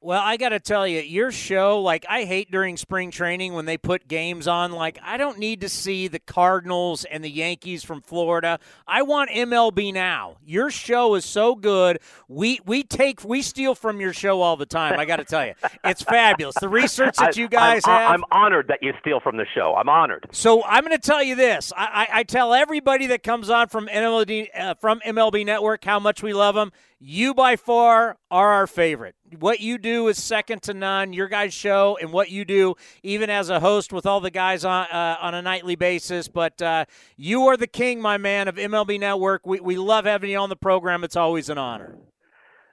Well, 0.04 0.20
I 0.22 0.36
got 0.36 0.50
to 0.50 0.60
tell 0.60 0.86
you, 0.86 1.00
your 1.00 1.32
show, 1.32 1.80
like, 1.80 2.04
I 2.06 2.24
hate 2.24 2.50
during 2.50 2.76
spring 2.76 3.10
training 3.10 3.54
when 3.54 3.64
they 3.64 3.78
put 3.78 4.06
games 4.06 4.46
on. 4.46 4.70
Like, 4.70 4.98
I 5.02 5.16
don't 5.16 5.38
need 5.38 5.62
to 5.62 5.70
see 5.70 6.08
the 6.08 6.18
Cardinals 6.18 7.06
and 7.06 7.24
the 7.24 7.30
Yankees 7.30 7.82
from 7.82 8.02
Florida. 8.02 8.58
I 8.86 9.00
want 9.00 9.30
MLB 9.30 9.94
now. 9.94 10.36
Your 10.44 10.70
show 10.70 11.14
is 11.14 11.24
so 11.24 11.54
good. 11.54 12.00
We 12.28 12.60
we 12.66 12.82
take 12.82 13.24
we 13.24 13.40
steal 13.40 13.74
from 13.74 13.98
your 13.98 14.12
show 14.12 14.42
all 14.42 14.58
the 14.58 14.66
time. 14.66 15.00
I 15.00 15.06
got 15.06 15.16
to 15.16 15.24
tell 15.24 15.46
you, 15.46 15.54
it's 15.82 16.02
fabulous. 16.02 16.56
The 16.60 16.68
research 16.68 17.16
that 17.16 17.36
you 17.38 17.48
guys 17.48 17.80
I'm, 17.86 17.90
have. 17.90 18.10
I'm 18.10 18.24
honored 18.30 18.68
that 18.68 18.82
you 18.82 18.92
steal 19.00 19.20
from 19.20 19.38
the 19.38 19.46
show. 19.54 19.74
I'm 19.74 19.88
honored. 19.88 20.26
So 20.32 20.62
I'm 20.64 20.84
going 20.84 20.94
to 20.94 20.98
tell 20.98 21.22
you 21.22 21.34
this. 21.34 21.72
I, 21.74 22.08
I, 22.12 22.18
I, 22.18 22.22
tell 22.24 22.52
everybody 22.52 23.06
that 23.06 23.22
comes 23.22 23.48
on 23.48 23.68
from 23.68 23.86
MLB 23.86 24.48
uh, 24.54 24.74
from 24.74 25.00
MLB 25.00 25.46
Network 25.46 25.82
how 25.82 25.98
much 25.98 26.22
we 26.22 26.34
love 26.34 26.56
them 26.56 26.72
You 27.06 27.34
by 27.34 27.56
far 27.56 28.16
are 28.30 28.52
our 28.54 28.66
favorite. 28.66 29.14
What 29.38 29.60
you 29.60 29.76
do 29.76 30.08
is 30.08 30.16
second 30.16 30.62
to 30.62 30.72
none. 30.72 31.12
Your 31.12 31.28
guys' 31.28 31.52
show 31.52 31.98
and 32.00 32.14
what 32.14 32.30
you 32.30 32.46
do, 32.46 32.76
even 33.02 33.28
as 33.28 33.50
a 33.50 33.60
host 33.60 33.92
with 33.92 34.06
all 34.06 34.20
the 34.20 34.30
guys 34.30 34.64
on 34.64 34.86
uh, 34.86 35.18
on 35.20 35.34
a 35.34 35.42
nightly 35.42 35.76
basis. 35.76 36.28
But 36.28 36.62
uh, 36.62 36.86
you 37.18 37.42
are 37.48 37.58
the 37.58 37.66
king, 37.66 38.00
my 38.00 38.16
man, 38.16 38.48
of 38.48 38.56
MLB 38.56 38.98
Network. 38.98 39.46
We 39.46 39.60
we 39.60 39.76
love 39.76 40.06
having 40.06 40.30
you 40.30 40.38
on 40.38 40.48
the 40.48 40.56
program. 40.56 41.04
It's 41.04 41.14
always 41.14 41.50
an 41.50 41.58
honor. 41.58 41.98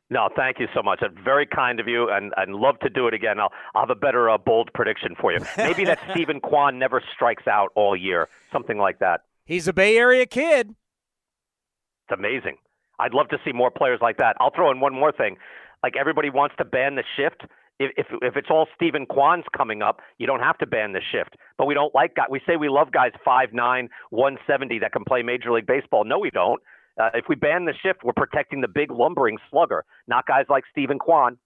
No, 0.09 0.29
thank 0.33 0.61
you 0.61 0.67
so 0.73 0.81
much. 0.81 0.99
That's 1.01 1.13
very 1.25 1.45
kind 1.45 1.81
of 1.81 1.89
you, 1.89 2.09
and 2.09 2.33
I'd 2.37 2.47
love 2.47 2.79
to 2.83 2.89
do 2.89 3.07
it 3.07 3.13
again. 3.13 3.37
I'll, 3.37 3.51
I'll 3.75 3.81
have 3.81 3.89
a 3.89 3.99
better 3.99 4.29
uh, 4.29 4.37
bold 4.37 4.69
prediction 4.73 5.13
for 5.19 5.33
you. 5.33 5.39
Maybe 5.57 5.83
that 5.83 5.99
Steven 6.11 6.39
Kwan 6.39 6.79
never 6.79 7.03
strikes 7.13 7.47
out 7.47 7.73
all 7.75 7.97
year, 7.97 8.29
something 8.53 8.77
like 8.77 8.99
that. 8.99 9.23
He's 9.43 9.67
a 9.67 9.73
Bay 9.73 9.97
Area 9.97 10.25
kid. 10.25 10.69
It's 10.69 12.17
amazing. 12.17 12.55
I'd 13.01 13.13
love 13.13 13.27
to 13.29 13.37
see 13.43 13.51
more 13.51 13.71
players 13.71 13.99
like 14.01 14.17
that. 14.17 14.37
I'll 14.39 14.51
throw 14.53 14.71
in 14.71 14.79
one 14.79 14.93
more 14.93 15.11
thing. 15.11 15.37
Like 15.83 15.93
everybody 15.99 16.29
wants 16.29 16.55
to 16.59 16.65
ban 16.65 16.95
the 16.95 17.03
shift. 17.17 17.41
If 17.79 17.91
if, 17.97 18.05
if 18.21 18.35
it's 18.35 18.49
all 18.49 18.67
Steven 18.75 19.05
Kwan's 19.05 19.45
coming 19.57 19.81
up, 19.81 19.99
you 20.19 20.27
don't 20.27 20.41
have 20.41 20.57
to 20.59 20.67
ban 20.67 20.93
the 20.93 21.01
shift. 21.11 21.35
But 21.57 21.65
we 21.65 21.73
don't 21.73 21.93
like 21.95 22.15
guys. 22.15 22.27
We 22.29 22.39
say 22.47 22.55
we 22.55 22.69
love 22.69 22.91
guys 22.91 23.11
5'9", 23.25 23.53
170 24.11 24.79
that 24.79 24.91
can 24.93 25.03
play 25.03 25.23
Major 25.23 25.51
League 25.51 25.65
Baseball. 25.65 26.05
No, 26.05 26.19
we 26.19 26.29
don't. 26.29 26.61
Uh, 26.99 27.09
if 27.15 27.25
we 27.27 27.35
ban 27.35 27.65
the 27.65 27.73
shift, 27.81 28.03
we're 28.03 28.13
protecting 28.13 28.61
the 28.61 28.67
big 28.67 28.91
lumbering 28.91 29.37
slugger, 29.49 29.83
not 30.07 30.27
guys 30.27 30.45
like 30.49 30.63
Steven 30.71 30.99
Kwan. 30.99 31.37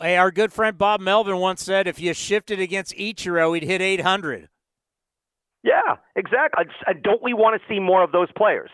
Hey, 0.00 0.16
our 0.16 0.30
good 0.30 0.52
friend 0.52 0.78
Bob 0.78 1.00
Melvin 1.00 1.38
once 1.38 1.62
said 1.62 1.86
if 1.86 2.00
you 2.00 2.14
shifted 2.14 2.60
against 2.60 2.94
Ichiro, 2.94 3.54
he'd 3.54 3.64
hit 3.64 3.82
800. 3.82 4.48
Yeah, 5.62 5.96
exactly. 6.16 6.64
And 6.86 7.02
don't 7.02 7.22
we 7.22 7.34
want 7.34 7.60
to 7.60 7.68
see 7.68 7.80
more 7.80 8.02
of 8.02 8.12
those 8.12 8.28
players? 8.36 8.70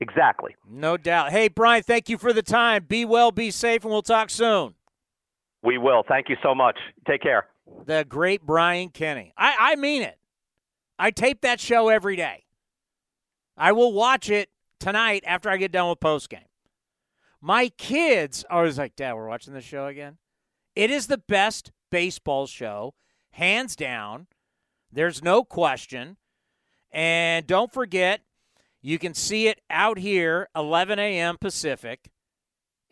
Exactly. 0.00 0.54
No 0.68 0.96
doubt. 0.96 1.30
Hey, 1.30 1.48
Brian, 1.48 1.82
thank 1.82 2.08
you 2.08 2.18
for 2.18 2.32
the 2.32 2.42
time. 2.42 2.84
Be 2.86 3.04
well, 3.04 3.32
be 3.32 3.50
safe, 3.50 3.82
and 3.82 3.92
we'll 3.92 4.02
talk 4.02 4.30
soon. 4.30 4.74
We 5.62 5.78
will. 5.78 6.04
Thank 6.06 6.28
you 6.28 6.36
so 6.42 6.54
much. 6.54 6.78
Take 7.06 7.22
care. 7.22 7.46
The 7.86 8.04
great 8.08 8.42
Brian 8.42 8.90
Kenny. 8.90 9.32
I, 9.36 9.72
I 9.72 9.76
mean 9.76 10.02
it. 10.02 10.18
I 10.98 11.10
tape 11.10 11.40
that 11.42 11.60
show 11.60 11.88
every 11.88 12.16
day. 12.16 12.44
I 13.56 13.72
will 13.72 13.92
watch 13.92 14.30
it 14.30 14.50
tonight 14.78 15.24
after 15.26 15.48
I 15.48 15.56
get 15.56 15.72
done 15.72 15.88
with 15.88 16.00
postgame. 16.00 16.44
My 17.40 17.68
kids 17.70 18.44
are 18.50 18.58
always 18.58 18.78
like, 18.78 18.96
Dad, 18.96 19.14
we're 19.14 19.28
watching 19.28 19.54
the 19.54 19.60
show 19.60 19.86
again. 19.86 20.18
It 20.74 20.90
is 20.90 21.06
the 21.06 21.18
best 21.18 21.72
baseball 21.90 22.46
show, 22.46 22.94
hands 23.30 23.76
down. 23.76 24.26
There's 24.92 25.22
no 25.22 25.42
question. 25.42 26.16
And 26.92 27.46
don't 27.46 27.72
forget, 27.72 28.20
you 28.86 29.00
can 29.00 29.14
see 29.14 29.48
it 29.48 29.60
out 29.68 29.98
here, 29.98 30.48
11 30.54 31.00
a.m. 31.00 31.38
Pacific. 31.40 32.08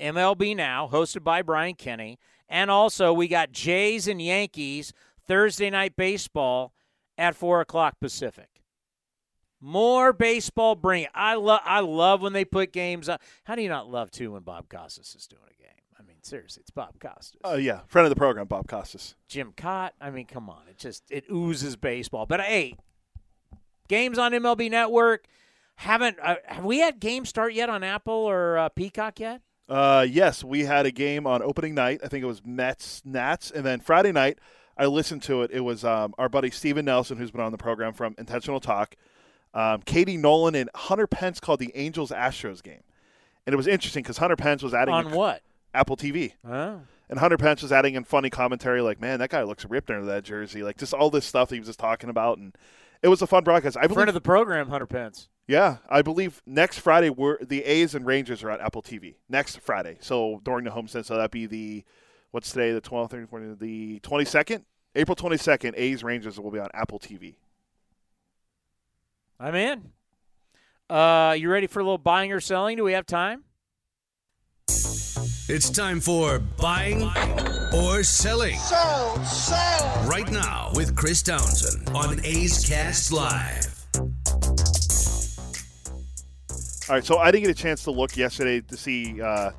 MLB 0.01 0.57
Now, 0.57 0.89
hosted 0.91 1.23
by 1.23 1.41
Brian 1.41 1.77
Kenny. 1.77 2.19
And 2.49 2.69
also, 2.69 3.13
we 3.13 3.29
got 3.29 3.53
Jays 3.53 4.09
and 4.09 4.21
Yankees 4.21 4.93
Thursday 5.25 5.71
night 5.71 5.95
baseball 5.95 6.73
at 7.17 7.37
4 7.37 7.61
o'clock 7.61 8.01
Pacific. 8.01 8.49
More 9.61 10.13
baseball, 10.13 10.75
bring 10.75 11.05
it. 11.05 11.11
I 11.15 11.37
love. 11.37 11.61
I 11.65 11.79
love 11.79 12.21
when 12.21 12.33
they 12.33 12.45
put 12.45 12.73
games 12.73 13.09
on. 13.09 13.19
How 13.45 13.55
do 13.55 13.63
you 13.63 13.69
not 13.69 13.89
love 13.89 14.11
too 14.11 14.33
when 14.33 14.43
Bob 14.43 14.69
Costas 14.69 15.15
is 15.15 15.29
doing 15.29 15.43
a 15.47 15.63
game? 15.63 15.71
I 15.97 16.03
mean, 16.03 16.17
seriously, 16.23 16.63
it's 16.63 16.71
Bob 16.71 16.99
Costas. 16.99 17.41
Oh 17.45 17.53
uh, 17.53 17.57
yeah, 17.57 17.81
friend 17.87 18.05
of 18.05 18.11
the 18.11 18.17
program, 18.17 18.49
Bob 18.49 18.67
Costas. 18.67 19.15
Jim 19.29 19.53
Kaat. 19.57 19.91
I 20.01 20.11
mean, 20.11 20.27
come 20.27 20.51
on, 20.51 20.63
it 20.69 20.77
just 20.77 21.05
it 21.09 21.25
oozes 21.33 21.77
baseball. 21.77 22.27
But 22.27 22.41
hey, 22.41 22.75
games 23.89 24.19
on 24.19 24.33
MLB 24.33 24.73
Network. 24.73 25.29
Haven't 25.77 26.19
uh, 26.23 26.37
have 26.47 26.65
we 26.65 26.79
had 26.79 27.01
games 27.01 27.29
start 27.29 27.53
yet 27.53 27.69
on 27.69 27.83
Apple 27.83 28.15
or 28.15 28.59
uh, 28.59 28.69
Peacock 28.71 29.21
yet? 29.21 29.43
Uh, 29.69 30.07
yes, 30.09 30.45
we 30.45 30.65
had 30.65 30.87
a 30.87 30.91
game 30.91 31.27
on 31.27 31.43
opening 31.43 31.75
night. 31.75 32.01
I 32.05 32.09
think 32.09 32.23
it 32.23 32.27
was 32.27 32.45
Mets 32.45 33.03
Nats, 33.05 33.51
and 33.51 33.65
then 33.65 33.81
Friday 33.81 34.13
night 34.13 34.39
I 34.77 34.87
listened 34.87 35.23
to 35.25 35.43
it. 35.43 35.51
It 35.53 35.61
was 35.61 35.85
um, 35.85 36.15
our 36.19 36.29
buddy 36.29 36.51
Steven 36.51 36.85
Nelson, 36.85 37.17
who's 37.17 37.31
been 37.31 37.41
on 37.41 37.53
the 37.53 37.59
program 37.59 37.93
from 37.93 38.15
Intentional 38.19 38.61
Talk 38.61 38.97
um, 39.55 39.83
Katie 39.83 40.17
Nolan 40.17 40.55
and 40.55 40.69
Hunter 40.75 41.07
Pence 41.07 41.41
called 41.41 41.61
the 41.61 41.71
Angels 41.75 42.11
Astros 42.11 42.63
game, 42.63 42.83
and 43.47 43.55
it 43.55 43.57
was 43.57 43.67
interesting 43.67 44.03
because 44.03 44.19
Hunter 44.19 44.37
Pence 44.37 44.63
was 44.63 44.75
adding 44.75 44.93
on 44.93 45.13
what 45.13 45.43
Apple 45.73 45.97
TV. 45.97 46.33
Oh. 46.45 46.81
And 47.09 47.19
Hunter 47.19 47.37
Pence 47.37 47.63
was 47.63 47.71
adding 47.71 47.95
in 47.95 48.03
funny 48.03 48.31
commentary 48.31 48.81
like, 48.81 49.01
"Man, 49.01 49.21
that 49.21 49.31
guy 49.31 49.43
looks 49.45 49.65
ripped 49.65 49.91
under 49.91 50.07
that 50.07 50.25
jersey." 50.25 50.63
Like 50.63 50.77
just 50.77 50.93
all 50.93 51.11
this 51.11 51.25
stuff 51.25 51.51
he 51.51 51.59
was 51.59 51.69
just 51.69 51.79
talking 51.79 52.11
about, 52.11 52.39
and 52.39 52.57
it 53.03 53.09
was 53.09 53.23
a 53.23 53.27
fun 53.27 53.45
broadcast. 53.45 53.77
I 53.77 53.83
believe, 53.83 53.95
friend 53.95 54.09
of 54.09 54.15
the 54.15 54.21
program, 54.21 54.69
Hunter 54.69 54.87
Pence. 54.87 55.29
Yeah, 55.47 55.77
I 55.91 56.03
believe 56.03 56.43
next 56.47 56.79
Friday 56.79 57.11
we're 57.11 57.43
the 57.45 57.65
A's 57.65 57.95
and 57.95 58.07
Rangers 58.07 58.43
are 58.43 58.51
on 58.51 58.61
Apple 58.61 58.83
TV 58.83 59.17
next 59.29 59.61
Friday. 59.61 59.99
So 60.01 60.41
during 60.43 60.65
the 60.65 60.71
home 60.71 60.87
homestand, 60.87 61.05
so 61.05 61.17
that'd 61.17 61.31
be 61.31 61.47
the 61.47 61.85
what's 62.31 62.51
today, 62.51 62.73
the 62.73 62.81
12th, 62.81 63.11
13th, 63.11 63.29
14th, 63.29 63.59
the 63.59 64.01
22nd, 64.01 64.63
April 64.95 65.17
22nd. 65.17 65.75
A's 65.77 66.03
Rangers 66.03 66.41
will 66.41 66.51
be 66.51 66.59
on 66.59 66.69
Apple 66.73 66.99
TV. 66.99 67.37
I'm 69.39 69.55
in. 69.55 69.93
Uh, 70.89 71.35
you 71.39 71.51
ready 71.51 71.67
for 71.67 71.81
a 71.81 71.83
little 71.83 71.99
buying 71.99 72.33
or 72.33 72.41
selling? 72.41 72.77
Do 72.77 72.85
we 72.85 72.93
have 72.93 73.07
time? 73.07 73.45
It's 75.47 75.69
time 75.69 76.01
for 76.01 76.39
buying 76.39 77.03
or 77.75 78.03
selling. 78.03 78.57
Sell, 78.57 79.23
sell. 79.25 80.09
Right 80.09 80.31
now 80.31 80.71
with 80.75 80.97
Chris 80.97 81.23
Townsend 81.23 81.91
on 81.95 82.25
A's 82.25 82.67
Cast 82.67 83.13
Live. 83.13 83.74
All 86.87 86.95
right, 86.95 87.05
so 87.05 87.17
I 87.17 87.31
didn't 87.31 87.47
get 87.47 87.59
a 87.59 87.63
chance 87.63 87.83
to 87.85 87.91
look 87.91 88.15
yesterday 88.15 88.61
to 88.61 88.77
see 88.77 89.23
uh, 89.23 89.53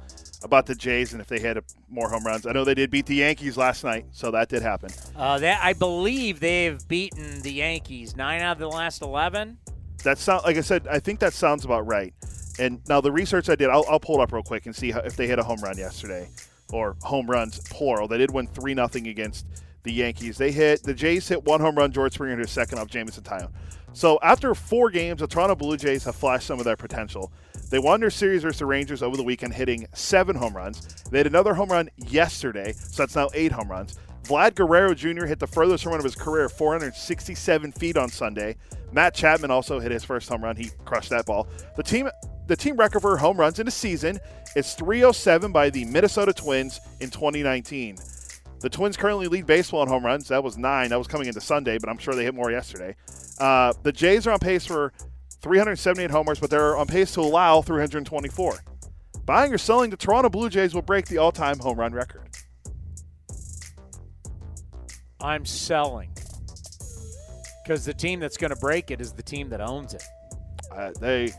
about 0.43 0.67
the 0.67 0.75
Jays 0.75 1.13
and 1.13 1.21
if 1.21 1.27
they 1.27 1.39
had 1.39 1.57
a, 1.57 1.63
more 1.89 2.07
home 2.07 2.23
runs. 2.23 2.45
I 2.45 2.51
know 2.51 2.63
they 2.63 2.75
did 2.75 2.91
beat 2.91 3.07
the 3.07 3.15
Yankees 3.15 3.57
last 3.57 3.83
night, 3.83 4.05
so 4.11 4.29
that 4.29 4.47
did 4.47 4.61
happen. 4.61 4.91
Uh, 5.15 5.39
that 5.39 5.59
I 5.63 5.73
believe 5.73 6.39
they've 6.39 6.87
beaten 6.87 7.41
the 7.41 7.51
Yankees 7.51 8.15
nine 8.15 8.41
out 8.41 8.51
of 8.51 8.59
the 8.59 8.67
last 8.67 9.01
eleven. 9.01 9.57
That 10.03 10.19
sound 10.19 10.43
like 10.45 10.57
I 10.57 10.61
said. 10.61 10.87
I 10.87 10.99
think 10.99 11.19
that 11.21 11.33
sounds 11.33 11.65
about 11.65 11.87
right. 11.87 12.13
And 12.59 12.79
now 12.87 13.01
the 13.01 13.11
research 13.11 13.49
I 13.49 13.55
did, 13.55 13.69
I'll, 13.71 13.85
I'll 13.89 13.99
pull 13.99 14.19
it 14.19 14.23
up 14.23 14.31
real 14.31 14.43
quick 14.43 14.67
and 14.67 14.75
see 14.75 14.91
how, 14.91 14.99
if 14.99 15.15
they 15.15 15.25
hit 15.25 15.39
a 15.39 15.43
home 15.43 15.61
run 15.61 15.79
yesterday, 15.79 16.29
or 16.71 16.95
home 17.01 17.27
runs 17.27 17.57
plural. 17.69 18.07
They 18.07 18.19
did 18.19 18.31
win 18.31 18.45
three 18.45 18.75
nothing 18.75 19.07
against 19.07 19.47
the 19.81 19.91
Yankees. 19.91 20.37
They 20.37 20.51
hit 20.51 20.83
the 20.83 20.93
Jays 20.93 21.27
hit 21.27 21.43
one 21.43 21.59
home 21.59 21.75
run. 21.75 21.91
George 21.91 22.13
Springer 22.13 22.37
hit 22.37 22.49
second 22.49 22.77
off 22.77 22.87
Jameson 22.87 23.23
Taillon. 23.23 23.51
So 23.95 24.19
after 24.21 24.53
four 24.53 24.89
games, 24.89 25.21
the 25.21 25.27
Toronto 25.27 25.55
Blue 25.55 25.77
Jays 25.77 26.03
have 26.03 26.17
flashed 26.17 26.47
some 26.47 26.59
of 26.59 26.65
their 26.65 26.75
potential. 26.75 27.31
They 27.69 27.79
won 27.79 28.01
their 28.01 28.09
series 28.09 28.41
versus 28.41 28.59
the 28.59 28.65
Rangers 28.65 29.01
over 29.01 29.15
the 29.15 29.23
weekend, 29.23 29.53
hitting 29.53 29.87
seven 29.93 30.35
home 30.35 30.53
runs. 30.53 31.03
They 31.09 31.19
had 31.19 31.27
another 31.27 31.53
home 31.53 31.69
run 31.69 31.89
yesterday, 31.95 32.73
so 32.73 33.03
that's 33.03 33.15
now 33.15 33.29
eight 33.33 33.53
home 33.53 33.71
runs. 33.71 33.97
Vlad 34.23 34.55
Guerrero 34.55 34.93
Jr. 34.93 35.25
hit 35.25 35.39
the 35.39 35.47
furthest 35.47 35.85
home 35.85 35.91
run 35.91 35.99
of 36.01 36.03
his 36.03 36.13
career, 36.13 36.49
467 36.49 37.71
feet 37.71 37.95
on 37.95 38.09
Sunday. 38.09 38.57
Matt 38.91 39.15
Chapman 39.15 39.49
also 39.49 39.79
hit 39.79 39.93
his 39.93 40.03
first 40.03 40.27
home 40.27 40.43
run. 40.43 40.57
He 40.57 40.71
crushed 40.83 41.11
that 41.11 41.25
ball. 41.25 41.47
The 41.77 41.83
team 41.83 42.09
the 42.47 42.55
team 42.57 42.75
record 42.75 42.99
for 42.99 43.15
home 43.17 43.37
runs 43.37 43.59
in 43.59 43.67
a 43.67 43.71
season 43.71 44.19
is 44.57 44.73
307 44.73 45.53
by 45.53 45.69
the 45.69 45.85
Minnesota 45.85 46.33
Twins 46.33 46.81
in 46.99 47.09
2019. 47.09 47.97
The 48.61 48.69
Twins 48.69 48.97
currently 48.97 49.27
lead 49.27 49.45
baseball 49.45 49.83
in 49.83 49.89
home 49.89 50.05
runs. 50.05 50.27
That 50.29 50.43
was 50.43 50.57
nine. 50.57 50.89
That 50.89 50.97
was 50.97 51.07
coming 51.07 51.27
into 51.27 51.41
Sunday, 51.41 51.77
but 51.77 51.89
I'm 51.89 51.97
sure 51.97 52.15
they 52.15 52.23
hit 52.23 52.33
more 52.33 52.51
yesterday. 52.51 52.95
Uh, 53.39 53.73
the 53.83 53.91
Jays 53.91 54.25
are 54.25 54.31
on 54.31 54.39
pace 54.39 54.65
for 54.65 54.91
378 55.41 56.09
homers, 56.09 56.39
but 56.39 56.49
they're 56.49 56.77
on 56.77 56.87
pace 56.87 57.13
to 57.13 57.21
allow 57.21 57.61
324. 57.61 58.59
Buying 59.25 59.53
or 59.53 59.57
selling 59.57 59.89
the 59.89 59.97
Toronto 59.97 60.29
Blue 60.29 60.49
Jays 60.49 60.73
will 60.73 60.81
break 60.81 61.07
the 61.07 61.17
all 61.17 61.31
time 61.31 61.59
home 61.59 61.79
run 61.79 61.93
record. 61.93 62.29
I'm 65.19 65.45
selling. 65.45 66.09
Because 67.63 67.83
the 67.85 67.93
team 67.93 68.19
that's 68.19 68.37
going 68.37 68.51
to 68.51 68.59
break 68.59 68.91
it 68.91 69.01
is 69.01 69.11
the 69.11 69.23
team 69.23 69.49
that 69.49 69.61
owns 69.61 69.95
it. 69.95 70.03
Uh, 70.71 70.91
they. 70.99 71.33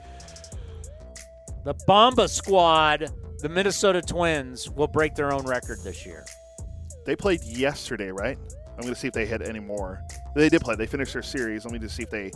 The 1.65 1.75
Bomba 1.87 2.29
squad, 2.29 3.13
the 3.39 3.49
Minnesota 3.49 4.03
Twins, 4.03 4.69
will 4.71 4.89
break 4.89 5.15
their 5.15 5.33
own 5.33 5.45
record 5.47 5.79
this 5.83 6.05
year. 6.05 6.25
They 7.07 7.17
played 7.17 7.43
yesterday, 7.45 8.11
right? 8.11 8.37
I'm 8.77 8.83
going 8.83 8.93
to 8.93 9.01
see 9.01 9.09
if 9.09 9.15
they 9.15 9.25
hit 9.25 9.41
any 9.41 9.61
more. 9.61 10.03
They 10.35 10.51
did 10.51 10.61
play. 10.61 10.75
They 10.75 10.87
finished 10.87 11.15
their 11.15 11.23
series. 11.23 11.65
Let 11.65 11.73
me 11.73 11.79
just 11.79 11.97
see 11.97 12.03
if 12.03 12.11
they. 12.11 12.31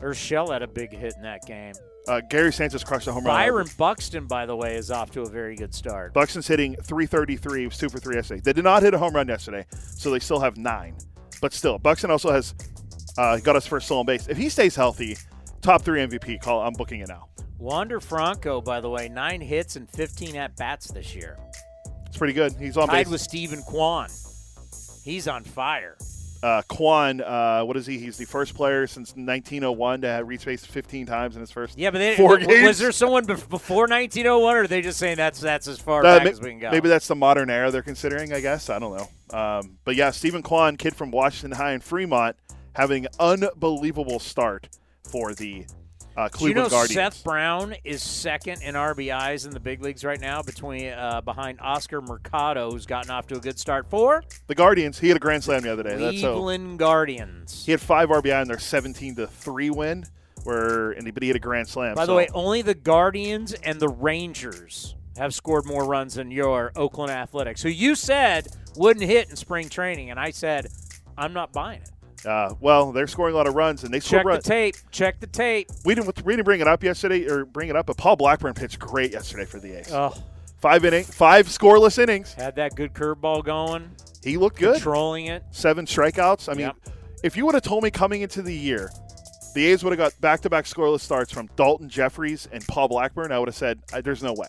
Urshela 0.00 0.54
had 0.54 0.62
a 0.62 0.66
big 0.66 0.92
hit 0.92 1.14
in 1.14 1.22
that 1.22 1.46
game. 1.46 1.74
Uh, 2.08 2.20
Gary 2.28 2.52
Sanchez 2.52 2.82
crushed 2.82 3.06
a 3.06 3.12
home 3.12 3.24
run. 3.24 3.34
Byron 3.34 3.68
Buxton, 3.78 4.26
by 4.26 4.44
the 4.44 4.56
way, 4.56 4.76
is 4.76 4.90
off 4.90 5.10
to 5.12 5.22
a 5.22 5.28
very 5.28 5.54
good 5.54 5.72
start. 5.72 6.12
Buxton's 6.12 6.48
hitting 6.48 6.74
333. 6.74 7.60
He 7.60 7.66
was 7.66 7.78
two 7.78 7.88
for 7.88 7.98
three 7.98 8.16
yesterday. 8.16 8.40
They 8.44 8.52
did 8.52 8.64
not 8.64 8.82
hit 8.82 8.92
a 8.92 8.98
home 8.98 9.14
run 9.14 9.28
yesterday, 9.28 9.64
so 9.70 10.10
they 10.10 10.18
still 10.18 10.40
have 10.40 10.56
nine. 10.56 10.96
But 11.40 11.52
still, 11.52 11.78
Buxton 11.78 12.10
also 12.10 12.32
has 12.32 12.54
uh, 13.16 13.38
got 13.38 13.54
his 13.54 13.66
first 13.66 13.86
stolen 13.86 14.04
base. 14.04 14.26
If 14.26 14.36
he 14.36 14.48
stays 14.48 14.74
healthy, 14.74 15.16
top 15.62 15.82
three 15.82 16.00
MVP. 16.00 16.40
Call. 16.40 16.60
I'm 16.62 16.72
booking 16.72 17.00
it 17.00 17.08
now. 17.08 17.28
Wander 17.58 18.00
Franco, 18.00 18.60
by 18.60 18.80
the 18.80 18.90
way, 18.90 19.08
nine 19.08 19.40
hits 19.40 19.76
and 19.76 19.88
15 19.88 20.36
at 20.36 20.56
bats 20.56 20.90
this 20.90 21.14
year. 21.14 21.38
It's 22.14 22.18
pretty 22.20 22.32
good. 22.32 22.52
He's 22.60 22.76
on 22.76 22.86
Tied 22.86 23.06
base. 23.06 23.10
with 23.10 23.20
Steven 23.20 23.60
Kwan. 23.62 24.08
He's 25.02 25.26
on 25.26 25.42
fire. 25.42 25.96
Uh, 26.44 26.62
Kwan, 26.68 27.20
uh, 27.20 27.62
what 27.64 27.76
is 27.76 27.86
he? 27.86 27.98
He's 27.98 28.16
the 28.16 28.24
first 28.24 28.54
player 28.54 28.86
since 28.86 29.16
1901 29.16 30.02
to 30.02 30.06
have 30.06 30.28
reach 30.28 30.44
base 30.44 30.64
15 30.64 31.06
times 31.06 31.34
in 31.34 31.40
his 31.40 31.50
first 31.50 31.76
Yeah, 31.76 31.90
but 31.90 31.98
they, 31.98 32.14
four 32.16 32.38
w- 32.38 32.46
games. 32.46 32.68
was 32.68 32.78
there 32.78 32.92
someone 32.92 33.26
bef- 33.26 33.48
before 33.48 33.88
1901, 33.88 34.54
or 34.54 34.60
are 34.60 34.66
they 34.68 34.80
just 34.80 35.00
saying 35.00 35.16
that's 35.16 35.40
that's 35.40 35.66
as 35.66 35.80
far 35.80 36.06
Uh, 36.06 36.20
back 36.20 36.28
as 36.28 36.40
we 36.40 36.50
can 36.50 36.60
go? 36.60 36.70
Maybe 36.70 36.88
that's 36.88 37.08
the 37.08 37.16
modern 37.16 37.50
era 37.50 37.72
they're 37.72 37.82
considering. 37.82 38.32
I 38.32 38.38
guess 38.38 38.70
I 38.70 38.78
don't 38.78 38.96
know. 38.96 39.36
Um, 39.36 39.78
but 39.84 39.96
yeah, 39.96 40.12
Steven 40.12 40.44
Kwan, 40.44 40.76
kid 40.76 40.94
from 40.94 41.10
Washington 41.10 41.58
High 41.58 41.72
in 41.72 41.80
Fremont, 41.80 42.36
having 42.76 43.08
unbelievable 43.18 44.20
start 44.20 44.68
for 45.02 45.34
the 45.34 45.66
uh, 46.16 46.28
Do 46.28 46.48
you 46.48 46.54
know 46.54 46.68
Guardians. 46.68 46.94
Seth 46.94 47.24
Brown 47.24 47.74
is 47.84 48.02
second 48.02 48.62
in 48.62 48.74
RBIs 48.74 49.46
in 49.46 49.52
the 49.52 49.60
big 49.60 49.82
leagues 49.82 50.04
right 50.04 50.20
now, 50.20 50.42
between 50.42 50.88
uh, 50.92 51.20
behind 51.20 51.60
Oscar 51.60 52.00
Mercado, 52.00 52.70
who's 52.70 52.86
gotten 52.86 53.10
off 53.10 53.26
to 53.28 53.36
a 53.36 53.40
good 53.40 53.58
start 53.58 53.88
for 53.90 54.22
the 54.46 54.54
Guardians. 54.54 54.98
He 54.98 55.08
had 55.08 55.16
a 55.16 55.20
grand 55.20 55.44
slam 55.44 55.62
the 55.62 55.72
other 55.72 55.82
day. 55.82 55.96
That's 55.96 56.20
so. 56.20 56.34
Cleveland 56.34 56.78
Guardians. 56.78 57.64
He 57.64 57.72
had 57.72 57.80
five 57.80 58.08
RBI 58.08 58.42
in 58.42 58.48
their 58.48 58.58
17 58.58 59.16
to 59.16 59.26
three 59.26 59.70
win, 59.70 60.04
where 60.44 60.94
he, 60.94 61.26
had 61.26 61.36
a 61.36 61.40
grand 61.40 61.68
slam. 61.68 61.94
By 61.94 62.06
the 62.06 62.14
way, 62.14 62.28
only 62.32 62.62
the 62.62 62.74
Guardians 62.74 63.52
and 63.52 63.80
the 63.80 63.88
Rangers 63.88 64.94
have 65.16 65.34
scored 65.34 65.64
more 65.64 65.84
runs 65.84 66.14
than 66.14 66.30
your 66.30 66.72
Oakland 66.76 67.10
Athletics, 67.10 67.62
who 67.62 67.68
you 67.68 67.94
said 67.94 68.48
wouldn't 68.76 69.04
hit 69.04 69.30
in 69.30 69.36
spring 69.36 69.68
training, 69.68 70.10
and 70.10 70.18
I 70.18 70.30
said 70.30 70.68
I'm 71.16 71.32
not 71.32 71.52
buying 71.52 71.80
it. 71.82 71.90
Uh, 72.26 72.54
well, 72.60 72.92
they're 72.92 73.06
scoring 73.06 73.34
a 73.34 73.36
lot 73.36 73.46
of 73.46 73.54
runs, 73.54 73.84
and 73.84 73.92
they 73.92 74.00
Check 74.00 74.22
the 74.24 74.28
runs. 74.28 74.44
tape. 74.44 74.76
Check 74.90 75.20
the 75.20 75.26
tape. 75.26 75.68
We 75.84 75.94
didn't 75.94 76.24
we 76.24 76.32
didn't 76.34 76.44
bring 76.44 76.60
it 76.60 76.68
up 76.68 76.82
yesterday 76.82 77.26
or 77.28 77.44
bring 77.44 77.68
it 77.68 77.76
up, 77.76 77.86
but 77.86 77.96
Paul 77.96 78.16
Blackburn 78.16 78.54
pitched 78.54 78.78
great 78.78 79.12
yesterday 79.12 79.44
for 79.44 79.58
the 79.60 79.78
A's. 79.78 79.92
Oh, 79.92 80.14
Five 80.58 80.84
inning, 80.86 81.04
five 81.04 81.46
scoreless 81.48 81.98
innings. 81.98 82.32
had 82.32 82.56
that 82.56 82.74
good 82.74 82.94
curveball 82.94 83.44
going. 83.44 83.90
He 84.22 84.38
looked 84.38 84.58
good. 84.58 84.76
Controlling 84.76 85.26
it. 85.26 85.42
Seven 85.50 85.84
strikeouts. 85.84 86.48
I 86.48 86.52
mean, 86.54 86.60
Yep. 86.66 86.76
if 87.22 87.36
you 87.36 87.44
would 87.44 87.54
have 87.54 87.62
told 87.64 87.82
me 87.84 87.90
coming 87.90 88.22
into 88.22 88.40
the 88.40 88.54
year, 88.54 88.90
the 89.54 89.66
A's 89.66 89.84
would 89.84 89.90
have 89.90 89.98
got 89.98 90.18
back-to-back 90.22 90.64
scoreless 90.64 91.00
starts 91.00 91.30
from 91.30 91.48
Daulton 91.48 91.88
Jefferies 91.88 92.48
and 92.50 92.66
Paul 92.66 92.88
Blackburn, 92.88 93.30
I 93.30 93.38
would 93.38 93.48
have 93.48 93.54
said, 93.54 93.80
"Uh, 93.92 94.00
"There's 94.00 94.22
no 94.22 94.32
way." 94.32 94.48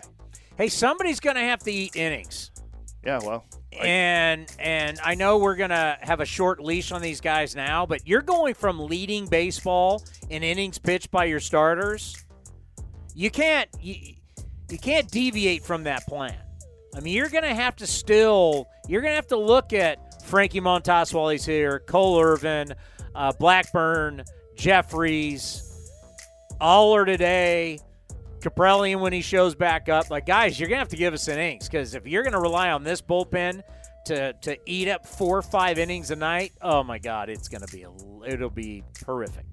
Hey, 0.57 0.69
somebody's 0.69 1.19
going 1.19 1.35
to 1.35 1.41
have 1.41 1.59
to 1.63 1.71
eat 1.71 1.97
innings. 1.97 2.49
Yeah, 3.05 3.19
well, 3.23 3.45
and 3.79 4.51
and 4.57 4.99
I 5.03 5.15
know 5.15 5.37
we're 5.37 5.55
gonna 5.55 5.97
have 6.01 6.21
a 6.21 6.25
short 6.25 6.59
leash 6.59 6.91
on 6.91 7.01
these 7.01 7.21
guys 7.21 7.55
now, 7.55 7.85
but 7.85 8.07
you're 8.07 8.21
going 8.21 8.53
from 8.55 8.79
leading 8.79 9.27
baseball 9.27 10.03
in 10.29 10.43
innings 10.43 10.77
pitched 10.77 11.11
by 11.11 11.25
your 11.25 11.39
starters. 11.39 12.15
You 13.13 13.29
can't 13.29 13.69
you, 13.79 14.15
you 14.69 14.77
can't 14.77 15.09
deviate 15.09 15.63
from 15.63 15.83
that 15.83 16.05
plan. 16.07 16.35
I 16.95 17.01
mean, 17.01 17.13
you're 17.13 17.29
gonna 17.29 17.53
have 17.53 17.75
to 17.77 17.87
still 17.87 18.67
you're 18.87 19.01
gonna 19.01 19.15
have 19.15 19.27
to 19.27 19.37
look 19.37 19.73
at 19.73 20.23
Frankie 20.23 20.61
Montas 20.61 21.13
while 21.13 21.29
he's 21.29 21.45
here, 21.45 21.79
Cole 21.79 22.19
Irvin, 22.19 22.73
uh, 23.13 23.31
Blackburn, 23.33 24.23
Jefferies, 24.55 25.91
Oller 26.59 27.05
today. 27.05 27.79
Kaprielian 28.49 28.99
when 28.99 29.13
he 29.13 29.21
shows 29.21 29.55
back 29.55 29.89
up. 29.89 30.09
Like, 30.09 30.25
guys, 30.25 30.59
you're 30.59 30.69
gonna 30.69 30.79
have 30.79 30.89
to 30.89 30.95
give 30.97 31.13
us 31.13 31.27
an 31.27 31.39
innings 31.39 31.67
because 31.67 31.95
if 31.95 32.05
you're 32.05 32.23
gonna 32.23 32.39
rely 32.39 32.69
on 32.71 32.83
this 32.83 33.01
bullpen 33.01 33.63
to 34.05 34.33
to 34.33 34.57
eat 34.65 34.87
up 34.87 35.05
four 35.05 35.37
or 35.37 35.41
five 35.41 35.79
innings 35.79 36.11
a 36.11 36.15
night, 36.15 36.51
oh 36.61 36.83
my 36.83 36.99
God, 36.99 37.29
it's 37.29 37.47
gonna 37.47 37.67
be 37.67 37.83
a 37.83 37.91
it'll 38.31 38.49
be 38.49 38.83
horrific. 39.05 39.45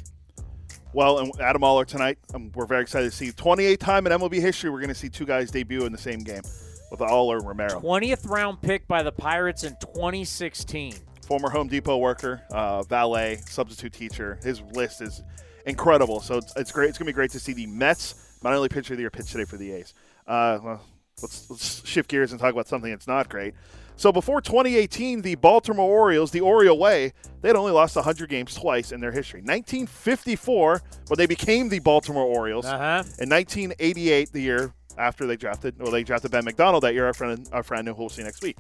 well, 0.93 1.19
and 1.19 1.33
Adam 1.41 1.65
Oller 1.65 1.85
tonight. 1.87 2.19
Um, 2.35 2.53
we're 2.55 2.67
very 2.67 2.83
excited 2.83 3.11
to 3.11 3.17
see 3.17 3.31
28th 3.31 3.79
time 3.79 4.07
in 4.07 4.13
MLB 4.13 4.35
history. 4.41 4.69
We're 4.71 4.81
going 4.81 4.89
to 4.89 4.95
see 4.95 5.09
two 5.09 5.25
guys 5.27 5.51
debut 5.51 5.85
in 5.87 5.93
the 5.93 5.99
same 5.99 6.21
game 6.21 6.43
with 6.91 7.01
Oller 7.01 7.39
and 7.39 7.47
Romero. 7.49 7.81
Twentieth 7.81 8.27
round 8.27 8.61
pick 8.61 8.87
by 8.87 9.03
the 9.03 9.13
Pirates 9.13 9.65
in 9.65 9.75
2016. 9.81 10.95
former 11.27 11.49
Home 11.49 11.69
Depot 11.69 11.97
worker, 11.97 12.43
uh, 12.51 12.83
valet, 12.83 13.39
substitute 13.47 13.93
teacher. 13.95 14.39
His 14.43 14.61
list 14.75 15.01
is 15.01 15.23
incredible. 15.67 16.21
So 16.21 16.37
it's, 16.37 16.53
it's 16.57 16.73
great. 16.73 16.91
It's 16.91 16.99
going 16.99 17.07
to 17.07 17.13
be 17.13 17.15
great 17.15 17.31
to 17.31 17.41
see 17.41 17.55
the 17.55 17.67
Mets 17.67 18.32
not 18.43 18.53
only 18.53 18.69
pitcher 18.69 18.95
of 18.95 18.99
the 18.99 19.03
year 19.03 19.11
pitch 19.11 19.31
today 19.31 19.45
for 19.45 19.57
the 19.57 19.73
A's. 19.73 19.95
Uh, 20.27 20.59
well, 20.63 20.85
let's, 21.21 21.51
let's 21.51 21.87
shift 21.87 22.09
gears 22.09 22.33
and 22.33 22.41
talk 22.41 22.53
about 22.53 22.69
something 22.69 22.91
that's 22.91 23.07
not 23.07 23.29
great. 23.29 23.55
So 23.97 24.11
before 24.11 24.41
2018, 24.41 25.23
the 25.23 25.35
Baltimore 25.37 25.89
Orioles, 25.89 26.31
the 26.31 26.41
Oriole 26.41 26.79
way, 26.79 27.13
they 27.41 27.49
had 27.49 27.57
only 27.57 27.73
lost 27.73 27.95
100 27.95 28.29
games 28.29 28.55
twice 28.55 28.91
in 28.91 29.01
their 29.01 29.13
history. 29.13 29.41
1954, 29.41 30.83
when 31.09 31.17
they 31.19 31.27
became 31.27 31.69
the 31.69 31.79
Baltimore 31.79 32.25
Orioles. 32.25 32.65
Uh-huh. 32.65 33.05
In 33.21 33.29
1988, 33.29 34.33
the 34.33 34.41
year 34.41 34.75
after 34.99 35.27
they 35.27 35.37
drafted, 35.37 35.79
well, 35.79 35.91
they 35.91 36.03
drafted 36.03 36.31
Ben 36.31 36.45
McDonald 36.45 36.83
that 36.85 36.95
year, 36.95 37.07
our 37.07 37.15
friend, 37.15 37.49
our 37.53 37.63
friend 37.63 37.87
who 37.87 37.95
we'll 37.95 38.09
see 38.09 38.23
next 38.23 38.43
week. 38.43 38.57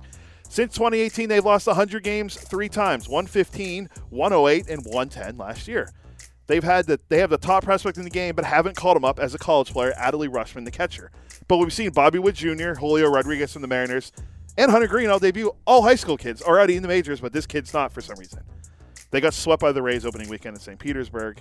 Since 0.48 0.74
2018, 0.74 1.28
they've 1.28 1.44
lost 1.44 1.66
100 1.66 2.02
games 2.02 2.36
three 2.36 2.68
times 2.68 3.08
115, 3.08 3.88
108, 4.10 4.68
and 4.68 4.84
110 4.84 5.38
last 5.38 5.66
year. 5.66 5.88
They've 6.52 6.62
had 6.62 6.84
the, 6.84 7.00
they 7.08 7.16
have 7.16 7.30
the 7.30 7.38
top 7.38 7.64
prospect 7.64 7.96
in 7.96 8.04
the 8.04 8.10
game, 8.10 8.34
but 8.34 8.44
haven't 8.44 8.76
called 8.76 8.98
him 8.98 9.06
up 9.06 9.18
as 9.18 9.34
a 9.34 9.38
college 9.38 9.72
player, 9.72 9.94
Adley 9.96 10.28
Rutschman, 10.28 10.66
the 10.66 10.70
catcher. 10.70 11.10
But 11.48 11.56
we've 11.56 11.72
seen 11.72 11.88
Bobby 11.92 12.18
Witt 12.18 12.34
Jr., 12.34 12.74
Julio 12.74 13.08
Rodriguez 13.08 13.54
from 13.54 13.62
the 13.62 13.68
Mariners, 13.68 14.12
and 14.58 14.70
Hunter 14.70 14.86
Greene 14.86 15.08
all 15.08 15.18
debut 15.18 15.50
all 15.64 15.80
high 15.80 15.94
school 15.94 16.18
kids 16.18 16.42
already 16.42 16.76
in 16.76 16.82
the 16.82 16.88
majors, 16.88 17.22
but 17.22 17.32
this 17.32 17.46
kid's 17.46 17.72
not 17.72 17.90
for 17.90 18.02
some 18.02 18.18
reason. 18.18 18.42
They 19.10 19.22
got 19.22 19.32
swept 19.32 19.62
by 19.62 19.72
the 19.72 19.80
Rays 19.80 20.04
opening 20.04 20.28
weekend 20.28 20.54
in 20.54 20.60
St. 20.60 20.78
Petersburg. 20.78 21.40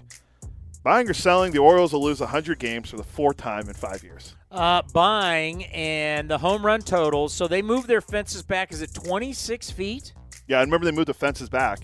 Buying 0.81 1.09
or 1.09 1.13
selling, 1.13 1.51
the 1.51 1.59
Orioles 1.59 1.91
will 1.91 2.03
lose 2.03 2.21
100 2.21 2.57
games 2.57 2.89
for 2.89 2.95
the 2.95 3.03
fourth 3.03 3.35
time 3.35 3.67
in 3.67 3.73
five 3.73 4.05
years. 4.05 4.38
Uh, 4.49 4.81
buying 4.93 5.65
and 5.65 6.29
the 6.29 6.38
home 6.38 6.65
run 6.65 6.79
totals. 6.83 7.33
So 7.33 7.49
they 7.49 7.61
moved 7.61 7.89
their 7.89 7.99
fences 7.99 8.43
back. 8.43 8.71
Is 8.71 8.81
it 8.81 8.93
26 8.93 9.71
feet? 9.71 10.13
Yeah, 10.47 10.59
I 10.59 10.61
remember 10.61 10.85
they 10.85 10.91
moved 10.91 11.09
the 11.09 11.13
fences 11.13 11.49
back, 11.49 11.79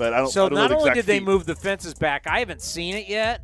but 0.00 0.14
I 0.14 0.16
don't. 0.20 0.30
So 0.30 0.46
I 0.46 0.48
don't 0.48 0.56
not 0.56 0.72
only 0.72 0.94
did 0.94 1.04
they 1.04 1.20
move 1.20 1.44
the 1.44 1.54
fences 1.54 1.92
back, 1.92 2.26
I 2.26 2.38
haven't 2.38 2.62
seen 2.62 2.96
it 2.96 3.06
yet. 3.06 3.42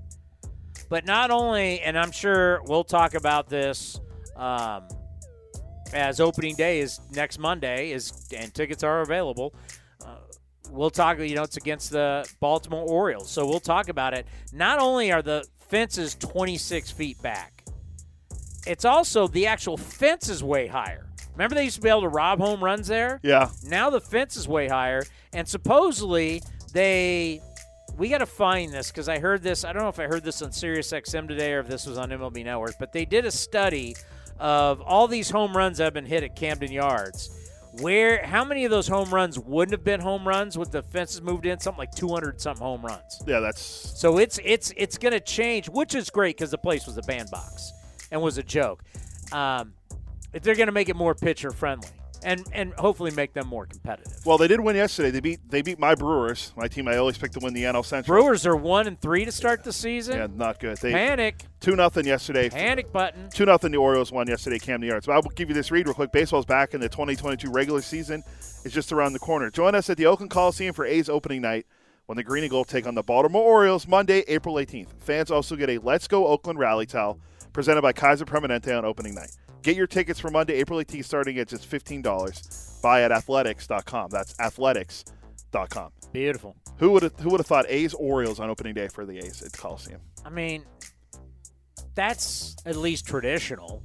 But 0.88 1.04
not 1.04 1.30
only, 1.30 1.80
and 1.80 1.98
I'm 1.98 2.10
sure 2.10 2.62
we'll 2.64 2.84
talk 2.84 3.14
about 3.14 3.48
this 3.48 4.00
um, 4.36 4.88
as 5.92 6.18
opening 6.18 6.54
day 6.54 6.80
is 6.80 6.98
next 7.12 7.38
Monday, 7.38 7.90
is 7.90 8.26
and 8.34 8.54
tickets 8.54 8.82
are 8.82 9.02
available. 9.02 9.54
Uh, 10.02 10.16
we'll 10.70 10.88
talk. 10.88 11.18
You 11.18 11.34
know, 11.34 11.42
it's 11.42 11.58
against 11.58 11.90
the 11.90 12.26
Baltimore 12.40 12.88
Orioles, 12.88 13.28
so 13.28 13.46
we'll 13.46 13.60
talk 13.60 13.90
about 13.90 14.14
it. 14.14 14.26
Not 14.50 14.78
only 14.78 15.12
are 15.12 15.20
the 15.20 15.44
fences 15.68 16.14
26 16.14 16.90
feet 16.90 17.20
back, 17.20 17.64
it's 18.66 18.86
also 18.86 19.28
the 19.28 19.46
actual 19.46 19.76
fence 19.76 20.30
is 20.30 20.42
way 20.42 20.68
higher. 20.68 21.05
Remember, 21.36 21.54
they 21.54 21.64
used 21.64 21.76
to 21.76 21.82
be 21.82 21.90
able 21.90 22.00
to 22.00 22.08
rob 22.08 22.40
home 22.40 22.64
runs 22.64 22.88
there. 22.88 23.20
Yeah. 23.22 23.50
Now 23.62 23.90
the 23.90 24.00
fence 24.00 24.36
is 24.36 24.48
way 24.48 24.68
higher, 24.68 25.04
and 25.32 25.46
supposedly 25.46 26.42
they. 26.72 27.40
We 27.96 28.10
got 28.10 28.18
to 28.18 28.26
find 28.26 28.72
this 28.72 28.90
because 28.90 29.08
I 29.08 29.18
heard 29.18 29.42
this. 29.42 29.64
I 29.64 29.72
don't 29.72 29.82
know 29.82 29.88
if 29.88 29.98
I 29.98 30.04
heard 30.04 30.22
this 30.22 30.42
on 30.42 30.52
Sirius 30.52 30.92
XM 30.92 31.28
today 31.28 31.54
or 31.54 31.60
if 31.60 31.68
this 31.68 31.86
was 31.86 31.96
on 31.96 32.10
MLB 32.10 32.44
Network, 32.44 32.74
but 32.78 32.92
they 32.92 33.06
did 33.06 33.24
a 33.24 33.30
study 33.30 33.96
of 34.38 34.82
all 34.82 35.08
these 35.08 35.30
home 35.30 35.56
runs 35.56 35.78
that 35.78 35.84
have 35.84 35.94
been 35.94 36.04
hit 36.04 36.22
at 36.22 36.36
Camden 36.36 36.70
Yards. 36.70 37.30
Where 37.80 38.24
how 38.24 38.44
many 38.44 38.64
of 38.64 38.70
those 38.70 38.88
home 38.88 39.10
runs 39.10 39.38
wouldn't 39.38 39.72
have 39.72 39.84
been 39.84 40.00
home 40.00 40.26
runs 40.26 40.56
with 40.58 40.72
the 40.72 40.82
fences 40.82 41.22
moved 41.22 41.46
in? 41.46 41.58
Something 41.58 41.78
like 41.78 41.94
200 41.94 42.40
something 42.40 42.62
home 42.62 42.82
runs. 42.82 43.22
Yeah, 43.26 43.40
that's 43.40 43.60
So 43.62 44.18
it's 44.18 44.38
it's 44.44 44.72
it's 44.76 44.96
going 44.98 45.12
to 45.12 45.20
change, 45.20 45.68
which 45.68 45.94
is 45.94 46.10
great 46.10 46.36
because 46.36 46.50
the 46.50 46.58
place 46.58 46.86
was 46.86 46.96
a 46.96 47.02
bandbox 47.02 47.72
and 48.10 48.20
was 48.22 48.38
a 48.38 48.42
joke. 48.42 48.82
Um, 49.32 49.74
if 50.32 50.42
they're 50.42 50.54
going 50.54 50.66
to 50.66 50.72
make 50.72 50.88
it 50.88 50.96
more 50.96 51.14
pitcher 51.14 51.50
friendly 51.50 51.88
and 52.22 52.44
and 52.52 52.72
hopefully 52.74 53.10
make 53.12 53.32
them 53.32 53.46
more 53.46 53.66
competitive. 53.66 54.24
Well, 54.24 54.38
they 54.38 54.48
did 54.48 54.60
win 54.60 54.76
yesterday. 54.76 55.10
They 55.10 55.20
beat 55.20 55.40
they 55.48 55.62
beat 55.62 55.78
my 55.78 55.94
Brewers, 55.94 56.52
my 56.56 56.68
team. 56.68 56.88
I 56.88 56.96
always 56.96 57.16
pick 57.16 57.30
to 57.32 57.40
win 57.40 57.54
the 57.54 57.62
NL 57.62 57.84
Central. 57.84 58.18
Brewers 58.18 58.46
are 58.46 58.56
one 58.56 58.86
and 58.86 59.00
three 59.00 59.24
to 59.24 59.32
start 59.32 59.64
the 59.64 59.72
season. 59.72 60.18
Yeah, 60.18 60.26
not 60.34 60.58
good. 60.58 60.78
They 60.78 60.92
Panic. 60.92 61.44
two 61.60 61.76
nothing 61.76 62.06
yesterday. 62.06 62.50
Panic 62.50 62.92
button. 62.92 63.30
Two 63.30 63.44
nothing. 63.46 63.72
The 63.72 63.78
Orioles 63.78 64.12
won 64.12 64.26
yesterday. 64.26 64.58
Camden 64.58 64.88
Yards. 64.88 65.06
But 65.06 65.12
I 65.12 65.16
will 65.16 65.30
give 65.30 65.48
you 65.48 65.54
this 65.54 65.70
read 65.70 65.86
real 65.86 65.94
quick. 65.94 66.12
Baseball's 66.12 66.46
back, 66.46 66.74
in 66.74 66.80
the 66.80 66.88
2022 66.88 67.50
regular 67.50 67.80
season 67.80 68.22
is 68.64 68.72
just 68.72 68.92
around 68.92 69.12
the 69.12 69.18
corner. 69.18 69.50
Join 69.50 69.74
us 69.74 69.88
at 69.88 69.96
the 69.96 70.06
Oakland 70.06 70.30
Coliseum 70.30 70.74
for 70.74 70.84
A's 70.84 71.08
opening 71.08 71.42
night 71.42 71.66
when 72.06 72.16
the 72.16 72.24
Green 72.24 72.42
and 72.44 72.50
Gold 72.50 72.68
take 72.68 72.86
on 72.86 72.94
the 72.94 73.02
Baltimore 73.02 73.42
Orioles 73.42 73.86
Monday, 73.86 74.24
April 74.28 74.56
18th. 74.56 74.88
Fans 74.98 75.30
also 75.30 75.54
get 75.56 75.70
a 75.70 75.78
Let's 75.78 76.08
Go 76.08 76.26
Oakland 76.26 76.58
rally 76.58 76.86
towel 76.86 77.20
presented 77.52 77.82
by 77.82 77.92
Kaiser 77.92 78.24
Permanente 78.24 78.76
on 78.76 78.84
opening 78.84 79.14
night. 79.14 79.30
Get 79.66 79.74
your 79.74 79.88
tickets 79.88 80.20
for 80.20 80.30
Monday, 80.30 80.54
April 80.54 80.78
18th, 80.78 81.04
starting 81.06 81.38
at 81.38 81.48
just 81.48 81.68
$15. 81.68 82.82
Buy 82.82 83.02
at 83.02 83.10
athletics.com. 83.10 84.10
That's 84.10 84.38
athletics.com. 84.38 85.90
Beautiful. 86.12 86.54
Who 86.78 86.92
would 86.92 87.02
have 87.02 87.16
who 87.18 87.30
would 87.30 87.40
have 87.40 87.48
thought 87.48 87.66
A's 87.68 87.92
Orioles 87.92 88.38
on 88.38 88.48
opening 88.48 88.74
day 88.74 88.86
for 88.86 89.04
the 89.04 89.18
A's 89.18 89.42
at 89.42 89.50
the 89.50 89.58
Coliseum? 89.58 90.00
I 90.24 90.30
mean, 90.30 90.64
that's 91.96 92.54
at 92.64 92.76
least 92.76 93.08
traditional. 93.08 93.82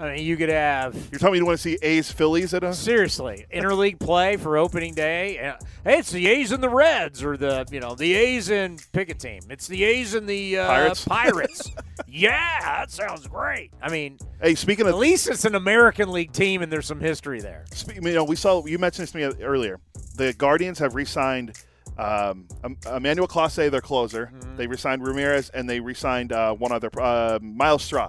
I 0.00 0.12
mean, 0.14 0.24
you 0.24 0.36
could 0.36 0.48
have 0.48 0.94
You're 1.10 1.18
telling 1.18 1.32
me 1.32 1.38
you 1.38 1.46
want 1.46 1.58
to 1.58 1.62
see 1.62 1.76
A's 1.82 2.12
Phillies 2.12 2.54
at 2.54 2.62
a 2.62 2.72
seriously 2.72 3.46
interleague 3.52 3.98
play 3.98 4.36
for 4.36 4.56
opening 4.56 4.94
day. 4.94 5.54
Hey, 5.82 5.98
it's 5.98 6.12
the 6.12 6.28
A's 6.28 6.52
and 6.52 6.62
the 6.62 6.68
Reds, 6.68 7.24
or 7.24 7.36
the 7.36 7.66
you 7.72 7.80
know 7.80 7.96
the 7.96 8.14
A's 8.14 8.48
and 8.50 8.80
pick 8.92 9.10
a 9.10 9.14
team. 9.14 9.40
It's 9.50 9.66
the 9.66 9.82
A's 9.82 10.14
and 10.14 10.28
the 10.28 10.58
uh, 10.58 10.66
Pirates? 10.68 11.04
Pirates. 11.04 11.72
yeah, 12.06 12.60
that 12.62 12.92
sounds 12.92 13.26
great. 13.26 13.72
I 13.82 13.90
mean, 13.90 14.18
Hey, 14.40 14.54
speaking 14.54 14.86
of 14.86 14.92
at 14.92 14.98
least 14.98 15.28
it's 15.28 15.44
an 15.44 15.56
American 15.56 16.12
League 16.12 16.32
team, 16.32 16.62
and 16.62 16.70
there's 16.70 16.86
some 16.86 17.00
history 17.00 17.40
there. 17.40 17.64
You 17.92 18.00
know, 18.00 18.22
we 18.22 18.36
saw 18.36 18.64
you 18.64 18.78
mentioned 18.78 19.02
this 19.02 19.12
to 19.12 19.18
me 19.18 19.42
earlier. 19.42 19.80
the 20.14 20.32
Guardians 20.32 20.78
have 20.78 20.94
re-signed 20.94 21.58
um, 21.98 22.46
Emmanuel 22.86 23.26
Clase, 23.26 23.68
their 23.68 23.80
closer. 23.80 24.30
Mm-hmm. 24.32 24.56
They 24.56 24.68
re-signed 24.68 25.04
Ramirez, 25.04 25.50
and 25.50 25.68
they 25.68 25.80
re-signed 25.80 26.32
uh, 26.32 26.54
one 26.54 26.70
other, 26.70 26.90
uh, 27.00 27.40
Myles 27.42 27.82
Straw. 27.82 28.08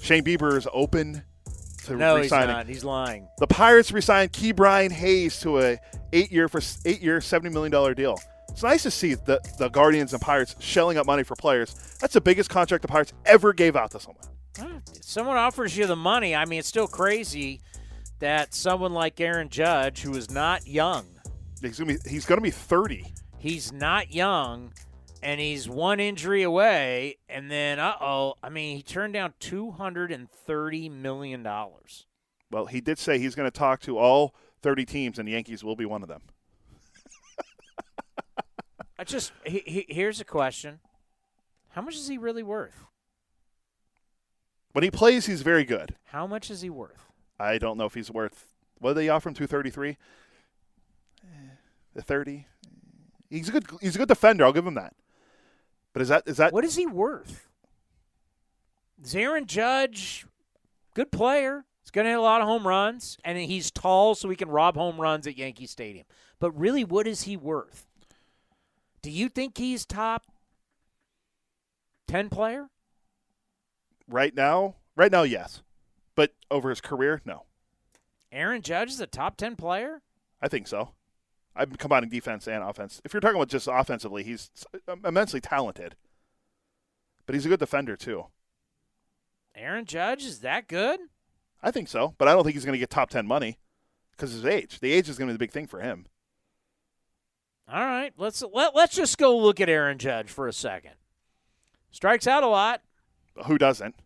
Shane 0.00 0.24
Bieber 0.24 0.56
is 0.56 0.66
open 0.72 1.22
to 1.84 1.96
No, 1.96 2.16
he's 2.16 2.24
re-signing. 2.24 2.48
not. 2.48 2.66
He's 2.66 2.84
lying. 2.84 3.28
The 3.38 3.46
Pirates 3.46 3.92
re-signed 3.92 4.32
Ke'Bryan 4.32 4.90
Hayes 4.92 5.40
to 5.40 5.58
a 5.60 5.78
eight-year 6.12 6.48
for 6.48 6.60
eight-year, 6.84 7.20
seventy 7.20 7.52
million 7.52 7.70
dollar 7.72 7.94
deal. 7.94 8.18
It's 8.50 8.62
nice 8.62 8.82
to 8.84 8.90
see 8.90 9.14
the 9.14 9.40
the 9.58 9.68
Guardians 9.68 10.12
and 10.12 10.22
Pirates 10.22 10.56
shelling 10.58 10.96
up 10.98 11.06
money 11.06 11.22
for 11.22 11.36
players. 11.36 11.74
That's 12.00 12.14
the 12.14 12.20
biggest 12.20 12.50
contract 12.50 12.82
the 12.82 12.88
Pirates 12.88 13.12
ever 13.26 13.52
gave 13.52 13.76
out 13.76 13.90
to 13.92 14.00
someone. 14.00 14.24
If 14.94 15.04
someone 15.04 15.36
offers 15.36 15.76
you 15.76 15.86
the 15.86 15.94
money, 15.96 16.34
I 16.34 16.44
mean, 16.44 16.58
it's 16.58 16.68
still 16.68 16.88
crazy 16.88 17.60
that 18.18 18.54
someone 18.54 18.92
like 18.92 19.20
Aaron 19.20 19.48
Judge, 19.48 20.00
who 20.02 20.16
is 20.16 20.30
not 20.30 20.66
young, 20.66 21.06
He's 21.62 21.78
gonna 21.78 21.94
be 21.94 21.98
he's 22.10 22.24
gonna 22.24 22.40
be 22.40 22.50
thirty. 22.50 23.12
he's 23.36 23.72
not 23.72 24.12
young, 24.12 24.72
and 25.22 25.40
he's 25.40 25.68
one 25.68 26.00
injury 26.00 26.42
away, 26.42 27.16
and 27.28 27.50
then 27.50 27.78
uh 27.78 27.94
oh, 28.00 28.34
I 28.42 28.48
mean, 28.48 28.76
he 28.76 28.82
turned 28.82 29.14
down 29.14 29.34
two 29.40 29.70
hundred 29.70 30.12
and 30.12 30.30
thirty 30.30 30.88
million 30.88 31.42
dollars. 31.42 32.06
Well, 32.50 32.66
he 32.66 32.80
did 32.80 32.98
say 32.98 33.18
he's 33.18 33.34
going 33.34 33.50
to 33.50 33.56
talk 33.56 33.80
to 33.82 33.98
all 33.98 34.34
thirty 34.62 34.84
teams, 34.84 35.18
and 35.18 35.28
the 35.28 35.32
Yankees 35.32 35.62
will 35.62 35.76
be 35.76 35.84
one 35.84 36.02
of 36.02 36.08
them. 36.08 36.22
I 38.98 39.04
just 39.04 39.32
he, 39.44 39.62
he, 39.66 39.86
here's 39.88 40.20
a 40.20 40.24
question: 40.24 40.80
How 41.70 41.82
much 41.82 41.94
is 41.94 42.08
he 42.08 42.18
really 42.18 42.42
worth? 42.42 42.84
When 44.72 44.82
he 44.82 44.90
plays, 44.90 45.26
he's 45.26 45.42
very 45.42 45.64
good. 45.64 45.96
How 46.06 46.26
much 46.26 46.50
is 46.50 46.60
he 46.60 46.70
worth? 46.70 47.06
I 47.38 47.58
don't 47.58 47.78
know 47.78 47.86
if 47.86 47.94
he's 47.94 48.10
worth. 48.10 48.46
What 48.78 48.90
did 48.90 49.00
they 49.00 49.08
offer 49.08 49.28
him? 49.28 49.34
Two 49.34 49.46
thirty 49.46 49.70
three. 49.70 49.96
The 51.94 52.02
thirty. 52.02 52.46
He's 53.30 53.48
a 53.48 53.52
good. 53.52 53.66
He's 53.80 53.94
a 53.94 53.98
good 53.98 54.08
defender. 54.08 54.44
I'll 54.44 54.52
give 54.52 54.66
him 54.66 54.74
that. 54.74 54.94
But 55.98 56.02
is 56.02 56.08
that 56.10 56.22
is 56.26 56.36
that 56.36 56.52
What 56.52 56.64
is 56.64 56.76
he 56.76 56.86
worth? 56.86 57.48
Is 59.02 59.16
Aaron 59.16 59.46
Judge 59.46 60.24
good 60.94 61.10
player? 61.10 61.64
He's 61.82 61.90
going 61.90 62.04
to 62.04 62.10
hit 62.10 62.18
a 62.20 62.22
lot 62.22 62.40
of 62.40 62.46
home 62.46 62.68
runs, 62.68 63.18
and 63.24 63.36
he's 63.36 63.72
tall, 63.72 64.14
so 64.14 64.28
he 64.28 64.36
can 64.36 64.48
rob 64.48 64.76
home 64.76 65.00
runs 65.00 65.26
at 65.26 65.36
Yankee 65.36 65.66
Stadium. 65.66 66.06
But 66.38 66.52
really, 66.52 66.84
what 66.84 67.08
is 67.08 67.22
he 67.22 67.36
worth? 67.36 67.88
Do 69.02 69.10
you 69.10 69.28
think 69.28 69.58
he's 69.58 69.84
top 69.84 70.22
ten 72.06 72.28
player? 72.28 72.68
right 74.06 74.36
now? 74.36 74.76
Right 74.94 75.10
now, 75.10 75.24
yes. 75.24 75.62
But 76.14 76.32
over 76.48 76.70
his 76.70 76.80
career, 76.80 77.22
no. 77.24 77.42
Aaron 78.30 78.62
Judge 78.62 78.90
is 78.90 79.00
a 79.00 79.08
top 79.08 79.36
ten 79.36 79.56
player. 79.56 80.02
I 80.40 80.46
think 80.46 80.68
so. 80.68 80.90
I'm 81.58 81.72
combining 81.72 82.08
defense 82.08 82.46
and 82.46 82.62
offense. 82.62 83.02
If 83.04 83.12
you're 83.12 83.20
talking 83.20 83.36
about 83.36 83.48
just 83.48 83.68
offensively, 83.70 84.22
he's 84.22 84.50
immensely 85.04 85.40
talented. 85.40 85.96
But 87.26 87.34
he's 87.34 87.44
a 87.44 87.48
good 87.48 87.58
defender 87.58 87.96
too. 87.96 88.26
Aaron 89.54 89.84
Judge 89.84 90.24
is 90.24 90.40
that 90.40 90.68
good? 90.68 91.00
I 91.60 91.72
think 91.72 91.88
so, 91.88 92.14
but 92.16 92.28
I 92.28 92.32
don't 92.32 92.44
think 92.44 92.54
he's 92.54 92.64
going 92.64 92.74
to 92.74 92.78
get 92.78 92.90
top 92.90 93.10
10 93.10 93.26
money 93.26 93.58
because 94.12 94.32
his 94.32 94.46
age. 94.46 94.78
The 94.78 94.92
age 94.92 95.08
is 95.08 95.18
going 95.18 95.26
to 95.26 95.32
be 95.32 95.34
the 95.34 95.40
big 95.40 95.50
thing 95.50 95.66
for 95.66 95.80
him. 95.80 96.06
All 97.70 97.84
right, 97.84 98.12
let's 98.16 98.42
let, 98.52 98.74
let's 98.74 98.94
just 98.94 99.18
go 99.18 99.36
look 99.36 99.60
at 99.60 99.68
Aaron 99.68 99.98
Judge 99.98 100.30
for 100.30 100.46
a 100.46 100.52
second. 100.52 100.92
Strikes 101.90 102.26
out 102.26 102.44
a 102.44 102.46
lot. 102.46 102.82
Who 103.46 103.58
doesn't? 103.58 103.96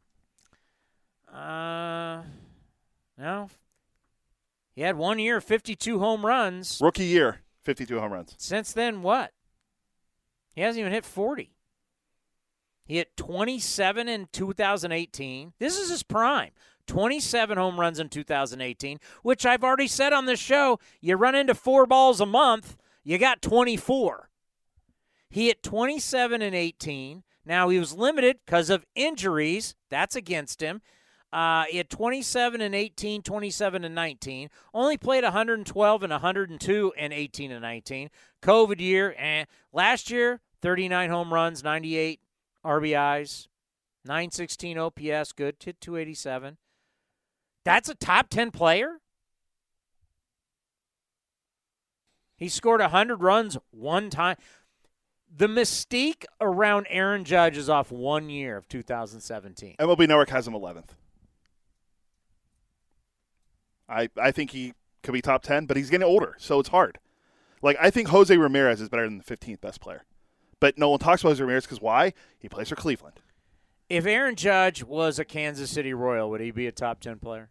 Uh, 1.33 2.23
no. 3.19 3.51
He 4.75 4.81
had 4.81 4.97
one 4.97 5.19
year, 5.19 5.41
52 5.41 5.99
home 5.99 6.25
runs. 6.25 6.81
Rookie 6.83 7.05
year, 7.05 7.42
52 7.63 8.01
home 8.01 8.13
runs. 8.13 8.35
Since 8.39 8.73
then, 8.73 9.03
what? 9.03 9.33
He 10.55 10.61
hasn't 10.61 10.81
even 10.81 10.93
hit 10.93 11.05
40. 11.05 11.55
He 12.85 12.97
hit 12.97 13.17
27 13.17 14.09
in 14.09 14.29
2018. 14.33 15.53
This 15.59 15.79
is 15.79 15.91
his 15.91 16.03
prime. 16.03 16.51
27 16.87 17.57
home 17.57 17.79
runs 17.79 18.01
in 18.01 18.09
2018, 18.09 18.99
which 19.23 19.47
I've 19.47 19.63
already 19.63 19.87
said 19.87 20.13
on 20.13 20.27
this 20.27 20.41
show. 20.41 20.81
You 21.01 21.17
run 21.17 21.35
into 21.35 21.55
four 21.55 21.87
balls 21.87 22.21
a 22.21 22.27
month, 22.27 22.77
you 23.05 23.19
got 23.19 23.41
24. 23.41 24.29
He 25.31 25.47
hit 25.47 25.63
27 25.63 26.43
and 26.43 26.55
18. 26.55 27.23
Now 27.45 27.69
he 27.69 27.79
was 27.79 27.95
limited 27.95 28.39
because 28.45 28.69
of 28.69 28.85
injuries. 28.95 29.75
That's 29.91 30.17
against 30.17 30.61
him. 30.61 30.83
Uh, 31.33 31.65
he 31.65 31.79
had 31.79 31.89
27 31.89 32.61
and 32.61 32.75
18, 32.75 33.23
27 33.23 33.85
and 33.85 33.95
19. 33.95 34.51
Only 34.75 34.99
played 34.99 35.25
112 35.25 36.03
and 36.03 36.11
102 36.11 36.93
and 36.99 37.13
18 37.13 37.51
and 37.51 37.63
19. 37.63 38.11
COVID 38.43 38.81
year 38.81 39.15
and 39.19 39.47
last 39.73 40.11
year 40.11 40.41
39 40.61 41.11
home 41.11 41.33
runs, 41.33 41.65
98 41.65 42.21
RBIs, 42.65 43.49
916 44.05 44.79
OPS, 44.79 45.33
good 45.33 45.57
hit 45.63 45.81
287. 45.81 46.59
That's 47.65 47.89
a 47.89 47.95
top 47.95 48.29
10 48.29 48.51
player. 48.51 48.99
He 52.37 52.49
scored 52.49 52.81
100 52.81 53.23
runs 53.23 53.57
one 53.71 54.11
time. 54.11 54.37
The 55.35 55.47
mystique 55.47 56.25
around 56.41 56.87
Aaron 56.91 57.25
Judge 57.25 57.57
is 57.57 57.71
off 57.71 57.91
one 57.91 58.29
year 58.29 58.57
of 58.57 58.69
2017. 58.69 59.77
MLB 59.79 60.09
Network 60.09 60.29
has 60.29 60.47
him 60.47 60.53
11th. 60.53 60.91
I 63.93 64.09
I 64.21 64.31
think 64.33 64.51
he 64.51 64.73
could 65.03 65.13
be 65.13 65.21
top 65.23 65.43
10, 65.43 65.67
but 65.67 65.77
he's 65.77 65.91
getting 65.91 66.07
older, 66.07 66.35
so 66.39 66.59
it's 66.61 66.69
hard. 66.71 66.99
Like 67.61 67.77
I 67.81 67.91
think 67.91 68.09
Jose 68.09 68.35
Ramirez 68.37 68.81
is 68.81 68.89
better 68.89 69.05
than 69.05 69.19
the 69.19 69.25
15th 69.25 69.61
best 69.61 69.81
player. 69.81 70.05
But 70.61 70.79
no 70.79 70.91
one 70.91 70.99
talks 71.01 71.23
about 71.23 71.31
Jose 71.31 71.43
Ramirez 71.43 71.65
because 71.65 71.81
why? 71.81 72.13
He 72.39 72.49
plays 72.49 72.69
for 72.69 72.77
Cleveland. 72.77 73.21
If 73.89 74.07
Aaron 74.07 74.37
Judge 74.37 74.83
was 74.85 75.19
a 75.19 75.25
Kansas 75.25 75.71
City 75.71 75.93
Royal, 75.93 76.31
would 76.31 76.41
he 76.41 76.51
be 76.51 76.67
a 76.67 76.73
top 76.73 77.01
10 77.01 77.19
player? 77.19 77.51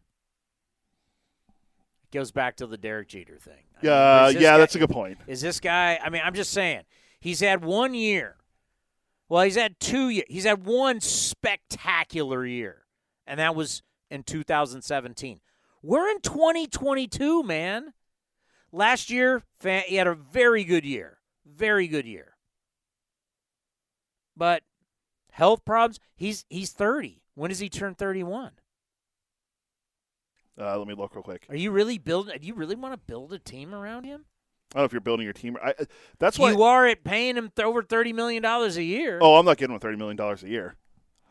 It 2.06 2.18
goes 2.18 2.32
back 2.32 2.56
to 2.58 2.68
the 2.68 2.78
Derek 2.78 3.10
Jeter 3.10 3.38
thing. 3.38 3.54
I 3.54 3.86
mean, 3.86 3.92
Yeah, 3.92 4.30
yeah, 4.30 4.40
guy- 4.40 4.58
that's 4.58 4.76
a 4.76 4.80
good 4.80 4.90
point. 4.90 5.18
Is 5.28 5.42
this 5.42 5.60
guy, 5.60 6.00
I 6.04 6.10
mean, 6.10 6.22
I'm 6.24 6.34
just 6.34 6.52
saying, 6.52 6.84
he's 7.20 7.40
had 7.42 7.64
one 7.64 7.94
year. 7.94 8.38
Well, 9.30 9.44
he's 9.44 9.56
had 9.56 9.80
two 9.80 10.10
years. 10.10 10.26
He's 10.30 10.44
had 10.44 10.66
one 10.66 11.00
spectacular 11.00 12.46
year, 12.46 12.84
and 13.26 13.40
that 13.40 13.56
was 13.56 13.82
in 14.10 14.24
2017. 14.24 15.40
We're 15.82 16.10
in 16.10 16.22
2022, 16.22 17.44
man. 17.44 17.94
Last 18.72 19.10
year, 19.10 19.44
he 19.62 19.96
had 19.96 20.08
a 20.08 20.14
very 20.16 20.64
good 20.64 20.86
year. 20.86 21.18
Very 21.46 21.88
good 21.88 22.06
year. 22.06 22.36
But 24.38 24.64
health 25.32 25.66
problems, 25.66 26.00
he's 26.16 26.46
he's 26.50 26.72
30. 26.72 27.22
When 27.36 27.50
does 27.50 27.60
he 27.60 27.70
turn 27.70 27.96
31? 27.96 28.52
Uh, 30.60 30.78
let 30.78 30.88
me 30.88 30.94
look 30.94 31.16
real 31.16 31.24
quick. 31.24 31.46
Are 31.50 31.56
you 31.56 31.72
really 31.72 31.98
building 31.98 32.38
do 32.40 32.48
you 32.48 32.54
really 32.54 32.76
want 32.76 32.94
to 32.94 32.98
build 32.98 33.34
a 33.34 33.40
team 33.40 33.74
around 33.74 34.06
him? 34.06 34.26
I 34.74 34.78
don't 34.78 34.82
know 34.82 34.86
if 34.86 34.92
you're 34.94 35.02
building 35.02 35.26
your 35.26 35.34
team. 35.34 35.58
I, 35.62 35.74
that's 36.18 36.40
why. 36.40 36.52
you 36.52 36.64
are 36.64 36.88
at 36.88 37.04
paying 37.04 37.36
him 37.36 37.52
th- 37.54 37.66
over 37.66 37.84
$30 37.84 38.14
million 38.14 38.46
a 38.46 38.68
year. 38.80 39.20
oh, 39.22 39.36
I'm 39.36 39.46
not 39.46 39.58
getting 39.58 39.74
him 39.74 39.80
30 39.82 39.98
million 39.98 40.16
dollars 40.16 40.44
a 40.44 40.50
year, 40.50 40.76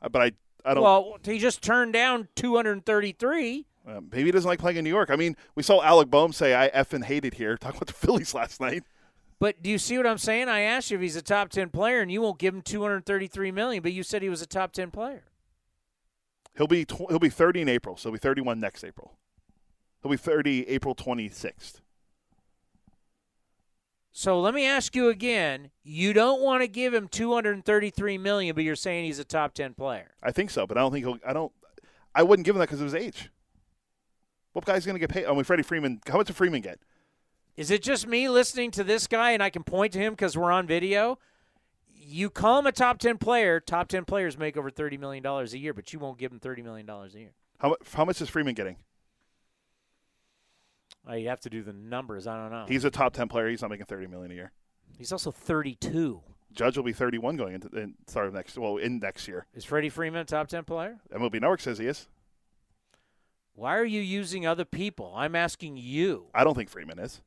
Uh, 0.03 0.09
but 0.11 0.21
I 0.23 0.33
I 0.65 0.75
don't. 0.75 0.83
Well, 0.83 1.17
he 1.25 1.39
just 1.39 1.63
turned 1.63 1.95
down 1.95 2.29
233. 2.37 3.67
Uh, 3.91 4.01
maybe 4.13 4.27
he 4.27 4.31
doesn't 4.31 4.49
like 4.49 4.61
playing 4.61 4.77
in 4.77 4.85
New 4.85 4.91
York. 4.91 5.11
I 5.11 5.17
mean, 5.17 5.37
we 5.55 5.63
saw 5.63 5.83
Alec 5.83 6.11
Boehm 6.11 6.33
say, 6.33 6.55
"I 6.55 6.71
effing 6.71 7.05
hated 7.05 7.35
here." 7.35 7.57
Talking 7.61 7.79
about 7.79 7.89
the 7.89 7.95
Phillies 7.95 8.35
last 8.35 8.61
night. 8.61 8.85
But 9.39 9.63
do 9.63 9.71
you 9.71 9.79
see 9.79 9.97
what 9.97 10.07
I'm 10.07 10.19
saying? 10.19 10.49
I 10.49 10.61
asked 10.61 10.91
you 10.91 10.99
if 10.99 11.03
he's 11.03 11.17
a 11.17 11.23
top 11.23 11.49
10 11.49 11.71
player 11.71 12.03
and 12.03 12.13
you 12.13 12.21
won't 12.21 12.39
give 12.39 12.55
him 12.55 12.61
233 12.61 13.51
million, 13.51 13.83
but 13.83 13.93
you 13.93 14.03
said 14.03 14.21
he 14.21 14.29
was 14.29 14.43
a 14.43 14.47
top 14.47 14.73
10 14.73 14.91
player. 14.91 15.25
He'll 16.59 16.67
be 16.67 16.85
tw- 16.85 17.09
he'll 17.09 17.19
be 17.19 17.31
30 17.31 17.63
in 17.63 17.69
April, 17.69 17.97
so 17.97 18.11
he'll 18.11 18.15
be 18.15 18.19
31 18.19 18.61
next 18.61 18.85
April. 18.85 19.17
He'll 20.03 20.11
be 20.11 20.19
30 20.19 20.69
April 20.69 20.95
26th. 20.95 21.81
So 24.13 24.39
let 24.41 24.53
me 24.53 24.67
ask 24.67 24.95
you 24.95 25.09
again, 25.09 25.71
you 25.83 26.13
don't 26.13 26.43
want 26.43 26.63
to 26.63 26.69
give 26.69 26.93
him 26.93 27.09
233 27.09 28.19
million, 28.19 28.55
but 28.55 28.65
you're 28.65 28.77
saying 28.77 29.07
he's 29.07 29.19
a 29.19 29.25
top 29.25 29.55
10 29.55 29.73
player. 29.75 30.11
I 30.23 30.33
think 30.33 30.51
so, 30.51 30.67
but 30.67 30.77
I 30.77 30.81
don't 30.81 30.93
think 30.93 31.07
he'll. 31.07 31.19
I 31.27 31.33
don't. 31.33 31.53
I 32.15 32.25
wouldn't 32.25 32.45
give 32.45 32.57
him 32.57 32.59
that 32.59 32.69
because 32.69 32.81
of 32.81 32.93
his 32.93 32.95
age. 32.95 33.31
What 34.53 34.65
guy's 34.65 34.85
going 34.85 34.95
to 34.95 35.01
get 35.01 35.11
paid? 35.11 35.27
I 35.27 35.33
mean, 35.33 35.45
Freddie 35.45 35.63
Freeman. 35.63 36.01
How 36.07 36.17
much 36.17 36.27
did 36.27 36.37
Freeman 36.37 36.61
get? 36.61 36.81
Is 37.57 37.71
it 37.71 37.83
just 37.83 38.07
me 38.07 38.29
listening 38.29 38.71
to 38.73 38.85
this 38.85 39.07
guy 39.07 39.33
and 39.33 39.43
I 39.43 39.51
can 39.51 39.63
point 39.63 39.93
to 39.93 39.99
him 39.99 40.13
because 40.13 40.37
we're 40.37 40.51
on 40.51 40.67
video? 40.67 41.19
You 41.95 42.31
call 42.31 42.61
him 42.61 42.67
a 42.67 42.73
top 42.73 42.99
10 42.99 43.19
player. 43.19 43.61
Top 43.61 43.89
10 43.89 44.05
players 44.05 44.39
make 44.39 44.57
over 44.57 44.71
$30 44.71 44.99
million 44.99 45.25
a 45.25 45.45
year, 45.57 45.75
but 45.75 45.93
you 45.93 45.99
won't 45.99 46.19
give 46.19 46.33
him 46.33 46.41
$30 46.41 46.65
million 46.65 46.89
a 46.89 47.07
year. 47.19 47.33
How 47.59 47.77
how 47.93 48.07
much 48.07 48.23
is 48.23 48.31
Freeman 48.31 48.55
getting? 48.55 48.77
Uh, 51.09 51.15
you 51.15 51.29
have 51.29 51.41
to 51.41 51.51
do 51.51 51.63
the 51.63 51.73
numbers. 51.73 52.27
I 52.27 52.37
don't 52.37 52.51
know. 52.51 52.65
He's 52.67 52.85
a 52.85 52.91
top 52.91 53.13
10 53.13 53.29
player. 53.29 53.49
He's 53.49 53.63
not 53.63 53.71
making 53.71 53.87
30 53.87 54.07
million 54.07 54.31
a 54.31 54.35
year. 54.35 54.53
He's 54.97 55.13
also 55.13 55.31
32. 55.31 56.23
Judge 56.53 56.77
will 56.77 56.85
be 56.85 56.93
31 56.93 57.37
going 57.37 57.55
into 57.55 57.69
in 57.79 57.95
start 58.07 58.27
of 58.27 58.35
next. 58.35 58.59
Well, 58.59 58.77
in 58.79 58.99
next 58.99 59.29
year. 59.29 59.47
Is 59.55 59.65
Freddie 59.65 59.89
Freeman 59.89 60.21
a 60.21 60.25
top 60.25 60.49
10 60.49 60.65
player? 60.65 60.99
MLB 61.15 61.41
Network 61.41 61.61
says 61.61 61.79
he 61.79 61.87
is. 61.87 62.09
Why 63.61 63.77
are 63.77 63.85
you 63.85 64.01
using 64.01 64.47
other 64.47 64.65
people? 64.65 65.13
I'm 65.15 65.37
asking 65.37 65.77
you. 65.77 66.29
I 66.35 66.45
don't 66.45 66.55
think 66.55 66.71
Freeman 66.71 66.99
is. 66.99 67.21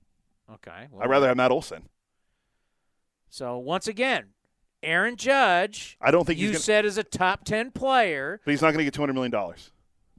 Okay. 0.52 0.88
I'd 1.00 1.08
rather 1.08 1.28
have 1.28 1.38
Matt 1.38 1.52
Olson. 1.52 1.90
So 3.30 3.60
once 3.60 3.88
again, 3.88 4.30
Aaron 4.82 5.16
Judge. 5.16 5.96
I 6.02 6.10
don't 6.10 6.26
think 6.26 6.40
you 6.40 6.48
gonna- 6.48 6.58
said 6.60 6.86
is 6.86 6.98
a 6.98 7.04
top 7.04 7.46
ten 7.46 7.70
player. 7.70 8.42
But 8.44 8.50
he's 8.50 8.64
not 8.64 8.70
going 8.70 8.80
to 8.80 8.84
get 8.84 8.96
two 8.96 9.04
hundred 9.04 9.14
million 9.14 9.32
dollars. 9.32 9.70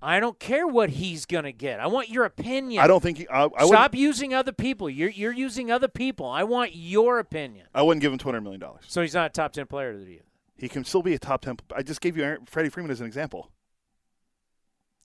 I 0.00 0.20
don't 0.20 0.38
care 0.38 0.68
what 0.68 0.90
he's 0.90 1.26
gonna 1.26 1.50
get. 1.50 1.80
I 1.80 1.88
want 1.88 2.10
your 2.10 2.26
opinion. 2.26 2.80
I 2.84 2.86
don't 2.86 3.02
think 3.02 3.18
he. 3.18 3.26
I, 3.26 3.48
I 3.56 3.66
Stop 3.66 3.96
using 3.96 4.32
other 4.34 4.52
people. 4.52 4.88
You're 4.88 5.08
you're 5.08 5.32
using 5.32 5.72
other 5.72 5.88
people. 5.88 6.26
I 6.26 6.44
want 6.44 6.76
your 6.76 7.18
opinion. 7.18 7.66
I 7.74 7.82
wouldn't 7.82 8.02
give 8.02 8.12
him 8.12 8.18
two 8.18 8.28
hundred 8.28 8.42
million 8.42 8.60
dollars. 8.60 8.84
So 8.86 9.02
he's 9.02 9.14
not 9.14 9.26
a 9.26 9.32
top 9.32 9.52
ten 9.52 9.66
player 9.66 9.94
to 9.94 9.98
you. 10.04 10.20
He 10.58 10.68
can 10.68 10.84
still 10.84 11.02
be 11.02 11.14
a 11.14 11.18
top 11.18 11.40
ten. 11.40 11.56
I 11.74 11.82
just 11.82 12.00
gave 12.00 12.16
you 12.16 12.22
Aaron, 12.22 12.44
Freddie 12.46 12.68
Freeman 12.68 12.92
as 12.92 13.00
an 13.00 13.06
example. 13.06 13.50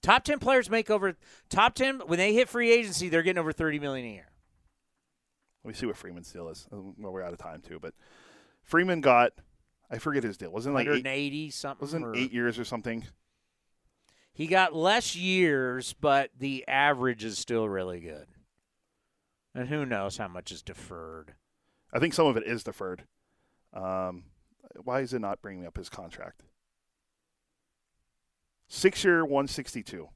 Top 0.02 0.24
ten 0.24 0.38
players 0.38 0.70
make 0.70 0.90
over 0.90 1.16
top 1.48 1.74
ten 1.74 2.00
when 2.06 2.18
they 2.18 2.32
hit 2.32 2.48
free 2.48 2.72
agency. 2.72 3.08
They're 3.08 3.22
getting 3.22 3.40
over 3.40 3.52
thirty 3.52 3.78
million 3.78 4.06
a 4.06 4.12
year. 4.12 4.30
Let 5.64 5.68
me 5.68 5.74
see 5.74 5.86
what 5.86 5.96
Freeman's 5.96 6.32
deal 6.32 6.48
is. 6.48 6.66
Uh, 6.72 6.76
Well, 6.96 7.12
we're 7.12 7.22
out 7.22 7.32
of 7.34 7.38
time 7.38 7.60
too, 7.60 7.78
but 7.80 7.94
Freeman 8.62 9.00
got. 9.00 9.32
I 9.90 9.98
forget 9.98 10.22
his 10.22 10.36
deal. 10.36 10.50
Wasn't 10.52 10.72
it 10.72 10.76
like 10.76 11.04
eight, 11.06 11.52
something. 11.52 11.84
wasn't 11.84 12.04
or- 12.06 12.16
eight 12.16 12.32
years 12.32 12.58
or 12.58 12.64
something. 12.64 13.06
He 14.32 14.46
got 14.46 14.74
less 14.74 15.16
years, 15.16 15.92
but 16.00 16.30
the 16.38 16.64
average 16.68 17.24
is 17.24 17.36
still 17.38 17.68
really 17.68 18.00
good. 18.00 18.26
And 19.54 19.68
who 19.68 19.84
knows 19.84 20.16
how 20.16 20.28
much 20.28 20.52
is 20.52 20.62
deferred? 20.62 21.34
I 21.92 21.98
think 21.98 22.14
some 22.14 22.28
of 22.28 22.36
it 22.36 22.46
is 22.46 22.62
deferred. 22.62 23.04
Um, 23.74 24.26
why 24.84 25.00
is 25.00 25.12
it 25.12 25.18
not 25.18 25.42
bringing 25.42 25.66
up 25.66 25.76
his 25.76 25.88
contract? 25.88 26.42
Six 28.72 29.02
year, 29.02 29.24
one 29.24 29.48
sixty 29.48 29.82
two. 29.82 30.08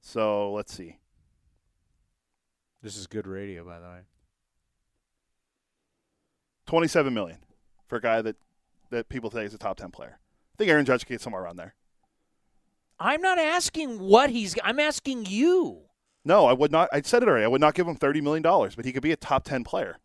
So 0.00 0.52
let's 0.52 0.72
see. 0.72 1.00
This 2.82 2.96
is 2.96 3.08
good 3.08 3.26
radio, 3.26 3.64
by 3.64 3.80
the 3.80 3.86
way. 3.86 4.00
Twenty 6.68 6.86
seven 6.86 7.12
million 7.12 7.38
for 7.88 7.96
a 7.96 8.00
guy 8.00 8.22
that 8.22 8.36
that 8.90 9.08
people 9.08 9.32
say 9.32 9.44
is 9.44 9.52
a 9.52 9.58
top 9.58 9.76
ten 9.76 9.90
player. 9.90 10.20
I 10.20 10.56
think 10.56 10.70
Aaron 10.70 10.86
Judge 10.86 11.04
could 11.04 11.14
get 11.14 11.20
somewhere 11.20 11.42
around 11.42 11.56
there. 11.56 11.74
I'm 13.00 13.20
not 13.20 13.38
asking 13.40 13.98
what 13.98 14.30
he's. 14.30 14.54
I'm 14.62 14.78
asking 14.78 15.26
you. 15.26 15.80
No, 16.24 16.46
I 16.46 16.52
would 16.52 16.70
not. 16.70 16.88
I 16.92 17.02
said 17.02 17.24
it 17.24 17.28
already. 17.28 17.44
I 17.44 17.48
would 17.48 17.60
not 17.60 17.74
give 17.74 17.88
him 17.88 17.96
thirty 17.96 18.20
million 18.20 18.44
dollars, 18.44 18.76
but 18.76 18.84
he 18.84 18.92
could 18.92 19.02
be 19.02 19.10
a 19.10 19.16
top 19.16 19.42
ten 19.42 19.64
player. 19.64 19.98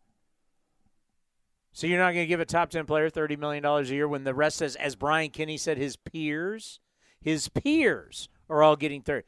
So 1.72 1.86
you're 1.86 2.00
not 2.00 2.14
going 2.14 2.24
to 2.24 2.28
give 2.28 2.40
a 2.40 2.44
top 2.44 2.70
ten 2.70 2.84
player 2.84 3.08
thirty 3.08 3.36
million 3.36 3.62
dollars 3.62 3.92
a 3.92 3.94
year 3.94 4.08
when 4.08 4.24
the 4.24 4.34
rest 4.34 4.56
says, 4.56 4.74
as 4.74 4.96
Brian 4.96 5.30
Kenny 5.30 5.56
said, 5.56 5.78
his 5.78 5.94
peers, 5.94 6.80
his 7.22 7.48
peers 7.48 8.28
are 8.50 8.62
all 8.62 8.76
getting 8.76 9.02
thirty. 9.02 9.26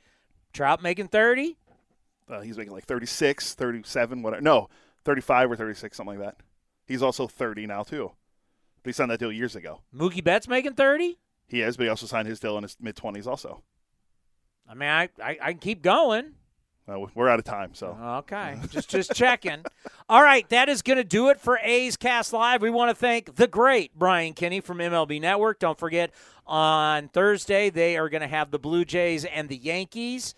Trout 0.52 0.82
making 0.82 1.08
thirty. 1.08 1.56
Uh, 2.28 2.40
he's 2.40 2.56
making 2.56 2.72
like 2.72 2.84
36, 2.86 3.52
37, 3.54 4.22
whatever. 4.22 4.40
No, 4.40 4.70
35 5.04 5.50
or 5.52 5.56
36, 5.56 5.94
something 5.94 6.18
like 6.18 6.26
that. 6.26 6.42
He's 6.86 7.02
also 7.02 7.26
30 7.26 7.66
now, 7.66 7.82
too. 7.82 8.12
But 8.82 8.88
he 8.88 8.92
signed 8.94 9.10
that 9.10 9.18
deal 9.18 9.30
years 9.30 9.54
ago. 9.54 9.80
Mookie 9.94 10.24
Betts 10.24 10.48
making 10.48 10.74
thirty. 10.74 11.18
He 11.46 11.60
is, 11.60 11.76
but 11.76 11.84
he 11.84 11.88
also 11.90 12.06
signed 12.06 12.28
his 12.28 12.40
deal 12.40 12.56
in 12.56 12.62
his 12.62 12.76
mid 12.80 12.96
20s 12.96 13.26
also. 13.26 13.62
I 14.68 14.74
mean, 14.74 14.88
I, 14.88 15.08
I 15.22 15.38
I 15.40 15.50
can 15.52 15.58
keep 15.58 15.82
going. 15.82 16.34
Uh, 16.86 17.06
we're 17.14 17.30
out 17.30 17.38
of 17.38 17.46
time, 17.46 17.72
so. 17.72 17.96
Okay, 18.18 18.58
just 18.68 18.90
just 18.90 19.14
checking. 19.14 19.64
All 20.08 20.22
right, 20.22 20.46
that 20.50 20.68
is 20.68 20.82
going 20.82 20.98
to 20.98 21.04
do 21.04 21.30
it 21.30 21.40
for 21.40 21.58
A's 21.62 21.96
Cast 21.96 22.34
Live. 22.34 22.60
We 22.60 22.68
want 22.68 22.90
to 22.90 22.94
thank 22.94 23.36
the 23.36 23.46
great 23.46 23.98
Brian 23.98 24.34
Kenny 24.34 24.60
from 24.60 24.78
MLB 24.78 25.18
Network. 25.18 25.58
Don't 25.60 25.78
forget 25.78 26.10
on 26.46 27.08
Thursday 27.08 27.70
they 27.70 27.96
are 27.96 28.08
going 28.08 28.20
to 28.20 28.26
have 28.28 28.50
the 28.50 28.58
Blue 28.58 28.84
Jays 28.84 29.24
and 29.24 29.48
the 29.48 29.56
Yankees. 29.56 30.34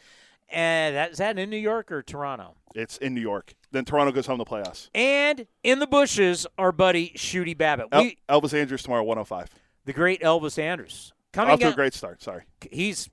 And 0.48 0.94
that 0.94 1.12
is 1.12 1.18
that 1.18 1.38
in 1.38 1.50
New 1.50 1.56
York 1.56 1.90
or 1.90 2.02
Toronto? 2.02 2.54
It's 2.74 2.98
in 2.98 3.14
New 3.14 3.20
York. 3.20 3.54
Then 3.72 3.84
Toronto 3.84 4.12
goes 4.12 4.26
home 4.26 4.38
to 4.38 4.44
play 4.44 4.60
us. 4.62 4.90
And 4.94 5.46
in 5.64 5.80
the 5.80 5.86
bushes, 5.86 6.46
our 6.56 6.72
buddy 6.72 7.12
Shooty 7.16 7.56
Babitt. 7.56 7.88
El- 7.90 8.02
We, 8.02 8.18
Elvis 8.28 8.54
Andrus 8.54 8.82
tomorrow, 8.82 9.02
105. 9.02 9.48
the 9.86 9.92
great 9.92 10.20
Elvis 10.20 10.58
Andrus 10.58 11.12
coming 11.32 11.54
Off 11.54 11.60
to 11.60 11.68
a 11.70 11.74
great 11.74 11.94
start. 11.94 12.22
Sorry. 12.22 12.44
He's, 12.70 13.08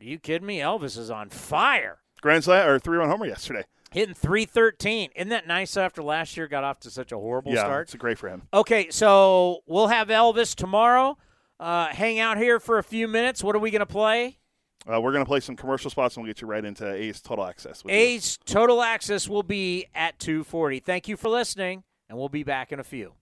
are 0.00 0.04
you 0.04 0.18
kidding 0.18 0.46
me? 0.46 0.58
Elvis 0.60 0.96
is 0.96 1.10
on 1.10 1.28
fire. 1.28 1.98
Grand 2.22 2.44
slam 2.44 2.68
or 2.68 2.78
three 2.78 2.96
run 2.96 3.08
homer 3.10 3.26
yesterday. 3.26 3.64
Hitting 3.90 4.14
313. 4.14 5.10
Isn't 5.14 5.28
that 5.28 5.46
nice 5.46 5.76
after 5.76 6.02
last 6.02 6.36
year 6.36 6.48
got 6.48 6.64
off 6.64 6.80
to 6.80 6.90
such 6.90 7.12
a 7.12 7.16
horrible 7.18 7.52
yeah, 7.52 7.64
start? 7.64 7.88
it's 7.88 7.94
great 7.96 8.16
for 8.16 8.28
him. 8.28 8.42
Okay, 8.54 8.88
so 8.90 9.58
we'll 9.66 9.88
have 9.88 10.08
Elvis 10.08 10.54
tomorrow. 10.54 11.18
Uh, 11.62 11.86
hang 11.90 12.18
out 12.18 12.38
here 12.38 12.58
for 12.58 12.78
a 12.78 12.82
few 12.82 13.06
minutes. 13.06 13.40
What 13.40 13.54
are 13.54 13.60
we 13.60 13.70
going 13.70 13.80
to 13.80 13.86
play? 13.86 14.38
Uh, 14.84 15.00
we're 15.00 15.12
going 15.12 15.24
to 15.24 15.28
play 15.28 15.38
some 15.38 15.54
commercial 15.54 15.92
spots 15.92 16.16
and 16.16 16.24
we'll 16.24 16.28
get 16.28 16.40
you 16.42 16.48
right 16.48 16.64
into 16.64 16.92
A's 16.92 17.20
Total 17.20 17.44
Access. 17.44 17.84
with 17.84 17.94
you. 17.94 18.20
Total 18.44 18.82
Access 18.82 19.28
will 19.28 19.44
be 19.44 19.86
at 19.94 20.18
240. 20.18 20.80
Thank 20.80 21.06
you 21.06 21.16
for 21.16 21.28
listening, 21.28 21.84
and 22.08 22.18
we'll 22.18 22.28
be 22.28 22.42
back 22.42 22.72
in 22.72 22.80
a 22.80 22.82
few. 22.82 23.12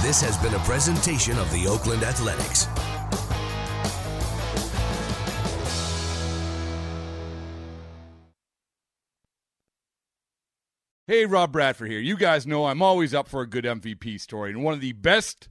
This 0.00 0.22
has 0.22 0.38
been 0.38 0.54
a 0.54 0.58
presentation 0.60 1.38
of 1.38 1.50
the 1.52 1.66
Oakland 1.68 2.02
Athletics. 2.02 2.66
Hey, 11.06 11.26
Rob 11.26 11.52
Bradford 11.52 11.90
here. 11.90 12.00
You 12.00 12.16
guys 12.16 12.46
know 12.46 12.64
I'm 12.64 12.80
always 12.80 13.12
up 13.12 13.28
for 13.28 13.42
a 13.42 13.46
good 13.46 13.64
MVP 13.64 14.18
story, 14.18 14.50
and 14.50 14.64
one 14.64 14.72
of 14.72 14.80
the 14.80 14.92
best 14.92 15.50